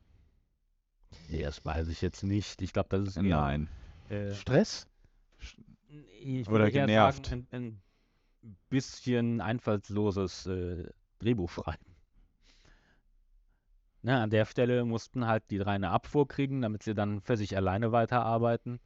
Nee, 1.29 1.43
das 1.43 1.63
weiß 1.65 1.87
ich 1.89 2.01
jetzt 2.01 2.23
nicht. 2.23 2.61
Ich 2.61 2.73
glaube, 2.73 2.89
das 2.89 3.09
ist 3.09 3.21
Nein. 3.21 3.69
Äh, 4.09 4.33
Stress? 4.33 4.87
ich 6.21 6.47
Oder 6.47 6.71
genervt. 6.71 7.27
Sagen, 7.27 7.47
ein, 7.51 7.81
ein 8.43 8.57
bisschen 8.69 9.41
einfallsloses 9.41 10.45
äh, 10.47 10.89
Drehbuch 11.19 11.49
schreiben. 11.49 11.85
Na, 14.01 14.23
an 14.23 14.29
der 14.29 14.45
Stelle 14.45 14.85
mussten 14.85 15.27
halt 15.27 15.43
die 15.49 15.57
drei 15.57 15.73
eine 15.73 15.89
Abfuhr 15.89 16.27
kriegen, 16.27 16.61
damit 16.61 16.83
sie 16.83 16.93
dann 16.93 17.21
für 17.21 17.35
sich 17.35 17.57
alleine 17.57 17.91
weiterarbeiten. 17.91 18.79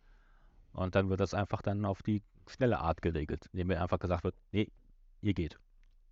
Und 0.72 0.96
dann 0.96 1.10
wird 1.10 1.20
das 1.20 1.36
einfach 1.36 1.62
dann 1.62 1.86
auf 1.86 2.02
die 2.02 2.24
schnelle 2.48 2.80
Art 2.80 3.02
geregelt, 3.02 3.48
indem 3.54 3.68
mir 3.68 3.82
einfach 3.82 4.00
gesagt 4.00 4.24
wird, 4.24 4.36
nee, 4.52 4.72
ihr 5.22 5.34
geht. 5.34 5.60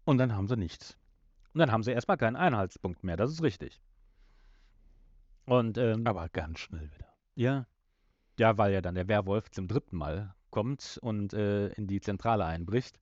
Und 0.06 0.20
dann 0.20 0.36
haben 0.36 0.48
sie 0.48 0.56
nichts. 0.56 0.98
Und 1.54 1.60
dann 1.60 1.72
haben 1.72 1.84
sie 1.84 1.92
erstmal 1.92 2.18
keinen 2.18 2.36
Einhaltspunkt 2.36 3.04
mehr, 3.04 3.18
das 3.18 3.32
ist 3.32 3.44
richtig. 3.44 3.82
Und 5.46 5.78
ähm, 5.78 6.06
Aber 6.06 6.30
ganz 6.30 6.60
schnell 6.60 6.90
wieder. 6.94 7.08
Ja. 7.36 7.66
Ja, 8.40 8.58
weil 8.58 8.74
ja 8.74 8.82
dann 8.82 8.96
der 8.96 9.08
Werwolf 9.08 9.50
zum 9.52 9.68
dritten 9.68 9.98
Mal 9.98 10.34
kommt 10.50 11.00
und 11.02 11.34
äh, 11.34 11.68
in 11.70 11.88
die 11.88 12.02
Zentrale 12.02 12.46
einbricht 12.46 13.00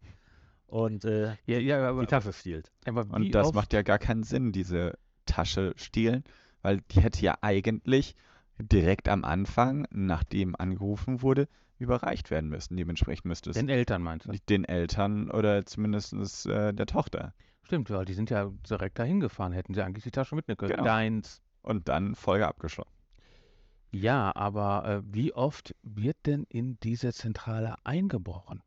und 0.68 1.06
äh, 1.06 1.36
Ja, 1.46 1.60
ja, 1.60 1.90
aber, 1.90 2.02
die 2.02 2.08
Tasche 2.08 2.34
stiehlt. 2.34 2.72
aber 2.86 3.08
wie 3.10 3.14
Und 3.14 3.36
das 3.36 3.48
oft, 3.48 3.56
macht 3.56 3.74
ja 3.74 3.82
gar 3.82 4.00
keinen 4.00 4.24
Sinn, 4.24 4.52
diese 4.52 4.98
Tasche 5.26 5.74
stehlen, 5.76 6.24
weil 6.62 6.82
die 6.92 7.02
hätte 7.02 7.22
ja 7.22 7.38
eigentlich 7.42 8.16
direkt 8.60 9.08
am 9.08 9.24
Anfang, 9.24 9.88
nachdem 9.92 10.56
angerufen 10.56 11.22
wurde, 11.22 11.48
überreicht 11.78 12.30
werden 12.30 12.50
müssen. 12.50 12.76
Dementsprechend 12.76 13.26
müsste 13.26 13.52
es 13.52 13.56
den 13.56 13.70
Eltern 13.70 14.02
meinst 14.04 14.28
du? 14.28 14.34
den 14.50 14.66
Eltern 14.66 15.32
oder 15.32 15.66
zumindest 15.66 16.46
äh, 16.46 16.74
der 16.74 16.86
Tochter. 16.86 17.34
Stimmt, 17.70 17.92
weil 17.92 18.04
die 18.04 18.16
sind 18.16 18.32
ja 18.32 18.52
direkt 18.68 18.98
dahin 18.98 19.20
gefahren, 19.20 19.52
hätten 19.52 19.76
sie 19.76 19.84
eigentlich 19.84 20.04
die 20.04 20.10
Tasche 20.10 20.34
mitnehmen 20.34 20.58
können. 20.58 20.72
Genau. 20.72 20.86
Deins. 20.86 21.44
Und 21.62 21.88
dann 21.88 22.16
Folge 22.16 22.48
abgeschlossen. 22.48 22.90
Ja, 23.92 24.36
aber 24.36 24.86
äh, 24.88 25.02
wie 25.06 25.34
oft 25.34 25.76
wird 25.84 26.18
denn 26.26 26.46
in 26.50 26.80
diese 26.80 27.14
Zentrale 27.14 27.76
eingebrochen? 27.84 28.64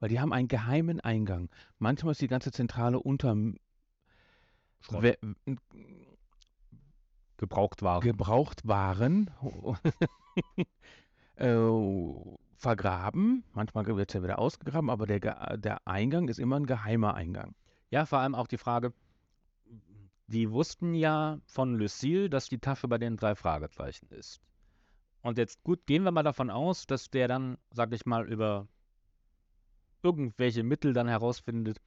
Weil 0.00 0.08
die 0.08 0.18
haben 0.18 0.32
einen 0.32 0.48
geheimen 0.48 0.98
Eingang. 0.98 1.48
Manchmal 1.78 2.10
ist 2.10 2.20
die 2.20 2.26
ganze 2.26 2.50
Zentrale 2.50 2.98
unterm 2.98 3.54
Schrott. 4.80 5.04
We 5.04 5.16
Gebraucht 7.36 7.82
war. 7.82 8.00
Gebrauchtwaren 8.00 9.30
äh, 11.36 11.56
vergraben. 12.60 13.42
Manchmal 13.54 13.86
wird 13.86 14.10
es 14.10 14.14
ja 14.14 14.22
wieder 14.22 14.38
ausgegraben, 14.38 14.90
aber 14.90 15.06
der, 15.06 15.20
Ge- 15.20 15.56
der 15.58 15.86
Eingang 15.86 16.28
ist 16.28 16.38
immer 16.38 16.56
ein 16.56 16.66
geheimer 16.66 17.14
Eingang. 17.14 17.54
ja, 17.90 18.06
vor 18.06 18.18
allem 18.20 18.34
auch 18.34 18.46
die 18.46 18.58
Frage, 18.58 18.92
die 20.28 20.50
wussten 20.50 20.94
ja 20.94 21.40
von 21.46 21.74
Lucille, 21.74 22.30
dass 22.30 22.48
die 22.48 22.58
Tasche 22.58 22.86
bei 22.86 22.98
den 22.98 23.16
drei 23.16 23.34
Fragezeichen 23.34 24.08
ist. 24.10 24.40
Und 25.22 25.38
jetzt 25.38 25.62
gut, 25.64 25.86
gehen 25.86 26.04
wir 26.04 26.12
mal 26.12 26.22
davon 26.22 26.50
aus, 26.50 26.86
dass 26.86 27.10
der 27.10 27.28
dann, 27.28 27.58
sag 27.70 27.92
ich 27.92 28.06
mal, 28.06 28.30
über 28.30 28.68
irgendwelche 30.02 30.62
Mittel 30.62 30.92
dann 30.92 31.08
herausfindet, 31.08 31.80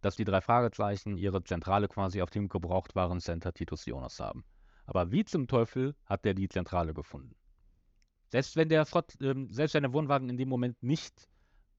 dass 0.00 0.16
die 0.16 0.24
drei 0.24 0.40
Fragezeichen 0.40 1.16
ihre 1.16 1.44
Zentrale 1.44 1.88
quasi 1.88 2.20
auf 2.20 2.30
dem 2.30 2.48
Gebrauchtwarencenter 2.48 3.52
Titus 3.54 3.86
Jonas 3.86 4.20
haben. 4.20 4.44
Aber 4.86 5.12
wie 5.12 5.24
zum 5.24 5.46
Teufel 5.46 5.94
hat 6.04 6.24
der 6.24 6.34
die 6.34 6.48
Zentrale 6.48 6.92
gefunden? 6.92 7.34
Selbst 8.34 8.56
wenn 8.56 8.68
der 8.68 8.84
Schrott, 8.84 9.14
ähm, 9.20 9.48
selbst 9.52 9.74
wenn 9.74 9.84
der 9.84 9.92
Wohnwagen 9.92 10.28
in 10.28 10.36
dem 10.36 10.48
Moment 10.48 10.82
nicht 10.82 11.28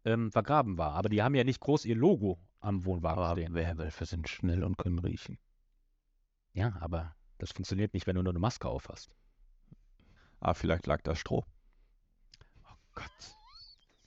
ähm, 0.05 0.31
vergraben 0.31 0.77
war, 0.77 0.93
aber 0.93 1.09
die 1.09 1.21
haben 1.21 1.35
ja 1.35 1.43
nicht 1.43 1.59
groß 1.59 1.83
ihr 1.83 1.97
Logo 1.97 2.39
am 2.61 2.85
Wohnwagen 2.85 3.21
Aber 3.21 3.33
stehen. 3.33 3.53
Werwölfe 3.53 4.05
sind 4.05 4.29
schnell 4.29 4.63
und 4.63 4.77
können 4.77 4.99
riechen. 4.99 5.37
Ja, 6.53 6.73
aber 6.79 7.13
das 7.39 7.51
funktioniert 7.51 7.93
nicht, 7.93 8.07
wenn 8.07 8.15
du 8.15 8.23
nur 8.23 8.31
eine 8.31 8.39
Maske 8.39 8.69
auf 8.69 8.87
hast. 8.87 9.13
Ah, 10.39 10.53
vielleicht 10.53 10.87
lag 10.87 11.01
da 11.01 11.13
Stroh. 11.13 11.43
Oh 12.63 12.75
Gott. 12.93 13.35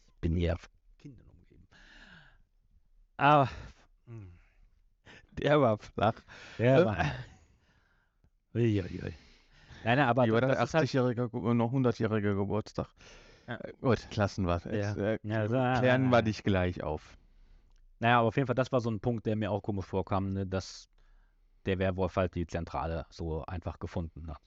Ich 0.06 0.14
bin 0.22 0.34
hier 0.34 0.56
Kindern 0.96 1.28
umgeben. 1.28 1.68
Aber. 3.18 3.50
hm, 4.06 4.32
Der 5.32 5.60
war 5.60 5.76
flach. 5.76 6.14
Der 6.56 6.78
Äh. 6.78 6.84
war. 6.86 7.14
Uiuiui. 8.54 9.12
Nein, 9.84 9.98
nein, 9.98 10.08
aber 10.08 10.26
Wie 10.26 10.32
war 10.32 10.40
das, 10.40 10.58
das 10.58 10.68
ist 10.68 10.74
halt, 10.74 10.84
80-jährige, 10.84 11.28
Ge- 11.30 11.54
noch 11.54 11.72
100-jährige 11.72 12.34
Geburtstag? 12.34 12.88
Ja. 13.46 13.56
Äh, 13.56 13.72
Gut, 13.80 14.16
lassen 14.16 14.46
wir. 14.46 14.60
Ja. 14.66 14.94
äh, 14.96 15.18
Ja, 15.22 15.48
so, 15.48 15.54
klären 15.78 16.10
wir 16.10 16.22
dich 16.22 16.42
gleich 16.42 16.82
auf. 16.82 17.16
Naja, 18.00 18.18
aber 18.20 18.28
auf 18.28 18.36
jeden 18.36 18.46
Fall, 18.46 18.54
das 18.54 18.70
war 18.72 18.80
so 18.80 18.90
ein 18.90 19.00
Punkt, 19.00 19.26
der 19.26 19.36
mir 19.36 19.50
auch 19.50 19.62
komisch 19.62 19.86
vorkam, 19.86 20.32
ne, 20.32 20.46
dass 20.46 20.88
der 21.66 21.78
Werwolf 21.78 22.16
halt 22.16 22.34
die 22.34 22.46
Zentrale 22.46 23.06
so 23.10 23.44
einfach 23.44 23.78
gefunden 23.78 24.28
hat. 24.28 24.40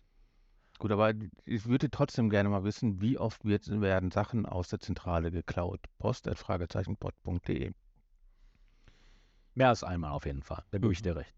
Gut, 0.80 0.92
aber 0.92 1.14
ich 1.46 1.66
würde 1.68 1.92
trotzdem 1.92 2.30
gerne 2.30 2.50
mal 2.50 2.64
wissen, 2.64 3.02
wie 3.02 3.18
oft 3.20 3.46
wird, 3.46 3.68
werden 3.82 4.10
Sachen 4.10 4.46
aus 4.46 4.70
der 4.70 4.80
Zentrale 4.80 5.30
geklaut? 5.30 5.80
Post 6.00 6.28
at 6.28 6.40
fragezeichenpod.de. 6.40 7.72
Mehr 9.54 9.70
als 9.70 9.84
einmal 9.84 10.12
auf 10.12 10.26
jeden 10.26 10.42
Fall. 10.42 10.64
Da 10.72 10.80
gebe 10.80 10.92
ich 10.94 11.02
dir 11.02 11.16
recht. 11.16 11.36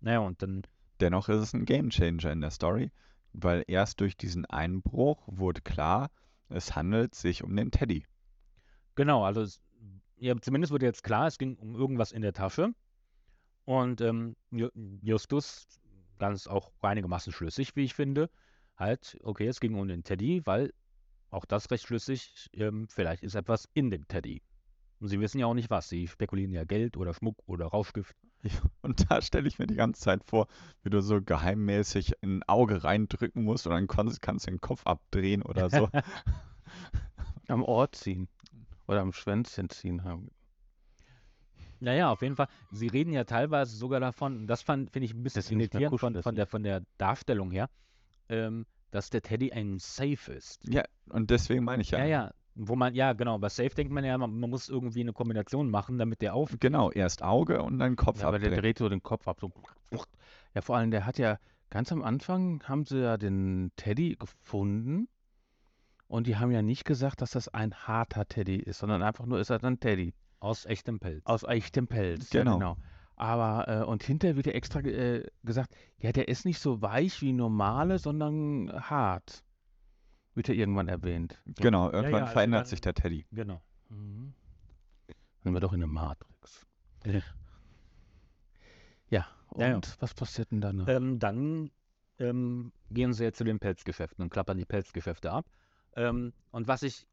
Naja, 0.00 0.20
und 0.20 0.40
dann 0.40 0.62
Dennoch 1.04 1.28
ist 1.28 1.42
es 1.42 1.52
ein 1.52 1.66
Gamechanger 1.66 2.32
in 2.32 2.40
der 2.40 2.50
Story, 2.50 2.90
weil 3.34 3.62
erst 3.66 4.00
durch 4.00 4.16
diesen 4.16 4.46
Einbruch 4.46 5.22
wurde 5.26 5.60
klar, 5.60 6.10
es 6.48 6.74
handelt 6.74 7.14
sich 7.14 7.44
um 7.44 7.54
den 7.54 7.70
Teddy. 7.70 8.06
Genau, 8.94 9.22
also 9.22 9.42
es, 9.42 9.60
ja, 10.16 10.34
zumindest 10.40 10.72
wurde 10.72 10.86
jetzt 10.86 11.04
klar, 11.04 11.26
es 11.26 11.36
ging 11.36 11.56
um 11.56 11.74
irgendwas 11.74 12.10
in 12.10 12.22
der 12.22 12.32
Tasche. 12.32 12.72
Und 13.66 14.00
ähm, 14.00 14.34
Ju- 14.50 14.70
Justus, 15.02 15.66
ganz 16.16 16.46
auch 16.46 16.72
einigermaßen 16.80 17.34
schlüssig, 17.34 17.76
wie 17.76 17.84
ich 17.84 17.92
finde, 17.92 18.30
halt, 18.78 19.18
okay, 19.22 19.46
es 19.46 19.60
ging 19.60 19.74
um 19.74 19.86
den 19.86 20.04
Teddy, 20.04 20.40
weil 20.46 20.72
auch 21.28 21.44
das 21.44 21.70
recht 21.70 21.86
schlüssig, 21.86 22.48
ähm, 22.54 22.88
vielleicht 22.88 23.22
ist 23.22 23.34
etwas 23.34 23.68
in 23.74 23.90
dem 23.90 24.08
Teddy. 24.08 24.40
Und 25.00 25.08
sie 25.08 25.20
wissen 25.20 25.38
ja 25.38 25.44
auch 25.44 25.54
nicht 25.54 25.68
was. 25.68 25.90
Sie 25.90 26.08
spekulieren 26.08 26.52
ja 26.52 26.64
Geld 26.64 26.96
oder 26.96 27.12
Schmuck 27.12 27.36
oder 27.44 27.66
Rauschgift. 27.66 28.16
Und 28.82 29.10
da 29.10 29.22
stelle 29.22 29.48
ich 29.48 29.58
mir 29.58 29.66
die 29.66 29.74
ganze 29.76 30.00
Zeit 30.02 30.24
vor, 30.24 30.46
wie 30.82 30.90
du 30.90 31.00
so 31.00 31.20
geheimmäßig 31.22 32.22
ein 32.22 32.42
Auge 32.44 32.84
reindrücken 32.84 33.42
musst 33.44 33.66
und 33.66 33.72
dann 33.72 33.86
kannst, 33.86 34.20
kannst 34.22 34.46
du 34.46 34.50
den 34.50 34.60
Kopf 34.60 34.86
abdrehen 34.86 35.42
oder 35.42 35.70
so. 35.70 35.88
Am 37.48 37.62
Ort 37.62 37.96
ziehen. 37.96 38.28
Oder 38.86 39.00
am 39.00 39.12
Schwänzchen 39.12 39.70
ziehen 39.70 40.04
haben. 40.04 40.30
Naja, 41.80 42.10
auf 42.10 42.22
jeden 42.22 42.36
Fall. 42.36 42.48
Sie 42.70 42.88
reden 42.88 43.12
ja 43.12 43.24
teilweise 43.24 43.76
sogar 43.76 44.00
davon, 44.00 44.36
und 44.36 44.46
das 44.46 44.62
fand- 44.62 44.90
finde 44.90 45.06
ich 45.06 45.14
ein 45.14 45.22
bisschen 45.22 45.56
mehr 45.56 45.66
irritierend 45.66 46.00
von, 46.00 46.22
von, 46.22 46.34
der, 46.34 46.46
von 46.46 46.62
der 46.62 46.82
Darstellung 46.98 47.50
her, 47.50 47.68
ähm, 48.28 48.66
dass 48.90 49.10
der 49.10 49.22
Teddy 49.22 49.52
ein 49.52 49.78
Safe 49.78 50.32
ist. 50.32 50.60
ja, 50.68 50.82
und 51.10 51.30
deswegen 51.30 51.64
meine 51.64 51.82
ich 51.82 51.90
ja. 51.90 51.98
Ja, 52.00 52.04
ja. 52.06 52.30
Wo 52.56 52.76
man, 52.76 52.94
ja, 52.94 53.12
genau, 53.14 53.38
bei 53.38 53.48
Safe 53.48 53.70
denkt 53.70 53.92
man 53.92 54.04
ja, 54.04 54.16
man, 54.16 54.38
man 54.38 54.48
muss 54.48 54.68
irgendwie 54.68 55.00
eine 55.00 55.12
Kombination 55.12 55.70
machen, 55.70 55.98
damit 55.98 56.22
der 56.22 56.34
auf. 56.34 56.54
Genau, 56.60 56.90
erst 56.92 57.22
Auge 57.22 57.62
und 57.62 57.78
dann 57.78 57.96
Kopf 57.96 58.20
Ja, 58.20 58.28
aber 58.28 58.38
der 58.38 58.60
dreht 58.60 58.78
so 58.78 58.88
den 58.88 59.02
Kopf 59.02 59.26
ab. 59.26 59.40
So. 59.40 59.50
Ja, 60.54 60.60
vor 60.60 60.76
allem, 60.76 60.90
der 60.90 61.04
hat 61.04 61.18
ja 61.18 61.38
ganz 61.70 61.90
am 61.90 62.02
Anfang 62.02 62.62
haben 62.64 62.84
sie 62.84 63.00
ja 63.00 63.16
den 63.16 63.72
Teddy 63.76 64.16
gefunden. 64.16 65.08
Und 66.06 66.26
die 66.26 66.36
haben 66.36 66.52
ja 66.52 66.62
nicht 66.62 66.84
gesagt, 66.84 67.22
dass 67.22 67.32
das 67.32 67.48
ein 67.48 67.74
harter 67.74 68.26
Teddy 68.26 68.56
ist, 68.56 68.78
sondern 68.78 69.02
einfach 69.02 69.26
nur 69.26 69.40
ist 69.40 69.50
er 69.50 69.62
ein 69.64 69.80
Teddy. 69.80 70.14
Aus 70.38 70.66
echtem 70.66 71.00
Pelz. 71.00 71.24
Aus 71.24 71.42
echtem 71.42 71.88
Pelz. 71.88 72.30
Genau. 72.30 72.52
Ja, 72.52 72.58
genau. 72.58 72.76
Aber, 73.16 73.68
äh, 73.68 73.84
und 73.84 74.02
hinterher 74.02 74.36
wird 74.36 74.46
ja 74.46 74.52
extra 74.52 74.80
äh, 74.80 75.24
gesagt, 75.44 75.74
ja, 75.98 76.12
der 76.12 76.28
ist 76.28 76.44
nicht 76.44 76.58
so 76.58 76.82
weich 76.82 77.22
wie 77.22 77.32
normale, 77.32 77.98
sondern 77.98 78.72
hart. 78.72 79.43
Wird 80.34 80.48
ja 80.48 80.54
irgendwann 80.54 80.88
erwähnt. 80.88 81.40
Genau, 81.46 81.90
irgendwann 81.90 82.22
also 82.22 82.32
verändert 82.32 82.60
dann- 82.62 82.66
sich 82.66 82.80
der 82.80 82.94
Teddy. 82.94 83.26
Genau. 83.30 83.62
Mhm. 83.88 84.34
Sind 85.42 85.52
wir 85.52 85.60
doch 85.60 85.72
in 85.72 85.80
der 85.80 85.88
Matrix. 85.88 86.66
Ja. 87.04 87.20
Ja, 89.10 89.26
und 89.50 89.60
Ja, 89.60 89.68
ja. 89.68 89.80
was 90.00 90.14
passiert 90.14 90.50
denn 90.50 90.60
dann 90.60 90.76
noch? 90.76 90.88
Ähm, 90.88 91.18
dann 91.18 91.70
ähm, 92.18 92.72
gehen 92.90 93.12
sie 93.12 93.24
jetzt 93.24 93.38
zu 93.38 93.44
den 93.44 93.58
Pelzgeschäften 93.58 94.22
und 94.22 94.30
klappern 94.30 94.56
die 94.58 94.64
Pelzgeschäfte 94.64 95.30
ab. 95.30 95.46
Ähm, 95.96 96.32
und 96.50 96.66
was 96.66 96.82
ich 96.82 97.06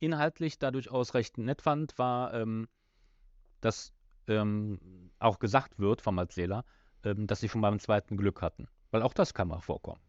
inhaltlich 0.00 0.58
da 0.58 0.70
durchaus 0.70 1.14
recht 1.14 1.36
nett 1.38 1.62
fand, 1.62 1.98
war, 1.98 2.32
ähm, 2.34 2.68
dass 3.60 3.92
ähm, 4.26 5.10
auch 5.18 5.38
gesagt 5.38 5.78
wird 5.78 6.00
vom 6.00 6.16
Erzähler, 6.18 6.64
ähm, 7.04 7.26
dass 7.26 7.40
sie 7.40 7.48
schon 7.48 7.60
beim 7.60 7.78
zweiten 7.78 8.16
Glück 8.16 8.40
hatten. 8.42 8.68
Weil 8.90 9.02
auch 9.02 9.12
das 9.12 9.34
kann 9.34 9.48
mal 9.48 9.60
vorkommen. 9.60 10.00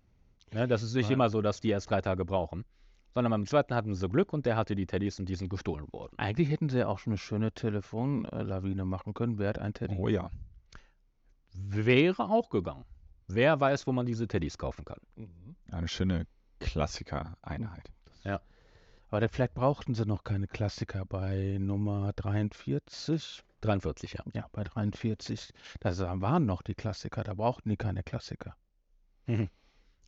Ne? 0.53 0.67
Das 0.67 0.83
ist 0.83 0.93
nicht 0.95 1.05
Weil- 1.07 1.13
immer 1.13 1.29
so, 1.29 1.41
dass 1.41 1.59
die 1.61 1.69
erst 1.69 1.89
drei 1.89 2.01
Tage 2.01 2.25
brauchen. 2.25 2.65
Sondern 3.13 3.31
beim 3.31 3.45
zweiten 3.45 3.75
hatten 3.75 3.93
sie 3.93 4.07
Glück 4.07 4.31
und 4.31 4.45
der 4.45 4.55
hatte 4.55 4.73
die 4.75 4.85
Teddys 4.85 5.19
und 5.19 5.27
die 5.27 5.35
sind 5.35 5.49
gestohlen 5.49 5.85
worden. 5.91 6.13
Eigentlich 6.17 6.49
hätten 6.49 6.69
sie 6.69 6.77
ja 6.79 6.87
auch 6.87 6.97
schon 6.99 7.11
eine 7.11 7.17
schöne 7.17 7.51
Telefonlawine 7.51 8.85
machen 8.85 9.13
können. 9.13 9.37
Wer 9.37 9.49
hat 9.49 9.59
ein 9.59 9.73
Teddy? 9.73 9.97
Oh 9.97 10.07
ja. 10.07 10.31
Wäre 11.53 12.29
auch 12.29 12.49
gegangen. 12.49 12.85
Wer 13.27 13.59
weiß, 13.59 13.85
wo 13.87 13.91
man 13.91 14.05
diese 14.05 14.27
Teddys 14.27 14.57
kaufen 14.57 14.85
kann. 14.85 14.99
Mhm. 15.15 15.55
Eine 15.71 15.87
schöne 15.89 16.25
Klassiker-Einheit. 16.59 17.91
Aber 19.09 19.19
da- 19.19 19.27
vielleicht 19.27 19.55
brauchten 19.55 19.93
sie 19.93 20.05
noch 20.05 20.23
keine 20.23 20.47
Klassiker 20.47 21.03
bei 21.05 21.57
Nummer 21.59 22.13
43. 22.15 23.43
43, 23.59 24.13
ja. 24.13 24.23
Ja, 24.33 24.47
bei 24.53 24.63
43. 24.63 25.51
Da 25.81 26.21
waren 26.21 26.45
noch 26.45 26.61
die 26.61 26.75
Klassiker, 26.75 27.21
da 27.25 27.33
brauchten 27.33 27.67
die 27.67 27.75
keine 27.75 28.03
Klassiker. 28.03 28.55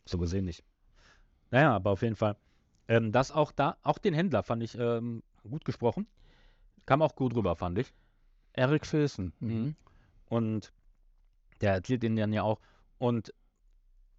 So 0.04 0.18
gesehen 0.18 0.44
nicht. 0.44 0.64
Naja, 1.50 1.74
aber 1.74 1.90
auf 1.90 2.02
jeden 2.02 2.16
Fall. 2.16 2.36
Ähm, 2.88 3.12
das 3.12 3.30
auch 3.30 3.52
da, 3.52 3.76
auch 3.82 3.98
den 3.98 4.14
Händler 4.14 4.42
fand 4.42 4.62
ich 4.62 4.78
ähm, 4.78 5.22
gut 5.48 5.64
gesprochen. 5.64 6.06
Kam 6.86 7.02
auch 7.02 7.14
gut 7.14 7.34
rüber, 7.34 7.56
fand 7.56 7.78
ich. 7.78 7.92
Eric 8.52 8.86
Filson. 8.86 9.32
Mhm. 9.40 9.76
Und 10.26 10.72
der 11.60 11.72
erzählt 11.72 12.02
den 12.02 12.16
dann 12.16 12.32
ja 12.32 12.42
auch. 12.42 12.60
Und 12.98 13.32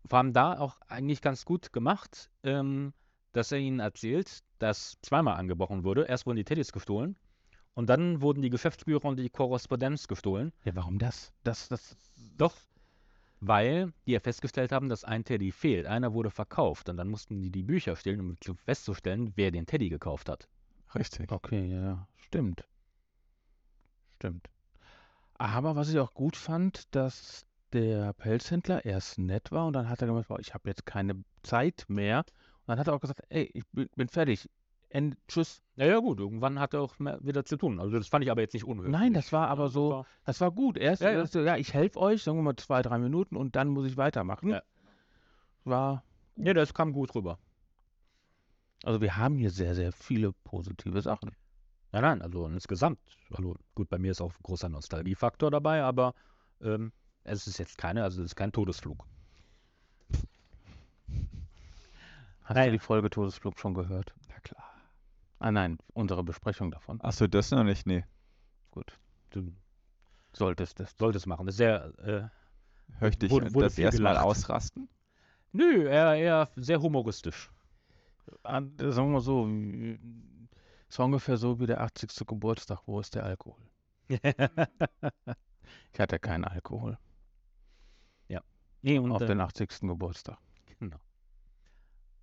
vor 0.08 0.20
allem 0.20 0.34
da 0.34 0.60
auch 0.60 0.80
eigentlich 0.88 1.22
ganz 1.22 1.46
gut 1.46 1.74
gemacht, 1.74 2.30
ähm, 2.44 2.94
dass 3.34 3.52
er 3.52 3.60
ihnen 3.60 3.80
erzählt, 3.80 4.40
dass 4.60 4.98
zweimal 5.02 5.38
angebrochen 5.38 5.84
wurde. 5.84 6.06
Erst 6.06 6.26
wurden 6.26 6.38
die 6.38 6.44
Teddys 6.44 6.72
gestohlen 6.72 7.16
und 7.74 7.90
dann 7.90 8.22
wurden 8.22 8.42
die 8.42 8.50
Geschäftsbücher 8.50 9.06
und 9.06 9.18
die 9.18 9.30
Korrespondenz 9.30 10.08
gestohlen. 10.08 10.54
Ja, 10.64 10.76
warum 10.76 11.00
das? 11.00 11.34
Das, 11.44 11.68
das. 11.68 11.98
Doch, 12.38 12.56
weil 13.48 13.94
die 14.08 14.14
ja 14.14 14.20
festgestellt 14.20 14.72
haben, 14.72 14.90
dass 14.90 15.04
ein 15.04 15.24
Teddy 15.24 15.52
fehlt. 15.52 15.86
Einer 15.86 16.14
wurde 16.14 16.32
verkauft 16.32 16.90
und 16.90 16.98
dann 16.98 17.10
mussten 17.10 17.42
die 17.42 17.52
die 17.52 17.64
Bücher 17.64 17.96
stehlen, 17.96 18.20
um 18.22 18.42
zu- 18.42 18.56
festzustellen, 18.56 19.34
wer 19.36 19.52
den 19.52 19.66
Teddy 19.66 19.90
gekauft 19.90 20.30
hat. 20.30 20.48
Richtig. 20.96 21.32
Okay, 21.32 21.68
ja, 21.68 21.82
ja, 21.82 22.08
stimmt. 22.18 22.66
Stimmt. 24.18 24.50
Aber 25.36 25.76
was 25.76 25.90
ich 25.90 26.00
auch 26.00 26.14
gut 26.14 26.36
fand, 26.38 26.94
dass 26.96 27.46
der 27.74 28.14
Pelzhändler 28.14 28.86
erst 28.86 29.18
nett 29.20 29.52
war 29.52 29.68
und 29.68 29.74
dann 29.74 29.90
hat 29.90 30.02
er 30.02 30.08
gesagt, 30.08 30.28
boah, 30.30 30.40
ich 30.40 30.54
habe 30.54 30.70
jetzt 30.70 30.86
keine 30.86 31.24
Zeit 31.44 31.86
mehr. 31.88 32.20
Und 32.20 32.68
dann 32.68 32.80
hat 32.80 32.88
er 32.88 32.94
auch 32.96 33.02
gesagt, 33.02 33.22
ey, 33.30 33.50
ich 33.54 33.66
bin, 33.72 33.90
bin 33.96 34.08
fertig. 34.10 34.50
End, 34.96 35.18
tschüss. 35.28 35.62
Ja, 35.76 35.86
ja, 35.88 36.00
gut, 36.00 36.20
irgendwann 36.20 36.60
hat 36.60 36.74
er 36.74 36.82
auch 36.82 36.98
mehr 37.00 37.20
wieder 37.22 37.44
zu 37.44 37.58
tun. 37.58 37.80
Also 37.82 37.98
das 37.98 38.08
fand 38.08 38.24
ich 38.24 38.32
aber 38.32 38.40
jetzt 38.42 38.54
nicht 38.54 38.64
unhöflich. 38.66 38.92
Nein, 38.94 39.14
das 39.14 39.34
war 39.34 39.50
aber 39.50 39.68
so, 39.70 39.90
war- 39.90 40.06
das 40.24 40.40
war 40.40 40.52
gut. 40.52 40.78
Erst, 40.78 41.02
Ja, 41.02 41.12
ja. 41.12 41.18
erst 41.20 41.34
so, 41.34 41.42
ja, 41.42 41.58
ich 41.58 41.74
helfe 41.74 42.00
euch, 42.00 42.24
sagen 42.24 42.38
wir 42.38 42.44
mal 42.44 42.56
zwei, 42.56 42.82
drei 42.82 42.98
Minuten 42.98 43.36
und 43.36 43.56
dann 43.58 43.68
muss 43.68 43.86
ich 43.86 43.98
weitermachen. 43.98 44.50
Ja. 44.50 44.62
War, 45.66 46.04
Ja, 46.38 46.54
das 46.54 46.74
kam 46.74 46.94
gut 46.94 47.14
rüber. 47.14 47.38
also 48.84 49.02
wir 49.02 49.18
haben 49.18 49.38
hier 49.38 49.50
sehr, 49.50 49.76
sehr 49.76 49.92
viele 49.92 50.32
positive 50.44 51.02
Sachen. 51.02 51.32
Nein, 51.92 52.02
nein, 52.04 52.22
also 52.22 52.46
insgesamt. 52.48 53.00
Also 53.32 53.56
gut, 53.74 53.90
bei 53.90 53.98
mir 53.98 54.12
ist 54.12 54.22
auch 54.22 54.32
ein 54.32 54.44
großer 54.44 54.70
Nostalgiefaktor 54.70 55.52
dabei, 55.52 55.84
aber 55.84 56.14
ähm, 56.62 56.92
es 57.26 57.48
ist 57.48 57.58
jetzt 57.58 57.78
keine, 57.78 58.04
also 58.04 58.22
es 58.22 58.28
ist 58.32 58.36
kein 58.36 58.52
Todesflug. 58.54 59.06
Hast 62.44 62.56
Naja. 62.56 62.68
du 62.68 62.72
die 62.74 62.80
Folge 62.80 63.10
Todesflug 63.10 63.60
schon 63.60 63.74
gehört? 63.74 64.14
Ah 65.46 65.52
nein, 65.52 65.78
unsere 65.94 66.24
Besprechung 66.24 66.72
davon. 66.72 67.00
Achso, 67.02 67.28
das 67.28 67.52
noch 67.52 67.64
nicht? 67.64 67.86
Nee. 67.86 68.04
Gut. 68.72 68.98
Du 69.30 69.54
Solltest 70.34 70.80
das. 70.80 70.96
solltest 70.98 71.28
machen. 71.28 71.46
Das 71.46 71.54
ist 71.54 71.58
sehr, 71.58 71.94
äh, 72.00 72.28
Hör 72.98 73.10
ich 73.10 73.20
dich 73.20 73.30
Wurde- 73.30 73.54
wurde 73.54 73.68
das 73.68 73.78
erste 73.78 74.02
Mal 74.02 74.18
ausrasten? 74.18 74.90
nö, 75.52 75.88
eher, 75.88 76.16
eher 76.16 76.50
sehr 76.56 76.82
humoristisch. 76.82 77.52
An, 78.42 78.76
sagen 78.80 79.10
wir 79.10 79.14
mal 79.14 79.22
so, 79.22 79.48
ist 80.90 81.00
ungefähr 81.00 81.38
so 81.38 81.60
wie 81.60 81.68
der 81.68 81.80
80. 81.80 82.26
Geburtstag. 82.26 82.80
Wo 82.88 83.00
ist 83.00 83.14
der 83.14 83.26
Alkohol? 83.26 83.62
Ich 85.94 86.00
hatte 86.00 86.18
keinen 86.20 86.44
Alkohol 86.46 86.98
nee, 88.82 89.00
und, 89.00 89.12
auf 89.12 89.22
äh, 89.22 89.28
den 89.28 89.42
80. 89.42 89.82
Geburtstag. 89.82 90.38
Genau. 90.80 90.98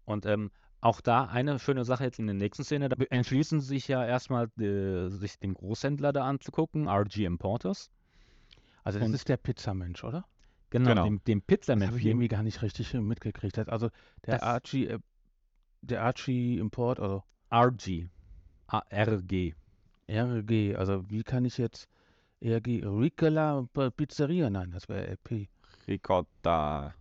Und 0.05 0.27
ähm, 0.27 0.51
auch 0.83 1.01
da 1.01 1.25
eine 1.25 1.59
schöne 1.59 1.85
Sache 1.85 2.05
jetzt 2.05 2.19
in 2.19 2.27
der 2.27 2.35
nächsten 2.35 2.65
Szene, 2.65 2.89
da 2.91 2.97
entschließen 3.09 3.61
sie 3.61 3.67
sich 3.69 3.89
ja 3.89 4.05
erstmal, 4.05 4.49
äh, 4.61 5.09
sich 5.09 5.39
den 5.39 5.55
Großhändler 5.55 6.13
da 6.13 6.25
anzugucken, 6.27 6.87
RG 6.89 7.25
Importers. 7.25 7.91
Also 8.85 8.99
das 8.99 9.09
Und- 9.09 9.15
ist 9.15 9.29
der 9.29 9.37
Pizzamensch, 9.39 10.03
oder? 10.05 10.25
Genau, 10.71 10.89
Genau. 10.91 11.05
dem, 11.05 11.25
dem 11.25 11.39
Das 11.41 11.47
Pizzamensch. 11.47 11.89
habe 11.89 11.99
ich 11.99 12.07
irgendwie 12.07 12.29
gar 12.29 12.43
nicht 12.43 12.63
richtig 12.63 12.93
mitgekriegt. 12.95 13.57
Das- 13.59 13.69
Also 13.69 13.89
der 14.27 14.35
Das- 14.35 14.43
Archie, 14.43 14.87
äh, 14.89 14.99
der 15.83 16.03
Archie 16.03 16.59
Import, 16.59 16.99
also 16.99 17.23
RG. 17.51 18.09
A- 18.67 18.83
RG. 18.91 19.55
RG, 20.09 20.75
also 20.77 21.09
wie 21.11 21.23
kann 21.23 21.45
ich 21.45 21.59
jetzt 21.59 21.89
RG, 22.41 22.83
Ricola 22.85 23.67
Pizzeria, 23.97 24.51
nein, 24.51 24.73
das 24.73 24.89
wäre 24.89 25.07
LP. 25.07 25.49
Ricotta 25.87 26.93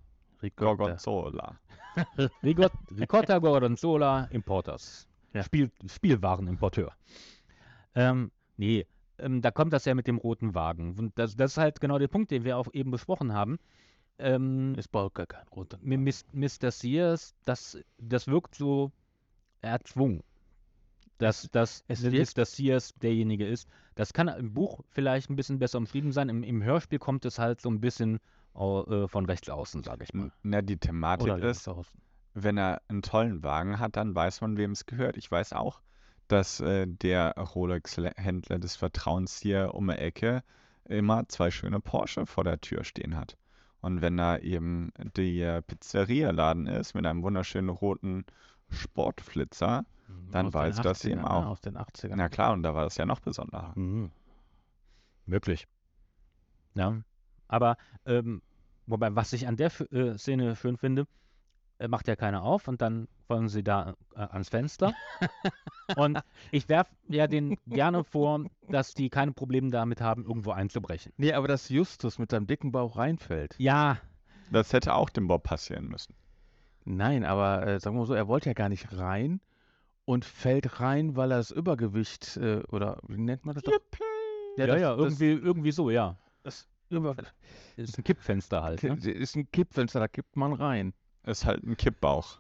Ricotta. 0.44 0.66
Gorgonzola. 0.76 1.60
Ricotta 2.44 3.40
Gorgonzola 3.40 4.26
Importers. 4.32 5.08
Ja. 5.34 5.44
Spiel, 5.44 5.72
Spielwarenimporteur. 5.88 6.92
Ähm, 7.96 8.32
nee, 8.58 8.86
ähm, 9.18 9.42
da 9.42 9.52
kommt 9.52 9.74
das 9.74 9.86
ja 9.86 9.96
mit 9.96 10.08
dem 10.08 10.18
roten 10.18 10.56
Wagen. 10.56 10.96
Und 10.98 11.18
das, 11.18 11.36
das 11.36 11.52
ist 11.52 11.58
halt 11.58 11.80
genau 11.82 12.00
der 12.00 12.08
Punkt, 12.08 12.32
den 12.32 12.44
wir 12.44 12.58
auch 12.58 12.68
eben 12.74 12.92
besprochen 12.92 13.34
haben. 13.34 13.60
Ähm, 14.20 14.76
Ist 14.76 14.92
bald 14.92 15.14
gar 15.14 15.26
kein 15.26 15.48
roter. 15.50 15.78
Mi- 15.80 15.98
Mis- 15.98 16.26
Mr. 16.34 16.72
Sears, 16.72 17.34
das, 17.46 17.78
das 17.98 18.28
wirkt 18.28 18.56
so 18.56 18.92
erzwungen. 19.62 20.22
Dass, 21.18 21.50
dass 21.52 21.84
es 21.88 22.02
dass 22.02 22.36
Mr. 22.36 22.46
Sears 22.46 22.94
derjenige 22.96 23.48
ist. 23.48 23.70
Das 23.96 24.12
kann 24.14 24.28
im 24.28 24.54
Buch 24.54 24.82
vielleicht 24.90 25.30
ein 25.30 25.36
bisschen 25.36 25.60
besser 25.60 25.78
umschrieben 25.78 26.12
sein. 26.12 26.30
Im, 26.30 26.44
im 26.44 26.64
Hörspiel 26.64 27.00
kommt 27.00 27.26
es 27.26 27.38
halt 27.40 27.62
so 27.62 27.70
ein 27.70 27.80
bisschen 27.80 28.20
von 28.54 29.26
rechts 29.26 29.50
außen, 29.50 29.84
sage 29.84 30.04
ich 30.04 30.14
mal. 30.14 30.32
Na, 30.44 30.62
die 30.62 30.78
Thematik 30.78 31.34
Oder 31.34 31.50
ist, 31.50 31.70
wenn 32.34 32.58
er 32.58 32.82
einen 32.88 33.02
tollen 33.02 33.44
Wagen 33.44 33.80
hat, 33.80 33.96
dann 33.96 34.14
weiß 34.16 34.42
man, 34.42 34.58
wem 34.58 34.72
es 34.72 34.86
gehört. 34.86 35.18
Ich 35.18 35.30
weiß 35.30 35.54
auch, 35.54 35.82
dass 36.28 36.60
äh, 36.60 36.88
der 36.88 37.34
Rolex-Händler 37.36 38.60
des 38.60 38.76
Vertrauens 38.76 39.40
hier 39.40 39.74
um 39.74 39.88
die 39.88 39.96
Ecke 39.96 40.44
immer 40.86 41.28
zwei 41.28 41.52
schöne 41.52 41.80
Porsche 41.80 42.26
vor 42.26 42.44
der 42.44 42.60
Tür 42.62 42.84
stehen 42.84 43.16
hat. 43.16 43.38
Und 43.82 44.02
wenn 44.02 44.18
da 44.18 44.38
eben 44.38 44.92
der 45.16 45.62
Pizzeria-Laden 45.62 46.68
ist 46.68 46.94
mit 46.94 47.06
einem 47.06 47.24
wunderschönen 47.24 47.70
roten 47.70 48.26
Sportflitzer, 48.70 49.86
dann 50.32 50.48
Aus 50.48 50.52
den 50.52 50.60
weiß 50.60 50.76
das 50.82 51.04
80ern, 51.04 51.10
eben 51.10 51.22
ne? 51.22 51.32
auch. 51.32 51.46
Aus 51.48 51.62
den 51.62 51.78
80ern. 51.78 52.14
na 52.16 52.30
klar, 52.30 52.54
und 52.54 52.64
da 52.64 52.76
war 52.76 52.84
das 52.84 52.98
ja 52.98 53.06
noch 53.06 53.20
besonderer. 53.20 53.74
Mhm. 53.76 54.12
Möglich. 55.26 55.68
Ja. 56.76 57.02
Aber, 57.52 57.76
ähm, 58.06 58.42
wobei, 58.88 59.14
was 59.16 59.34
ich 59.34 59.48
an 59.48 59.58
der 59.58 59.68
F 59.68 59.82
äh, 59.92 60.18
Szene 60.18 60.56
schön 60.56 60.78
finde, 60.78 61.06
äh, 61.80 61.88
macht 61.88 62.08
ja 62.08 62.16
keiner 62.16 62.44
auf 62.44 62.68
und 62.68 62.82
dann 62.82 63.08
wollen 63.28 63.50
sie 63.50 63.62
da 63.64 63.94
äh, 64.16 64.20
ans 64.22 64.50
Fenster. 64.50 64.94
und 65.96 66.20
ich 66.52 66.70
werfe 66.70 66.92
ja 67.10 67.28
denen 67.28 67.58
gerne 67.68 68.04
vor, 68.04 68.46
dass 68.70 68.94
die 68.94 69.10
keine 69.10 69.34
Probleme 69.34 69.70
damit 69.70 70.00
haben, 70.02 70.24
irgendwo 70.26 70.52
einzubrechen. 70.52 71.12
Nee, 71.18 71.34
aber 71.34 71.48
dass 71.50 71.68
Justus 71.70 72.18
mit 72.20 72.32
seinem 72.32 72.48
dicken 72.48 72.72
Bauch 72.72 72.96
reinfällt. 72.98 73.56
Ja, 73.58 73.98
Das 74.50 74.72
hätte 74.74 74.94
auch 74.96 75.10
dem 75.10 75.28
Bob 75.28 75.44
passieren 75.44 75.88
müssen. 75.88 76.16
Nein, 76.86 77.26
aber 77.26 77.68
äh, 77.68 77.80
sagen 77.80 77.96
wir 77.96 78.00
mal 78.02 78.06
so, 78.08 78.14
er 78.14 78.28
wollte 78.28 78.50
ja 78.50 78.54
gar 78.54 78.70
nicht 78.70 78.98
rein 78.98 79.42
und 80.06 80.24
fällt 80.26 80.80
rein, 80.80 81.16
weil 81.16 81.32
er 81.32 81.38
das 81.38 81.52
Übergewicht 81.52 82.38
äh, 82.38 82.64
oder 82.72 83.00
wie 83.08 83.18
nennt 83.18 83.46
man 83.46 83.56
das 83.56 83.64
doch? 83.64 83.74
ja, 84.58 84.68
das- 84.68 84.82
ja, 84.82 84.96
das- 84.96 85.20
irgendwie, 85.20 85.32
irgendwie 85.32 85.72
so, 85.72 85.90
ja. 85.90 86.18
Das, 86.44 86.68
über, 86.92 87.16
Ist 87.76 87.98
ein 87.98 88.04
Kippfenster 88.04 88.64
halt. 88.64 88.84
Ne? 88.84 88.96
das 88.96 89.06
ist 89.06 89.36
ein 89.36 89.50
Kippfenster, 89.52 90.00
da 90.00 90.08
kippt 90.08 90.36
man 90.36 90.54
rein. 90.54 90.94
Ist 91.26 91.46
halt 91.46 91.64
ein 91.64 91.78
Kippbauch. 91.78 92.40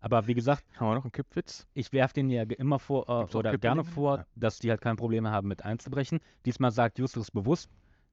Aber 0.00 0.26
wie 0.28 0.34
gesagt, 0.34 0.64
Haben 0.76 0.90
wir 0.90 0.94
noch 0.94 1.04
einen 1.04 1.12
Kippwitz? 1.12 1.66
ich 1.74 1.92
werfe 1.92 2.14
denen 2.14 2.30
ja 2.30 2.42
immer 2.44 2.78
vor, 2.78 3.08
äh, 3.08 3.36
oder 3.36 3.58
gerne 3.58 3.82
vor, 3.84 4.18
Ja. 4.18 4.26
dass 4.36 4.58
die 4.60 4.70
halt 4.70 4.80
kein 4.80 4.96
Problem 4.96 5.26
haben 5.26 5.48
mit 5.48 5.64
einzubrechen. 5.64 6.20
Diesmal 6.46 6.70
sagt 6.70 6.98
Justus 7.00 7.30
bewusst, 7.32 7.68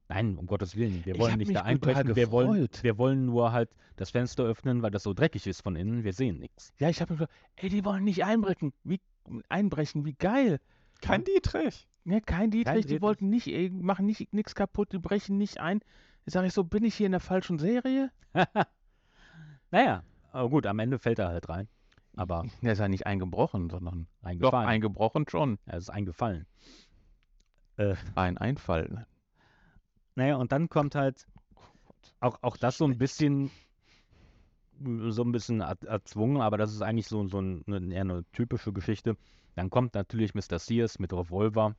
nein, 0.10 0.38
um 0.38 0.48
Gottes 0.48 0.76
Willen, 0.76 1.06
wir 1.06 1.18
wollen 1.20 1.38
nicht 1.38 1.56
da 1.56 1.62
einbrechen, 1.62 2.16
wir 2.16 2.32
wollen, 2.32 2.68
wir 2.82 2.98
wollen 2.98 3.26
nur 3.28 3.52
halt 3.52 3.70
das 3.98 4.10
Fenster 4.10 4.44
öffnen, 4.44 4.82
weil 4.82 4.92
das 4.92 5.04
so 5.04 5.14
dreckig 5.14 5.46
ist 5.46 5.62
von 5.62 5.76
innen, 5.76 6.04
wir 6.04 6.14
sehen 6.14 6.40
nichts. 6.40 6.74
Ja, 6.80 6.90
ich 6.90 7.02
habe 7.02 7.14
mir 7.14 7.20
gedacht, 7.20 7.38
ey, 7.58 7.70
die 7.70 7.86
wollen 7.86 8.04
nicht 8.04 8.26
einbrechen. 8.26 8.74
Wie, 8.84 9.00
einbrechen, 9.48 10.06
wie 10.06 10.14
geil. 10.14 10.60
Kein 11.02 11.24
Dietrich. 11.24 11.88
Ja, 12.06 12.20
kein 12.20 12.52
Dietrich, 12.52 12.76
die 12.76 12.82
Dietrich. 12.88 13.02
wollten 13.02 13.30
nicht, 13.30 13.48
ey, 13.48 13.70
machen 13.70 14.06
nicht 14.06 14.32
nichts 14.34 14.54
kaputt, 14.56 14.92
die 14.94 15.00
brechen 15.00 15.38
nicht 15.38 15.60
ein. 15.60 15.82
Jetzt 16.26 16.34
sage 16.34 16.48
ich 16.48 16.54
so, 16.54 16.64
bin 16.64 16.84
ich 16.84 16.96
hier 16.96 17.06
in 17.08 17.12
der 17.12 17.22
falschen 17.22 17.60
Serie? 17.60 18.12
Naja, 19.72 20.04
aber 20.32 20.50
gut, 20.50 20.68
am 20.68 20.80
Ende 20.80 21.00
fällt 21.00 21.20
er 21.20 21.28
halt 21.30 21.50
rein. 21.50 21.68
aber 22.16 22.46
Der 22.62 22.74
ist 22.74 22.80
ja 22.80 22.88
nicht 22.88 23.06
eingebrochen, 23.08 23.70
sondern 23.70 24.08
doch 24.22 24.30
eingefallen. 24.30 24.70
eingebrochen 24.70 25.26
schon. 25.28 25.58
er 25.66 25.78
ist 25.78 25.90
eingefallen. 25.90 26.46
Ein 28.16 28.38
Einfall. 28.38 29.06
Naja, 30.16 30.38
und 30.38 30.54
dann 30.54 30.70
kommt 30.70 30.96
halt 30.96 31.28
auch, 32.22 32.38
auch 32.42 32.56
das 32.56 32.78
so 32.78 32.86
ein 32.86 32.98
bisschen 32.98 33.52
so 34.80 35.24
ein 35.24 35.32
bisschen 35.32 35.62
er- 35.62 35.78
erzwungen, 35.84 36.42
aber 36.42 36.58
das 36.58 36.74
ist 36.74 36.82
eigentlich 36.82 37.08
so, 37.08 37.28
so 37.28 37.40
ein, 37.42 37.64
eine, 37.68 37.94
eher 37.94 38.02
eine 38.02 38.24
typische 38.32 38.72
Geschichte. 38.74 39.18
Dann 39.56 39.70
kommt 39.70 39.94
natürlich 39.96 40.34
Mr. 40.36 40.60
Sears 40.60 41.00
mit 41.00 41.14
Revolver. 41.14 41.76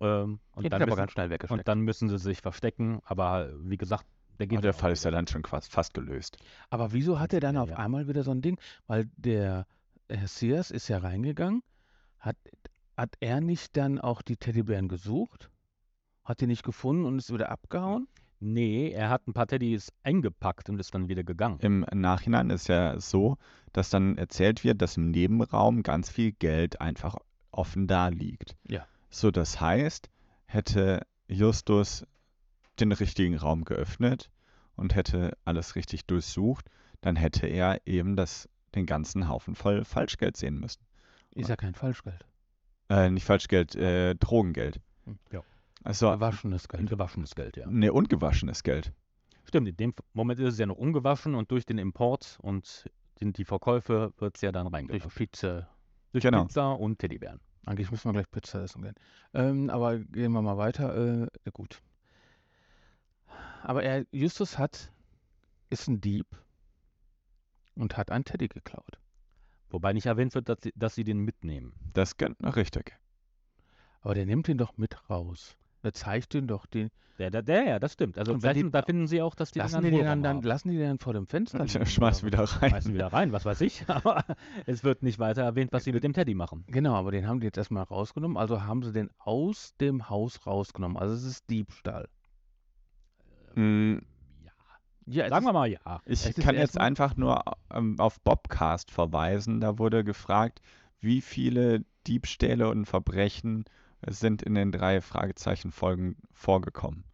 Ähm, 0.00 0.40
und, 0.52 0.64
dann 0.72 0.82
aber 0.82 0.86
müssen, 0.86 0.96
ganz 0.96 1.12
schnell 1.12 1.30
weggesteckt. 1.30 1.58
und 1.58 1.68
dann 1.68 1.80
müssen 1.80 2.08
sie 2.08 2.18
sich 2.18 2.40
verstecken, 2.40 3.00
aber 3.04 3.52
wie 3.60 3.76
gesagt, 3.76 4.06
der 4.38 4.48
geht 4.48 4.58
Und 4.58 4.64
der 4.64 4.74
Fall 4.74 4.92
ist 4.92 5.04
ja 5.04 5.10
dann 5.10 5.26
schon 5.26 5.44
fast, 5.44 5.72
fast 5.72 5.94
gelöst. 5.94 6.38
Aber 6.70 6.92
wieso 6.92 7.20
hat 7.20 7.32
er 7.32 7.40
dann 7.40 7.54
Ja, 7.54 7.62
auf 7.62 7.70
ja. 7.70 7.76
einmal 7.76 8.08
wieder 8.08 8.24
so 8.24 8.32
ein 8.32 8.42
Ding? 8.42 8.58
Weil 8.86 9.06
der 9.16 9.66
Herr 10.08 10.26
Sears 10.28 10.70
ist 10.70 10.88
ja 10.88 10.98
reingegangen. 10.98 11.62
Hat, 12.18 12.36
hat 12.96 13.14
er 13.20 13.40
nicht 13.40 13.76
dann 13.76 14.00
auch 14.00 14.22
die 14.22 14.36
Teddybären 14.36 14.88
gesucht? 14.88 15.50
Hat 16.24 16.40
die 16.40 16.46
nicht 16.46 16.64
gefunden 16.64 17.04
und 17.04 17.18
ist 17.18 17.32
wieder 17.32 17.50
abgehauen? 17.50 18.08
Nee, 18.44 18.90
er 18.90 19.08
hat 19.08 19.26
ein 19.26 19.32
paar 19.32 19.46
Teddys 19.46 19.90
eingepackt 20.02 20.68
und 20.68 20.78
ist 20.78 20.94
dann 20.94 21.08
wieder 21.08 21.24
gegangen. 21.24 21.58
Im 21.60 21.86
Nachhinein 21.94 22.50
ist 22.50 22.68
ja 22.68 23.00
so, 23.00 23.38
dass 23.72 23.88
dann 23.88 24.18
erzählt 24.18 24.64
wird, 24.64 24.82
dass 24.82 24.98
im 24.98 25.10
Nebenraum 25.10 25.82
ganz 25.82 26.10
viel 26.10 26.32
Geld 26.32 26.78
einfach 26.78 27.16
offen 27.52 27.86
da 27.86 28.08
liegt. 28.08 28.54
Ja. 28.68 28.86
So, 29.08 29.30
das 29.30 29.62
heißt, 29.62 30.10
hätte 30.44 31.06
Justus 31.26 32.06
den 32.78 32.92
richtigen 32.92 33.38
Raum 33.38 33.64
geöffnet 33.64 34.30
und 34.76 34.94
hätte 34.94 35.38
alles 35.46 35.74
richtig 35.74 36.04
durchsucht, 36.04 36.68
dann 37.00 37.16
hätte 37.16 37.46
er 37.46 37.80
eben 37.86 38.14
das, 38.14 38.46
den 38.74 38.84
ganzen 38.84 39.26
Haufen 39.26 39.54
voll 39.54 39.86
Falschgeld 39.86 40.36
sehen 40.36 40.60
müssen. 40.60 40.82
Ist 41.34 41.48
ja 41.48 41.56
kein 41.56 41.74
Falschgeld. 41.74 42.26
Äh, 42.90 43.08
nicht 43.08 43.24
Falschgeld, 43.24 43.74
äh, 43.74 44.14
Drogengeld. 44.16 44.82
Ja. 45.32 45.42
Also, 45.84 46.10
Gewaschenes 46.10 46.66
Geld. 46.68 46.88
Gewaschenes 46.88 47.34
Geld, 47.34 47.56
ja. 47.56 47.66
ne, 47.68 47.92
ungewaschenes 47.92 48.62
Geld. 48.62 48.92
Stimmt, 49.44 49.68
in 49.68 49.76
dem 49.76 49.94
Moment 50.14 50.40
ist 50.40 50.54
es 50.54 50.58
ja 50.58 50.66
noch 50.66 50.78
ungewaschen 50.78 51.34
und 51.34 51.50
durch 51.50 51.66
den 51.66 51.76
Import 51.78 52.38
und 52.40 52.90
den, 53.20 53.34
die 53.34 53.44
Verkäufe 53.44 54.12
wird 54.16 54.36
es 54.36 54.40
ja 54.40 54.50
dann 54.50 54.64
Durch 54.64 54.74
reingebracht. 54.74 55.14
Pizza. 55.14 55.68
Durch 56.12 56.24
Genau. 56.24 56.44
Pizza 56.44 56.72
und 56.72 56.98
Teddybären. 56.98 57.40
Eigentlich 57.66 57.90
müssen 57.90 58.08
wir 58.08 58.12
gleich 58.12 58.30
Pizza 58.30 58.62
essen 58.62 58.82
gehen. 58.82 58.94
Ähm, 59.34 59.70
aber 59.70 59.98
gehen 59.98 60.32
wir 60.32 60.42
mal 60.42 60.56
weiter. 60.56 61.22
Äh, 61.22 61.28
gut. 61.52 61.82
Aber 63.62 63.82
er, 63.82 64.06
Justus 64.10 64.58
hat, 64.58 64.90
ist 65.70 65.88
ein 65.88 66.00
Dieb 66.00 66.26
und 67.74 67.96
hat 67.96 68.10
einen 68.10 68.24
Teddy 68.24 68.48
geklaut. 68.48 68.98
Wobei 69.70 69.92
nicht 69.92 70.06
erwähnt 70.06 70.34
wird, 70.34 70.48
dass 70.48 70.58
sie, 70.62 70.72
dass 70.76 70.94
sie 70.94 71.04
den 71.04 71.18
mitnehmen. 71.20 71.74
Das 71.92 72.16
geht 72.16 72.40
noch 72.40 72.56
richtig. 72.56 72.96
Aber 74.00 74.14
der 74.14 74.26
nimmt 74.26 74.48
ihn 74.48 74.58
doch 74.58 74.76
mit 74.76 75.08
raus. 75.10 75.56
Zeigt 75.92 76.34
ihn 76.34 76.46
doch 76.46 76.66
den. 76.66 76.90
Der, 77.18 77.30
der, 77.30 77.42
der, 77.42 77.64
ja, 77.64 77.78
das 77.78 77.92
stimmt. 77.92 78.18
Also 78.18 78.36
vielleicht, 78.40 78.56
die- 78.56 78.70
da 78.72 78.82
finden 78.82 79.06
sie 79.06 79.22
auch, 79.22 79.36
dass 79.36 79.52
die 79.52 79.60
Lassen 79.60 79.82
die, 79.82 79.90
den 79.92 80.04
dann, 80.04 80.22
dann, 80.24 80.42
lassen 80.42 80.70
die 80.70 80.76
den 80.78 80.88
dann 80.88 80.98
vor 80.98 81.12
dem 81.12 81.28
Fenster? 81.28 81.64
liegen 81.64 81.86
Schmeiß 81.86 82.24
oder 82.24 82.32
wieder 82.32 82.42
rein. 82.42 82.70
Schmeißen 82.70 82.92
wieder 82.94 83.06
rein, 83.12 83.30
was 83.30 83.44
weiß 83.44 83.60
ich. 83.60 83.84
Aber 83.88 84.24
es 84.66 84.82
wird 84.82 85.04
nicht 85.04 85.20
weiter 85.20 85.42
erwähnt, 85.42 85.72
was 85.72 85.84
sie 85.84 85.92
mit 85.92 86.02
dem 86.02 86.12
Teddy 86.12 86.34
machen. 86.34 86.64
Genau, 86.66 86.94
aber 86.94 87.12
den 87.12 87.28
haben 87.28 87.38
die 87.38 87.46
jetzt 87.46 87.56
erstmal 87.56 87.84
rausgenommen. 87.84 88.36
Also 88.36 88.62
haben 88.62 88.82
sie 88.82 88.92
den 88.92 89.10
aus 89.18 89.76
dem 89.80 90.08
Haus 90.10 90.44
rausgenommen. 90.44 90.96
Also 90.96 91.14
es 91.14 91.22
ist 91.24 91.48
Diebstahl. 91.50 92.08
Mm, 93.54 93.98
Ja, 95.06 95.28
sagen 95.28 95.44
ist- 95.44 95.48
wir 95.48 95.52
mal 95.52 95.68
ja. 95.70 96.00
Ich 96.06 96.26
Es 96.26 96.34
kann 96.36 96.56
jetzt 96.56 96.78
einfach 96.80 97.16
nur 97.16 97.42
ähm, 97.72 97.94
auf 98.00 98.20
Bobcast 98.22 98.90
verweisen. 98.90 99.60
Da 99.60 99.78
wurde 99.78 100.02
gefragt, 100.02 100.60
wie 101.00 101.20
viele 101.20 101.84
Diebstähle 102.06 102.68
und 102.68 102.86
Verbrechen 102.86 103.64
sind 104.08 104.42
in 104.42 104.54
den 104.54 104.72
drei 104.72 105.00
Fragezeichen-Folgen 105.00 106.16
vorgekommen. 106.32 107.04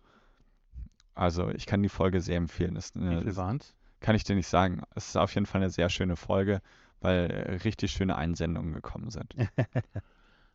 Also 1.14 1.48
ich 1.50 1.66
kann 1.66 1.82
die 1.82 1.88
Folge 1.88 2.20
sehr 2.20 2.36
empfehlen. 2.36 2.74
Das, 2.74 2.94
Wie 2.94 3.14
äh, 3.14 3.22
viel 3.22 3.36
waren's? 3.36 3.74
kann 4.00 4.14
ich 4.16 4.24
dir 4.24 4.34
nicht 4.36 4.48
sagen. 4.48 4.82
Es 4.94 5.08
ist 5.08 5.16
auf 5.16 5.34
jeden 5.34 5.46
Fall 5.46 5.60
eine 5.60 5.70
sehr 5.70 5.88
schöne 5.90 6.16
Folge, 6.16 6.62
weil 7.00 7.30
äh, 7.30 7.52
richtig 7.64 7.92
schöne 7.92 8.16
Einsendungen 8.16 8.72
gekommen 8.74 9.10
sind. 9.10 9.34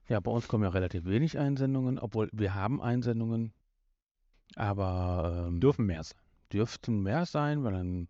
Ja, 0.08 0.20
bei 0.20 0.30
uns 0.30 0.48
kommen 0.48 0.64
ja 0.64 0.70
relativ 0.70 1.06
wenig 1.06 1.40
Einsendungen, 1.40 1.98
obwohl 1.98 2.30
wir 2.32 2.54
haben 2.54 2.80
Einsendungen. 2.80 3.54
Aber 4.56 5.46
ähm, 5.48 5.60
Dürfen 5.60 5.88
mehr 5.88 6.04
sein. 6.04 6.18
dürften 6.54 7.02
mehr 7.02 7.26
sein, 7.26 7.64
weil 7.64 7.74
dann 7.74 8.08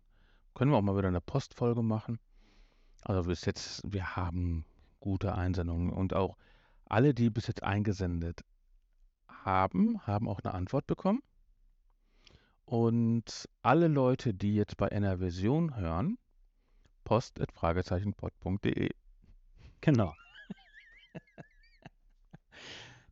können 0.54 0.70
wir 0.70 0.76
auch 0.76 0.82
mal 0.82 0.96
wieder 0.98 1.08
eine 1.08 1.22
Postfolge 1.22 1.82
machen. 1.82 2.18
Also 3.00 3.22
bis 3.28 3.46
jetzt, 3.46 3.80
wir 3.90 4.14
haben 4.14 4.66
gute 5.00 5.34
Einsendungen 5.34 5.90
und 5.90 6.12
auch 6.12 6.36
alle, 6.88 7.14
die 7.14 7.30
bis 7.30 7.46
jetzt 7.46 7.62
eingesendet 7.62 8.42
haben, 9.28 10.00
haben 10.06 10.28
auch 10.28 10.40
eine 10.40 10.54
Antwort 10.54 10.86
bekommen. 10.86 11.20
Und 12.64 13.48
alle 13.62 13.86
Leute, 13.88 14.34
die 14.34 14.54
jetzt 14.56 14.76
bei 14.76 14.88
NRVision 14.88 15.76
hören, 15.76 16.18
post.fragezeichenpod.de. 17.04 18.90
Genau. 19.80 20.16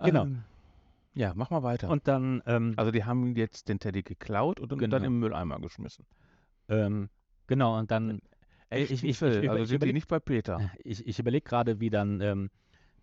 Genau. 0.01 0.25
Ähm, 0.25 0.45
ja, 1.15 1.33
mach 1.37 1.51
mal 1.51 1.63
weiter. 1.63 1.89
Und 1.89 2.09
dann, 2.09 2.43
ähm, 2.47 2.75
also 2.77 2.91
die 2.91 3.05
haben 3.05 3.37
jetzt 3.37 3.69
den 3.69 3.79
Teddy 3.79 4.03
geklaut 4.03 4.59
und 4.59 4.69
Genau. 4.77 4.89
dann 4.91 5.05
im 5.05 5.21
Mülleimer 5.21 5.61
geschmissen. 5.61 6.05
ähm, 6.69 7.09
genau, 7.47 7.79
und 7.79 7.91
dann, 7.93 8.21
Echt 8.71 8.91
ich- 8.91 9.05
ich- 9.05 9.23
ich 9.23 9.49
also 9.49 9.65
sind 9.67 9.85
die 9.85 9.93
nicht 9.93 10.09
bei 10.09 10.19
Peter. 10.19 10.59
ich, 10.85 11.07
ich 11.07 11.19
überlege 11.21 11.45
gerade, 11.45 11.79
wie 11.79 11.91
dann 11.91 12.21
ähm, 12.21 12.51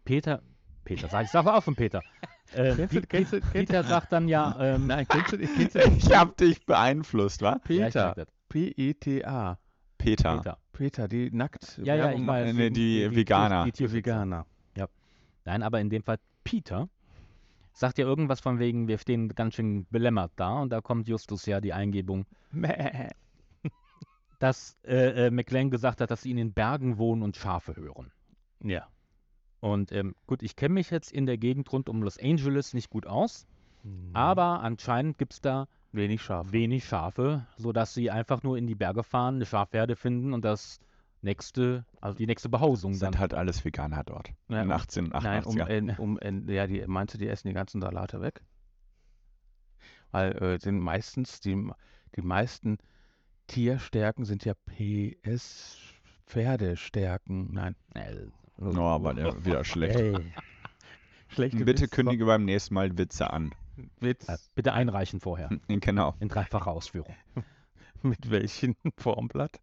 Peter, 0.04 0.44
Peter, 0.84 1.08
sag 1.08 1.24
ich, 1.26 1.30
sag 1.32 1.46
mal 1.46 1.56
auf 1.58 1.64
von 1.64 1.76
Peter. 1.76 2.04
Äh, 2.54 2.76
Kennst 2.76 2.94
du- 2.96 3.02
kennst 3.04 3.32
du- 3.32 3.40
Peter 3.40 3.82
sagt 3.82 4.12
dann 4.12 4.28
ja, 4.28 4.54
ähm, 4.60 4.88
Nein, 4.88 5.08
kennst 5.10 5.32
du, 5.32 5.38
kennst 5.38 5.74
du 5.76 5.80
Ich 5.98 6.14
hab 6.14 6.36
dich 6.36 6.66
beeinflusst, 6.66 7.42
wa? 7.42 7.52
ja, 7.54 7.58
Peter, 7.60 8.14
das. 8.14 8.28
P-E-T-A. 8.50 9.58
Peter. 9.98 10.36
Peter. 10.38 10.58
Peter, 10.74 11.08
die 11.08 11.32
nackt 11.32 11.80
Ja, 11.82 11.96
ja, 11.96 12.12
ich 12.12 12.28
weiß. 12.28 12.48
machen. 12.48 12.58
Nee, 12.58 12.70
die 12.72 13.16
Veganer. 13.16 13.64
Die, 13.64 13.72
die, 13.72 13.86
Die 13.88 13.94
Veganer. 13.94 14.46
Nein, 15.46 15.64
aber 15.64 15.80
in 15.80 15.90
dem 15.90 16.04
Fall 16.04 16.18
Peter 16.44 16.90
sagt 17.74 17.98
ja 17.98 18.06
irgendwas 18.06 18.42
von 18.42 18.60
wegen, 18.60 18.88
wir 18.90 18.98
stehen 18.98 19.30
ganz 19.30 19.56
schön 19.56 19.88
belämmert 19.90 20.34
da 20.36 20.60
und 20.60 20.72
da 20.72 20.82
kommt 20.82 21.08
Justus 21.08 21.46
ja 21.46 21.62
die 21.62 21.72
Eingebung, 21.74 22.26
dass 24.40 24.76
äh, 24.84 25.28
äh, 25.28 25.32
McLean 25.32 25.70
gesagt 25.72 26.02
hat, 26.02 26.12
dass 26.12 26.24
sie 26.24 26.32
in 26.32 26.38
den 26.38 26.54
Bergen 26.54 26.98
wohnen 26.98 27.22
und 27.24 27.38
Schafe 27.38 27.76
hören. 27.76 28.12
Ja. 28.64 28.88
Und 29.62 29.92
ähm, 29.94 30.16
gut, 30.28 30.44
ich 30.44 30.56
kenne 30.58 30.74
mich 30.74 30.90
jetzt 30.90 31.12
in 31.12 31.26
der 31.26 31.38
Gegend 31.38 31.72
rund 31.72 31.88
um 31.88 32.02
Los 32.04 32.18
Angeles 32.20 32.74
nicht 32.74 32.90
gut 32.90 33.08
aus, 33.08 33.46
Mhm. 33.84 34.12
aber 34.14 34.62
anscheinend 34.62 35.18
gibt 35.18 35.34
es 35.34 35.42
da 35.42 35.68
wenig 35.92 36.22
scharf. 36.22 36.52
wenig 36.52 36.86
Schafe, 36.86 37.48
sodass 37.58 37.94
sie 37.96 38.12
einfach 38.12 38.44
nur 38.44 38.58
in 38.58 38.68
die 38.68 38.76
Berge 38.76 39.04
fahren, 39.04 39.36
eine 39.36 39.46
Schafherde 39.46 39.96
finden 39.96 40.34
und 40.34 40.44
das 40.46 40.80
nächste, 41.24 41.86
also 42.00 42.18
die 42.18 42.26
nächste 42.28 42.50
Behausung 42.50 42.92
dann. 42.94 43.00
Sind 43.14 43.20
halt 43.20 43.34
alles 43.34 43.64
Veganer 43.66 44.04
dort. 44.04 44.30
Ja, 44.50 44.62
in 44.62 44.68
um- 44.68 44.72
1888. 44.74 45.56
Nein, 45.56 45.90
um, 45.90 45.90
en, 45.90 45.98
um 45.98 46.20
en, 46.20 46.50
ja, 46.50 46.68
die 46.68 46.84
meinst 46.88 47.14
du, 47.14 47.18
die 47.20 47.28
essen 47.28 47.48
die 47.48 47.54
ganzen 47.54 47.82
Salate 47.82 48.22
weg? 48.22 48.42
Weil 50.12 50.32
äh, 50.42 50.60
sind 50.60 50.80
meistens 50.80 51.40
die, 51.40 51.70
die 52.16 52.22
meisten 52.22 52.78
Tierstärken 53.48 54.26
sind 54.26 54.46
ja 54.46 54.54
PS 54.66 55.78
Pferdestärken. 56.26 57.54
Nein. 57.54 57.76
Äh, 57.94 58.28
Oh, 58.62 58.80
aber 58.80 59.14
der 59.14 59.44
wieder 59.46 59.64
schlecht. 59.64 60.00
Ey, 60.00 60.32
Schlechte 61.30 61.58
Bitte 61.66 61.84
Witze. 61.84 61.88
kündige 61.88 62.26
beim 62.26 62.44
nächsten 62.46 62.74
Mal 62.74 62.98
Witze 62.98 63.32
an. 63.32 63.56
Witz. 64.00 64.28
äh, 64.30 64.38
bitte 64.54 64.74
einreichen 64.74 65.20
vorher, 65.20 65.50
Genau. 65.68 66.14
in 66.20 66.28
dreifacher 66.28 66.72
Ausführung. 66.72 67.16
Mit 68.04 68.30
welchem 68.30 68.76
Formblatt? 68.98 69.60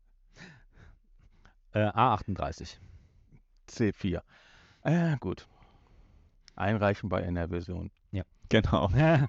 Äh, 1.73 1.89
A38. 1.91 2.79
C4. 3.69 4.23
Ah, 4.83 5.17
gut. 5.17 5.47
Einreichen 6.57 7.09
bei 7.11 7.21
NR-Version. 7.23 7.91
Genau. 8.49 8.89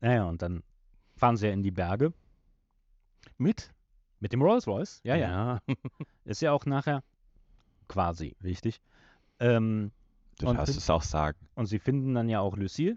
naja, 0.00 0.24
und 0.24 0.42
dann 0.42 0.62
fahren 1.16 1.36
sie 1.38 1.46
ja 1.46 1.52
in 1.54 1.62
die 1.62 1.70
Berge 1.70 2.12
Mit? 3.38 3.72
mit 4.20 4.32
dem 4.34 4.42
Rolls 4.42 4.66
Royce. 4.66 5.00
Ja, 5.04 5.14
ja. 5.16 5.60
Ist 6.24 6.42
ja 6.42 6.52
auch 6.52 6.66
nachher 6.66 7.02
quasi 7.88 8.36
wichtig. 8.40 8.80
Ähm, 9.40 9.90
Du 10.40 10.46
Und 10.48 10.56
darfst 10.56 10.76
es 10.76 10.88
auch 10.88 11.02
sagen. 11.02 11.36
und 11.56 11.66
sie 11.66 11.80
finden 11.80 12.14
dann 12.14 12.28
ja 12.28 12.38
auch 12.38 12.56
Lucille. 12.56 12.96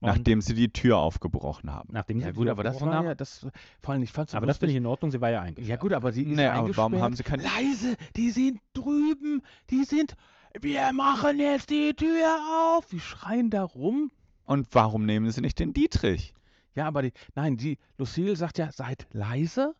Nachdem 0.00 0.42
sie 0.42 0.54
die 0.54 0.70
Tür 0.70 0.98
aufgebrochen 0.98 1.72
haben. 1.72 1.88
nachdem 1.92 2.20
Ja 2.20 2.26
sie 2.26 2.32
gut, 2.34 2.46
die 2.46 2.50
aber 2.50 2.62
das 2.62 2.80
war 2.82 2.92
haben. 2.94 3.06
ja, 3.06 3.14
das, 3.14 3.46
vor 3.82 3.94
allem, 3.94 4.02
ich 4.02 4.12
fand 4.12 4.34
aber 4.34 4.46
das 4.46 4.58
finde 4.58 4.72
ich 4.72 4.76
in 4.76 4.84
Ordnung, 4.84 5.10
sie 5.10 5.22
war 5.22 5.30
ja 5.30 5.40
eingesperrt. 5.40 5.68
Ja 5.68 5.76
gut, 5.76 5.94
aber 5.94 6.12
sie 6.12 6.24
ist 6.24 6.36
Nee, 6.36 6.46
aber 6.46 6.76
warum 6.76 7.00
haben 7.00 7.16
sie 7.16 7.22
keine... 7.22 7.42
Leise, 7.42 7.96
die 8.14 8.30
sind 8.30 8.60
drüben, 8.74 9.42
die 9.70 9.84
sind, 9.84 10.16
wir 10.60 10.92
machen 10.92 11.38
jetzt 11.40 11.70
die 11.70 11.94
Tür 11.94 12.76
auf. 12.76 12.86
Die 12.90 13.00
schreien 13.00 13.48
da 13.48 13.64
rum. 13.64 14.10
Und 14.44 14.68
warum 14.72 15.06
nehmen 15.06 15.30
sie 15.30 15.40
nicht 15.40 15.58
den 15.58 15.72
Dietrich? 15.72 16.34
Ja, 16.74 16.86
aber 16.86 17.00
die, 17.00 17.12
nein, 17.34 17.56
die, 17.56 17.78
Lucille 17.96 18.36
sagt 18.36 18.58
ja, 18.58 18.70
seid 18.70 19.06
leise, 19.12 19.74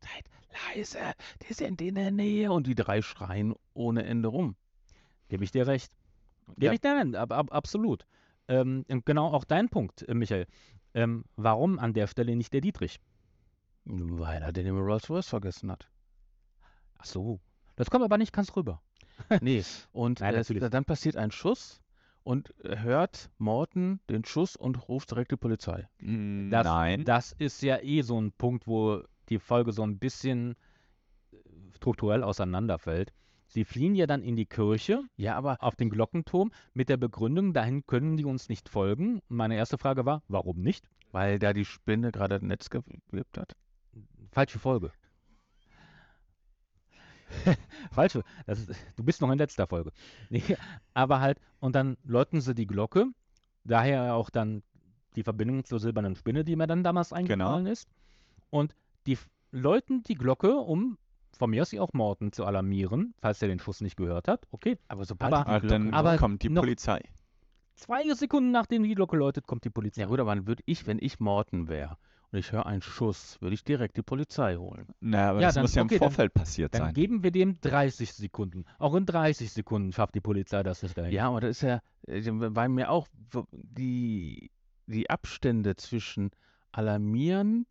seid 0.00 0.24
leise, 0.74 0.98
die 1.48 1.52
sind 1.54 1.80
in 1.80 1.94
der 1.94 2.10
Nähe. 2.10 2.52
Und 2.52 2.66
die 2.66 2.74
drei 2.74 3.02
schreien 3.02 3.54
ohne 3.74 4.04
Ende 4.04 4.28
rum. 4.28 4.56
Gebe 5.28 5.44
ich 5.44 5.50
dir 5.50 5.66
recht. 5.66 5.92
Gebe 6.56 6.66
Ja. 6.66 6.72
ich 6.72 6.80
dir 6.80 6.94
recht, 6.96 7.16
ab, 7.16 7.32
ab, 7.32 7.52
absolut. 7.52 8.06
Ähm, 8.48 8.84
genau 9.04 9.28
auch 9.28 9.44
dein 9.44 9.68
Punkt, 9.68 10.02
äh, 10.08 10.14
Michael. 10.14 10.46
Ähm, 10.94 11.24
warum 11.36 11.78
an 11.78 11.94
der 11.94 12.06
Stelle 12.06 12.36
nicht 12.36 12.52
der 12.52 12.60
Dietrich? 12.60 13.00
Weil 13.84 14.42
er 14.42 14.52
den 14.52 14.76
Rolls 14.76 15.08
Royce 15.08 15.28
vergessen 15.28 15.70
hat. 15.70 15.88
Ach 16.98 17.04
so. 17.04 17.40
Das 17.76 17.90
kommt 17.90 18.04
aber 18.04 18.18
nicht 18.18 18.32
ganz 18.32 18.54
rüber. 18.56 18.82
Nee, 19.40 19.62
und 19.92 20.20
Nein, 20.20 20.34
äh, 20.34 20.70
dann 20.70 20.84
passiert 20.84 21.16
ein 21.16 21.30
Schuss 21.30 21.80
und 22.24 22.54
hört 22.62 23.30
Morten 23.38 24.00
den 24.08 24.24
Schuss 24.24 24.56
und 24.56 24.88
ruft 24.88 25.10
direkt 25.10 25.32
die 25.32 25.36
Polizei. 25.36 25.88
Das, 25.98 26.64
Nein. 26.66 27.04
Das 27.04 27.32
ist 27.32 27.62
ja 27.62 27.78
eh 27.82 28.02
so 28.02 28.20
ein 28.20 28.32
Punkt, 28.32 28.66
wo 28.66 29.02
die 29.32 29.38
Folge 29.38 29.72
so 29.72 29.82
ein 29.82 29.98
bisschen 29.98 30.54
äh, 31.32 31.36
strukturell 31.76 32.22
auseinanderfällt. 32.22 33.12
Sie 33.46 33.64
fliehen 33.64 33.94
ja 33.94 34.06
dann 34.06 34.22
in 34.22 34.36
die 34.36 34.46
Kirche 34.46 35.02
Ja, 35.16 35.36
aber 35.36 35.58
auf 35.60 35.76
den 35.76 35.90
Glockenturm 35.90 36.52
mit 36.72 36.88
der 36.88 36.96
Begründung, 36.96 37.52
dahin 37.52 37.84
können 37.86 38.16
die 38.16 38.24
uns 38.24 38.48
nicht 38.48 38.68
folgen. 38.68 39.20
Und 39.28 39.36
meine 39.36 39.56
erste 39.56 39.76
Frage 39.76 40.06
war, 40.06 40.22
warum 40.28 40.62
nicht? 40.62 40.88
weil 41.12 41.38
da 41.38 41.52
die 41.52 41.64
Spinne 41.64 42.10
gerade 42.10 42.40
das 42.40 42.42
Netz 42.42 42.70
gewirbt 42.70 43.38
hat. 43.38 43.54
Falsche 44.32 44.58
Folge. 44.58 44.90
Falsche. 47.92 48.24
Ist, 48.46 48.70
du 48.96 49.04
bist 49.04 49.20
noch 49.20 49.30
in 49.30 49.38
letzter 49.38 49.66
Folge. 49.66 49.92
Nee, 50.30 50.42
aber 50.94 51.20
halt, 51.20 51.38
und 51.60 51.74
dann 51.74 51.96
läuten 52.02 52.40
sie 52.40 52.54
die 52.54 52.66
Glocke. 52.66 53.06
Daher 53.64 54.14
auch 54.14 54.30
dann 54.30 54.62
die 55.14 55.22
Verbindung 55.22 55.64
zur 55.64 55.78
silbernen 55.78 56.16
Spinne, 56.16 56.44
die 56.44 56.56
mir 56.56 56.66
dann 56.66 56.82
damals 56.82 57.12
eingefallen 57.12 57.66
ist. 57.66 57.88
Und 58.50 58.74
die 59.06 59.18
läuten 59.50 60.02
die 60.02 60.14
Glocke, 60.14 60.56
um 60.56 60.98
von 61.36 61.50
mir 61.50 61.62
aus 61.62 61.70
sie 61.70 61.80
auch 61.80 61.92
Morten 61.92 62.32
zu 62.32 62.44
alarmieren, 62.44 63.14
falls 63.20 63.40
er 63.42 63.48
den 63.48 63.58
Schuss 63.58 63.80
nicht 63.80 63.96
gehört 63.96 64.28
hat. 64.28 64.46
Okay. 64.50 64.78
Aber 64.88 65.04
sobald 65.04 65.32
Aber- 65.32 65.44
die 65.44 65.50
Ah, 65.50 65.58
Glocke 65.58 65.66
dann 65.68 65.94
aber 65.94 66.16
kommt 66.18 66.42
die 66.42 66.50
Polizei. 66.50 67.02
Zwei 67.74 68.02
Sekunden 68.14 68.50
nachdem 68.50 68.82
die 68.82 68.94
Glocke 68.94 69.16
läutet, 69.16 69.46
kommt 69.46 69.64
die 69.64 69.70
Polizei. 69.70 70.02
Ja 70.02 70.06
gut, 70.08 70.20
aber 70.20 70.34
dann 70.34 70.46
würde 70.46 70.62
ich, 70.66 70.86
wenn 70.86 70.98
ich 71.00 71.20
Morten 71.20 71.68
wäre 71.68 71.96
und 72.30 72.38
ich 72.38 72.52
höre 72.52 72.66
einen 72.66 72.82
Schuss, 72.82 73.40
würde 73.40 73.54
ich 73.54 73.64
direkt 73.64 73.96
die 73.96 74.02
Polizei 74.02 74.56
holen. 74.56 74.86
Na, 75.00 75.30
aber 75.30 75.40
Ja, 75.40 75.48
das 75.48 75.54
dann- 75.54 75.64
muss 75.64 75.74
ja 75.74 75.82
okay, 75.82 75.94
im 75.94 76.00
dann- 76.00 76.10
Vorfeld 76.10 76.34
passiert 76.34 76.74
Dann 76.74 76.82
sein. 76.82 76.94
geben 76.94 77.22
wir 77.22 77.30
dem 77.30 77.60
30 77.60 78.12
Sekunden. 78.12 78.64
Auch 78.78 78.94
in 78.94 79.06
30 79.06 79.50
Sekunden 79.52 79.90
schafft 79.92 80.14
die 80.14 80.20
Polizei 80.20 80.62
das 80.62 80.82
nicht 80.82 80.96
dahin. 80.96 81.12
Ja, 81.12 81.28
aber 81.28 81.40
das 81.40 81.50
ist 81.56 81.62
ja, 81.62 81.80
äh, 82.06 82.22
weil 82.26 82.68
mir 82.68 82.90
auch 82.90 83.08
die, 83.52 84.50
die 84.86 85.08
Abstände 85.10 85.74
zwischen 85.76 86.30
Alarmieren, 86.72 87.66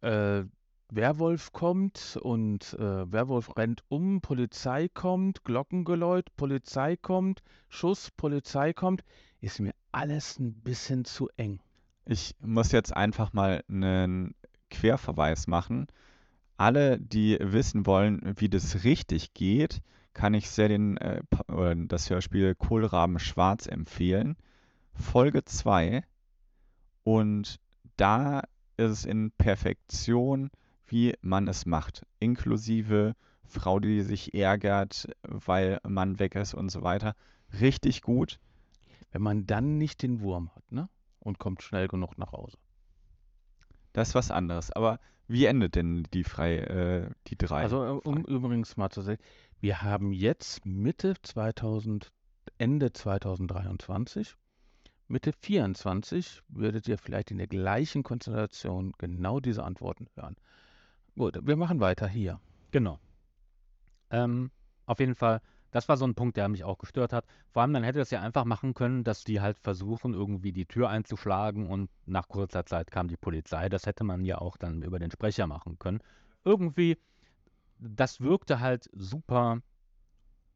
äh, 0.00 0.44
Werwolf 0.88 1.52
kommt 1.52 2.18
und 2.22 2.74
äh, 2.74 3.12
Werwolf 3.12 3.56
rennt 3.56 3.82
um, 3.88 4.20
Polizei 4.20 4.88
kommt, 4.88 5.42
Glockengeläut, 5.44 6.34
Polizei 6.36 6.96
kommt, 6.96 7.42
Schuss, 7.68 8.10
Polizei 8.12 8.72
kommt, 8.72 9.02
ist 9.40 9.60
mir 9.60 9.74
alles 9.92 10.38
ein 10.38 10.54
bisschen 10.54 11.04
zu 11.04 11.28
eng. 11.36 11.60
Ich 12.04 12.36
muss 12.40 12.70
jetzt 12.70 12.96
einfach 12.96 13.32
mal 13.32 13.64
einen 13.68 14.34
Querverweis 14.70 15.48
machen. 15.48 15.88
Alle, 16.56 17.00
die 17.00 17.36
wissen 17.40 17.84
wollen, 17.84 18.34
wie 18.36 18.48
das 18.48 18.84
richtig 18.84 19.34
geht, 19.34 19.82
kann 20.14 20.34
ich 20.34 20.48
sehr 20.48 20.68
den, 20.68 20.96
äh, 20.98 21.20
das 21.88 22.08
Hörspiel 22.08 22.54
Kohlraben 22.54 23.18
Schwarz 23.18 23.66
empfehlen. 23.66 24.36
Folge 24.94 25.44
2. 25.44 26.02
Und 27.02 27.60
da 27.96 28.42
es 28.76 29.04
in 29.04 29.30
Perfektion, 29.32 30.50
wie 30.86 31.14
man 31.20 31.48
es 31.48 31.66
macht. 31.66 32.06
Inklusive 32.18 33.14
Frau, 33.44 33.80
die 33.80 34.02
sich 34.02 34.34
ärgert, 34.34 35.08
weil 35.22 35.80
Mann 35.86 36.18
weg 36.18 36.34
ist 36.34 36.54
und 36.54 36.70
so 36.70 36.82
weiter. 36.82 37.14
Richtig 37.60 38.02
gut. 38.02 38.38
Wenn 39.12 39.22
man 39.22 39.46
dann 39.46 39.78
nicht 39.78 40.02
den 40.02 40.20
Wurm 40.20 40.50
hat, 40.54 40.70
ne? 40.70 40.88
Und 41.20 41.38
kommt 41.38 41.62
schnell 41.62 41.88
genug 41.88 42.18
nach 42.18 42.32
Hause. 42.32 42.56
Das 43.92 44.08
ist 44.08 44.14
was 44.14 44.30
anderes. 44.30 44.70
Aber 44.72 45.00
wie 45.28 45.46
endet 45.46 45.74
denn 45.74 46.04
die 46.12 46.24
frei, 46.24 46.58
äh, 46.58 47.10
die 47.28 47.36
drei? 47.36 47.62
Also 47.62 47.84
äh, 47.84 48.00
um 48.04 48.24
übrigens 48.24 48.76
mal 48.76 48.90
zu 48.90 49.00
sagen, 49.00 49.20
wir 49.60 49.82
haben 49.82 50.12
jetzt 50.12 50.66
Mitte 50.66 51.14
2000, 51.22 52.12
Ende 52.58 52.92
2023, 52.92 54.36
Mitte 55.08 55.32
24 55.32 56.42
würdet 56.48 56.88
ihr 56.88 56.98
vielleicht 56.98 57.30
in 57.30 57.38
der 57.38 57.46
gleichen 57.46 58.02
Konstellation 58.02 58.92
genau 58.98 59.40
diese 59.40 59.62
Antworten 59.62 60.08
hören. 60.14 60.36
Gut, 61.16 61.38
wir 61.46 61.56
machen 61.56 61.80
weiter 61.80 62.08
hier. 62.08 62.40
Genau. 62.72 62.98
Ähm, 64.10 64.50
auf 64.84 64.98
jeden 64.98 65.14
Fall, 65.14 65.40
das 65.70 65.88
war 65.88 65.96
so 65.96 66.06
ein 66.06 66.14
Punkt, 66.14 66.36
der 66.36 66.48
mich 66.48 66.64
auch 66.64 66.78
gestört 66.78 67.12
hat. 67.12 67.24
Vor 67.50 67.62
allem, 67.62 67.72
dann 67.72 67.84
hätte 67.84 68.00
es 68.00 68.10
ja 68.10 68.20
einfach 68.20 68.44
machen 68.44 68.74
können, 68.74 69.04
dass 69.04 69.24
die 69.24 69.40
halt 69.40 69.58
versuchen, 69.58 70.12
irgendwie 70.12 70.52
die 70.52 70.66
Tür 70.66 70.88
einzuschlagen 70.90 71.68
und 71.68 71.88
nach 72.04 72.28
kurzer 72.28 72.66
Zeit 72.66 72.90
kam 72.90 73.08
die 73.08 73.16
Polizei. 73.16 73.68
Das 73.68 73.86
hätte 73.86 74.04
man 74.04 74.24
ja 74.24 74.38
auch 74.38 74.56
dann 74.56 74.82
über 74.82 74.98
den 74.98 75.10
Sprecher 75.10 75.46
machen 75.46 75.78
können. 75.78 76.00
Irgendwie, 76.44 76.98
das 77.78 78.20
wirkte 78.20 78.60
halt 78.60 78.90
super 78.92 79.60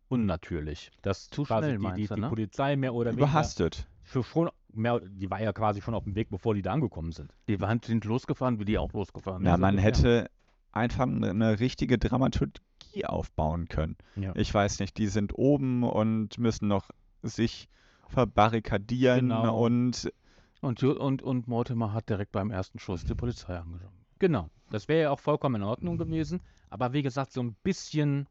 unnatürlich. 0.09 0.91
Dass 1.03 1.31
Zu 1.31 1.45
schnell, 1.45 1.73
die, 1.73 1.77
die, 1.77 1.79
meinst 1.79 2.11
du, 2.11 2.15
die 2.17 2.21
ne? 2.21 2.29
Polizei 2.29 2.77
mehr 2.77 2.95
oder 2.95 3.11
weniger 3.13 3.29
Überhastet. 3.29 3.87
Schon, 4.11 4.23
schon 4.23 4.51
mehr, 4.73 5.01
die 5.01 5.31
war 5.31 5.41
ja 5.41 5.53
quasi 5.53 5.81
schon 5.83 5.95
auf 5.95 6.05
dem 6.05 6.15
Weg, 6.15 6.29
bevor 6.31 6.55
die 6.55 6.63
da 6.63 6.73
angekommen 6.73 7.13
sind. 7.13 7.33
Die 7.49 7.61
waren, 7.61 7.81
sind 7.83 8.05
losgefahren, 8.05 8.59
wie 8.61 8.65
die 8.65 8.79
auch 8.79 8.93
losgefahren 8.93 9.43
Na, 9.43 9.53
sind. 9.53 9.61
man 9.61 9.77
ja. 9.77 9.83
hätte 9.83 10.31
einfach 10.73 11.07
eine, 11.07 11.31
eine 11.31 11.61
richtige 11.61 11.99
Dramaturgie 11.99 13.05
aufbauen 13.05 13.69
können. 13.69 13.97
Ja. 14.17 14.33
Ich 14.37 14.53
weiß 14.53 14.79
nicht, 14.81 14.99
die 14.99 15.07
sind 15.09 15.37
oben 15.37 15.83
und 15.83 16.39
müssen 16.39 16.69
noch 16.69 16.91
sich 17.23 17.69
verbarrikadieren 18.09 19.29
Genau. 19.29 19.65
und 19.65 20.13
Und, 20.61 20.83
und, 20.83 21.23
und 21.23 21.49
Mortimer 21.49 21.93
hat 21.93 22.09
direkt 22.09 22.33
beim 22.33 22.51
ersten 22.51 22.79
Schuss 22.79 23.05
die 23.05 23.15
Polizei 23.15 23.57
angeschaut. 23.57 23.91
Genau, 24.19 24.51
das 24.71 24.89
wäre 24.89 25.03
ja 25.03 25.11
auch 25.11 25.19
vollkommen 25.21 25.57
in 25.57 25.63
Ordnung 25.63 25.97
gewesen. 25.97 26.41
Aber 26.69 26.93
wie 26.93 27.03
gesagt, 27.03 27.33
so 27.33 27.43
ein 27.43 27.55
bisschen, 27.63 28.27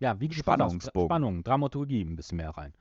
ja, 0.00 0.18
wie 0.18 0.28
gesagt, 0.28 0.44
Spannungsbogen. 0.44 1.08
Spannung, 1.08 1.44
Dramaturgie 1.44 2.02
ein 2.02 2.16
bisschen 2.16 2.36
mehr 2.38 2.50
rein. 2.50 2.72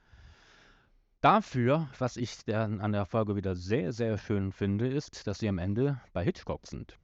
Dafür, 1.23 1.87
was 1.99 2.17
ich 2.17 2.43
dann 2.43 2.81
an 2.81 2.91
der 2.91 3.05
Folge 3.05 3.37
wieder 3.37 3.55
sehr, 3.55 3.93
sehr 3.93 4.17
schön 4.17 4.51
finde, 4.51 4.89
ist, 4.89 5.25
dass 5.25 5.39
sie 5.39 5.47
am 5.47 5.57
Ende 5.57 6.01
bei 6.11 6.21
Hitchcock 6.21 6.67
sind. 6.67 6.99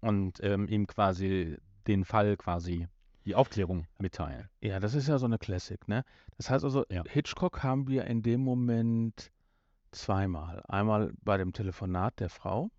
Und 0.00 0.38
ähm, 0.44 0.68
ihm 0.68 0.86
quasi 0.86 1.58
den 1.88 2.04
Fall 2.04 2.36
quasi 2.36 2.86
die 3.24 3.34
Aufklärung 3.34 3.88
mitteilen. 3.98 4.48
Ja, 4.60 4.78
das 4.78 4.94
ist 4.94 5.08
ja 5.08 5.18
so 5.18 5.26
eine 5.26 5.38
Classic, 5.38 5.88
ne? 5.88 6.04
Das 6.36 6.50
heißt 6.50 6.62
also, 6.64 6.84
Ja. 6.88 7.02
Hitchcock 7.08 7.64
haben 7.64 7.88
wir 7.88 8.04
in 8.04 8.22
dem 8.22 8.42
Moment 8.44 9.32
zweimal. 9.90 10.62
Einmal 10.68 11.12
bei 11.24 11.36
dem 11.36 11.52
Telefonat 11.52 12.20
der 12.20 12.28
Frau 12.30 12.70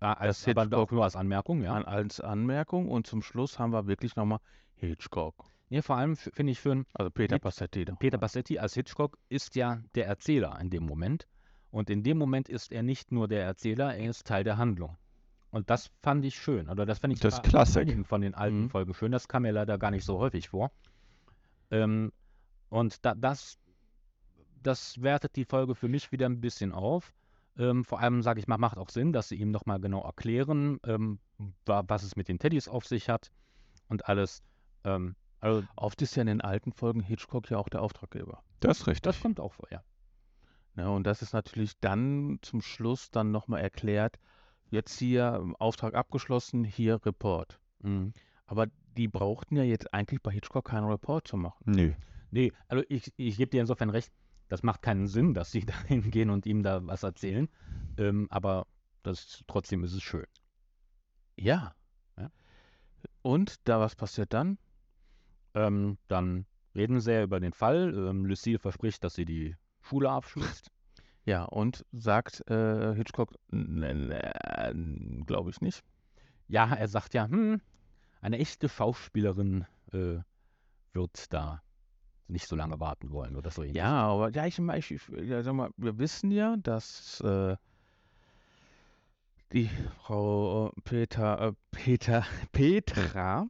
Ah, 0.00 0.14
als, 0.14 0.46
Hitchcock- 0.46 0.92
nur 0.92 1.04
als 1.04 1.14
Anmerkung, 1.14 1.62
ja. 1.62 1.74
an, 1.74 1.84
als 1.84 2.22
Anmerkung 2.22 2.88
und 2.88 3.06
zum 3.06 3.20
Schluss 3.20 3.58
haben 3.58 3.74
wir 3.74 3.86
wirklich 3.86 4.16
nochmal 4.16 4.40
Hitchcock. 4.76 5.44
Nee, 5.70 5.82
vor 5.82 5.96
allem 5.96 6.16
finde 6.16 6.52
ich 6.52 6.58
schön, 6.60 6.84
Also 6.94 7.10
Peter 7.10 7.36
Hitch- 7.36 7.42
Passetti. 7.42 7.84
doch. 7.84 7.98
Peter 7.98 8.18
Bassetti 8.18 8.58
als 8.58 8.74
Hitchcock 8.74 9.16
ist 9.28 9.54
ja 9.54 9.80
der 9.94 10.06
Erzähler 10.06 10.58
in 10.60 10.68
dem 10.70 10.84
Moment. 10.84 11.26
Und 11.70 11.88
in 11.88 12.02
dem 12.02 12.18
Moment 12.18 12.48
ist 12.48 12.72
er 12.72 12.82
nicht 12.82 13.12
nur 13.12 13.28
der 13.28 13.44
Erzähler, 13.44 13.94
er 13.94 14.10
ist 14.10 14.26
Teil 14.26 14.42
der 14.42 14.58
Handlung. 14.58 14.96
Und 15.52 15.70
das 15.70 15.90
fand 16.02 16.24
ich 16.24 16.34
schön. 16.36 16.68
Oder 16.68 16.86
das 16.86 16.98
fand 16.98 17.12
ich 17.12 17.20
Das 17.20 17.40
Klassik. 17.42 18.04
von 18.06 18.20
den 18.20 18.34
alten 18.34 18.62
Mhm. 18.62 18.70
Folgen 18.70 18.94
schön. 18.94 19.12
Das 19.12 19.28
kam 19.28 19.42
mir 19.42 19.52
leider 19.52 19.78
gar 19.78 19.92
nicht 19.92 20.04
so 20.04 20.18
häufig 20.18 20.48
vor. 20.48 20.72
Ähm, 21.70 22.12
und 22.68 23.04
da, 23.04 23.14
das, 23.14 23.56
das 24.62 25.00
wertet 25.00 25.36
die 25.36 25.44
Folge 25.44 25.74
für 25.76 25.88
mich 25.88 26.10
wieder 26.12 26.26
ein 26.28 26.40
bisschen 26.40 26.72
auf. 26.72 27.12
Ähm, 27.56 27.84
vor 27.84 28.00
allem, 28.00 28.22
sage 28.22 28.40
ich 28.40 28.48
mal, 28.48 28.58
macht 28.58 28.78
auch 28.78 28.90
Sinn, 28.90 29.12
dass 29.12 29.28
sie 29.28 29.36
ihm 29.36 29.50
nochmal 29.50 29.80
genau 29.80 30.02
erklären, 30.02 30.80
ähm, 30.84 31.18
wa- 31.66 31.84
was 31.86 32.02
es 32.02 32.16
mit 32.16 32.28
den 32.28 32.38
Teddys 32.38 32.68
auf 32.68 32.86
sich 32.86 33.08
hat 33.08 33.30
und 33.88 34.08
alles. 34.08 34.42
Ähm, 34.84 35.14
also, 35.40 35.66
Oft 35.76 36.02
ist 36.02 36.14
ja 36.16 36.22
in 36.22 36.26
den 36.26 36.40
alten 36.40 36.72
Folgen 36.72 37.00
Hitchcock 37.00 37.50
ja 37.50 37.58
auch 37.58 37.68
der 37.68 37.82
Auftraggeber. 37.82 38.42
das 38.60 38.80
ist 38.80 38.86
richtig. 38.86 39.02
das 39.02 39.20
kommt 39.20 39.40
auch 39.40 39.52
vor, 39.52 39.68
ja. 39.70 39.82
Ne? 40.74 40.90
Und 40.90 41.04
das 41.06 41.22
ist 41.22 41.32
natürlich 41.32 41.78
dann 41.80 42.38
zum 42.42 42.60
Schluss 42.60 43.10
dann 43.10 43.30
nochmal 43.30 43.60
erklärt, 43.60 44.18
jetzt 44.70 44.98
hier 44.98 45.38
ähm, 45.40 45.56
Auftrag 45.56 45.94
abgeschlossen, 45.94 46.64
hier 46.64 47.04
Report. 47.04 47.60
Mhm. 47.80 48.12
Aber 48.46 48.66
die 48.96 49.08
brauchten 49.08 49.56
ja 49.56 49.62
jetzt 49.62 49.92
eigentlich 49.94 50.22
bei 50.22 50.32
Hitchcock 50.32 50.66
keinen 50.66 50.88
Report 50.88 51.26
zu 51.26 51.36
machen. 51.36 51.64
Nö. 51.64 51.92
Nee, 52.30 52.52
also 52.68 52.84
ich, 52.88 53.12
ich 53.16 53.36
gebe 53.36 53.50
dir 53.50 53.60
insofern 53.60 53.90
recht, 53.90 54.12
das 54.48 54.62
macht 54.62 54.82
keinen 54.82 55.06
Sinn, 55.06 55.34
dass 55.34 55.50
sie 55.50 55.60
da 55.66 55.74
hingehen 55.84 56.30
und 56.30 56.46
ihm 56.46 56.62
da 56.62 56.86
was 56.86 57.02
erzählen. 57.02 57.48
Ähm, 57.96 58.26
aber 58.30 58.66
das, 59.02 59.42
trotzdem 59.46 59.84
ist 59.84 59.94
es 59.94 60.02
schön. 60.02 60.26
Ja. 61.36 61.74
Ja. 62.16 62.30
Und 63.22 63.56
da 63.68 63.80
was 63.80 63.96
passiert 63.96 64.32
dann? 64.32 64.58
Ähm, 65.54 65.98
dann 66.08 66.46
reden 66.74 67.00
sie 67.00 67.12
ja 67.12 67.22
über 67.22 67.40
den 67.40 67.52
Fall. 67.52 67.94
Ähm, 67.94 68.24
Lucille 68.24 68.58
verspricht, 68.58 69.04
dass 69.04 69.14
sie 69.14 69.24
die 69.24 69.56
Schule 69.80 70.10
abschließt. 70.10 70.70
Ja, 71.26 71.44
und 71.44 71.84
sagt 71.92 72.42
äh, 72.50 72.94
Hitchcock, 72.94 73.34
glaube 73.50 75.50
ich 75.50 75.60
nicht. 75.60 75.84
ja, 76.48 76.72
er 76.72 76.88
sagt 76.88 77.12
ja, 77.12 77.28
hm, 77.28 77.60
eine 78.22 78.38
echte 78.38 78.70
Schauspielerin 78.70 79.66
äh, 79.92 80.20
wird 80.94 81.32
da 81.32 81.62
nicht 82.26 82.48
so 82.48 82.56
lange 82.56 82.80
warten 82.80 83.10
wollen 83.10 83.36
oder 83.36 83.50
so 83.50 83.62
ähnlich. 83.62 83.76
Ja, 83.76 84.08
aber 84.08 84.30
ja, 84.30 84.46
ich, 84.46 84.58
ich, 84.58 84.90
ich 84.90 85.28
ja, 85.28 85.42
sag 85.42 85.54
mal, 85.54 85.70
wir 85.76 85.98
wissen 85.98 86.30
ja, 86.30 86.56
dass 86.56 87.20
äh, 87.20 87.56
die 89.52 89.68
Frau 90.02 90.72
Peter, 90.84 91.48
äh, 91.48 91.52
Peter, 91.70 92.24
Petra 92.52 93.46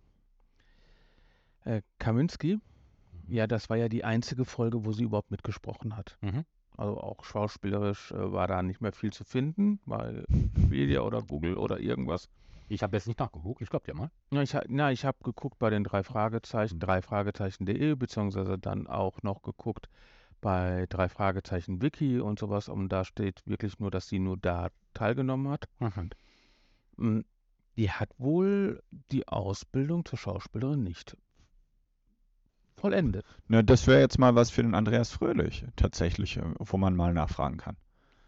äh, 1.64 1.82
Kaminski, 1.98 2.58
ja, 3.28 3.46
das 3.46 3.70
war 3.70 3.76
ja 3.76 3.88
die 3.88 4.04
einzige 4.04 4.44
Folge, 4.44 4.84
wo 4.84 4.92
sie 4.92 5.04
überhaupt 5.04 5.30
mitgesprochen 5.30 5.96
hat. 5.96 6.18
Mhm. 6.20 6.44
Also 6.76 6.98
auch 6.98 7.24
schauspielerisch 7.24 8.12
äh, 8.12 8.32
war 8.32 8.48
da 8.48 8.62
nicht 8.62 8.80
mehr 8.80 8.92
viel 8.92 9.12
zu 9.12 9.24
finden, 9.24 9.80
bei 9.86 10.24
Wikipedia 10.28 11.02
oder 11.02 11.22
Google 11.22 11.56
oder 11.56 11.78
irgendwas. 11.78 12.28
Ich 12.68 12.82
habe 12.82 12.96
jetzt 12.96 13.06
nicht 13.08 13.18
nachgeguckt, 13.18 13.62
ich 13.62 13.68
glaube 13.68 13.86
ja 13.88 13.94
mal. 13.94 14.10
Ja, 14.32 14.42
ich, 14.42 14.56
na, 14.68 14.92
ich 14.92 15.04
habe 15.04 15.18
geguckt 15.24 15.58
bei 15.58 15.70
den 15.70 15.84
drei 15.84 16.02
Fragezeichen, 16.04 16.78
drei 16.78 17.02
Fragezeichen.de, 17.02 17.94
beziehungsweise 17.96 18.58
dann 18.58 18.86
auch 18.86 19.22
noch 19.22 19.42
geguckt 19.42 19.88
bei 20.40 20.86
drei 20.88 21.08
Fragezeichen 21.08 21.82
Wiki 21.82 22.20
und 22.20 22.38
sowas. 22.38 22.68
Und 22.68 22.88
da 22.88 23.04
steht 23.04 23.42
wirklich 23.46 23.78
nur, 23.80 23.90
dass 23.90 24.08
sie 24.08 24.20
nur 24.20 24.36
da 24.36 24.68
teilgenommen 24.94 25.50
hat. 25.52 25.68
Mm, 26.96 27.20
Die 27.76 27.90
hat 27.90 28.10
wohl 28.18 28.82
die 29.10 29.26
Ausbildung 29.28 30.04
zur 30.04 30.18
Schauspielerin 30.18 30.82
nicht 30.82 31.16
vollendet. 32.80 33.24
Ne, 33.48 33.62
das 33.62 33.86
wäre 33.86 34.00
jetzt 34.00 34.18
mal 34.18 34.34
was 34.34 34.50
für 34.50 34.62
den 34.62 34.74
Andreas 34.74 35.10
Fröhlich, 35.10 35.64
tatsächlich, 35.76 36.36
äh, 36.38 36.42
wo 36.58 36.76
man 36.76 36.96
mal 36.96 37.12
nachfragen 37.12 37.58
kann. 37.58 37.76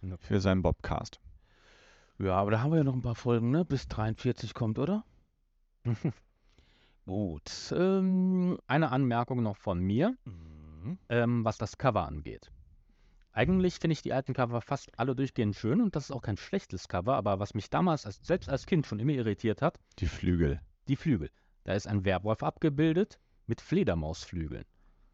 Ja. 0.02 0.16
Für 0.18 0.40
seinen 0.40 0.62
Bobcast. 0.62 1.20
Ja, 2.18 2.36
aber 2.36 2.50
da 2.52 2.60
haben 2.60 2.70
wir 2.70 2.78
ja 2.78 2.84
noch 2.84 2.94
ein 2.94 3.02
paar 3.02 3.14
Folgen, 3.14 3.50
ne? 3.50 3.64
Bis 3.64 3.88
43 3.88 4.54
kommt, 4.54 4.78
oder? 4.78 5.04
Gut. 7.06 7.74
Ähm, 7.76 8.58
Eine 8.66 8.92
Anmerkung 8.92 9.42
noch 9.42 9.56
von 9.56 9.80
mir, 9.80 10.16
mhm. 10.24 10.98
ähm, 11.08 11.44
was 11.44 11.58
das 11.58 11.78
Cover 11.78 12.06
angeht. 12.06 12.52
Eigentlich 13.32 13.76
finde 13.76 13.92
ich 13.92 14.02
die 14.02 14.12
alten 14.12 14.34
Cover 14.34 14.60
fast 14.60 14.98
alle 14.98 15.16
durchgehend 15.16 15.56
schön 15.56 15.80
und 15.80 15.96
das 15.96 16.04
ist 16.04 16.10
auch 16.10 16.20
kein 16.20 16.36
schlechtes 16.36 16.86
Cover, 16.86 17.14
aber 17.16 17.40
was 17.40 17.54
mich 17.54 17.70
damals 17.70 18.04
als, 18.04 18.20
selbst 18.22 18.48
als 18.50 18.66
Kind 18.66 18.86
schon 18.86 19.00
immer 19.00 19.12
irritiert 19.12 19.62
hat, 19.62 19.80
Die 19.98 20.06
Flügel. 20.06 20.60
die 20.86 20.96
Flügel. 20.96 21.30
Da 21.64 21.72
ist 21.72 21.86
ein 21.88 22.04
Werwolf 22.04 22.42
abgebildet 22.42 23.18
mit 23.52 23.60
Fledermausflügeln. 23.60 24.64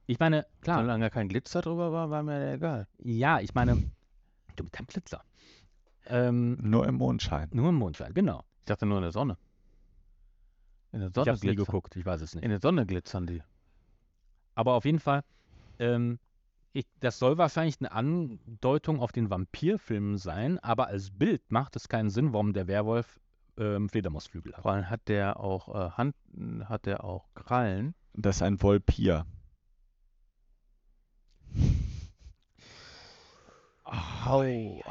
Ich 0.06 0.20
meine, 0.20 0.46
klar, 0.60 0.80
Solange 0.82 1.10
kein 1.10 1.28
Glitzer 1.28 1.60
drüber 1.60 1.90
war, 1.90 2.08
war 2.10 2.22
mir 2.22 2.52
egal. 2.52 2.86
ja, 3.02 3.40
ich 3.40 3.52
meine, 3.52 3.90
du 4.54 4.62
mit 4.62 4.78
deinem 4.78 4.86
Blitzer. 4.86 5.24
Ähm, 6.06 6.56
Nur 6.62 6.86
im 6.86 6.94
Mondschein. 6.94 7.48
nur 7.52 7.70
im 7.70 7.74
Mondschein, 7.74 8.14
genau. 8.14 8.44
Ich 8.60 8.66
dachte 8.66 8.86
nur 8.86 8.98
in 8.98 9.02
der 9.02 9.10
Sonne. 9.10 9.36
In 10.92 11.00
der 11.00 11.08
Ich 11.08 11.14
Sonne 11.16 11.32
nie 11.32 11.40
glitzern. 11.40 11.64
geguckt, 11.66 11.96
ich 11.96 12.06
weiß 12.06 12.20
es 12.22 12.34
nicht. 12.36 12.44
In 12.44 12.50
der 12.50 12.60
Sonne 12.60 12.86
glitzern 12.86 13.26
die. 13.26 13.42
Aber 14.54 14.74
auf 14.74 14.84
jeden 14.84 15.00
Fall, 15.00 15.24
ähm, 15.80 16.20
ich, 16.72 16.86
das 17.00 17.18
soll 17.18 17.36
wahrscheinlich 17.38 17.80
eine 17.80 17.90
Andeutung 17.90 19.00
auf 19.00 19.10
den 19.10 19.30
Vampirfilm 19.30 20.16
sein, 20.16 20.60
aber 20.60 20.86
als 20.86 21.10
Bild 21.10 21.42
macht 21.50 21.74
es 21.74 21.88
keinen 21.88 22.08
Sinn, 22.10 22.32
warum 22.32 22.52
der 22.52 22.68
Werwolf 22.68 23.18
ähm, 23.58 23.88
Fledermausflügel 23.88 24.52
hat. 24.54 24.62
Vor 24.62 24.70
allem 24.72 24.88
hat 24.88 25.08
der 25.08 25.40
auch 25.40 25.68
äh, 25.74 25.90
Hand, 25.90 26.14
hat 26.66 26.86
der 26.86 27.02
auch 27.02 27.26
Krallen. 27.34 27.94
Das 28.20 28.36
ist 28.36 28.42
ein 28.42 28.60
Volpir. 28.60 29.24
Hau. 33.86 34.82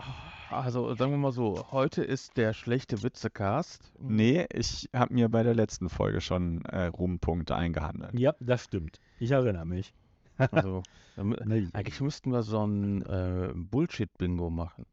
Also 0.50 0.96
sagen 0.96 1.12
wir 1.12 1.18
mal 1.18 1.34
so, 1.34 1.66
heute 1.72 2.04
ist 2.06 2.38
der 2.38 2.54
schlechte 2.54 3.04
Witzecast. 3.04 3.92
Nee, 4.00 4.48
ich 4.54 4.90
habe 4.96 5.14
mir 5.14 5.28
bei 5.28 5.44
der 5.44 5.54
letzten 5.54 5.90
Folge 5.90 6.22
schon 6.22 6.64
äh, 6.66 6.86
Ruhmpunkte 6.86 7.54
eingehandelt. 7.54 8.18
Ja, 8.18 8.34
das 8.40 8.64
stimmt. 8.64 9.02
Ich 9.20 9.32
erinnere 9.32 9.66
mich. 9.66 9.94
Also 10.38 10.84
Nee. 11.18 11.68
eigentlich 11.74 12.00
müssten 12.00 12.32
wir 12.32 12.44
so 12.44 12.66
ein 12.66 13.02
äh, 13.08 13.52
Bullshit-Bingo 13.54 14.50
machen. 14.50 14.86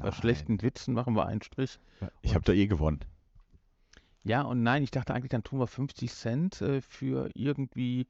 Bei 0.00 0.12
schlechten 0.12 0.62
Witzen 0.62 0.94
machen 0.94 1.16
wir 1.16 1.26
einen 1.26 1.42
Strich. 1.42 1.80
Ich 2.22 2.36
habe 2.36 2.44
da 2.44 2.52
eh 2.52 2.68
gewonnen. 2.68 3.00
Ja 4.24 4.42
und 4.42 4.62
nein, 4.62 4.82
ich 4.82 4.90
dachte 4.90 5.14
eigentlich, 5.14 5.30
dann 5.30 5.42
tun 5.42 5.58
wir 5.60 5.66
50 5.66 6.12
Cent 6.12 6.60
äh, 6.60 6.80
für 6.82 7.30
irgendwie 7.34 8.06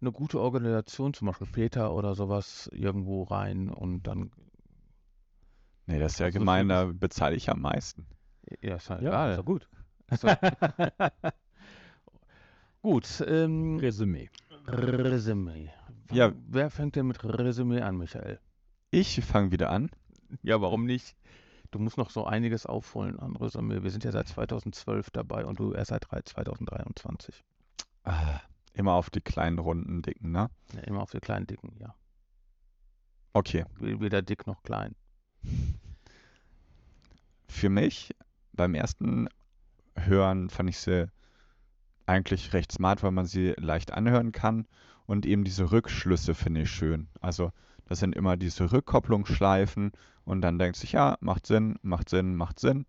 eine 0.00 0.10
gute 0.12 0.40
Organisation, 0.40 1.14
zum 1.14 1.26
Beispiel 1.26 1.46
Peter 1.46 1.94
oder 1.94 2.14
sowas, 2.14 2.68
irgendwo 2.72 3.22
rein 3.22 3.70
und 3.70 4.02
dann, 4.06 4.30
Nee, 5.86 5.98
das 5.98 6.14
ist 6.14 6.18
ja 6.18 6.26
Also 6.26 6.38
gemein, 6.38 6.68
da 6.68 6.86
bezahle 6.86 7.36
ich 7.36 7.50
am 7.50 7.60
meisten. 7.60 8.06
ja, 8.62 8.76
ist 8.76 8.90
halt 8.90 9.02
Ja, 9.02 9.08
egal. 9.10 9.30
ist 9.32 9.38
doch 9.38 9.44
gut. 9.44 9.68
So. 10.18 10.28
Gut, 12.82 13.24
ähm, 13.26 13.78
Resümee. 13.78 14.28
Resümee. 14.66 15.70
Ja. 16.12 16.32
Wer 16.48 16.68
fängt 16.70 16.96
denn 16.96 17.06
mit 17.06 17.24
Resümee 17.24 17.80
an, 17.80 17.96
Michael? 17.96 18.38
Ich 18.90 19.24
fange 19.24 19.52
wieder 19.52 19.70
an. 19.70 19.90
Ja, 20.42 20.60
warum 20.60 20.84
nicht? 20.84 21.16
Du 21.74 21.80
musst 21.80 21.98
noch 21.98 22.10
so 22.10 22.24
einiges 22.24 22.66
aufholen 22.66 23.18
an 23.18 23.34
Resümee. 23.34 23.82
Wir 23.82 23.90
sind 23.90 24.04
ja 24.04 24.12
seit 24.12 24.28
2012 24.28 25.10
dabei 25.10 25.44
und 25.44 25.58
du 25.58 25.72
erst 25.72 25.88
seit 25.88 26.08
drei- 26.08 26.22
2023. 26.22 27.42
Ah, 28.04 28.38
immer 28.74 28.92
auf 28.92 29.10
die 29.10 29.20
kleinen 29.20 29.58
runden 29.58 30.00
Dicken, 30.00 30.30
ne? 30.30 30.50
Ja, 30.72 30.82
immer 30.82 31.02
auf 31.02 31.10
die 31.10 31.18
kleinen 31.18 31.48
Dicken, 31.48 31.74
ja. 31.80 31.92
Okay. 33.32 33.64
Weder 33.80 34.22
dick 34.22 34.46
noch 34.46 34.62
klein. 34.62 34.94
Für 37.48 37.70
mich 37.70 38.14
beim 38.52 38.76
ersten 38.76 39.28
Hören 39.96 40.50
fand 40.50 40.70
ich 40.70 40.78
sie 40.78 41.10
eigentlich 42.06 42.52
recht 42.52 42.70
smart, 42.70 43.02
weil 43.02 43.10
man 43.10 43.26
sie 43.26 43.52
leicht 43.56 43.92
anhören 43.92 44.30
kann 44.30 44.68
und 45.06 45.26
eben 45.26 45.42
diese 45.42 45.72
Rückschlüsse 45.72 46.36
finde 46.36 46.60
ich 46.60 46.70
schön. 46.70 47.08
Also 47.20 47.50
das 47.86 47.98
sind 47.98 48.14
immer 48.14 48.36
diese 48.36 48.72
Rückkopplungsschleifen 48.72 49.92
und 50.24 50.40
dann 50.40 50.58
denkt 50.58 50.76
sich, 50.76 50.92
ja, 50.92 51.16
macht 51.20 51.46
Sinn, 51.46 51.78
macht 51.82 52.08
Sinn, 52.08 52.34
macht 52.34 52.60
Sinn 52.60 52.86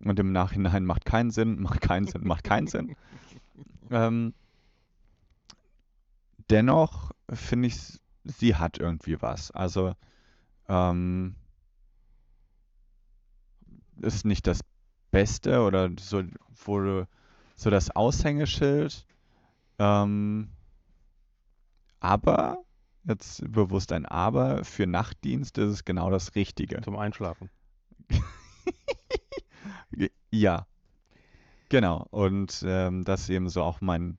und 0.00 0.18
im 0.18 0.32
Nachhinein 0.32 0.84
macht 0.84 1.04
keinen 1.04 1.30
Sinn, 1.30 1.60
macht 1.62 1.80
keinen 1.80 2.06
Sinn, 2.06 2.26
macht 2.26 2.44
keinen 2.44 2.66
Sinn. 2.66 2.96
Ähm, 3.90 4.34
dennoch 6.50 7.12
finde 7.32 7.68
ich, 7.68 8.00
sie 8.24 8.54
hat 8.56 8.78
irgendwie 8.78 9.20
was. 9.20 9.50
Also 9.50 9.94
ähm, 10.68 11.34
ist 14.00 14.24
nicht 14.24 14.46
das 14.46 14.60
Beste 15.10 15.62
oder 15.62 15.90
so, 15.98 16.22
wo 16.64 17.06
so 17.56 17.70
das 17.70 17.94
Aushängeschild. 17.94 19.06
Ähm, 19.78 20.50
aber, 22.00 22.58
jetzt 23.06 23.50
bewusst 23.52 23.92
ein 23.92 24.06
Aber, 24.06 24.64
für 24.64 24.86
Nachtdienst 24.86 25.58
ist 25.58 25.70
es 25.70 25.84
genau 25.84 26.10
das 26.10 26.34
Richtige. 26.34 26.80
Zum 26.82 26.96
Einschlafen. 26.96 27.50
Ja, 30.30 30.66
genau. 31.68 32.06
Und 32.10 32.62
ähm, 32.66 33.04
das 33.04 33.22
ist 33.22 33.30
eben 33.30 33.48
so 33.48 33.62
auch 33.62 33.80
mein, 33.80 34.18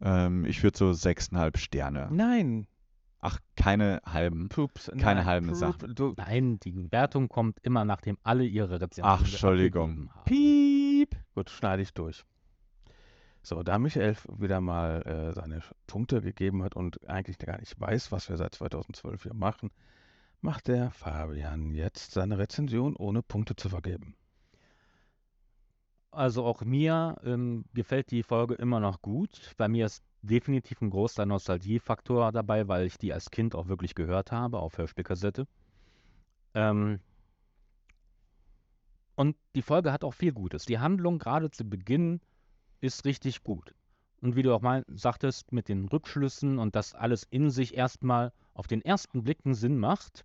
ähm, 0.00 0.44
ich 0.44 0.62
würde 0.62 0.78
so 0.78 0.92
sechseinhalb 0.92 1.58
Sterne. 1.58 2.08
Nein. 2.12 2.66
Ach, 3.20 3.38
keine 3.56 4.02
halben. 4.04 4.48
Pups. 4.48 4.86
Keine 4.86 5.20
nein, 5.20 5.24
halben 5.24 5.46
Pup, 5.48 5.56
Sachen. 5.56 5.94
Du, 5.94 6.14
Nein, 6.16 6.58
die 6.60 6.90
Wertung 6.90 7.28
kommt 7.28 7.58
immer, 7.62 7.84
nachdem 7.84 8.18
alle 8.22 8.44
ihre 8.44 8.80
Rezensionen 8.80 9.12
Ach, 9.12 9.20
Entschuldigung. 9.20 10.10
Piep. 10.24 11.16
gut, 11.34 11.50
schneide 11.50 11.82
ich 11.82 11.94
durch. 11.94 12.24
So, 13.44 13.64
da 13.64 13.78
Michael 13.78 14.16
wieder 14.28 14.60
mal 14.60 15.02
äh, 15.02 15.32
seine 15.32 15.62
Punkte 15.88 16.20
gegeben 16.20 16.62
hat 16.62 16.76
und 16.76 17.08
eigentlich 17.08 17.38
gar 17.38 17.58
nicht 17.58 17.78
weiß, 17.78 18.12
was 18.12 18.28
wir 18.28 18.36
seit 18.36 18.54
2012 18.54 19.24
hier 19.24 19.34
machen, 19.34 19.70
macht 20.40 20.68
der 20.68 20.92
Fabian 20.92 21.72
jetzt 21.72 22.12
seine 22.12 22.38
Rezension, 22.38 22.94
ohne 22.94 23.22
Punkte 23.22 23.56
zu 23.56 23.68
vergeben. 23.68 24.14
Also 26.12 26.44
auch 26.44 26.60
mir 26.62 27.16
ähm, 27.24 27.64
gefällt 27.74 28.10
die 28.12 28.22
Folge 28.22 28.54
immer 28.54 28.78
noch 28.78 29.02
gut. 29.02 29.54
Bei 29.56 29.66
mir 29.66 29.86
ist 29.86 30.04
definitiv 30.20 30.80
ein 30.80 30.90
großer 30.90 31.26
Nostalgiefaktor 31.26 32.30
dabei, 32.30 32.68
weil 32.68 32.86
ich 32.86 32.98
die 32.98 33.12
als 33.12 33.30
Kind 33.30 33.56
auch 33.56 33.66
wirklich 33.66 33.94
gehört 33.96 34.30
habe 34.30 34.60
auf 34.60 34.78
Hörspielkassette. 34.78 35.48
Ähm, 36.54 37.00
und 39.16 39.36
die 39.56 39.62
Folge 39.62 39.92
hat 39.92 40.04
auch 40.04 40.14
viel 40.14 40.32
Gutes. 40.32 40.64
Die 40.64 40.78
Handlung 40.78 41.18
gerade 41.18 41.50
zu 41.50 41.64
Beginn 41.64 42.20
ist 42.82 43.04
richtig 43.06 43.42
gut. 43.42 43.74
Und 44.20 44.36
wie 44.36 44.42
du 44.42 44.54
auch 44.54 44.60
mal 44.60 44.84
sagtest, 44.88 45.52
mit 45.52 45.68
den 45.68 45.88
Rückschlüssen 45.88 46.58
und 46.58 46.76
dass 46.76 46.94
alles 46.94 47.24
in 47.30 47.50
sich 47.50 47.76
erstmal 47.76 48.32
auf 48.54 48.66
den 48.66 48.82
ersten 48.82 49.24
Blick 49.24 49.38
einen 49.44 49.54
Sinn 49.54 49.78
macht, 49.78 50.24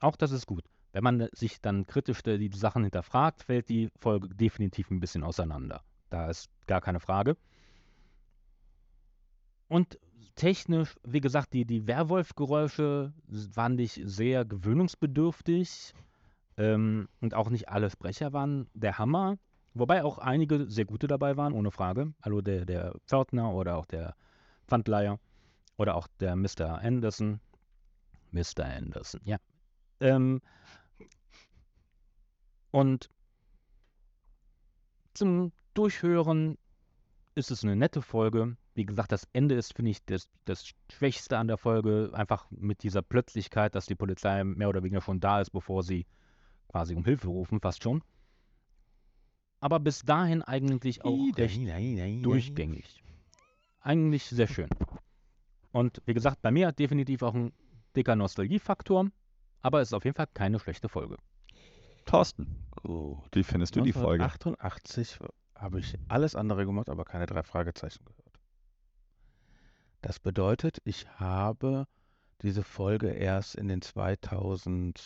auch 0.00 0.16
das 0.16 0.32
ist 0.32 0.46
gut. 0.46 0.64
Wenn 0.92 1.04
man 1.04 1.28
sich 1.32 1.60
dann 1.60 1.86
kritisch 1.86 2.22
die 2.22 2.50
Sachen 2.52 2.82
hinterfragt, 2.82 3.44
fällt 3.44 3.68
die 3.68 3.88
Folge 3.98 4.28
definitiv 4.28 4.90
ein 4.90 5.00
bisschen 5.00 5.22
auseinander. 5.22 5.82
Da 6.10 6.28
ist 6.28 6.50
gar 6.66 6.82
keine 6.82 7.00
Frage. 7.00 7.36
Und 9.68 9.98
technisch, 10.34 10.96
wie 11.02 11.22
gesagt, 11.22 11.54
die, 11.54 11.64
die 11.64 11.86
Werwolf-Geräusche 11.86 13.14
fand 13.52 13.80
ich 13.80 14.02
sehr 14.04 14.44
gewöhnungsbedürftig. 14.44 15.94
Ähm, 16.58 17.08
und 17.20 17.32
auch 17.32 17.48
nicht 17.48 17.70
alle 17.70 17.88
Sprecher 17.88 18.34
waren 18.34 18.68
der 18.74 18.98
Hammer. 18.98 19.38
Wobei 19.74 20.04
auch 20.04 20.18
einige 20.18 20.68
sehr 20.68 20.84
gute 20.84 21.06
dabei 21.06 21.36
waren, 21.36 21.52
ohne 21.52 21.70
Frage. 21.70 22.12
Also 22.20 22.40
der, 22.40 22.64
der 22.64 22.94
Pförtner 23.06 23.52
oder 23.52 23.76
auch 23.76 23.86
der 23.86 24.14
Pfandleiher 24.66 25.18
oder 25.76 25.94
auch 25.94 26.08
der 26.20 26.36
Mr. 26.36 26.78
Anderson. 26.80 27.40
Mr. 28.32 28.64
Anderson, 28.64 29.20
ja. 29.24 29.38
Ähm, 30.00 30.40
und 32.70 33.10
zum 35.14 35.52
Durchhören 35.74 36.56
ist 37.34 37.50
es 37.50 37.62
eine 37.62 37.76
nette 37.76 38.02
Folge. 38.02 38.56
Wie 38.74 38.86
gesagt, 38.86 39.12
das 39.12 39.28
Ende 39.32 39.54
ist, 39.54 39.74
finde 39.74 39.90
ich, 39.90 40.04
das, 40.04 40.28
das 40.44 40.72
Schwächste 40.90 41.38
an 41.38 41.48
der 41.48 41.58
Folge. 41.58 42.10
Einfach 42.14 42.46
mit 42.50 42.82
dieser 42.82 43.02
Plötzlichkeit, 43.02 43.74
dass 43.74 43.86
die 43.86 43.94
Polizei 43.94 44.42
mehr 44.44 44.68
oder 44.68 44.82
weniger 44.82 45.02
schon 45.02 45.20
da 45.20 45.40
ist, 45.40 45.50
bevor 45.50 45.82
sie 45.82 46.06
quasi 46.68 46.94
um 46.94 47.04
Hilfe 47.04 47.28
rufen, 47.28 47.60
fast 47.60 47.82
schon. 47.82 48.02
Aber 49.62 49.78
bis 49.78 50.02
dahin 50.02 50.42
eigentlich 50.42 51.04
auch 51.04 51.16
recht 51.36 51.60
durchgängig. 52.24 53.00
Eigentlich 53.80 54.24
sehr 54.24 54.48
schön. 54.48 54.68
Und 55.70 56.02
wie 56.04 56.14
gesagt, 56.14 56.42
bei 56.42 56.50
mir 56.50 56.72
definitiv 56.72 57.22
auch 57.22 57.34
ein 57.34 57.52
dicker 57.94 58.16
Nostalgiefaktor, 58.16 59.06
aber 59.60 59.80
es 59.80 59.90
ist 59.90 59.94
auf 59.94 60.04
jeden 60.04 60.16
Fall 60.16 60.26
keine 60.34 60.58
schlechte 60.58 60.88
Folge. 60.88 61.16
Thorsten, 62.06 62.66
Gut. 62.82 63.20
wie 63.30 63.44
findest 63.44 63.76
du 63.76 63.82
die 63.82 63.92
Folge? 63.92 64.24
1988 64.24 65.20
habe 65.54 65.78
ich 65.78 65.96
alles 66.08 66.34
andere 66.34 66.66
gemacht, 66.66 66.88
aber 66.88 67.04
keine 67.04 67.26
drei 67.26 67.44
Fragezeichen 67.44 68.04
gehört. 68.04 68.40
Das 70.00 70.18
bedeutet, 70.18 70.78
ich 70.82 71.08
habe 71.20 71.86
diese 72.42 72.64
Folge 72.64 73.10
erst 73.10 73.54
in 73.54 73.68
den 73.68 73.80
2014, 73.80 75.04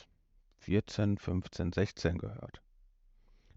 15, 1.18 1.72
16 1.74 2.16
gehört. 2.16 2.62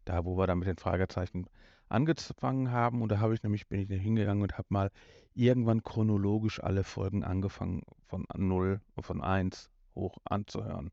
Da, 0.10 0.26
wo 0.26 0.40
wir 0.40 0.48
da 0.48 0.56
mit 0.56 0.68
den 0.68 0.78
Fragezeichen 0.78 1.46
angefangen 1.88 2.72
haben. 2.72 3.04
Und 3.04 3.12
da 3.12 3.20
habe 3.20 3.36
ich 3.36 3.44
nämlich, 3.44 3.68
bin 3.68 3.80
ich 3.80 4.02
hingegangen 4.02 4.42
und 4.42 4.58
habe 4.58 4.66
mal 4.72 4.92
irgendwann 5.36 5.84
chronologisch 5.84 6.60
alle 6.64 6.84
Folgen 6.84 7.24
angefangen 7.24 7.84
von 8.08 8.26
0, 8.36 8.82
von 9.00 9.22
1 9.22 9.70
hoch 9.94 10.18
anzuhören. 10.24 10.90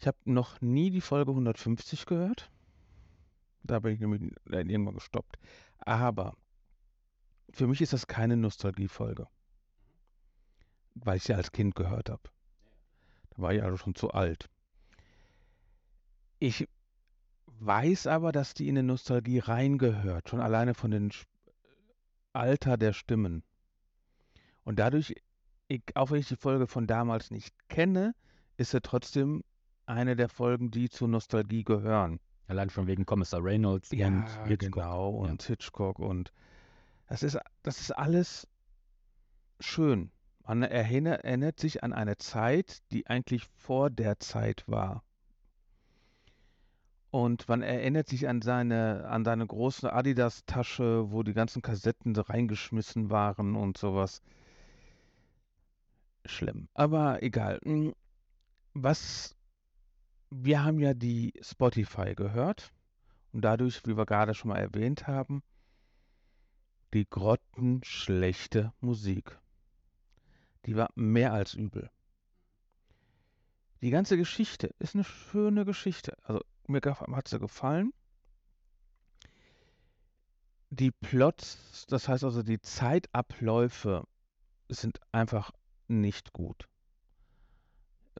Ich 0.00 0.08
habe 0.08 0.18
noch 0.24 0.60
nie 0.60 0.90
die 0.90 1.00
Folge 1.00 1.30
150 1.30 2.04
gehört. 2.04 2.50
Da 3.62 3.78
bin 3.78 3.94
ich 3.94 4.00
nämlich 4.00 4.32
dann 4.44 4.68
irgendwann 4.68 4.94
gestoppt. 4.94 5.38
Aber 5.78 6.34
für 7.52 7.68
mich 7.68 7.80
ist 7.80 7.92
das 7.92 8.08
keine 8.08 8.36
Nostalgiefolge. 8.36 9.28
Weil 10.96 11.18
ich 11.18 11.22
sie 11.22 11.34
als 11.34 11.52
Kind 11.52 11.76
gehört 11.76 12.10
habe. 12.10 12.22
Da 13.30 13.42
war 13.42 13.54
ich 13.54 13.62
also 13.62 13.76
schon 13.76 13.94
zu 13.94 14.10
alt. 14.10 14.50
Ich 16.40 16.66
weiß 17.64 18.06
aber, 18.06 18.32
dass 18.32 18.54
die 18.54 18.68
in 18.68 18.76
eine 18.76 18.86
Nostalgie 18.86 19.38
reingehört. 19.38 20.28
Schon 20.28 20.40
alleine 20.40 20.74
von 20.74 20.90
dem 20.90 21.10
Alter 22.32 22.76
der 22.76 22.92
Stimmen. 22.92 23.42
Und 24.64 24.78
dadurch, 24.78 25.14
ich, 25.68 25.82
auch 25.94 26.10
wenn 26.10 26.20
ich 26.20 26.28
die 26.28 26.36
Folge 26.36 26.66
von 26.66 26.86
damals 26.86 27.30
nicht 27.30 27.54
kenne, 27.68 28.14
ist 28.56 28.70
sie 28.70 28.80
trotzdem 28.80 29.42
eine 29.86 30.16
der 30.16 30.28
Folgen, 30.28 30.70
die 30.70 30.88
zur 30.88 31.08
Nostalgie 31.08 31.64
gehören. 31.64 32.20
Allein 32.46 32.70
schon 32.70 32.86
wegen 32.86 33.06
Kommissar 33.06 33.42
Reynolds 33.42 33.90
und 33.92 33.98
Hitchcock. 34.46 34.74
genau, 34.74 35.10
und 35.10 35.42
Hitchcock 35.42 35.98
und 35.98 36.32
das 37.06 37.22
ist, 37.22 37.38
das 37.62 37.80
ist 37.80 37.90
alles 37.92 38.48
schön. 39.60 40.10
Man 40.46 40.62
erinnert 40.62 41.60
sich 41.60 41.84
an 41.84 41.92
eine 41.92 42.16
Zeit, 42.16 42.78
die 42.90 43.06
eigentlich 43.06 43.44
vor 43.44 43.90
der 43.90 44.18
Zeit 44.18 44.64
war. 44.66 45.04
Und 47.12 47.46
man 47.46 47.60
erinnert 47.60 48.08
sich 48.08 48.26
an 48.26 48.40
seine, 48.40 49.06
an 49.06 49.22
seine 49.22 49.46
große 49.46 49.92
Adidas-Tasche, 49.92 51.12
wo 51.12 51.22
die 51.22 51.34
ganzen 51.34 51.60
Kassetten 51.60 52.16
reingeschmissen 52.16 53.10
waren 53.10 53.54
und 53.54 53.76
sowas. 53.76 54.22
Schlimm. 56.24 56.68
Aber 56.72 57.22
egal. 57.22 57.60
Hm, 57.64 57.94
Was, 58.72 59.36
wir 60.30 60.64
haben 60.64 60.80
ja 60.80 60.94
die 60.94 61.34
Spotify 61.42 62.14
gehört. 62.14 62.72
Und 63.32 63.42
dadurch, 63.42 63.86
wie 63.86 63.94
wir 63.94 64.06
gerade 64.06 64.32
schon 64.32 64.48
mal 64.48 64.58
erwähnt 64.58 65.06
haben, 65.06 65.42
die 66.94 67.06
grottenschlechte 67.06 68.72
Musik. 68.80 69.38
Die 70.64 70.76
war 70.76 70.88
mehr 70.94 71.34
als 71.34 71.52
übel. 71.52 71.90
Die 73.82 73.90
ganze 73.90 74.16
Geschichte 74.16 74.74
ist 74.78 74.94
eine 74.94 75.04
schöne 75.04 75.66
Geschichte. 75.66 76.16
Also 76.22 76.40
mir 76.72 76.80
hat 76.82 77.28
sie 77.28 77.38
gefallen. 77.38 77.92
Die 80.70 80.90
Plots, 80.90 81.86
das 81.88 82.08
heißt 82.08 82.24
also 82.24 82.42
die 82.42 82.60
Zeitabläufe, 82.60 84.04
sind 84.68 85.00
einfach 85.12 85.52
nicht 85.86 86.32
gut. 86.32 86.68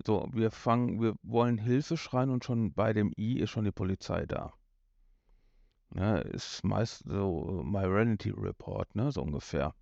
So, 0.05 0.29
wir 0.33 0.51
fangen, 0.51 1.01
wir 1.01 1.15
wollen 1.23 1.59
Hilfe 1.59 1.97
schreien 1.97 2.31
und 2.31 2.45
schon 2.45 2.73
bei 2.73 2.93
dem 2.93 3.13
I 3.17 3.39
ist 3.39 3.51
schon 3.51 3.65
die 3.65 3.73
Polizei 3.73 4.27
da. 4.27 4.53
Ja, 5.95 6.17
ist 6.19 6.65
meist 6.65 7.05
so 7.07 7.63
Myrenity 7.65 8.31
Report, 8.31 8.95
ne, 8.95 9.13
so 9.13 9.23
ungefähr. 9.23 9.75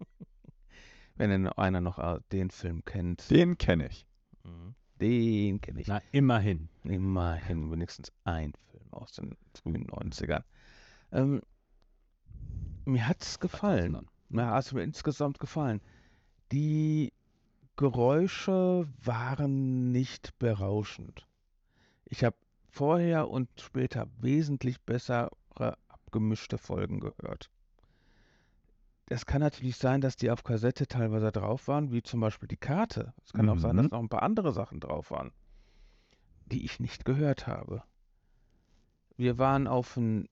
Wenn 1.16 1.30
denn 1.30 1.48
einer 1.48 1.80
noch 1.80 1.98
äh, 1.98 2.20
den 2.30 2.50
Film 2.50 2.84
kennt. 2.84 3.28
Den 3.30 3.58
kenne 3.58 3.88
ich. 3.88 4.06
Mhm. 4.44 4.74
Den 5.00 5.60
kenne 5.60 5.80
ich. 5.80 5.86
Na, 5.86 6.02
immerhin. 6.12 6.68
Immerhin 6.84 7.70
wenigstens 7.70 8.12
ein 8.24 8.52
Film 8.70 8.92
aus 8.92 9.12
den 9.12 9.36
frühen 9.54 9.86
90ern. 9.86 10.42
Ähm, 11.12 11.42
mir 12.84 13.06
hat 13.06 13.22
es 13.22 13.38
gefallen. 13.38 13.96
2000ern. 13.96 14.06
Mir 14.30 14.46
hat 14.46 14.64
es 14.64 14.72
mir 14.72 14.82
insgesamt 14.82 15.38
gefallen. 15.40 15.80
Die 16.52 17.12
Geräusche 17.76 18.88
waren 19.02 19.92
nicht 19.92 20.38
berauschend. 20.38 21.26
Ich 22.06 22.24
habe 22.24 22.36
vorher 22.70 23.28
und 23.30 23.48
später 23.60 24.08
wesentlich 24.20 24.80
bessere 24.82 25.30
abgemischte 25.88 26.58
Folgen 26.58 27.00
gehört. 27.00 27.50
Es 29.10 29.24
kann 29.24 29.40
natürlich 29.40 29.76
sein, 29.76 30.00
dass 30.02 30.16
die 30.16 30.30
auf 30.30 30.44
Kassette 30.44 30.86
teilweise 30.86 31.32
drauf 31.32 31.66
waren, 31.68 31.90
wie 31.92 32.02
zum 32.02 32.20
Beispiel 32.20 32.48
die 32.48 32.56
Karte. 32.58 33.14
Es 33.24 33.32
kann 33.32 33.48
auch 33.48 33.58
sein, 33.58 33.76
dass 33.76 33.84
Mhm. 33.86 33.90
noch 33.92 34.00
ein 34.00 34.08
paar 34.10 34.22
andere 34.22 34.52
Sachen 34.52 34.80
drauf 34.80 35.10
waren, 35.10 35.32
die 36.46 36.64
ich 36.64 36.78
nicht 36.78 37.04
gehört 37.06 37.46
habe. 37.46 37.82
Wir 39.16 39.38
waren 39.38 39.66
auf 39.66 39.96
einem 39.96 40.28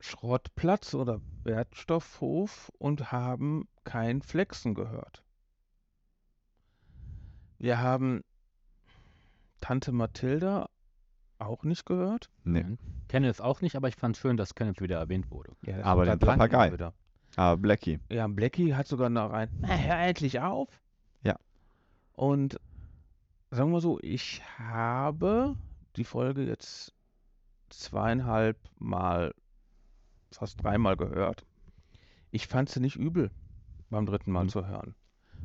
Schrottplatz 0.00 0.94
oder 0.94 1.20
Wertstoffhof 1.42 2.70
und 2.78 3.10
haben 3.10 3.66
kein 3.82 4.22
Flexen 4.22 4.74
gehört. 4.74 5.24
Wir 7.58 7.78
haben 7.80 8.22
Tante 9.60 9.90
Mathilda 9.90 10.68
auch 11.38 11.64
nicht 11.64 11.84
gehört. 11.84 12.30
Nee. 12.44 12.62
Nein. 12.62 12.78
Kenne 13.08 13.28
es 13.28 13.40
auch 13.40 13.60
nicht, 13.62 13.74
aber 13.74 13.88
ich 13.88 13.96
fand 13.96 14.14
es 14.16 14.20
schön, 14.20 14.36
dass 14.36 14.54
Kenneth 14.54 14.80
wieder 14.82 14.98
erwähnt 14.98 15.30
wurde. 15.30 15.56
Ja, 15.62 15.78
das 15.78 15.86
Aber 15.86 16.04
kommt 16.04 16.12
den 16.14 16.18
da 16.20 16.26
dran 16.26 16.38
Papagei. 16.38 16.72
wieder. 16.72 16.92
Aber 17.38 17.56
Blackie. 17.56 18.00
Ja, 18.10 18.26
Blackie 18.26 18.74
hat 18.74 18.88
sogar 18.88 19.08
noch 19.10 19.30
ein, 19.30 19.48
na, 19.60 19.68
hör 19.76 19.96
endlich 20.00 20.40
auf. 20.40 20.68
Ja. 21.22 21.36
Und 22.14 22.58
sagen 23.50 23.70
wir 23.70 23.80
so, 23.80 24.00
ich 24.02 24.42
habe 24.58 25.54
die 25.94 26.02
Folge 26.02 26.42
jetzt 26.42 26.92
zweieinhalb 27.70 28.58
Mal, 28.78 29.32
fast 30.32 30.62
dreimal 30.62 30.96
gehört. 30.96 31.46
Ich 32.32 32.48
fand 32.48 32.70
sie 32.70 32.80
nicht 32.80 32.96
übel 32.96 33.30
beim 33.88 34.04
dritten 34.04 34.32
Mal 34.32 34.44
Mhm. 34.44 34.48
zu 34.48 34.66
hören. 34.66 34.96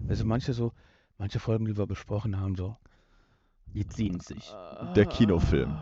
Also 0.08 0.26
manche 0.26 0.54
so, 0.54 0.74
manche 1.20 1.40
Folgen, 1.40 1.66
die 1.66 1.78
wir 1.78 1.86
besprochen 1.86 2.40
haben, 2.40 2.56
so. 2.56 2.76
Die 3.68 3.86
ziehen 3.88 4.20
sich. 4.20 4.52
Der 4.96 5.06
Kinofilm. 5.06 5.78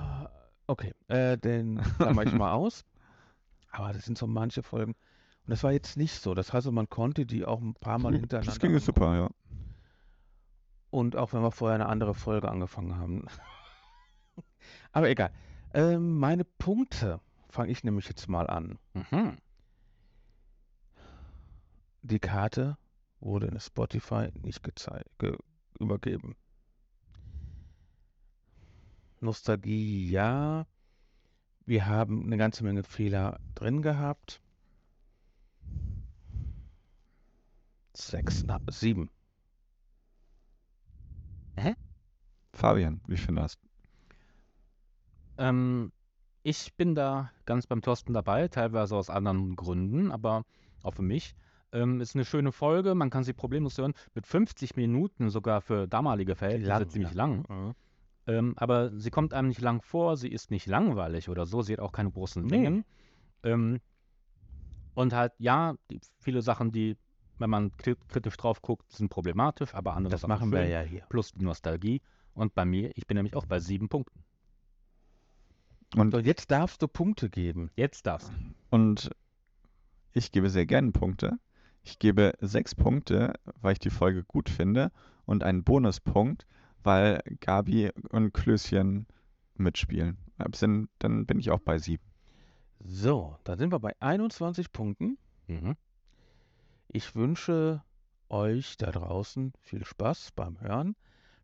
Okay, 0.67 0.93
äh, 1.07 1.37
den 1.37 1.81
klammer 1.97 2.23
ich 2.23 2.33
mal 2.33 2.51
aus. 2.51 2.83
Aber 3.71 3.93
das 3.93 4.03
sind 4.03 4.17
so 4.17 4.27
manche 4.27 4.61
Folgen. 4.61 4.93
Und 5.45 5.51
das 5.51 5.63
war 5.63 5.71
jetzt 5.71 5.97
nicht 5.97 6.19
so. 6.19 6.33
Das 6.33 6.53
heißt, 6.53 6.69
man 6.71 6.89
konnte 6.89 7.25
die 7.25 7.45
auch 7.45 7.61
ein 7.61 7.73
paar 7.73 7.99
Mal 7.99 8.13
hintereinander. 8.13 8.51
Das 8.51 8.59
ging 8.59 8.77
super, 8.79 9.15
ja. 9.15 9.29
Und 10.89 11.15
auch 11.15 11.33
wenn 11.33 11.41
wir 11.41 11.51
vorher 11.51 11.75
eine 11.75 11.87
andere 11.87 12.13
Folge 12.13 12.49
angefangen 12.49 12.97
haben. 12.97 13.25
Aber 14.91 15.09
egal. 15.09 15.31
Ähm, 15.73 16.17
meine 16.17 16.43
Punkte 16.43 17.21
fange 17.49 17.71
ich 17.71 17.83
nämlich 17.83 18.07
jetzt 18.07 18.27
mal 18.27 18.47
an. 18.47 18.77
Mhm. 18.93 19.37
Die 22.03 22.19
Karte 22.19 22.77
wurde 23.19 23.47
in 23.47 23.59
Spotify 23.59 24.29
nicht 24.41 24.61
ge 25.17 25.37
übergeben. 25.79 26.35
Nostalgie, 29.19 30.09
ja. 30.09 30.65
Wir 31.65 31.85
haben 31.85 32.25
eine 32.25 32.37
ganze 32.37 32.63
Menge 32.63 32.83
Fehler 32.83 33.39
drin 33.55 33.81
gehabt. 33.81 34.41
Sechs, 38.01 38.43
na, 38.43 38.59
sieben. 38.69 39.09
Fabian, 42.53 43.01
wie 43.07 43.17
findest 43.17 43.59
du 43.63 43.67
Ähm, 45.37 45.91
Ich 46.43 46.75
bin 46.75 46.95
da 46.95 47.31
ganz 47.45 47.67
beim 47.67 47.81
Thorsten 47.81 48.13
dabei, 48.13 48.47
teilweise 48.47 48.95
aus 48.95 49.09
anderen 49.09 49.55
Gründen, 49.55 50.11
aber 50.11 50.43
auch 50.83 50.93
für 50.95 51.03
mich. 51.03 51.35
Ähm, 51.71 52.01
ist 52.01 52.15
eine 52.15 52.25
schöne 52.25 52.51
Folge, 52.51 52.95
man 52.95 53.09
kann 53.11 53.23
sie 53.23 53.33
problemlos 53.33 53.77
hören. 53.77 53.93
Mit 54.15 54.25
50 54.27 54.75
Minuten 54.75 55.29
sogar 55.29 55.61
für 55.61 55.87
damalige 55.87 56.35
Verhältnisse 56.35 56.69
Lang, 56.69 56.89
ziemlich 56.89 57.11
ja. 57.11 57.17
lang. 57.17 57.45
Mhm. 57.47 57.75
Ähm, 58.27 58.53
aber 58.57 58.91
sie 58.99 59.11
kommt 59.11 59.33
einem 59.33 59.47
nicht 59.49 59.61
lang 59.61 59.81
vor, 59.81 60.17
sie 60.17 60.29
ist 60.29 60.51
nicht 60.51 60.67
langweilig 60.67 61.29
oder 61.29 61.45
so, 61.45 61.61
sie 61.61 61.73
hat 61.73 61.79
auch 61.79 61.91
keine 61.91 62.11
großen 62.11 62.43
Nee. 62.43 62.49
Längen. 62.49 62.85
Ähm, 63.43 63.79
und 64.93 65.13
halt, 65.13 65.33
ja, 65.37 65.75
die, 65.89 65.99
viele 66.19 66.41
Sachen, 66.41 66.71
die, 66.71 66.97
wenn 67.41 67.49
man 67.49 67.71
kri- 67.71 67.97
kritisch 68.07 68.37
drauf 68.37 68.61
guckt, 68.61 68.91
sind 68.91 69.09
problematisch, 69.09 69.73
aber 69.73 69.93
andere 69.95 70.11
Das 70.11 70.25
machen 70.27 70.51
wir 70.51 70.65
ja 70.67 70.81
hier. 70.81 71.01
Plus 71.09 71.31
die 71.33 71.43
Nostalgie. 71.43 72.01
Und 72.33 72.55
bei 72.55 72.63
mir, 72.65 72.91
ich 72.95 73.07
bin 73.07 73.15
nämlich 73.15 73.35
auch 73.35 73.45
bei 73.45 73.59
sieben 73.59 73.89
Punkten. 73.89 74.23
Und 75.97 76.11
So, 76.11 76.19
jetzt 76.19 76.49
darfst 76.51 76.81
du 76.81 76.87
Punkte 76.87 77.29
geben. 77.29 77.69
Jetzt 77.75 78.05
darfst 78.07 78.29
du. 78.29 78.33
Und 78.69 79.11
ich 80.13 80.31
gebe 80.31 80.49
sehr 80.49 80.65
gerne 80.65 80.91
Punkte. 80.91 81.37
Ich 81.83 81.99
gebe 81.99 82.33
sechs 82.39 82.75
Punkte, 82.75 83.33
weil 83.61 83.73
ich 83.73 83.79
die 83.79 83.89
Folge 83.89 84.23
gut 84.23 84.49
finde 84.49 84.91
und 85.25 85.43
einen 85.43 85.63
Bonuspunkt, 85.63 86.45
weil 86.83 87.21
Gabi 87.41 87.89
und 88.09 88.33
Klößchen 88.33 89.07
mitspielen. 89.55 90.17
Dann 90.99 91.25
bin 91.25 91.39
ich 91.39 91.51
auch 91.51 91.59
bei 91.59 91.77
sieben. 91.77 92.03
So, 92.79 93.35
dann 93.43 93.59
sind 93.59 93.71
wir 93.71 93.79
bei 93.79 93.93
21 93.99 94.71
Punkten. 94.71 95.17
Mhm. 95.47 95.75
Ich 96.93 97.15
wünsche 97.15 97.81
euch 98.27 98.75
da 98.75 98.91
draußen 98.91 99.53
viel 99.61 99.85
Spaß 99.85 100.31
beim 100.35 100.59
Hören. 100.59 100.97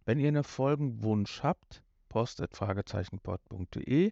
Wenn 0.03 0.19
ihr 0.19 0.27
einen 0.27 0.43
Folgenwunsch 0.43 1.41
habt, 1.41 1.83
post.fragezeichenpod.de, 2.09 4.11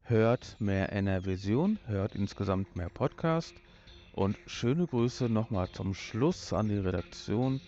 hört 0.00 0.56
mehr 0.58 0.92
NR-Vision, 0.92 1.78
hört 1.86 2.16
insgesamt 2.16 2.74
mehr 2.74 2.88
Podcast. 2.88 3.54
Und 4.14 4.36
schöne 4.46 4.88
Grüße 4.88 5.28
nochmal 5.28 5.70
zum 5.70 5.94
Schluss 5.94 6.52
an 6.52 6.68
die 6.68 6.78
Redaktion 6.78 7.60